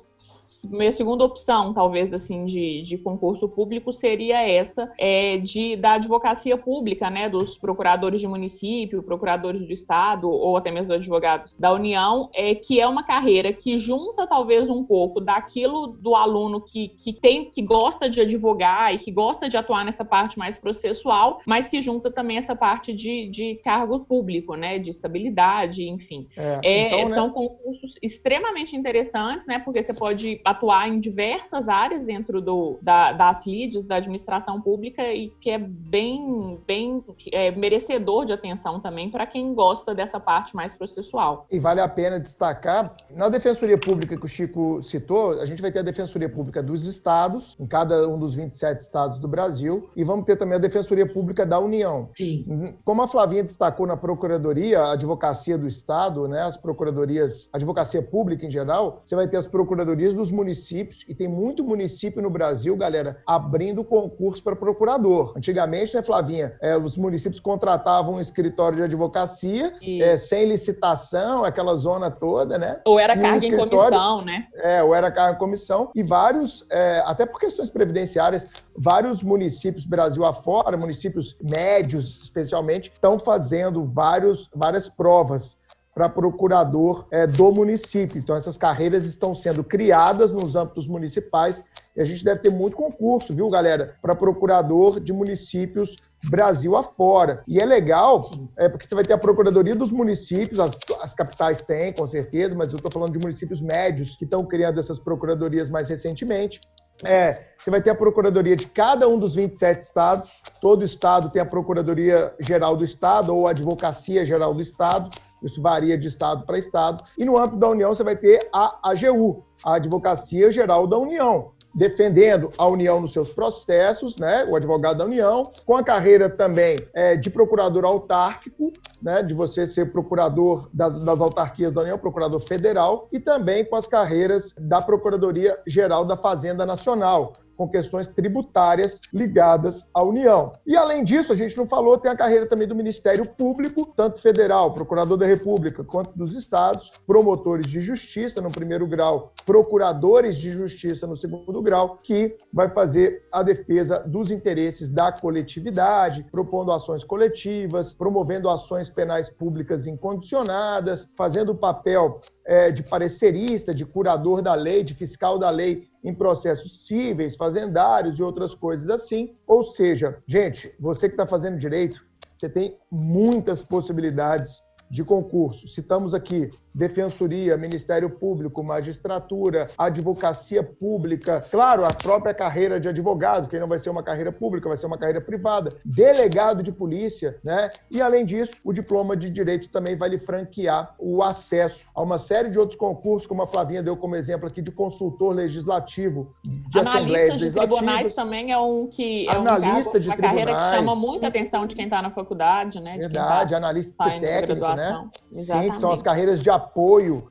minha 0.71 0.93
segunda 0.93 1.25
opção, 1.25 1.73
talvez, 1.73 2.13
assim, 2.13 2.45
de, 2.45 2.83
de 2.83 2.99
concurso 2.99 3.49
público 3.49 3.93
seria 3.93 4.47
essa, 4.47 4.93
é, 4.99 5.39
de, 5.39 5.77
da 5.77 5.93
advocacia 5.93 6.57
pública, 6.57 7.11
né, 7.11 7.29
dos 7.29 7.57
procuradores 7.59 8.21
de 8.21 8.29
município, 8.29 9.03
procuradores 9.03 9.63
do 9.63 9.73
Estado, 9.73 10.29
ou 10.29 10.57
até 10.57 10.71
mesmo 10.71 10.95
advogados 10.95 11.55
da 11.55 11.73
União, 11.73 12.29
é, 12.35 12.55
que 12.55 12.81
é 12.81 12.87
uma 12.87 13.03
carreira 13.03 13.53
que 13.53 13.79
junta, 13.79 14.27
talvez, 14.27 14.69
um 14.69 14.85
pouco 14.85 15.21
daquilo 15.21 15.89
do 15.89 16.15
aluno 16.15 16.61
que, 16.61 16.89
que 16.89 17.13
tem, 17.13 17.51
que 17.51 17.63
gosta 17.63 18.09
de 18.09 18.21
advogar 18.21 18.95
e 18.95 18.99
que 18.99 19.11
gosta 19.11 19.49
de 19.49 19.57
atuar 19.57 19.85
nessa 19.85 20.05
parte 20.05 20.39
mais 20.39 20.57
processual, 20.57 21.41
mas 21.47 21.69
que 21.69 21.81
junta 21.81 22.11
também 22.11 22.37
essa 22.37 22.55
parte 22.55 22.93
de, 22.93 23.29
de 23.29 23.57
cargo 23.65 24.01
público, 24.01 24.55
né, 24.55 24.79
de 24.79 24.91
estabilidade, 24.91 25.89
enfim. 25.89 26.29
É, 26.37 26.61
é 26.63 26.87
então, 26.87 27.09
né? 27.09 27.15
São 27.15 27.31
concursos 27.31 27.99
extremamente 28.03 28.77
interessantes, 28.77 29.47
né, 29.47 29.59
porque 29.59 29.83
você 29.83 29.95
pode 29.95 30.37
atuar 30.59 30.89
em 30.89 30.99
diversas 30.99 31.69
áreas 31.69 32.05
dentro 32.05 32.41
do, 32.41 32.79
da, 32.83 33.13
das 33.13 33.47
leads, 33.47 33.85
da 33.85 33.97
administração 33.97 34.61
pública, 34.61 35.03
e 35.13 35.31
que 35.41 35.51
é 35.51 35.59
bem, 35.59 36.59
bem 36.67 37.03
é, 37.33 37.51
merecedor 37.53 38.25
de 38.25 38.33
atenção 38.33 38.81
também 38.81 39.11
para 39.11 39.27
quem 39.27 39.55
gosta 39.55 39.95
dessa 39.95 40.19
parte 40.19 40.55
mais 40.55 40.75
processual. 40.75 41.47
E 41.51 41.59
vale 41.59 41.81
a 41.81 41.89
pena 41.89 42.19
destacar, 42.19 42.95
na 43.11 43.29
Defensoria 43.29 43.79
Pública 43.79 44.17
que 44.17 44.25
o 44.25 44.29
Chico 44.29 44.83
citou, 44.83 45.41
a 45.41 45.47
gente 45.47 45.63
vai 45.63 45.71
ter 45.71 45.79
a 45.79 45.83
Defensoria 45.83 46.29
Pública 46.29 46.63
dos 46.63 46.85
Estados, 46.85 47.57
em 47.59 47.67
cada 47.67 48.09
um 48.09 48.19
dos 48.19 48.35
27 48.35 48.81
estados 48.81 49.19
do 49.19 49.29
Brasil, 49.29 49.89
e 49.95 50.03
vamos 50.03 50.25
ter 50.25 50.37
também 50.37 50.57
a 50.57 50.61
Defensoria 50.61 51.07
Pública 51.07 51.47
da 51.47 51.59
União. 51.59 52.11
Sim. 52.17 52.75
Como 52.85 53.03
a 53.03 53.07
Flavinha 53.07 53.43
destacou 53.43 53.87
na 53.87 53.97
Procuradoria, 53.97 54.81
a 54.81 54.93
Advocacia 54.93 55.57
do 55.57 55.67
Estado, 55.67 56.27
né, 56.27 56.43
as 56.43 56.57
procuradorias, 56.57 57.49
a 57.53 57.57
Advocacia 57.57 58.03
Pública 58.03 58.47
em 58.47 58.51
geral, 58.51 59.03
você 59.05 59.15
vai 59.15 59.29
ter 59.29 59.37
as 59.37 59.47
procuradorias 59.47 60.15
dos 60.15 60.31
municípios, 60.39 61.05
e 61.09 61.15
tem 61.15 61.27
muito 61.27 61.65
município 61.65 62.23
no 62.23 62.31
Brasil, 62.31 62.77
galera, 62.77 63.21
abrindo 63.27 63.83
concurso 63.83 64.43
para 64.43 64.55
procurador. 64.55 65.35
Antigamente, 65.37 65.97
né, 65.97 66.03
Flavinha, 66.03 66.57
é, 66.63 66.77
os 66.77 66.97
municípios 66.97 67.41
contratavam 67.41 68.15
um 68.15 68.21
escritório 68.21 68.77
de 68.77 68.85
advocacia 68.85 69.75
é, 69.83 70.17
sem 70.17 70.49
licitação, 70.49 71.45
aquela 71.45 71.75
zona 71.77 72.11
toda, 72.11 72.57
né? 72.57 72.81
Ou 72.87 72.99
era 72.99 73.17
carga 73.17 73.45
um 73.45 73.49
em 73.49 73.57
comissão, 73.57 74.25
né? 74.25 74.47
É, 74.55 74.83
ou 74.83 74.95
era 74.95 75.11
carga 75.11 75.35
em 75.35 75.39
comissão. 75.39 75.91
E 75.95 76.03
vários, 76.03 76.65
é, 76.71 77.03
até 77.05 77.27
por 77.27 77.41
questões 77.41 77.69
previdenciárias, 77.69 78.47
vários 78.77 79.23
municípios 79.23 79.85
Brasil 79.85 80.25
afora, 80.25 80.77
municípios 80.77 81.37
médios 81.43 82.21
especialmente, 82.23 82.93
estão 82.95 83.19
fazendo 83.19 83.85
vários, 83.85 84.49
várias 84.55 84.89
provas 84.89 85.58
para 85.99 86.09
procurador 86.09 87.09
é, 87.11 87.27
do 87.27 87.51
município. 87.51 88.21
Então, 88.21 88.37
essas 88.37 88.57
carreiras 88.57 89.05
estão 89.05 89.35
sendo 89.35 89.65
criadas 89.65 90.31
nos 90.31 90.55
âmbitos 90.55 90.87
municipais 90.87 91.65
e 91.97 92.01
a 92.01 92.05
gente 92.05 92.25
deve 92.25 92.41
ter 92.41 92.51
muito 92.51 92.77
concurso, 92.77 93.35
viu, 93.35 93.51
galera, 93.51 93.97
para 94.01 94.15
procurador 94.15 95.01
de 95.01 95.13
municípios 95.13 95.97
Brasil 96.31 96.77
afora. 96.77 97.43
E 97.49 97.59
é 97.59 97.65
legal, 97.65 98.31
é, 98.57 98.69
porque 98.69 98.87
você 98.87 98.95
vai 98.95 99.03
ter 99.03 99.13
a 99.13 99.19
Procuradoria 99.19 99.75
dos 99.75 99.91
Municípios, 99.91 100.61
as, 100.61 100.79
as 101.01 101.15
capitais 101.15 101.63
têm, 101.63 101.93
com 101.93 102.07
certeza, 102.07 102.55
mas 102.55 102.71
eu 102.71 102.77
estou 102.77 102.93
falando 102.93 103.13
de 103.13 103.19
municípios 103.19 103.61
médios 103.61 104.15
que 104.15 104.23
estão 104.23 104.45
criando 104.45 104.79
essas 104.79 105.01
procuradorias 105.01 105.69
mais 105.69 105.89
recentemente. 105.89 106.61
É, 107.05 107.43
você 107.59 107.71
vai 107.71 107.81
ter 107.81 107.91
a 107.91 107.95
Procuradoria 107.95 108.55
de 108.55 108.67
cada 108.67 109.09
um 109.09 109.19
dos 109.19 109.35
27 109.35 109.83
estados, 109.83 110.43
todo 110.61 110.85
estado 110.85 111.31
tem 111.31 111.43
a 111.43 111.47
Procuradoria 111.47 112.33
Geral 112.39 112.77
do 112.77 112.85
Estado 112.85 113.35
ou 113.35 113.49
a 113.49 113.51
Advocacia 113.51 114.25
Geral 114.25 114.55
do 114.55 114.61
Estado, 114.61 115.11
isso 115.43 115.61
varia 115.61 115.97
de 115.97 116.09
estado 116.09 116.45
para 116.45 116.59
estado. 116.59 117.05
E 117.17 117.25
no 117.25 117.37
âmbito 117.39 117.59
da 117.59 117.69
União, 117.69 117.95
você 117.95 118.03
vai 118.03 118.17
ter 118.17 118.49
a 118.53 118.79
AGU, 118.91 119.45
a 119.65 119.75
Advocacia 119.75 120.51
Geral 120.51 120.87
da 120.87 120.99
União, 120.99 121.53
defendendo 121.75 122.51
a 122.59 122.67
União 122.67 123.01
nos 123.01 123.13
seus 123.13 123.31
processos, 123.31 124.17
né, 124.17 124.45
o 124.49 124.57
advogado 124.57 124.99
da 124.99 125.05
União, 125.05 125.53
com 125.65 125.77
a 125.77 125.85
carreira 125.85 126.29
também 126.29 126.79
é, 126.93 127.17
de 127.17 127.31
procurador 127.31 127.85
autárquico, 127.85 128.73
né, 129.03 129.23
de 129.23 129.35
você 129.35 129.67
ser 129.67 129.93
procurador 129.93 130.69
das, 130.73 130.99
das, 131.05 131.21
autarquias 131.21 131.73
da 131.73 131.83
União, 131.83 131.99
procurador 131.99 132.41
federal, 132.41 133.09
e 133.13 133.21
também 133.21 133.65
com 133.65 133.77
as 133.77 133.87
carreiras 133.87 134.55
da 134.59 134.83
Procuradoria 134.83 135.59
Geral 135.67 136.05
da 136.05 136.17
Fazenda 136.17 136.67
Nacional, 136.67 137.33
com 137.59 137.69
questões 137.69 138.07
tributárias 138.07 139.01
ligadas 139.13 139.85
à 139.93 140.01
União. 140.01 140.53
E 140.65 140.77
além 140.77 141.03
disso, 141.03 141.33
a 141.33 141.35
gente 141.35 141.57
não 141.57 141.67
falou, 141.67 141.99
tem 141.99 142.13
a 142.13 142.17
carreira 142.17 142.47
também 142.47 142.69
do 142.69 142.75
Ministério 142.75 143.27
Público, 143.27 143.93
tanto 143.97 144.21
federal, 144.21 144.73
procurador 144.73 145.19
da 145.19 145.27
República, 145.27 145.83
quanto 145.83 146.17
dos 146.17 146.37
estados, 146.37 146.93
promotores 147.05 147.67
de 147.67 147.81
justiça 147.81 148.41
no 148.41 148.53
primeiro 148.53 148.87
grau, 148.87 149.33
procuradores 149.45 150.37
de 150.37 150.53
justiça 150.53 151.05
no 151.05 151.17
segundo 151.17 151.61
grau, 151.61 151.99
que 152.01 152.37
vai 152.53 152.69
fazer 152.69 153.27
a 153.33 153.43
defesa 153.43 154.05
dos 154.07 154.31
interesses 154.31 154.89
da 154.89 155.11
coletividade, 155.11 156.25
propondo 156.31 156.71
ações 156.71 157.03
coletivas, 157.03 157.93
promovendo 157.93 158.49
ações 158.49 158.89
penais 158.89 159.29
públicas 159.29 159.85
incondicionadas, 159.85 161.09
fazendo 161.17 161.51
o 161.51 161.57
papel 161.57 162.21
é, 162.49 162.73
de 162.73 162.83
parecerista, 162.83 163.75
de 163.75 163.85
curador 163.85 164.41
da 164.41 164.55
lei, 164.55 164.83
de 164.83 164.95
fiscal 164.95 165.39
da 165.39 165.51
lei 165.51 165.87
em 166.03 166.15
processos 166.15 166.87
cíveis, 166.87 167.37
fazendários 167.37 168.19
e 168.19 168.23
outras 168.23 168.55
coisas 168.55 168.89
assim. 168.89 169.35
Ou 169.47 169.63
seja, 169.63 170.17
gente, 170.27 170.75
você 170.81 171.11
que 171.11 171.13
está 171.13 171.27
fazendo 171.27 171.59
direito, 171.59 172.03
você 172.35 172.49
tem 172.49 172.75
muitas 172.91 173.63
possibilidades 173.63 174.63
de 174.91 175.05
concurso. 175.05 175.69
Citamos 175.69 176.15
aqui 176.15 176.49
defensoria, 176.79 177.57
Ministério 177.57 178.09
Público, 178.09 178.63
magistratura, 178.63 179.67
advocacia 179.77 180.63
pública, 180.63 181.45
claro, 181.51 181.85
a 181.85 181.93
própria 181.93 182.33
carreira 182.33 182.79
de 182.79 182.89
advogado, 182.89 183.49
que 183.49 183.59
não 183.59 183.67
vai 183.67 183.81
ser 183.81 183.91
uma 183.91 184.03
carreira 184.03 184.31
pública, 184.31 184.69
vai 184.69 184.79
ser 184.79 184.87
uma 184.87 184.97
carreira 184.97 185.21
privada, 185.21 185.71
delegado 185.85 186.63
de 186.63 186.71
polícia, 186.71 187.37
né? 187.43 187.69
E 187.91 188.01
além 188.01 188.25
disso, 188.25 188.53
o 188.65 188.73
diploma 188.73 189.17
de 189.17 189.29
direito 189.29 189.69
também 189.69 189.97
vai 189.97 190.09
lhe 190.11 190.19
franquear 190.19 190.95
o 191.01 191.21
acesso 191.21 191.89
a 191.93 192.01
uma 192.01 192.17
série 192.17 192.49
de 192.49 192.59
outros 192.59 192.79
concursos, 192.79 193.27
como 193.27 193.43
a 193.43 193.47
Flavinha 193.47 193.83
deu 193.83 193.97
como 193.97 194.15
exemplo 194.15 194.47
aqui 194.47 194.63
de 194.63 194.71
consultor 194.71 195.35
legislativo 195.35 196.33
de 196.45 196.79
Analista 196.79 197.37
de 197.39 197.51
tribunais 197.51 198.15
também 198.15 198.53
é 198.53 198.59
um 198.59 198.87
que 198.87 199.27
é 199.29 199.35
analista 199.35 199.99
um 199.99 200.01
de 200.01 200.09
uma 200.09 200.17
carreira 200.17 200.55
que 200.55 200.77
chama 200.77 200.95
muita 200.95 201.27
atenção 201.27 201.67
de 201.67 201.75
quem 201.75 201.87
está 201.87 202.01
na 202.01 202.11
faculdade, 202.11 202.81
né? 202.81 202.97
Verdade, 202.99 203.51
tá, 203.51 203.57
analista 203.57 203.93
tá 203.97 204.11
técnico, 204.21 204.75
né? 204.75 205.09
Sim, 205.33 205.71
que 205.71 205.77
são 205.79 205.91
as 205.91 206.03
carreiras 206.03 206.41
de 206.41 206.49
apoio. 206.49 206.68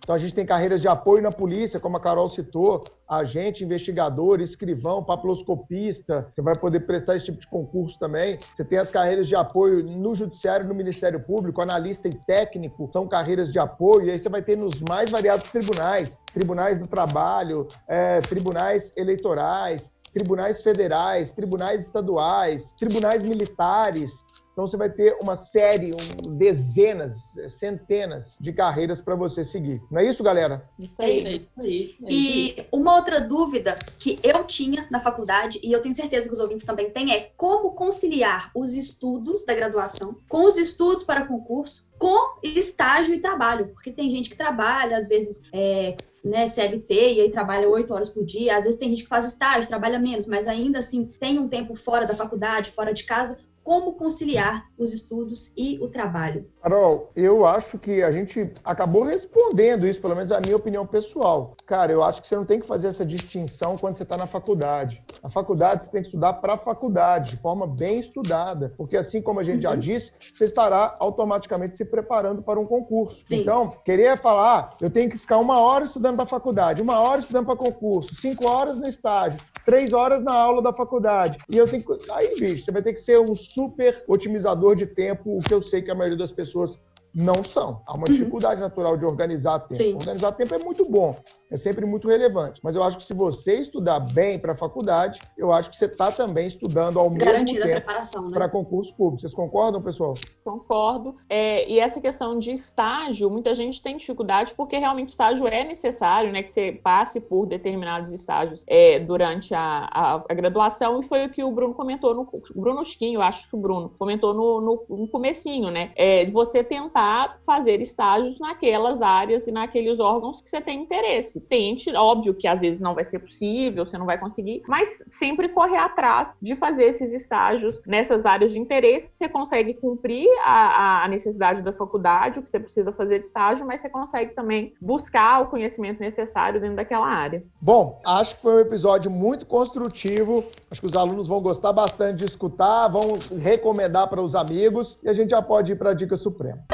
Então 0.04 0.16
a 0.16 0.18
gente 0.18 0.34
tem 0.34 0.46
carreiras 0.46 0.82
de 0.82 0.88
apoio 0.88 1.22
na 1.22 1.32
polícia, 1.32 1.80
como 1.80 1.98
a 1.98 2.00
Carol 2.00 2.30
citou, 2.30 2.84
agente, 3.08 3.64
investigador, 3.64 4.42
escrivão, 4.42 5.04
papiloscopista. 5.04 6.28
Você 6.32 6.42
vai 6.42 6.56
poder 6.56 6.82
prestar 6.82 7.16
esse 7.16 7.26
tipo 7.26 7.40
de 7.40 7.48
concurso 7.48 7.98
também. 8.00 8.38
Você 8.54 8.66
tem 8.66 8.78
as 8.78 8.92
carreiras 8.92 9.28
de 9.28 9.36
apoio 9.36 9.84
no 9.84 10.14
Judiciário 10.14 10.68
no 10.68 10.74
Ministério 10.74 11.20
Público, 11.20 11.62
analista 11.62 12.08
e 12.08 12.12
técnico, 12.26 12.90
são 12.92 13.08
carreiras 13.08 13.52
de 13.52 13.60
apoio. 13.60 14.08
E 14.08 14.12
aí 14.12 14.20
você 14.20 14.30
vai 14.30 14.42
ter 14.42 14.58
nos 14.58 14.82
mais 14.82 15.10
variados 15.10 15.50
tribunais, 15.50 16.18
tribunais 16.34 16.78
do 16.78 16.88
trabalho, 16.88 17.68
é, 17.88 18.20
tribunais 18.22 18.92
eleitorais, 18.96 19.92
tribunais 20.14 20.62
federais, 20.62 21.30
tribunais 21.30 21.86
estaduais, 21.86 22.74
tribunais 22.80 23.24
militares. 23.24 24.12
Então 24.58 24.66
você 24.66 24.76
vai 24.76 24.90
ter 24.90 25.16
uma 25.22 25.36
série, 25.36 25.94
um, 25.94 26.36
dezenas, 26.36 27.14
centenas 27.48 28.36
de 28.40 28.52
carreiras 28.52 29.00
para 29.00 29.14
você 29.14 29.44
seguir. 29.44 29.80
Não 29.92 30.02
é 30.02 30.10
isso, 30.10 30.24
galera? 30.24 30.68
Isso 30.80 30.96
aí. 30.98 31.12
É 31.12 31.18
isso 31.18 31.50
aí. 31.60 31.96
É 32.04 32.12
e 32.12 32.66
uma 32.72 32.96
outra 32.96 33.22
dúvida 33.22 33.78
que 34.00 34.20
eu 34.24 34.44
tinha 34.46 34.88
na 34.90 35.00
faculdade, 35.00 35.60
e 35.62 35.72
eu 35.72 35.80
tenho 35.80 35.94
certeza 35.94 36.28
que 36.28 36.34
os 36.34 36.40
ouvintes 36.40 36.66
também 36.66 36.90
têm, 36.90 37.14
é 37.14 37.30
como 37.38 37.74
conciliar 37.74 38.50
os 38.56 38.74
estudos 38.74 39.46
da 39.46 39.54
graduação 39.54 40.16
com 40.28 40.46
os 40.46 40.58
estudos 40.58 41.04
para 41.04 41.28
concurso, 41.28 41.88
com 42.00 42.40
estágio 42.42 43.14
e 43.14 43.22
trabalho. 43.22 43.68
Porque 43.68 43.92
tem 43.92 44.10
gente 44.10 44.28
que 44.28 44.36
trabalha, 44.36 44.98
às 44.98 45.08
vezes, 45.08 45.44
é, 45.54 45.96
né, 46.24 46.48
CLT 46.48 47.14
e 47.14 47.22
aí 47.22 47.30
trabalha 47.30 47.70
oito 47.70 47.94
horas 47.94 48.10
por 48.10 48.26
dia. 48.26 48.58
Às 48.58 48.64
vezes 48.64 48.80
tem 48.80 48.90
gente 48.90 49.04
que 49.04 49.10
faz 49.10 49.28
estágio, 49.28 49.70
trabalha 49.70 50.00
menos, 50.00 50.26
mas 50.26 50.48
ainda 50.48 50.80
assim 50.80 51.06
tem 51.20 51.38
um 51.38 51.48
tempo 51.48 51.76
fora 51.76 52.08
da 52.08 52.16
faculdade, 52.16 52.72
fora 52.72 52.92
de 52.92 53.04
casa 53.04 53.38
como 53.68 53.96
conciliar 53.96 54.70
os 54.78 54.94
estudos 54.94 55.52
e 55.58 55.78
o 55.82 55.90
trabalho? 55.90 56.48
Carol, 56.62 57.12
eu 57.14 57.46
acho 57.46 57.78
que 57.78 58.02
a 58.02 58.10
gente 58.10 58.50
acabou 58.64 59.04
respondendo 59.04 59.86
isso, 59.86 60.00
pelo 60.00 60.16
menos 60.16 60.32
a 60.32 60.40
minha 60.40 60.56
opinião 60.56 60.88
pessoal. 60.88 61.54
Cara, 61.66 61.92
eu 61.92 62.02
acho 62.02 62.22
que 62.22 62.30
você 62.30 62.38
não 62.38 62.46
tem 62.46 62.62
que 62.62 62.66
fazer 62.66 62.88
essa 62.88 63.06
distinção 63.06 63.78
quando 63.78 63.98
você 63.98 64.04
está 64.04 64.16
na 64.16 64.26
faculdade. 64.26 65.04
Na 65.22 65.30
faculdade, 65.30 65.84
você 65.84 65.92
tem 65.92 66.02
que 66.02 66.08
estudar 66.08 66.36
para 66.36 66.54
a 66.54 66.58
faculdade, 66.58 67.32
de 67.32 67.42
forma 67.42 67.68
bem 67.68 68.00
estudada, 68.00 68.74
porque 68.78 68.96
assim 68.96 69.22
como 69.22 69.42
a 69.42 69.44
gente 69.44 69.66
uhum. 69.66 69.74
já 69.74 69.76
disse, 69.76 70.14
você 70.34 70.46
estará 70.46 70.96
automaticamente 70.98 71.76
se 71.76 71.84
preparando 71.84 72.42
para 72.42 72.58
um 72.58 72.66
concurso. 72.66 73.22
Sim. 73.28 73.42
Então, 73.42 73.74
querer 73.84 74.18
falar, 74.18 74.60
ah, 74.60 74.78
eu 74.80 74.90
tenho 74.90 75.10
que 75.10 75.18
ficar 75.18 75.40
uma 75.40 75.60
hora 75.60 75.84
estudando 75.84 76.16
para 76.16 76.24
a 76.24 76.28
faculdade, 76.28 76.82
uma 76.82 77.02
hora 77.02 77.20
estudando 77.20 77.46
para 77.46 77.58
concurso, 77.58 78.16
cinco 78.16 78.48
horas 78.48 78.80
no 78.80 78.88
estágio, 78.88 79.42
três 79.68 79.92
horas 79.92 80.24
na 80.24 80.34
aula 80.34 80.62
da 80.62 80.72
faculdade. 80.72 81.38
E 81.50 81.58
eu 81.58 81.68
tenho 81.68 81.84
que. 81.84 82.12
Aí, 82.12 82.40
bicho, 82.40 82.64
você 82.64 82.72
vai 82.72 82.82
ter 82.82 82.94
que 82.94 83.02
ser 83.02 83.20
um 83.20 83.36
super 83.36 84.02
otimizador 84.08 84.78
de 84.78 84.86
tempo, 84.86 85.38
o 85.38 85.42
que 85.42 85.54
eu 85.54 85.62
sei 85.62 85.82
que 85.82 85.92
a 85.92 85.96
maioria 85.96 86.18
das 86.18 86.32
pessoas 86.32 86.80
não 87.14 87.44
são. 87.44 87.82
Há 87.86 87.94
uma 87.94 88.08
uhum. 88.08 88.14
dificuldade 88.14 88.62
uhum. 88.62 88.68
natural 88.68 88.96
de 88.96 89.06
organizar 89.06 89.60
tempo. 89.60 89.84
Sim. 89.84 89.96
Organizar 89.96 90.32
tempo 90.32 90.56
é 90.56 90.58
muito 90.58 90.90
bom, 90.90 91.14
é 91.50 91.58
sempre 91.58 91.86
muito 91.86 92.08
relevante. 92.08 92.60
Mas 92.64 92.76
eu 92.76 92.84
acho 92.84 92.98
que 92.98 93.04
se 93.04 93.14
você 93.14 93.60
estudar 93.60 94.00
bem 94.00 94.40
para 94.40 94.54
a 94.54 94.56
faculdade, 94.56 95.20
eu 95.38 95.52
acho 95.52 95.70
que 95.70 95.78
você 95.78 95.86
está 95.86 96.12
também 96.12 96.48
estudando 96.48 97.00
ao 97.00 97.10
Garantida 97.10 97.66
mesmo 97.66 97.82
tempo 97.82 98.22
né? 98.22 98.30
para 98.34 98.50
concurso 98.50 98.94
público. 98.96 99.22
Vocês 99.22 99.34
concordam, 99.34 99.82
pessoal? 99.82 100.14
Concordo. 100.44 101.16
É, 101.30 101.70
e 101.70 101.80
essa 101.80 102.02
questão 102.02 102.38
de 102.38 102.52
estágio, 102.52 103.30
muita 103.30 103.54
gente 103.56 103.82
tem 103.82 103.98
dificuldade 103.98 104.54
porque 104.56 104.78
realmente 104.78 105.10
estágio 105.10 105.48
é 105.48 105.64
necessário, 105.64 106.32
né? 106.32 106.44
Que 106.44 106.52
você 106.52 106.72
passe 106.72 107.20
por 107.20 107.46
determinados 107.46 108.14
estágios 108.14 108.64
é, 108.68 109.00
durante 109.00 109.54
a, 109.54 109.90
a, 109.92 110.24
a, 110.30 110.34
graduação. 110.34 111.00
E 111.00 111.04
foi 111.04 111.26
o 111.26 111.30
que 111.30 111.44
o 111.44 111.52
Bruno 111.52 111.74
comentou, 111.74 112.14
no, 112.14 112.22
o 112.22 112.62
Bruno 112.62 112.84
Schquinho, 112.84 113.22
acho 113.22 113.50
que 113.50 113.56
o 113.56 113.60
Bruno 113.60 113.94
comentou 113.98 114.34
no, 114.34 114.62
no, 114.62 114.98
no 114.98 115.08
comecinho, 115.08 115.72
né? 115.72 115.92
É, 115.96 116.26
de 116.26 116.32
você 116.32 116.64
tentar 116.64 117.40
fazer 117.46 117.82
estágios 117.82 118.40
naquelas 118.40 119.02
áreas 119.02 119.48
e 119.48 119.52
naqueles 119.52 120.00
órgãos 120.00 120.42
que 120.42 120.50
você 120.50 120.62
tem 120.62 120.82
interesse 120.82 121.37
tente, 121.40 121.94
óbvio 121.96 122.34
que 122.34 122.48
às 122.48 122.62
vezes 122.62 122.80
não 122.80 122.96
vai 122.96 123.04
ser 123.04 123.20
possível, 123.20 123.86
você 123.86 123.98
não 123.98 124.06
vai 124.06 124.18
conseguir, 124.18 124.62
mas 124.68 125.04
sempre 125.08 125.50
correr 125.50 125.78
atrás 125.78 126.36
de 126.42 126.56
fazer 126.56 126.84
esses 126.84 127.14
estágios 127.14 127.82
nessas 127.86 128.26
áreas 128.26 128.52
de 128.52 128.60
interesse. 128.60 129.16
Você 129.16 129.30
consegue 129.30 129.74
cumprir 129.74 130.28
a, 130.44 131.06
a 131.06 131.08
necessidade 131.08 131.62
da 131.62 131.72
faculdade, 131.72 132.40
o 132.40 132.44
que 132.44 132.50
você 132.50 132.60
precisa 132.60 132.92
fazer 132.92 133.20
de 133.20 133.26
estágio, 133.26 133.66
mas 133.66 133.82
você 133.82 133.90
consegue 133.90 134.34
também 134.34 134.74
buscar 134.82 135.42
o 135.42 135.48
conhecimento 135.48 136.00
necessário 136.00 136.60
dentro 136.60 136.76
daquela 136.76 137.08
área. 137.08 137.44
Bom, 137.62 138.00
acho 138.06 138.36
que 138.36 138.42
foi 138.42 138.56
um 138.56 138.60
episódio 138.60 139.10
muito 139.12 139.46
construtivo. 139.46 140.44
Acho 140.70 140.82
que 140.82 140.88
os 140.88 140.96
alunos 140.96 141.28
vão 141.28 141.42
gostar 141.42 141.74
bastante 141.74 142.18
de 142.18 142.26
escutar, 142.26 142.88
vão 142.88 143.20
recomendar 143.38 144.08
para 144.08 144.22
os 144.22 144.36
amigos 144.36 144.98
e 145.04 145.10
a 145.10 145.14
gente 145.14 145.32
já 145.32 145.42
pode 145.42 145.72
ir 145.72 145.76
para 145.76 145.92
a 145.92 145.94
dica 145.94 146.18
suprema. 146.18 146.66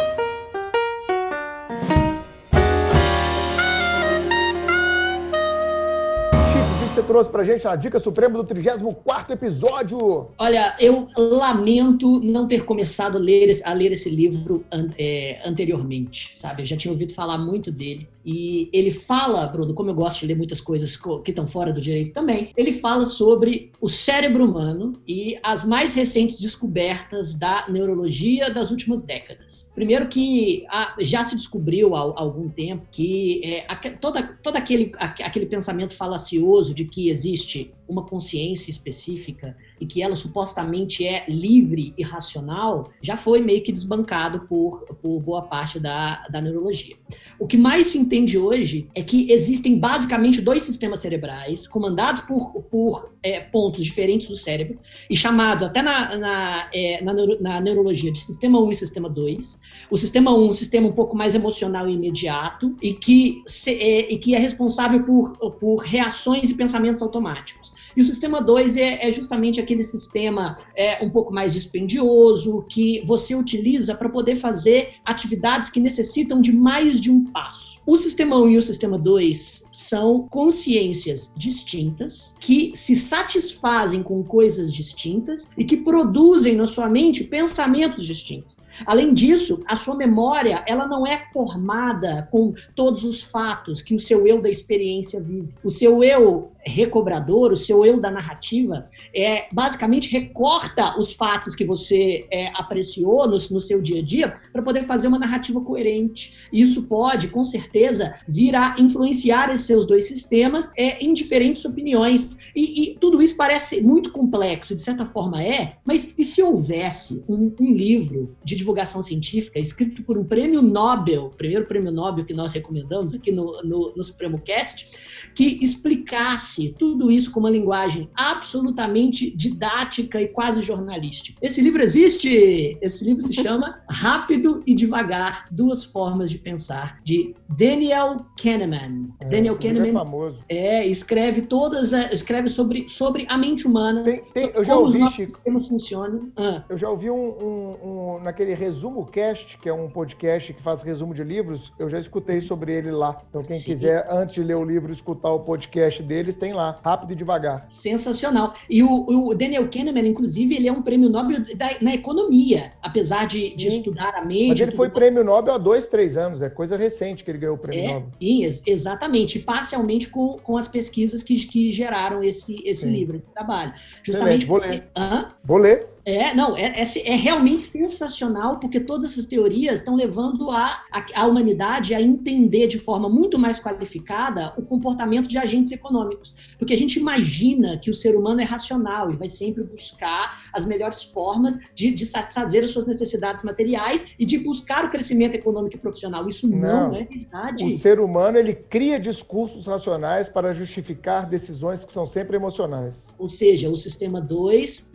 Trouxe 7.03 7.29
pra 7.29 7.43
gente 7.43 7.65
na 7.65 7.75
Dica 7.75 7.99
Suprema 7.99 8.37
do 8.37 8.43
34 8.43 9.33
episódio? 9.33 10.29
Olha, 10.37 10.75
eu 10.79 11.07
lamento 11.17 12.19
não 12.21 12.47
ter 12.47 12.65
começado 12.65 13.17
a 13.17 13.19
ler 13.19 13.49
esse, 13.49 13.63
a 13.63 13.73
ler 13.73 13.91
esse 13.91 14.09
livro 14.09 14.63
an, 14.71 14.89
é, 14.97 15.41
anteriormente, 15.45 16.31
sabe? 16.33 16.61
Eu 16.61 16.65
já 16.65 16.77
tinha 16.77 16.91
ouvido 16.91 17.13
falar 17.13 17.37
muito 17.37 17.71
dele. 17.71 18.07
E 18.25 18.69
ele 18.71 18.91
fala, 18.91 19.45
Bruno, 19.47 19.73
como 19.73 19.89
eu 19.89 19.95
gosto 19.95 20.21
de 20.21 20.27
ler 20.27 20.35
muitas 20.35 20.61
coisas 20.61 20.95
que 20.95 21.31
estão 21.31 21.45
fora 21.45 21.73
do 21.73 21.81
direito 21.81 22.13
também, 22.13 22.51
ele 22.55 22.71
fala 22.71 23.05
sobre 23.05 23.71
o 23.81 23.89
cérebro 23.89 24.45
humano 24.45 24.93
e 25.07 25.37
as 25.43 25.63
mais 25.65 25.93
recentes 25.93 26.39
descobertas 26.39 27.33
da 27.33 27.65
neurologia 27.69 28.49
das 28.49 28.71
últimas 28.71 29.01
décadas. 29.01 29.69
Primeiro 29.75 30.07
que 30.07 30.65
ah, 30.69 30.95
já 30.99 31.23
se 31.23 31.35
descobriu 31.35 31.95
há, 31.95 31.99
algum 31.99 32.47
tempo 32.47 32.87
que 32.91 33.41
é, 33.43 33.65
todo 33.99 34.55
aquele, 34.55 34.91
aquele 34.97 35.45
pensamento 35.45 35.93
falacioso 35.93 36.73
de 36.73 36.85
que 36.85 37.09
existe 37.09 37.73
uma 37.87 38.03
consciência 38.05 38.71
específica 38.71 39.55
e 39.79 39.85
que 39.85 40.01
ela 40.01 40.15
supostamente 40.15 41.05
é 41.05 41.25
livre 41.27 41.93
e 41.97 42.03
racional, 42.03 42.91
já 43.01 43.17
foi 43.17 43.41
meio 43.41 43.61
que 43.61 43.71
desbancado 43.71 44.41
por, 44.47 44.83
por 45.01 45.19
boa 45.19 45.41
parte 45.41 45.79
da, 45.79 46.25
da 46.29 46.41
neurologia. 46.41 46.95
O 47.37 47.47
que 47.47 47.57
mais 47.57 47.87
se 47.87 47.97
entende 47.97 48.37
hoje 48.37 48.87
é 48.95 49.03
que 49.03 49.31
existem 49.31 49.77
basicamente 49.77 50.41
dois 50.41 50.63
sistemas 50.63 50.99
cerebrais 50.99 51.67
comandados 51.67 52.21
por, 52.21 52.61
por 52.63 53.13
é, 53.21 53.39
pontos 53.39 53.83
diferentes 53.83 54.27
do 54.27 54.35
cérebro 54.35 54.79
e 55.09 55.15
chamados 55.15 55.63
até 55.63 55.81
na, 55.81 56.15
na, 56.15 56.69
é, 56.73 57.03
na, 57.03 57.13
neuro, 57.13 57.37
na, 57.41 57.59
neurologia 57.59 58.11
de 58.11 58.19
sistema 58.19 58.59
1 58.61 58.71
e 58.71 58.75
sistema 58.75 59.09
2. 59.09 59.59
O 59.89 59.97
sistema 59.97 60.33
1 60.33 60.49
um 60.49 60.53
sistema 60.53 60.87
um 60.87 60.93
pouco 60.93 61.15
mais 61.15 61.35
emocional 61.35 61.87
e 61.89 61.93
imediato 61.93 62.75
e 62.81 62.93
que, 62.93 63.41
se, 63.45 63.71
é, 63.71 64.11
e 64.11 64.17
que 64.17 64.35
é 64.35 64.39
responsável 64.39 65.03
por, 65.03 65.37
por 65.59 65.77
reações 65.77 66.49
e 66.49 66.53
pensamentos 66.53 67.01
automáticos. 67.01 67.73
E 67.95 68.01
o 68.01 68.05
sistema 68.05 68.41
2 68.41 68.77
é, 68.77 69.07
é, 69.07 69.11
justamente 69.11 69.59
aquele 69.59 69.83
sistema 69.83 70.57
é, 70.75 71.03
um 71.03 71.09
pouco 71.09 71.33
mais 71.33 71.53
dispendioso, 71.53 72.65
que 72.69 73.03
você 73.05 73.35
utiliza 73.35 73.95
para 73.95 74.09
poder 74.09 74.35
fazer 74.35 74.95
atividades 75.05 75.69
que 75.69 75.79
necessitam 75.79 76.41
de 76.41 76.51
mais 76.51 76.99
de 76.99 77.11
um 77.11 77.25
passo. 77.25 77.73
O 77.85 77.97
sistema 77.97 78.37
1 78.37 78.51
e 78.51 78.57
o 78.57 78.61
sistema 78.61 78.97
2 78.97 79.65
são 79.73 80.25
consciências 80.29 81.33
distintas 81.35 82.33
que 82.39 82.71
se 82.75 82.95
satisfazem 82.95 84.01
com 84.01 84.23
coisas 84.23 84.73
distintas 84.73 85.49
e 85.57 85.65
que 85.65 85.75
produzem 85.75 86.55
na 86.55 86.65
sua 86.65 86.87
mente 86.87 87.25
pensamentos 87.25 88.07
distintos. 88.07 88.55
Além 88.85 89.13
disso, 89.13 89.63
a 89.67 89.75
sua 89.75 89.95
memória, 89.95 90.63
ela 90.67 90.87
não 90.87 91.05
é 91.05 91.17
formada 91.17 92.27
com 92.31 92.53
todos 92.75 93.03
os 93.03 93.21
fatos 93.21 93.81
que 93.81 93.95
o 93.95 93.99
seu 93.99 94.27
eu 94.27 94.41
da 94.41 94.49
experiência 94.49 95.21
vive. 95.21 95.53
O 95.63 95.69
seu 95.69 96.03
eu 96.03 96.51
recobrador, 96.65 97.51
o 97.51 97.57
seu 97.57 97.85
eu 97.85 97.99
da 97.99 98.09
narrativa, 98.09 98.85
é 99.13 99.47
basicamente 99.51 100.09
recorta 100.09 100.97
os 100.97 101.13
fatos 101.13 101.55
que 101.55 101.65
você 101.65 102.25
é, 102.31 102.47
apreciou 102.55 103.27
no, 103.27 103.33
no, 103.33 103.59
seu 103.59 103.81
dia 103.81 103.99
a 103.99 104.03
dia 104.03 104.33
para 104.51 104.61
poder 104.61 104.83
fazer 104.83 105.07
uma 105.07 105.19
narrativa 105.19 105.59
coerente. 105.61 106.35
Isso 106.51 106.83
pode, 106.83 107.27
com 107.27 107.43
certeza, 107.43 108.15
vir 108.27 108.55
a 108.55 108.75
influenciar 108.79 109.53
esses 109.53 109.67
seus 109.67 109.85
dois 109.85 110.05
sistemas 110.07 110.71
é, 110.77 111.03
em 111.03 111.13
diferentes 111.13 111.65
opiniões. 111.65 112.37
E, 112.55 112.91
e, 112.91 112.97
tudo 112.99 113.21
isso 113.21 113.35
parece 113.35 113.81
muito 113.81 114.11
complexo, 114.11 114.75
de 114.75 114.81
certa 114.81 115.05
forma 115.05 115.43
é, 115.43 115.77
mas 115.83 116.13
e 116.17 116.23
se 116.23 116.41
houvesse 116.41 117.23
um, 117.27 117.53
um 117.59 117.73
livro 117.73 118.35
de 118.43 118.55
divulgação 118.55 119.01
científica, 119.01 119.59
escrito 119.59 120.03
por 120.03 120.17
um 120.17 120.23
prêmio 120.23 120.61
Nobel, 120.61 121.31
primeiro 121.35 121.65
prêmio 121.65 121.91
Nobel 121.91 122.25
que 122.25 122.33
nós 122.33 122.51
recomendamos 122.51 123.13
aqui 123.13 123.31
no, 123.31 123.61
no, 123.63 123.93
no 123.95 124.03
Supremo 124.03 124.39
Cast, 124.39 124.89
que 125.33 125.59
explicasse 125.63 126.75
tudo 126.77 127.11
isso 127.11 127.31
com 127.31 127.39
uma 127.39 127.49
linguagem 127.49 128.09
absolutamente 128.15 129.35
didática 129.35 130.21
e 130.21 130.27
quase 130.27 130.61
jornalística. 130.61 131.37
Esse 131.41 131.61
livro 131.61 131.81
existe! 131.81 132.77
Esse 132.81 133.03
livro 133.03 133.21
se 133.21 133.33
chama 133.33 133.81
Rápido 133.89 134.63
e 134.65 134.75
Devagar, 134.75 135.47
Duas 135.51 135.83
Formas 135.83 136.29
de 136.29 136.37
Pensar, 136.37 136.99
de 137.03 137.33
Daniel 137.49 138.25
Kahneman. 138.41 139.09
É, 139.19 139.25
Daniel 139.25 139.53
esse 139.53 139.61
Kahneman 139.61 139.89
é 139.89 139.91
famoso. 139.91 140.39
é, 140.49 140.85
escreve 140.85 141.43
todas, 141.43 141.91
escreve 142.11 142.42
sobre, 142.49 142.87
sobre 142.87 143.25
a 143.29 143.37
mente 143.37 143.65
humana. 143.67 144.03
Tem- 144.03 144.21
tem- 144.33 144.51
eu 144.53 144.63
já 144.63 144.73
como 144.73 144.85
ouvi, 144.87 145.07
Chico. 145.11 145.35
sistemas 145.35 145.67
funcionam. 145.67 146.29
Ah, 146.37 146.63
Eu 146.69 146.77
já 146.77 146.89
ouvi 146.89 147.09
um, 147.09 147.15
um- 147.15 148.15
um- 148.17 148.19
naquele 148.23 148.53
Resumo 148.53 149.05
Cast, 149.05 149.57
que 149.57 149.67
é 149.69 149.73
um 149.73 149.89
podcast 149.89 150.53
que 150.53 150.61
faz 150.61 150.81
resumo 150.83 151.13
de 151.13 151.23
livros, 151.23 151.71
eu 151.79 151.89
já 151.89 151.99
escutei 151.99 152.41
sobre 152.41 152.73
ele 152.73 152.91
lá. 152.91 153.21
Então, 153.29 153.41
quem 153.43 153.57
Sim. 153.59 153.65
quiser, 153.65 154.05
antes 154.09 154.35
de 154.35 154.43
ler 154.43 154.55
o 154.55 154.63
livro, 154.63 154.91
escutar 154.91 155.31
o 155.31 155.39
podcast 155.41 156.01
deles, 156.03 156.35
tem 156.35 156.53
lá, 156.53 156.79
rápido 156.83 157.13
e 157.13 157.15
devagar. 157.15 157.67
sensacional. 157.69 158.53
E 158.69 158.81
o, 158.83 159.29
o 159.29 159.33
Daniel 159.35 159.69
Kahneman, 159.69 160.07
inclusive, 160.07 160.55
ele 160.55 160.67
é 160.67 160.71
um 160.71 160.81
prêmio 160.81 161.09
Nobel 161.09 161.41
da- 161.55 161.77
na 161.81 161.93
economia, 161.93 162.73
apesar 162.81 163.27
de, 163.27 163.55
de 163.55 163.67
estudar 163.67 164.13
a 164.15 164.25
mente. 164.25 164.49
Mas 164.49 164.59
ele 164.59 164.71
foi 164.71 164.89
prêmio 164.89 165.23
Nobel 165.23 165.53
há 165.53 165.57
dois, 165.57 165.85
três 165.85 166.17
anos, 166.17 166.41
é 166.41 166.49
coisa 166.49 166.75
recente 166.77 167.23
que 167.23 167.31
ele 167.31 167.37
ganhou 167.37 167.55
o 167.55 167.57
prêmio 167.59 167.83
É, 167.89 167.93
Nobel. 167.93 168.09
sim, 168.21 168.43
ex- 168.43 168.63
exatamente. 168.65 169.39
Parcialmente 169.39 170.09
com, 170.09 170.37
com 170.41 170.57
as 170.57 170.67
pesquisas 170.67 171.21
que, 171.23 171.35
que 171.45 171.71
geraram 171.71 172.23
esse, 172.23 172.32
esse 172.65 172.81
Sim. 172.81 172.91
livro, 172.91 173.15
esse 173.17 173.25
trabalho. 173.27 173.73
Excelente, 174.07 174.45
vou 174.45 174.59
porque- 174.59 174.75
ler. 174.75 174.83
Hã? 174.97 175.33
Vou 175.43 175.57
ler. 175.57 175.87
É, 176.05 176.33
não, 176.33 176.57
é, 176.57 176.81
é, 176.81 176.83
é 177.05 177.15
realmente 177.15 177.65
sensacional, 177.65 178.59
porque 178.59 178.79
todas 178.79 179.11
essas 179.11 179.25
teorias 179.25 179.79
estão 179.79 179.95
levando 179.95 180.51
a, 180.51 180.83
a, 180.91 181.05
a 181.21 181.25
humanidade 181.25 181.93
a 181.93 182.01
entender 182.01 182.67
de 182.67 182.77
forma 182.77 183.07
muito 183.07 183.39
mais 183.39 183.59
qualificada 183.59 184.53
o 184.57 184.61
comportamento 184.61 185.27
de 185.27 185.37
agentes 185.37 185.71
econômicos. 185.71 186.33
Porque 186.57 186.73
a 186.73 186.77
gente 186.77 186.99
imagina 186.99 187.77
que 187.77 187.89
o 187.89 187.93
ser 187.93 188.15
humano 188.15 188.41
é 188.41 188.43
racional 188.43 189.11
e 189.11 189.15
vai 189.15 189.29
sempre 189.29 189.63
buscar 189.63 190.43
as 190.51 190.65
melhores 190.65 191.03
formas 191.03 191.57
de, 191.73 191.91
de 191.91 192.05
satisfazer 192.05 192.63
as 192.63 192.71
suas 192.71 192.85
necessidades 192.85 193.43
materiais 193.43 194.05
e 194.19 194.25
de 194.25 194.37
buscar 194.39 194.85
o 194.85 194.89
crescimento 194.89 195.35
econômico 195.35 195.75
e 195.75 195.79
profissional. 195.79 196.27
Isso 196.27 196.47
não, 196.47 196.89
Não. 196.89 196.95
é 196.95 197.05
verdade. 197.05 197.63
O 197.63 197.71
ser 197.73 197.99
humano, 197.99 198.37
ele 198.37 198.53
cria 198.53 198.99
discursos 198.99 199.67
racionais 199.67 200.27
para 200.27 200.51
justificar 200.51 201.29
decisões 201.29 201.85
que 201.85 201.93
são 201.93 202.05
sempre 202.05 202.35
emocionais. 202.35 203.07
Ou 203.17 203.29
seja, 203.29 203.69
o 203.69 203.77
sistema 203.77 204.19
2 204.19 204.89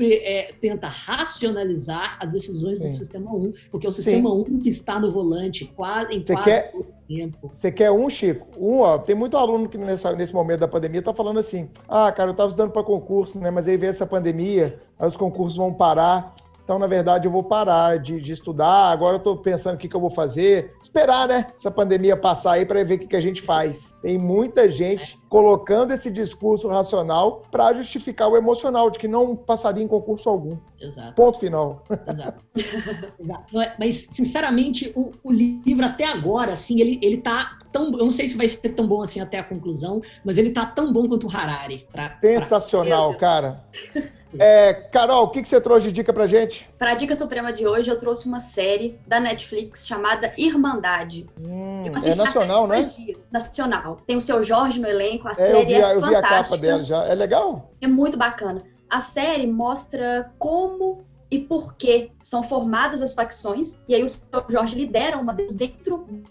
tenta 0.61 0.98
racionalizar 1.05 2.17
as 2.21 2.31
decisões 2.31 2.79
Sim. 2.79 2.91
do 2.91 2.97
sistema 2.97 3.33
1, 3.33 3.37
um, 3.37 3.53
porque 3.71 3.87
é 3.87 3.91
o 3.91 3.93
sistema 3.93 4.33
1 4.33 4.37
um 4.39 4.59
que 4.61 4.69
está 4.69 4.99
no 4.99 5.11
volante 5.11 5.65
quase, 5.77 6.15
em 6.15 6.23
quase 6.25 6.45
quer- 6.45 6.73
todo 6.73 6.81
o 6.83 7.07
tempo. 7.07 7.49
Você 7.53 7.71
quer 7.73 7.91
um, 7.91 8.09
Chico? 8.11 8.47
Um, 8.59 8.81
ó, 8.81 8.99
tem 8.99 9.15
muito 9.15 9.37
aluno 9.37 9.69
que 9.69 9.79
nessa- 9.79 10.13
nesse 10.15 10.35
momento 10.35 10.61
da 10.61 10.69
pandemia 10.69 11.01
tá 11.03 11.15
falando 11.15 11.39
assim: 11.39 11.69
ah, 11.89 12.11
cara, 12.13 12.31
eu 12.31 12.35
tava 12.35 12.49
estudando 12.51 12.71
para 12.73 12.83
concurso, 12.83 13.39
né? 13.39 13.51
Mas 13.51 13.67
aí 13.69 13.77
veio 13.77 13.91
essa 13.91 14.07
pandemia, 14.07 14.79
aí 14.99 15.09
os 15.09 15.17
concursos 15.17 15.57
vão 15.57 15.73
parar. 15.73 16.35
Então, 16.69 16.79
na 16.79 16.87
verdade, 16.87 17.27
eu 17.27 17.33
vou 17.33 17.43
parar 17.43 17.99
de, 17.99 18.21
de 18.21 18.31
estudar. 18.31 18.91
Agora 18.91 19.17
eu 19.17 19.21
tô 19.21 19.35
pensando 19.39 19.77
o 19.77 19.79
que, 19.79 19.89
que 19.89 19.97
eu 19.97 20.01
vou 20.03 20.11
fazer. 20.11 20.75
Esperar, 20.83 21.27
né? 21.27 21.47
Essa 21.57 21.71
pandemia 21.71 22.15
passar 22.15 22.53
aí 22.53 22.67
para 22.67 22.85
ver 22.85 22.97
o 22.97 22.99
que, 22.99 23.07
que 23.07 23.17
a 23.17 23.21
gente 23.23 23.41
faz. 23.41 23.97
Tem 24.03 24.19
muita 24.19 24.69
gente 24.69 25.19
colocando 25.31 25.95
esse 25.95 26.11
discurso 26.11 26.69
racional 26.69 27.41
para 27.51 27.73
justificar 27.73 28.29
o 28.29 28.37
emocional, 28.37 28.91
de 28.91 28.99
que 28.99 29.09
não 29.09 29.35
passaria 29.35 29.83
em 29.83 29.89
concurso 29.89 30.29
algum. 30.29 30.59
Exato, 30.79 31.15
Ponto 31.15 31.39
final. 31.39 31.83
exato. 32.07 32.45
exato. 33.19 33.61
É- 33.63 33.75
Mas, 33.79 34.07
sinceramente, 34.11 34.93
o, 34.95 35.13
o 35.25 35.33
livro 35.33 35.87
até 35.87 36.05
agora, 36.05 36.53
assim, 36.53 36.83
ele, 36.83 37.01
ele 37.03 37.17
tá 37.17 37.61
tão. 37.73 37.87
Eu 37.93 38.05
não 38.05 38.11
sei 38.11 38.29
se 38.29 38.37
vai 38.37 38.47
ser 38.47 38.75
tão 38.75 38.87
bom 38.87 39.01
assim 39.01 39.21
até 39.21 39.39
a 39.39 39.43
conclusão, 39.45 40.03
mas 40.23 40.37
ele 40.37 40.51
tá 40.51 40.67
tão 40.67 40.93
bom 40.93 41.09
quanto 41.09 41.29
o 41.29 41.35
Harari. 41.35 41.87
Pra, 41.91 42.11
pra- 42.11 42.21
Sensacional, 42.21 43.09
Deus. 43.09 43.21
cara. 43.21 43.65
É, 44.39 44.75
Carol, 44.75 45.25
o 45.25 45.29
que, 45.29 45.41
que 45.43 45.49
você 45.49 45.61
trouxe 45.61 45.87
de 45.87 45.93
dica 45.93 46.13
pra 46.13 46.27
gente? 46.27 46.69
Para 46.79 46.91
a 46.91 46.95
dica 46.95 47.15
suprema 47.15 47.53
de 47.53 47.67
hoje, 47.67 47.91
eu 47.91 47.97
trouxe 47.99 48.27
uma 48.27 48.41
série 48.41 48.99
da 49.07 49.21
Netflix 49.21 49.87
chamada 49.87 50.33
Irmandade. 50.37 51.27
Hum, 51.41 51.83
é 51.87 52.15
nacional, 52.15 52.67
né? 52.67 52.93
Nacional. 53.31 53.99
Tem 54.07 54.17
o 54.17 54.21
seu 54.21 54.43
Jorge 54.45 54.79
no 54.81 54.87
elenco, 54.89 55.29
a 55.29 55.33
É, 55.33 55.35
série 55.35 55.65
vi, 55.67 55.73
é 55.75 55.85
a- 55.85 55.95
eu 55.95 56.01
vi 56.01 56.15
a 56.15 56.23
capa 56.23 56.29
fantástica. 56.29 56.59
dela 56.59 56.83
já. 56.83 57.05
É 57.07 57.15
legal? 57.15 57.71
É 57.81 57.87
muito 57.87 58.17
bacana. 58.19 58.63
A 58.91 59.01
série 59.01 59.47
mostra 59.47 60.31
como 60.39 61.05
e 61.31 61.39
por 61.39 61.75
que 61.77 62.11
são 62.23 62.43
formadas 62.43 63.03
as 63.03 63.15
facções, 63.15 63.79
e 63.87 63.95
aí 63.95 64.03
o 64.03 64.09
seu 64.09 64.21
Jorge 64.49 64.75
lidera 64.75 65.19
uma 65.19 65.35
dentro 65.35 65.99
do 65.99 66.23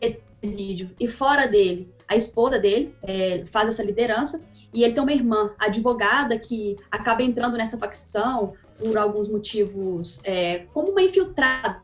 presídio 0.41 0.89
e 0.99 1.07
fora 1.07 1.47
dele. 1.47 1.91
A 2.07 2.15
esposa 2.15 2.57
dele 2.57 2.95
é, 3.03 3.43
faz 3.45 3.69
essa 3.69 3.83
liderança, 3.83 4.41
e 4.77 4.83
ele 4.83 4.93
tem 4.93 5.01
uma 5.01 5.11
irmã, 5.11 5.49
advogada, 5.57 6.37
que 6.37 6.77
acaba 6.91 7.23
entrando 7.23 7.57
nessa 7.57 7.79
facção 7.79 8.53
por 8.77 8.95
alguns 8.95 9.27
motivos, 9.27 10.21
é, 10.23 10.65
como 10.71 10.91
uma 10.91 11.01
infiltrada? 11.01 11.81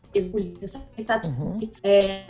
Tentar 0.95 1.17
descobrir 1.17 1.71
é, 1.83 2.25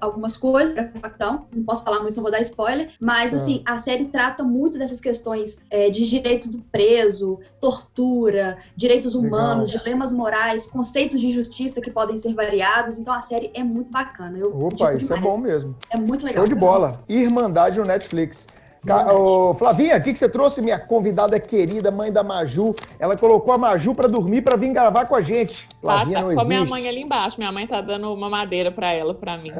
algumas 0.00 0.36
coisas 0.36 0.74
para 0.74 0.82
a 0.82 1.00
facção, 1.00 1.46
não 1.54 1.62
posso 1.62 1.84
falar 1.84 2.00
muito, 2.00 2.16
não 2.16 2.22
vou 2.24 2.32
dar 2.32 2.40
spoiler, 2.40 2.90
mas 3.00 3.32
Ah. 3.32 3.36
assim, 3.36 3.62
a 3.64 3.78
série 3.78 4.06
trata 4.06 4.42
muito 4.42 4.76
dessas 4.76 5.00
questões 5.00 5.60
é, 5.70 5.88
de 5.90 6.10
direitos 6.10 6.48
do 6.48 6.58
preso, 6.58 7.38
tortura, 7.60 8.58
direitos 8.76 9.14
Legal. 9.14 9.28
humanos, 9.28 9.70
dilemas 9.70 10.10
morais, 10.10 10.66
conceitos 10.66 11.20
de 11.20 11.30
justiça 11.30 11.80
que 11.80 11.92
podem 11.92 12.18
ser 12.18 12.34
variados, 12.34 12.98
então 12.98 13.14
a 13.14 13.20
série 13.20 13.52
é 13.54 13.62
muito 13.62 13.92
bacana. 13.92 14.36
Eu 14.36 14.50
Opa, 14.66 14.94
isso 14.94 15.14
é 15.14 15.20
bom 15.20 15.38
mesmo. 15.38 15.76
É 15.90 15.96
muito 15.96 16.24
legal. 16.24 16.44
Show 16.44 16.52
de 16.52 16.58
bola. 16.60 17.00
Irmandade 17.08 17.78
no 17.78 17.84
Netflix. 17.84 18.44
Ô, 19.14 19.54
Flavinha, 19.54 19.96
o 19.96 20.02
que, 20.02 20.12
que 20.12 20.18
você 20.18 20.28
trouxe? 20.28 20.60
Minha 20.60 20.78
convidada 20.78 21.40
querida, 21.40 21.90
mãe 21.90 22.12
da 22.12 22.22
Maju. 22.22 22.74
Ela 22.98 23.16
colocou 23.16 23.54
a 23.54 23.58
Maju 23.58 23.94
pra 23.94 24.06
dormir 24.06 24.42
pra 24.42 24.56
vir 24.56 24.72
gravar 24.72 25.06
com 25.06 25.14
a 25.14 25.20
gente. 25.20 25.66
Tá, 25.68 25.74
Flavinha 25.80 26.18
tá 26.18 26.24
não 26.28 26.34
com 26.34 26.40
a 26.40 26.44
minha 26.44 26.64
mãe 26.64 26.88
ali 26.88 27.00
embaixo. 27.00 27.38
Minha 27.38 27.50
mãe 27.50 27.66
tá 27.66 27.80
dando 27.80 28.12
uma 28.12 28.28
madeira 28.28 28.70
pra 28.70 28.92
ela, 28.92 29.14
pra 29.14 29.38
mim. 29.38 29.52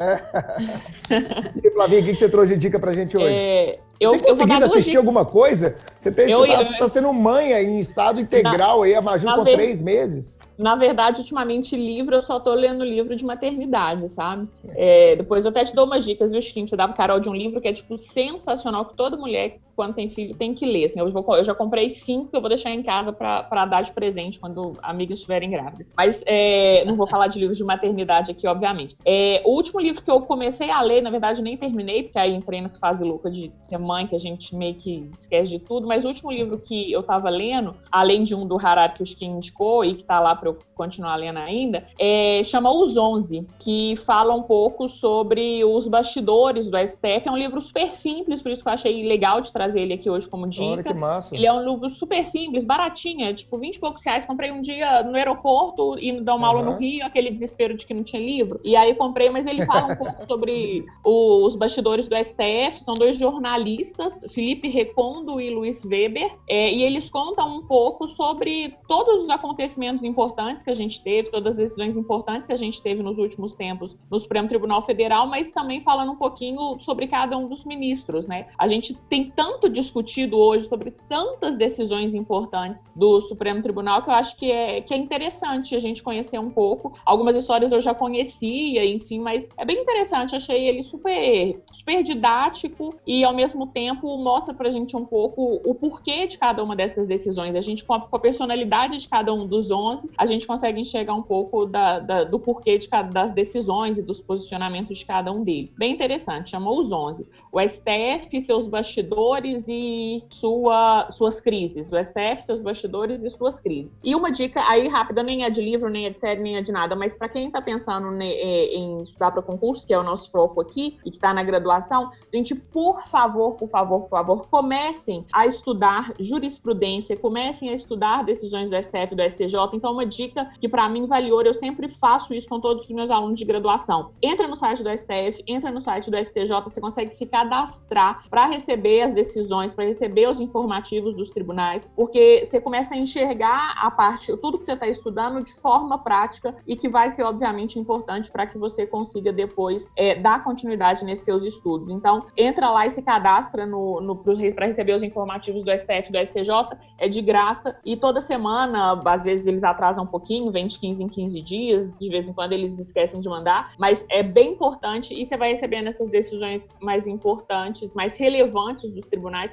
E, 1.63 1.71
Flavinha, 1.71 2.01
o 2.01 2.05
que, 2.05 2.13
que 2.13 2.19
você 2.19 2.29
trouxe 2.29 2.53
de 2.53 2.59
dica 2.61 2.79
pra 2.79 2.91
gente 2.93 3.15
hoje? 3.15 3.27
É, 3.29 3.79
eu, 3.99 4.11
tem 4.11 4.21
conseguido 4.21 4.65
assistir 4.65 4.91
dicas. 4.91 4.95
alguma 4.97 5.25
coisa? 5.25 5.75
Você, 5.99 6.11
tem, 6.11 6.29
Eu- 6.29 6.39
você, 6.39 6.47
tá, 6.51 6.61
eu- 6.61 6.65
você 6.65 6.77
tá 6.77 6.87
sendo 6.87 7.13
mãe 7.13 7.53
aí, 7.53 7.65
em 7.65 7.79
estado 7.79 8.19
integral 8.19 8.83
aí, 8.83 8.95
a 8.95 9.01
Maju 9.01 9.25
na 9.25 9.35
com 9.35 9.43
três 9.43 9.81
meses. 9.81 10.34
Na 10.57 10.75
verdade, 10.75 11.19
ultimamente, 11.19 11.75
livro, 11.75 12.15
eu 12.15 12.21
só 12.21 12.39
tô 12.39 12.53
lendo 12.53 12.83
livro 12.83 13.15
de 13.15 13.25
maternidade, 13.25 14.07
sabe? 14.09 14.47
É, 14.69 15.15
depois 15.17 15.43
eu 15.43 15.51
até 15.51 15.65
te 15.65 15.75
dou 15.75 15.85
umas 15.85 16.05
dicas, 16.05 16.31
viu, 16.31 16.41
Chiquinho? 16.41 16.67
Você 16.67 16.77
pro 16.87 16.95
Carol 16.95 17.19
de 17.19 17.29
um 17.29 17.35
livro 17.35 17.59
que 17.59 17.67
é, 17.67 17.73
tipo, 17.73 17.97
sensacional, 17.97 18.85
que 18.85 18.95
toda 18.95 19.17
mulher, 19.17 19.57
quando 19.75 19.93
tem 19.93 20.09
filho, 20.09 20.35
tem 20.35 20.53
que 20.53 20.65
ler. 20.65 20.85
Assim, 20.85 20.99
eu, 20.99 21.09
vou- 21.09 21.35
eu 21.37 21.43
já 21.43 21.53
comprei 21.53 21.89
cinco 21.89 22.29
que 22.31 22.35
eu 22.37 22.41
vou 22.41 22.49
deixar 22.49 22.71
em 22.71 22.81
casa 22.83 23.11
pra 23.11 23.65
dar 23.65 23.81
de 23.81 23.91
presente 23.91 24.39
quando 24.39 24.73
amigas 24.81 25.15
estiverem 25.19 25.49
grávidas. 25.49 25.91
Mas 25.95 26.23
é, 26.25 26.83
não 26.85 26.95
vou 26.95 27.07
falar 27.07 27.27
de 27.27 27.39
livros 27.39 27.57
de 27.57 27.63
maternidade 27.63 28.31
aqui, 28.31 28.47
obviamente. 28.47 28.95
É, 29.05 29.41
o 29.45 29.51
último 29.51 29.79
livro 29.79 30.01
que 30.01 30.09
eu 30.11 30.21
comecei 30.21 30.69
a 30.69 30.81
ler, 30.81 31.01
na 31.01 31.09
verdade, 31.09 31.41
nem 31.41 31.57
terminei, 31.57 32.03
porque 32.03 32.17
aí 32.19 32.33
entrei 32.33 32.61
nessa 32.61 32.79
fase 32.79 33.03
louca 33.03 33.29
de 33.29 33.51
ser 33.59 33.77
mãe, 33.77 34.07
que 34.07 34.15
a 34.15 34.19
gente 34.19 34.55
meio 34.55 34.75
que 34.75 35.09
esquece 35.17 35.49
de 35.51 35.59
tudo. 35.59 35.87
Mas 35.87 36.05
o 36.05 36.07
último 36.07 36.31
livro 36.31 36.57
que 36.59 36.91
eu 36.91 37.03
tava 37.03 37.29
lendo, 37.29 37.75
além 37.91 38.23
de 38.23 38.33
um 38.35 38.47
do 38.47 38.57
Harari 38.57 38.93
que 38.93 39.03
o 39.03 39.05
Chiquinho 39.05 39.37
indicou 39.37 39.83
e 39.83 39.95
que 39.95 40.03
tá 40.05 40.19
lá 40.19 40.35
pra 40.35 40.49
eu 40.49 40.57
continuar 40.75 41.15
lendo 41.15 41.37
ainda, 41.37 41.85
é, 41.99 42.41
chama 42.43 42.71
Os 42.71 42.95
Onze, 42.97 43.45
que 43.59 43.95
fala 43.97 44.33
um 44.33 44.43
pouco 44.43 44.87
sobre 44.89 45.63
os 45.63 45.87
bastidores 45.87 46.69
do 46.69 46.77
STF. 46.77 47.27
É 47.27 47.31
um 47.31 47.37
livro 47.37 47.59
super 47.61 47.87
simples, 47.89 48.41
por 48.41 48.51
isso 48.51 48.61
que 48.63 48.69
eu 48.69 48.73
achei 48.73 49.07
legal 49.07 49.41
de 49.41 49.51
trazer 49.51 49.64
ele 49.73 49.93
aqui 49.93 50.09
hoje 50.09 50.27
como 50.27 50.43
Olha 50.43 50.51
dica. 50.51 50.83
que 50.83 50.93
massa. 50.93 51.33
Ele 51.33 51.45
é 51.47 51.53
um 51.53 51.63
livro 51.67 51.89
super 51.89 52.25
simples, 52.25 52.65
baratinho, 52.65 53.25
é 53.25 53.33
tipo 53.33 53.57
20 53.57 53.75
e 53.75 53.79
poucos 53.79 54.03
reais. 54.03 54.25
Comprei 54.25 54.51
um 54.51 54.59
dia 54.59 55.01
no 55.03 55.15
aeroporto, 55.15 55.97
indo 55.97 56.21
dar 56.23 56.35
uma 56.35 56.49
aula 56.49 56.61
no. 56.61 56.75
Rio, 56.75 57.05
aquele 57.05 57.31
desespero 57.31 57.73
de 57.75 57.85
que 57.85 57.93
não 57.93 58.03
tinha 58.03 58.21
livro. 58.21 58.59
E 58.65 58.75
aí 58.75 58.93
comprei, 58.95 59.29
mas 59.29 59.47
ele 59.47 59.65
fala 59.65 59.93
um 59.93 59.95
pouco 59.95 60.27
sobre 60.27 60.85
o- 61.05 61.45
os 61.47 61.55
bastidores 61.55 62.09
do 62.09 62.15
STF. 62.17 62.83
São 62.83 62.93
dois 62.95 63.15
jornalistas, 63.17 64.25
Felipe 64.33 64.67
Recondo 64.67 65.39
e 65.39 65.49
Luiz 65.49 65.85
Weber, 65.85 66.35
é, 66.49 66.73
e 66.73 66.83
eles 66.83 67.09
contam 67.09 67.55
um 67.57 67.65
pouco 67.65 68.07
sobre 68.09 68.75
todos 68.87 69.21
os 69.21 69.29
acontecimentos 69.29 70.03
importantes 70.03 70.61
que 70.63 70.69
a 70.69 70.73
gente 70.73 71.01
teve, 71.01 71.29
todas 71.31 71.51
as 71.51 71.57
decisões 71.57 71.95
importantes 71.95 72.45
que 72.45 72.51
a 72.53 72.57
gente 72.57 72.81
teve 72.81 73.01
nos 73.01 73.17
últimos 73.17 73.55
tempos 73.55 73.95
no 74.11 74.19
Supremo 74.19 74.47
Tribunal 74.49 74.81
Federal, 74.81 75.27
mas 75.27 75.49
também 75.51 75.79
falando 75.81 76.11
um 76.11 76.15
pouquinho 76.17 76.77
sobre 76.79 77.07
cada 77.07 77.37
um 77.37 77.47
dos 77.47 77.63
ministros, 77.63 78.27
né? 78.27 78.47
A 78.57 78.67
gente 78.67 78.93
tem 79.09 79.31
tanta 79.31 79.54
tanto 79.55 79.69
discutido 79.69 80.37
hoje 80.37 80.67
sobre 80.67 80.91
tantas 81.07 81.55
decisões 81.55 82.13
importantes 82.13 82.83
do 82.95 83.21
Supremo 83.21 83.61
Tribunal 83.61 84.01
que 84.01 84.09
eu 84.09 84.13
acho 84.13 84.35
que 84.35 84.51
é, 84.51 84.81
que 84.81 84.93
é 84.93 84.97
interessante 84.97 85.75
a 85.75 85.79
gente 85.79 86.03
conhecer 86.03 86.37
um 86.37 86.49
pouco. 86.49 86.97
Algumas 87.05 87.35
histórias 87.35 87.71
eu 87.71 87.79
já 87.79 87.93
conhecia, 87.93 88.85
enfim, 88.85 89.19
mas 89.19 89.47
é 89.57 89.63
bem 89.63 89.81
interessante. 89.81 90.35
Achei 90.35 90.67
ele 90.67 90.83
super, 90.83 91.61
super 91.71 92.03
didático 92.03 92.95
e, 93.07 93.23
ao 93.23 93.33
mesmo 93.33 93.67
tempo, 93.67 94.17
mostra 94.17 94.53
pra 94.53 94.69
gente 94.69 94.95
um 94.95 95.05
pouco 95.05 95.61
o 95.63 95.73
porquê 95.73 96.27
de 96.27 96.37
cada 96.37 96.61
uma 96.63 96.75
dessas 96.75 97.07
decisões. 97.07 97.55
A 97.55 97.61
gente, 97.61 97.85
com 97.85 97.93
a, 97.93 98.01
com 98.01 98.15
a 98.15 98.19
personalidade 98.19 98.97
de 98.97 99.07
cada 99.07 99.33
um 99.33 99.47
dos 99.47 99.71
11, 99.71 100.11
a 100.17 100.25
gente 100.25 100.45
consegue 100.45 100.81
enxergar 100.81 101.13
um 101.13 101.23
pouco 101.23 101.65
da, 101.65 101.99
da, 101.99 102.23
do 102.25 102.39
porquê 102.39 102.77
de 102.77 102.89
cada, 102.89 103.09
das 103.09 103.31
decisões 103.31 103.97
e 103.97 104.01
dos 104.01 104.19
posicionamentos 104.19 104.97
de 104.97 105.05
cada 105.05 105.31
um 105.31 105.43
deles. 105.43 105.73
Bem 105.75 105.93
interessante, 105.93 106.49
chamou 106.49 106.79
os 106.79 106.91
11. 106.91 107.25
O 107.51 107.59
STF, 107.61 108.41
seus 108.41 108.67
bastidores 108.67 109.44
e 109.45 110.23
sua, 110.29 111.09
suas 111.11 111.39
crises. 111.39 111.91
O 111.91 112.03
STF, 112.03 112.41
seus 112.41 112.61
bastidores 112.61 113.23
e 113.23 113.29
suas 113.29 113.59
crises. 113.59 113.99
E 114.03 114.15
uma 114.15 114.31
dica 114.31 114.61
aí 114.67 114.87
rápida, 114.87 115.21
nem 115.23 115.43
é 115.43 115.49
de 115.49 115.61
livro, 115.61 115.89
nem 115.89 116.05
é 116.05 116.09
de 116.09 116.19
série, 116.19 116.41
nem 116.41 116.57
é 116.57 116.61
de 116.61 116.71
nada, 116.71 116.95
mas 116.95 117.13
para 117.13 117.29
quem 117.29 117.47
está 117.47 117.61
pensando 117.61 118.11
né, 118.11 118.25
em 118.25 119.01
estudar 119.01 119.31
para 119.31 119.41
concurso, 119.41 119.85
que 119.85 119.93
é 119.93 119.99
o 119.99 120.03
nosso 120.03 120.31
foco 120.31 120.61
aqui, 120.61 120.97
e 121.05 121.11
que 121.11 121.17
está 121.17 121.33
na 121.33 121.43
graduação, 121.43 122.11
gente, 122.33 122.55
por 122.55 123.07
favor, 123.07 123.53
por 123.55 123.69
favor, 123.69 124.01
por 124.01 124.09
favor, 124.09 124.47
comecem 124.47 125.25
a 125.33 125.45
estudar 125.45 126.13
jurisprudência, 126.19 127.15
comecem 127.17 127.69
a 127.69 127.73
estudar 127.73 128.23
decisões 128.23 128.69
do 128.69 128.75
STF 128.81 129.13
e 129.13 129.15
do 129.15 129.23
STJ. 129.23 129.55
Então, 129.73 129.93
uma 129.93 130.05
dica 130.05 130.51
que 130.59 130.67
para 130.67 130.87
mim 130.89 131.05
vale 131.05 131.31
ouro, 131.31 131.47
eu 131.47 131.53
sempre 131.53 131.87
faço 131.87 132.33
isso 132.33 132.47
com 132.47 132.59
todos 132.59 132.83
os 132.85 132.91
meus 132.91 133.09
alunos 133.09 133.37
de 133.37 133.45
graduação. 133.45 134.11
Entra 134.21 134.47
no 134.47 134.55
site 134.55 134.83
do 134.83 134.89
STF, 134.89 135.43
entra 135.47 135.71
no 135.71 135.81
site 135.81 136.09
do 136.09 136.17
STJ, 136.17 136.49
você 136.63 136.81
consegue 136.81 137.11
se 137.11 137.25
cadastrar 137.25 138.23
para 138.29 138.45
receber 138.47 139.01
as 139.01 139.13
decisões, 139.13 139.34
para 139.73 139.85
receber 139.85 140.29
os 140.29 140.39
informativos 140.39 141.15
dos 141.15 141.31
tribunais, 141.31 141.89
porque 141.95 142.43
você 142.43 142.59
começa 142.59 142.93
a 142.93 142.97
enxergar 142.97 143.75
a 143.77 143.91
parte, 143.91 144.35
tudo 144.37 144.57
que 144.57 144.65
você 144.65 144.73
está 144.73 144.87
estudando 144.87 145.43
de 145.43 145.53
forma 145.53 145.97
prática 145.97 146.55
e 146.67 146.75
que 146.75 146.87
vai 146.87 147.09
ser, 147.09 147.23
obviamente, 147.23 147.79
importante 147.79 148.31
para 148.31 148.47
que 148.47 148.57
você 148.57 148.85
consiga 148.85 149.31
depois 149.31 149.89
é, 149.95 150.15
dar 150.15 150.43
continuidade 150.43 151.03
nesses 151.03 151.25
seus 151.25 151.43
estudos. 151.43 151.89
Então, 151.89 152.25
entra 152.37 152.69
lá 152.69 152.85
e 152.85 152.91
se 152.91 153.01
cadastra 153.01 153.65
no, 153.65 154.01
no 154.01 154.15
para 154.15 154.65
receber 154.65 154.93
os 154.93 155.03
informativos 155.03 155.63
do 155.63 155.71
STF 155.71 156.11
do 156.11 156.17
STJ, 156.17 156.77
é 156.97 157.07
de 157.07 157.21
graça 157.21 157.77
e 157.85 157.95
toda 157.95 158.21
semana, 158.21 159.01
às 159.05 159.23
vezes 159.23 159.47
eles 159.47 159.63
atrasam 159.63 160.03
um 160.03 160.07
pouquinho, 160.07 160.51
vem 160.51 160.67
de 160.67 160.79
15 160.79 161.03
em 161.03 161.07
15 161.07 161.41
dias, 161.41 161.93
de 161.97 162.09
vez 162.09 162.27
em 162.27 162.33
quando 162.33 162.53
eles 162.53 162.77
esquecem 162.79 163.21
de 163.21 163.29
mandar, 163.29 163.73
mas 163.77 164.05
é 164.09 164.23
bem 164.23 164.53
importante 164.53 165.13
e 165.13 165.25
você 165.25 165.37
vai 165.37 165.51
recebendo 165.51 165.87
essas 165.87 166.09
decisões 166.09 166.73
mais 166.81 167.07
importantes, 167.07 167.93
mais 167.93 168.15
relevantes 168.15 168.91
dos 168.91 169.05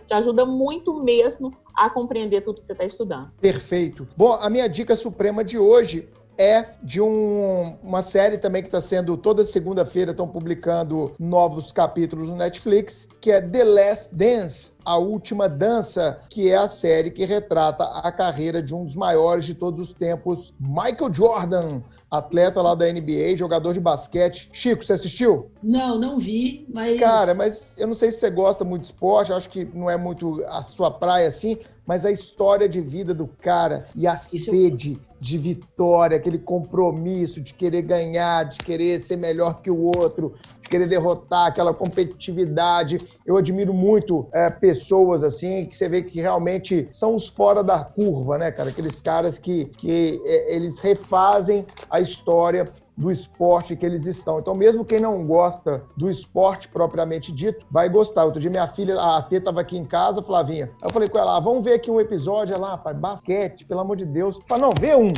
te 0.07 0.15
ajuda 0.15 0.45
muito 0.45 1.03
mesmo 1.03 1.53
a 1.75 1.89
compreender 1.89 2.43
tudo 2.43 2.61
que 2.61 2.67
você 2.67 2.73
está 2.73 2.85
estudando. 2.85 3.31
Perfeito. 3.41 4.07
Bom, 4.17 4.33
a 4.33 4.49
minha 4.51 4.69
dica 4.69 4.95
suprema 4.95 5.43
de 5.45 5.59
hoje 5.59 6.09
é 6.37 6.67
de 6.83 7.01
um, 7.01 7.77
uma 7.83 8.03
série 8.03 8.39
também 8.39 8.63
que 8.63 8.69
está 8.69 8.81
sendo 8.81 9.17
toda 9.17 9.45
segunda-feira 9.45 10.13
estão 10.13 10.27
publicando 10.27 11.13
novos 11.19 11.71
capítulos 11.71 12.29
no 12.29 12.37
Netflix, 12.37 13.07
que 13.21 13.31
é 13.31 13.41
The 13.41 13.65
Last 13.65 14.15
Dance, 14.15 14.73
a 14.85 14.97
última 14.97 15.49
dança, 15.49 16.21
que 16.31 16.51
é 16.51 16.57
a 16.57 16.69
série 16.69 17.11
que 17.11 17.25
retrata 17.25 17.85
a 17.85 18.11
carreira 18.11 18.63
de 18.63 18.75
um 18.75 18.85
dos 18.85 18.97
maiores 18.97 19.45
de 19.45 19.55
todos 19.55 19.91
os 19.91 19.93
tempos, 19.93 20.55
Michael 20.59 21.13
Jordan, 21.13 21.83
atleta 22.13 22.61
lá 22.61 22.75
da 22.75 22.93
NBA, 22.93 23.39
jogador 23.39 23.73
de 23.73 23.81
basquete. 23.81 24.51
Chico, 24.53 24.85
você 24.85 24.93
assistiu? 24.93 25.51
Não, 25.63 25.99
não 25.99 26.19
vi, 26.19 26.67
mas 26.69 27.01
Cara, 27.01 27.35
mas 27.35 27.75
eu 27.79 27.87
não 27.87 27.95
sei 27.95 28.11
se 28.11 28.19
você 28.19 28.29
gosta 28.29 28.65
muito 28.65 28.83
de 28.83 28.89
esporte, 28.89 29.33
acho 29.33 29.49
que 29.49 29.65
não 29.73 29.89
é 29.89 29.97
muito 29.97 30.45
a 30.45 30.61
sua 30.61 30.91
praia 30.91 31.27
assim, 31.27 31.57
mas 31.87 32.07
a 32.07 32.11
história 32.11 32.69
de 32.69 32.81
vida 32.81 33.13
do 33.13 33.27
cara 33.27 33.85
e 33.95 34.07
a 34.07 34.15
Isso 34.15 34.51
sede 34.51 34.93
eu... 34.93 35.01
de 35.19 35.39
vitória, 35.39 36.17
aquele 36.17 36.39
compromisso 36.39 37.41
de 37.41 37.53
querer 37.55 37.83
ganhar, 37.83 38.45
de 38.45 38.59
querer 38.59 38.99
ser 38.99 39.17
melhor 39.17 39.61
que 39.61 39.71
o 39.71 39.81
outro, 39.81 40.35
de 40.61 40.69
querer 40.69 40.89
derrotar, 40.89 41.49
aquela 41.49 41.75
competitividade. 41.75 42.99
Eu 43.27 43.37
admiro 43.37 43.75
muito 43.75 44.29
é, 44.33 44.49
pessoas 44.49 45.23
assim, 45.23 45.67
que 45.67 45.77
você 45.77 45.89
vê 45.89 46.03
que 46.03 46.21
realmente 46.21 46.89
são 46.93 47.15
os 47.15 47.29
fora 47.29 47.63
da 47.63 47.85
curva, 47.85 48.39
né, 48.39 48.51
cara? 48.51 48.71
Aqueles 48.71 49.01
caras 49.01 49.39
que, 49.39 49.67
que 49.67 50.21
é, 50.25 50.55
eles 50.55 50.79
refazem 50.79 51.65
a 51.91 52.01
história 52.01 52.69
do 52.97 53.11
esporte 53.11 53.75
que 53.75 53.85
eles 53.85 54.07
estão. 54.07 54.39
Então, 54.39 54.55
mesmo 54.55 54.85
quem 54.85 55.01
não 55.01 55.27
gosta 55.27 55.83
do 55.97 56.11
esporte 56.11 56.69
propriamente 56.69 57.33
dito, 57.33 57.65
vai 57.71 57.89
gostar. 57.89 58.25
Outro 58.25 58.41
dia, 58.41 58.51
minha 58.51 58.69
filha, 58.69 59.01
a 59.01 59.23
Tê, 59.23 59.37
estava 59.37 59.61
aqui 59.61 59.77
em 59.77 59.85
casa, 59.85 60.23
Flavinha. 60.23 60.71
Eu 60.83 60.91
falei 60.91 61.09
com 61.09 61.19
ela: 61.19 61.37
ah, 61.37 61.41
vamos 61.41 61.65
ver 61.65 61.75
aqui 61.75 61.91
um 61.91 62.01
episódio. 62.01 62.55
Ela, 62.55 62.77
pai, 62.77 62.95
basquete, 62.95 63.65
pelo 63.65 63.81
amor 63.81 63.97
de 63.97 64.05
Deus. 64.05 64.37
Eu 64.37 64.43
falei, 64.47 64.63
não, 64.63 64.73
vê 64.79 64.95
um. 64.95 65.09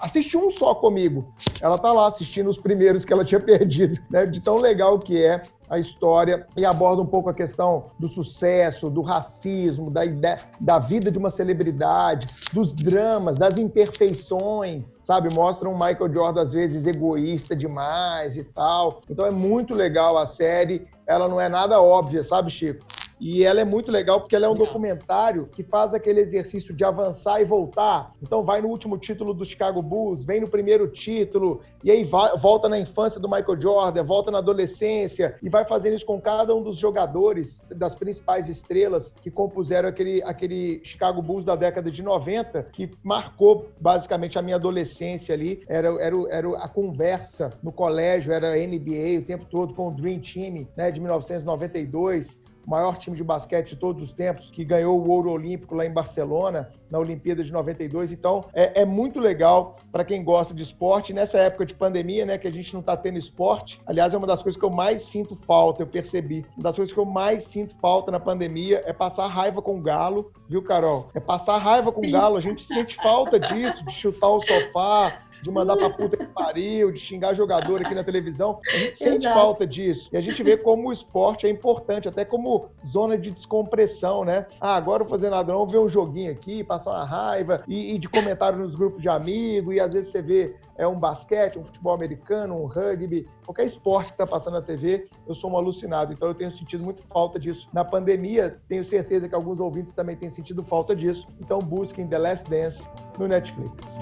Assiste 0.00 0.36
um 0.36 0.50
só 0.50 0.74
comigo. 0.74 1.32
Ela 1.60 1.78
tá 1.78 1.92
lá 1.92 2.06
assistindo 2.06 2.48
os 2.48 2.58
primeiros 2.58 3.04
que 3.04 3.12
ela 3.12 3.24
tinha 3.24 3.40
perdido, 3.40 4.00
né? 4.10 4.26
De 4.26 4.40
tão 4.40 4.56
legal 4.56 4.98
que 4.98 5.22
é 5.22 5.42
a 5.72 5.78
história 5.78 6.46
e 6.54 6.66
aborda 6.66 7.00
um 7.00 7.06
pouco 7.06 7.30
a 7.30 7.34
questão 7.34 7.86
do 7.98 8.06
sucesso, 8.06 8.90
do 8.90 9.00
racismo, 9.00 9.90
da, 9.90 10.04
ideia, 10.04 10.38
da 10.60 10.78
vida 10.78 11.10
de 11.10 11.16
uma 11.16 11.30
celebridade, 11.30 12.26
dos 12.52 12.74
dramas, 12.74 13.38
das 13.38 13.56
imperfeições, 13.56 15.00
sabe? 15.02 15.32
Mostra 15.32 15.70
um 15.70 15.72
Michael 15.72 16.12
Jordan, 16.12 16.42
às 16.42 16.52
vezes, 16.52 16.86
egoísta 16.86 17.56
demais 17.56 18.36
e 18.36 18.44
tal. 18.44 19.00
Então 19.08 19.24
é 19.24 19.30
muito 19.30 19.72
legal 19.74 20.18
a 20.18 20.26
série. 20.26 20.86
Ela 21.06 21.26
não 21.26 21.40
é 21.40 21.48
nada 21.48 21.80
óbvia, 21.80 22.22
sabe, 22.22 22.50
Chico? 22.50 22.84
E 23.24 23.44
ela 23.44 23.60
é 23.60 23.64
muito 23.64 23.92
legal 23.92 24.20
porque 24.20 24.34
ela 24.34 24.46
é 24.46 24.48
um 24.48 24.54
documentário 24.56 25.46
que 25.46 25.62
faz 25.62 25.94
aquele 25.94 26.18
exercício 26.18 26.74
de 26.74 26.84
avançar 26.84 27.40
e 27.40 27.44
voltar. 27.44 28.12
Então 28.20 28.42
vai 28.42 28.60
no 28.60 28.66
último 28.66 28.98
título 28.98 29.32
do 29.32 29.44
Chicago 29.44 29.80
Bulls, 29.80 30.24
vem 30.24 30.40
no 30.40 30.48
primeiro 30.48 30.88
título, 30.88 31.60
e 31.84 31.90
aí 31.92 32.02
vai, 32.02 32.36
volta 32.36 32.68
na 32.68 32.80
infância 32.80 33.20
do 33.20 33.28
Michael 33.28 33.60
Jordan, 33.60 34.02
volta 34.02 34.32
na 34.32 34.38
adolescência, 34.38 35.36
e 35.40 35.48
vai 35.48 35.64
fazendo 35.64 35.94
isso 35.94 36.04
com 36.04 36.20
cada 36.20 36.52
um 36.52 36.64
dos 36.64 36.76
jogadores, 36.78 37.62
das 37.70 37.94
principais 37.94 38.48
estrelas 38.48 39.14
que 39.22 39.30
compuseram 39.30 39.88
aquele, 39.88 40.20
aquele 40.24 40.80
Chicago 40.82 41.22
Bulls 41.22 41.44
da 41.44 41.54
década 41.54 41.92
de 41.92 42.02
90, 42.02 42.64
que 42.72 42.90
marcou 43.04 43.68
basicamente 43.80 44.36
a 44.36 44.42
minha 44.42 44.56
adolescência 44.56 45.32
ali. 45.32 45.62
Era, 45.68 45.88
era, 46.02 46.16
era 46.28 46.58
a 46.58 46.66
conversa 46.66 47.50
no 47.62 47.70
colégio, 47.70 48.32
era 48.32 48.56
NBA 48.56 49.20
o 49.20 49.22
tempo 49.22 49.44
todo 49.44 49.74
com 49.74 49.90
o 49.90 49.90
Dream 49.92 50.18
Team 50.18 50.66
né, 50.76 50.90
de 50.90 51.00
1992 51.00 52.42
o 52.66 52.70
maior 52.70 52.96
time 52.96 53.16
de 53.16 53.24
basquete 53.24 53.70
de 53.70 53.76
todos 53.76 54.02
os 54.02 54.12
tempos, 54.12 54.50
que 54.50 54.64
ganhou 54.64 54.98
o 55.00 55.08
ouro 55.10 55.30
olímpico 55.30 55.74
lá 55.74 55.84
em 55.84 55.92
Barcelona, 55.92 56.70
na 56.92 56.98
Olimpíada 56.98 57.42
de 57.42 57.50
92. 57.50 58.12
Então, 58.12 58.44
é, 58.52 58.82
é 58.82 58.84
muito 58.84 59.18
legal 59.18 59.76
para 59.90 60.04
quem 60.04 60.22
gosta 60.22 60.52
de 60.52 60.62
esporte. 60.62 61.14
Nessa 61.14 61.38
época 61.38 61.64
de 61.64 61.74
pandemia, 61.74 62.26
né, 62.26 62.36
que 62.36 62.46
a 62.46 62.52
gente 62.52 62.72
não 62.74 62.80
está 62.80 62.94
tendo 62.94 63.18
esporte, 63.18 63.80
aliás, 63.86 64.12
é 64.12 64.18
uma 64.18 64.26
das 64.26 64.42
coisas 64.42 64.58
que 64.58 64.64
eu 64.64 64.70
mais 64.70 65.00
sinto 65.00 65.34
falta, 65.46 65.82
eu 65.82 65.86
percebi. 65.86 66.44
Uma 66.54 66.64
das 66.64 66.76
coisas 66.76 66.92
que 66.92 67.00
eu 67.00 67.06
mais 67.06 67.44
sinto 67.44 67.74
falta 67.76 68.10
na 68.10 68.20
pandemia 68.20 68.82
é 68.84 68.92
passar 68.92 69.26
raiva 69.28 69.62
com 69.62 69.78
o 69.78 69.80
Galo, 69.80 70.30
viu, 70.46 70.62
Carol? 70.62 71.08
É 71.14 71.20
passar 71.20 71.56
raiva 71.56 71.90
com 71.90 72.06
o 72.06 72.10
Galo. 72.10 72.36
A 72.36 72.40
gente 72.40 72.62
sente 72.62 72.94
falta 72.96 73.40
disso, 73.40 73.82
de 73.86 73.92
chutar 73.92 74.28
o 74.28 74.40
sofá, 74.40 75.22
de 75.42 75.50
mandar 75.50 75.76
pra 75.76 75.90
puta 75.90 76.16
que 76.16 76.26
pariu, 76.26 76.92
de 76.92 76.98
xingar 76.98 77.34
jogador 77.34 77.80
aqui 77.80 77.94
na 77.94 78.04
televisão. 78.04 78.60
A 78.68 78.78
gente 78.78 78.96
sente 78.96 79.26
Exato. 79.26 79.34
falta 79.34 79.66
disso. 79.66 80.08
E 80.12 80.16
a 80.16 80.20
gente 80.20 80.42
vê 80.42 80.56
como 80.56 80.88
o 80.88 80.92
esporte 80.92 81.46
é 81.46 81.50
importante, 81.50 82.08
até 82.08 82.24
como 82.24 82.68
zona 82.86 83.16
de 83.16 83.30
descompressão, 83.30 84.24
né? 84.24 84.46
Ah, 84.60 84.76
agora 84.76 85.02
eu 85.02 85.06
vou 85.06 85.10
fazer 85.10 85.30
nada, 85.30 85.52
não, 85.52 85.66
ver 85.66 85.78
um 85.78 85.88
joguinho 85.88 86.30
aqui, 86.30 86.62
passar 86.62 86.81
uma 86.90 87.04
raiva, 87.04 87.62
e, 87.66 87.94
e 87.94 87.98
de 87.98 88.08
comentário 88.08 88.58
nos 88.58 88.74
grupos 88.74 89.02
de 89.02 89.08
amigos, 89.08 89.74
e 89.74 89.80
às 89.80 89.92
vezes 89.92 90.10
você 90.10 90.22
vê 90.22 90.56
é 90.76 90.86
um 90.86 90.98
basquete, 90.98 91.58
um 91.58 91.64
futebol 91.64 91.94
americano, 91.94 92.60
um 92.60 92.66
rugby, 92.66 93.26
qualquer 93.44 93.64
esporte 93.64 94.08
que 94.08 94.14
está 94.14 94.26
passando 94.26 94.54
na 94.54 94.62
TV, 94.62 95.08
eu 95.26 95.34
sou 95.34 95.50
um 95.50 95.56
alucinado. 95.56 96.12
Então 96.12 96.28
eu 96.28 96.34
tenho 96.34 96.50
sentido 96.50 96.82
muito 96.82 97.02
falta 97.04 97.38
disso. 97.38 97.68
Na 97.72 97.84
pandemia, 97.84 98.58
tenho 98.68 98.84
certeza 98.84 99.28
que 99.28 99.34
alguns 99.34 99.60
ouvintes 99.60 99.94
também 99.94 100.16
têm 100.16 100.30
sentido 100.30 100.62
falta 100.62 100.96
disso. 100.96 101.28
Então 101.40 101.60
busquem 101.60 102.06
The 102.06 102.18
Last 102.18 102.50
Dance 102.50 102.84
no 103.18 103.28
Netflix. 103.28 103.96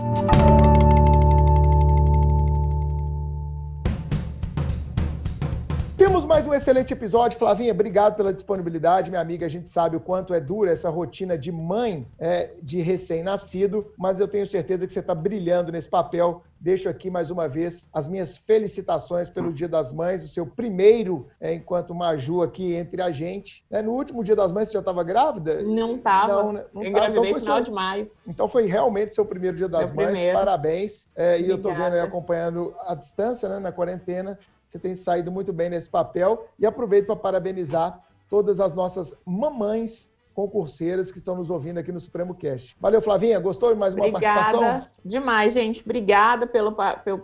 Temos 6.21 6.29
mais 6.29 6.47
um 6.47 6.53
excelente 6.53 6.93
episódio. 6.93 7.39
Flavinha, 7.39 7.73
obrigado 7.73 8.15
pela 8.15 8.31
disponibilidade. 8.31 9.09
Minha 9.09 9.23
amiga, 9.23 9.47
a 9.47 9.49
gente 9.49 9.71
sabe 9.71 9.97
o 9.97 10.01
quanto 10.01 10.35
é 10.35 10.41
dura 10.41 10.71
essa 10.71 10.91
rotina 10.91 11.39
de 11.39 11.51
mãe 11.51 12.07
é, 12.19 12.59
de 12.63 12.83
recém-nascido, 12.83 13.91
mas 13.97 14.21
eu 14.21 14.29
tenho 14.29 14.47
certeza 14.47 14.87
que 14.87 14.93
você 14.93 15.01
está 15.01 15.15
brilhando 15.15 15.73
nesse 15.73 15.89
papel. 15.89 16.43
Deixo 16.61 16.91
aqui 16.91 17.09
mais 17.09 17.31
uma 17.31 17.49
vez 17.49 17.89
as 17.91 18.07
minhas 18.07 18.37
felicitações 18.37 19.31
pelo 19.31 19.51
Dia 19.51 19.67
das 19.67 19.95
Mães, 19.95 20.23
o 20.23 20.29
seu 20.29 20.45
primeiro 20.45 21.27
é, 21.41 21.55
enquanto 21.55 21.95
Maju 21.95 22.43
aqui 22.43 22.75
entre 22.75 23.01
a 23.01 23.11
gente. 23.11 23.65
É, 23.71 23.81
no 23.81 23.93
último 23.93 24.23
Dia 24.23 24.37
das 24.37 24.53
Mães 24.53 24.69
você 24.69 24.75
já 24.75 24.81
estava 24.81 25.03
grávida? 25.03 25.63
Não 25.63 25.97
estava. 25.97 26.35
Não, 26.35 26.53
né? 26.53 26.65
não 26.75 26.83
eu 26.83 26.91
engravidei 26.91 27.31
então, 27.31 27.41
final 27.41 27.57
seu... 27.57 27.65
de 27.65 27.71
maio. 27.71 28.11
Então 28.29 28.47
foi 28.47 28.67
realmente 28.67 29.15
seu 29.15 29.25
primeiro 29.25 29.57
Dia 29.57 29.71
das 29.71 29.91
Meu 29.91 30.05
Mães. 30.05 30.11
Primeiro. 30.11 30.39
Parabéns. 30.39 31.09
É, 31.17 31.41
e 31.41 31.49
eu 31.49 31.57
estou 31.57 31.75
vendo 31.75 31.95
aí 31.95 32.01
acompanhando 32.01 32.75
a 32.87 32.95
distância, 32.95 33.49
né, 33.49 33.59
na 33.59 33.73
quarentena. 33.73 34.39
Você 34.71 34.79
tem 34.79 34.95
saído 34.95 35.33
muito 35.33 35.53
bem 35.53 35.69
nesse 35.69 35.89
papel. 35.89 36.49
E 36.57 36.65
aproveito 36.65 37.07
para 37.07 37.17
parabenizar 37.17 38.07
todas 38.29 38.61
as 38.61 38.73
nossas 38.73 39.13
mamães 39.27 40.09
concurseiras 40.41 41.11
que 41.11 41.19
estão 41.19 41.37
nos 41.37 41.51
ouvindo 41.51 41.79
aqui 41.79 41.93
no 41.93 42.01
Supremo 42.01 42.35
Cast. 42.35 42.75
Valeu, 42.81 43.03
Flavinha. 43.03 43.39
Gostou 43.39 43.75
de 43.75 43.79
mais 43.79 43.95
uma 43.95 44.07
Obrigada 44.07 44.35
participação? 44.35 44.89
Demais, 45.05 45.53
gente. 45.53 45.83
Obrigada 45.83 46.47
pela, 46.47 46.73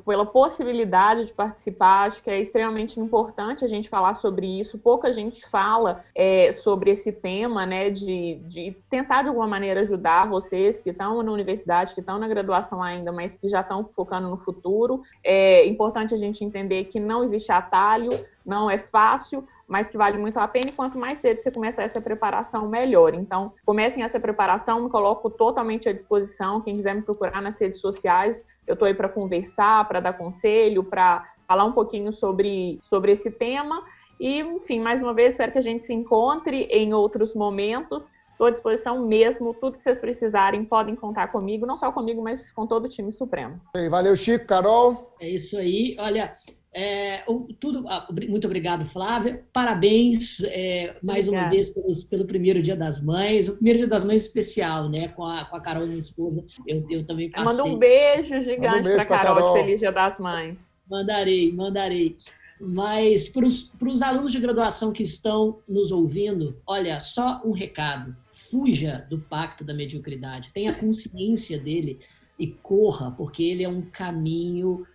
pela 0.04 0.26
possibilidade 0.26 1.24
de 1.24 1.32
participar. 1.32 2.06
Acho 2.06 2.22
que 2.22 2.28
é 2.28 2.38
extremamente 2.38 3.00
importante 3.00 3.64
a 3.64 3.68
gente 3.68 3.88
falar 3.88 4.12
sobre 4.14 4.46
isso. 4.60 4.78
Pouca 4.78 5.10
gente 5.12 5.48
fala 5.48 6.02
é, 6.14 6.52
sobre 6.52 6.90
esse 6.90 7.10
tema, 7.10 7.64
né? 7.64 7.88
De, 7.88 8.40
de 8.46 8.76
tentar, 8.90 9.22
de 9.22 9.28
alguma 9.28 9.46
maneira, 9.46 9.80
ajudar 9.80 10.28
vocês 10.28 10.82
que 10.82 10.90
estão 10.90 11.22
na 11.22 11.32
universidade, 11.32 11.94
que 11.94 12.00
estão 12.00 12.18
na 12.18 12.28
graduação 12.28 12.82
ainda, 12.82 13.10
mas 13.12 13.34
que 13.34 13.48
já 13.48 13.60
estão 13.60 13.84
focando 13.84 14.28
no 14.28 14.36
futuro. 14.36 15.00
É 15.24 15.66
importante 15.66 16.12
a 16.12 16.18
gente 16.18 16.44
entender 16.44 16.84
que 16.84 17.00
não 17.00 17.24
existe 17.24 17.50
atalho, 17.50 18.10
não 18.44 18.70
é 18.70 18.78
fácil, 18.78 19.44
mas 19.68 19.90
que 19.90 19.96
vale 19.96 20.16
muito 20.16 20.38
a 20.38 20.46
pena. 20.46 20.68
E 20.68 20.72
quanto 20.72 20.98
mais 20.98 21.18
cedo 21.18 21.40
você 21.40 21.50
começar 21.50 21.82
essa 21.82 22.00
preparação, 22.00 22.68
melhor. 22.68 23.14
Então, 23.14 23.52
comecem 23.64 24.02
essa 24.02 24.20
preparação, 24.20 24.82
me 24.82 24.90
coloco 24.90 25.28
totalmente 25.28 25.88
à 25.88 25.92
disposição. 25.92 26.60
Quem 26.60 26.76
quiser 26.76 26.94
me 26.94 27.02
procurar 27.02 27.42
nas 27.42 27.60
redes 27.60 27.80
sociais, 27.80 28.44
eu 28.66 28.74
estou 28.74 28.86
aí 28.86 28.94
para 28.94 29.08
conversar, 29.08 29.86
para 29.88 30.00
dar 30.00 30.12
conselho, 30.12 30.84
para 30.84 31.28
falar 31.46 31.64
um 31.64 31.72
pouquinho 31.72 32.12
sobre, 32.12 32.78
sobre 32.82 33.12
esse 33.12 33.30
tema. 33.30 33.82
E, 34.18 34.40
enfim, 34.40 34.80
mais 34.80 35.02
uma 35.02 35.12
vez, 35.12 35.32
espero 35.32 35.52
que 35.52 35.58
a 35.58 35.62
gente 35.62 35.84
se 35.84 35.92
encontre 35.92 36.62
em 36.64 36.94
outros 36.94 37.34
momentos. 37.34 38.10
Estou 38.32 38.46
à 38.46 38.50
disposição 38.50 39.06
mesmo. 39.06 39.54
Tudo 39.54 39.76
que 39.76 39.82
vocês 39.82 39.98
precisarem, 39.98 40.64
podem 40.64 40.94
contar 40.94 41.28
comigo, 41.28 41.64
não 41.66 41.76
só 41.76 41.90
comigo, 41.90 42.22
mas 42.22 42.50
com 42.50 42.66
todo 42.66 42.84
o 42.84 42.88
time 42.88 43.10
Supremo. 43.10 43.60
Valeu, 43.90 44.14
Chico, 44.14 44.46
Carol. 44.46 45.14
É 45.18 45.28
isso 45.28 45.56
aí. 45.56 45.96
Olha, 45.98 46.36
é, 46.78 47.24
tudo, 47.58 47.88
ah, 47.88 48.06
muito 48.28 48.46
obrigado, 48.46 48.84
Flávia. 48.84 49.42
Parabéns 49.50 50.42
é, 50.44 50.94
mais 51.02 51.26
Obrigada. 51.26 51.46
uma 51.46 51.50
vez 51.50 51.70
pelos, 51.70 52.04
pelo 52.04 52.26
primeiro 52.26 52.60
Dia 52.60 52.76
das 52.76 53.02
Mães. 53.02 53.48
O 53.48 53.54
primeiro 53.54 53.78
Dia 53.78 53.88
das 53.88 54.04
Mães 54.04 54.24
especial, 54.24 54.86
né? 54.90 55.08
Com 55.08 55.24
a, 55.24 55.46
com 55.46 55.56
a 55.56 55.60
Carol, 55.60 55.86
minha 55.86 55.98
esposa. 55.98 56.44
Eu, 56.66 56.86
eu 56.90 57.06
também 57.06 57.30
passei. 57.30 57.46
Manda 57.46 57.64
um 57.64 57.78
beijo 57.78 58.38
gigante 58.42 58.90
um 58.90 58.94
para 58.94 59.06
Carol, 59.06 59.36
Carol 59.36 59.54
de 59.54 59.60
Feliz 59.60 59.80
Dia 59.80 59.90
das 59.90 60.18
Mães. 60.18 60.58
Mandarei, 60.86 61.50
mandarei. 61.50 62.18
Mas 62.60 63.26
para 63.26 63.46
os 63.46 64.02
alunos 64.02 64.30
de 64.30 64.38
graduação 64.38 64.92
que 64.92 65.02
estão 65.02 65.60
nos 65.66 65.90
ouvindo, 65.90 66.60
olha, 66.66 67.00
só 67.00 67.40
um 67.42 67.52
recado. 67.52 68.14
Fuja 68.34 69.06
do 69.08 69.18
pacto 69.18 69.64
da 69.64 69.72
mediocridade. 69.72 70.52
Tenha 70.52 70.74
consciência 70.74 71.58
dele 71.58 72.00
e 72.38 72.48
corra, 72.48 73.10
porque 73.12 73.42
ele 73.42 73.64
é 73.64 73.68
um 73.68 73.80
caminho 73.80 74.86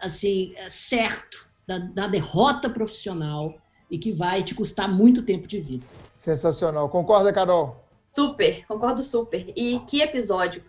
assim 0.00 0.52
é, 0.56 0.68
certo 0.70 1.48
da, 1.66 1.78
da 1.78 2.08
derrota 2.08 2.70
profissional 2.70 3.54
e 3.90 3.98
que 3.98 4.12
vai 4.12 4.42
te 4.42 4.54
custar 4.54 4.88
muito 4.88 5.22
tempo 5.22 5.46
de 5.46 5.60
vida. 5.60 5.86
Sensacional. 6.14 6.88
Concorda, 6.88 7.32
Carol? 7.32 7.84
Super, 8.10 8.66
concordo 8.66 9.02
super. 9.02 9.52
E 9.56 9.78
que 9.80 10.02
episódio 10.02 10.64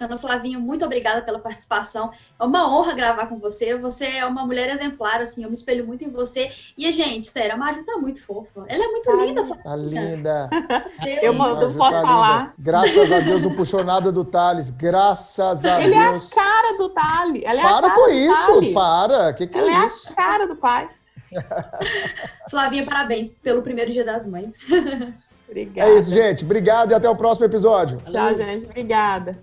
Ana 0.00 0.18
Flavinho, 0.18 0.60
muito 0.60 0.84
obrigada 0.84 1.22
pela 1.22 1.38
participação. 1.38 2.10
É 2.38 2.44
uma 2.44 2.68
honra 2.72 2.94
gravar 2.94 3.26
com 3.26 3.38
você. 3.38 3.76
Você 3.76 4.06
é 4.06 4.26
uma 4.26 4.44
mulher 4.44 4.68
exemplar, 4.74 5.20
assim, 5.20 5.44
eu 5.44 5.48
me 5.48 5.54
espelho 5.54 5.86
muito 5.86 6.02
em 6.02 6.10
você. 6.10 6.50
E, 6.76 6.90
gente, 6.90 7.30
sério, 7.30 7.54
a 7.54 7.56
Maju 7.56 7.84
tá 7.84 7.96
muito 7.96 8.24
fofa. 8.24 8.64
Ela 8.66 8.84
é 8.84 8.88
muito 8.88 9.04
tá 9.04 9.12
linda, 9.14 9.44
Flavinha. 9.44 9.64
Tá 9.64 9.76
linda. 9.76 10.50
Deus, 11.04 11.22
eu 11.22 11.32
não 11.34 11.74
posso 11.74 11.90
tá 11.92 12.02
falar. 12.02 12.40
Linda. 12.40 12.54
Graças 12.58 13.12
a 13.12 13.20
Deus 13.20 13.42
não 13.42 13.54
puxou 13.54 13.84
nada 13.84 14.10
do 14.10 14.24
Thales. 14.24 14.70
Graças 14.70 15.64
a 15.64 15.80
Ele 15.82 15.94
Deus. 15.94 16.04
Ele 16.04 16.14
é 16.14 16.16
a 16.16 16.20
cara 16.34 16.76
do 16.76 16.88
Thales. 16.88 17.42
Ela 17.44 17.60
é 17.60 17.62
para 17.62 17.90
com 17.90 18.08
isso, 18.08 18.46
Thales. 18.46 18.74
para. 18.74 19.32
Que 19.34 19.46
que 19.46 19.58
Ela 19.58 19.70
é, 19.70 19.74
é 19.74 19.86
isso? 19.86 20.08
a 20.08 20.14
cara 20.14 20.46
do 20.46 20.56
pai. 20.56 20.88
Flavinha, 22.50 22.84
parabéns 22.84 23.32
pelo 23.32 23.62
primeiro 23.62 23.92
dia 23.92 24.04
das 24.04 24.26
mães. 24.26 24.58
Obrigada. 25.48 25.90
É 25.90 25.98
isso, 25.98 26.10
gente. 26.10 26.44
Obrigado 26.44 26.92
e 26.92 26.94
até 26.94 27.10
o 27.10 27.16
próximo 27.16 27.44
episódio. 27.44 27.98
Tchau, 28.10 28.34
gente. 28.34 28.66
Obrigada. 28.66 29.36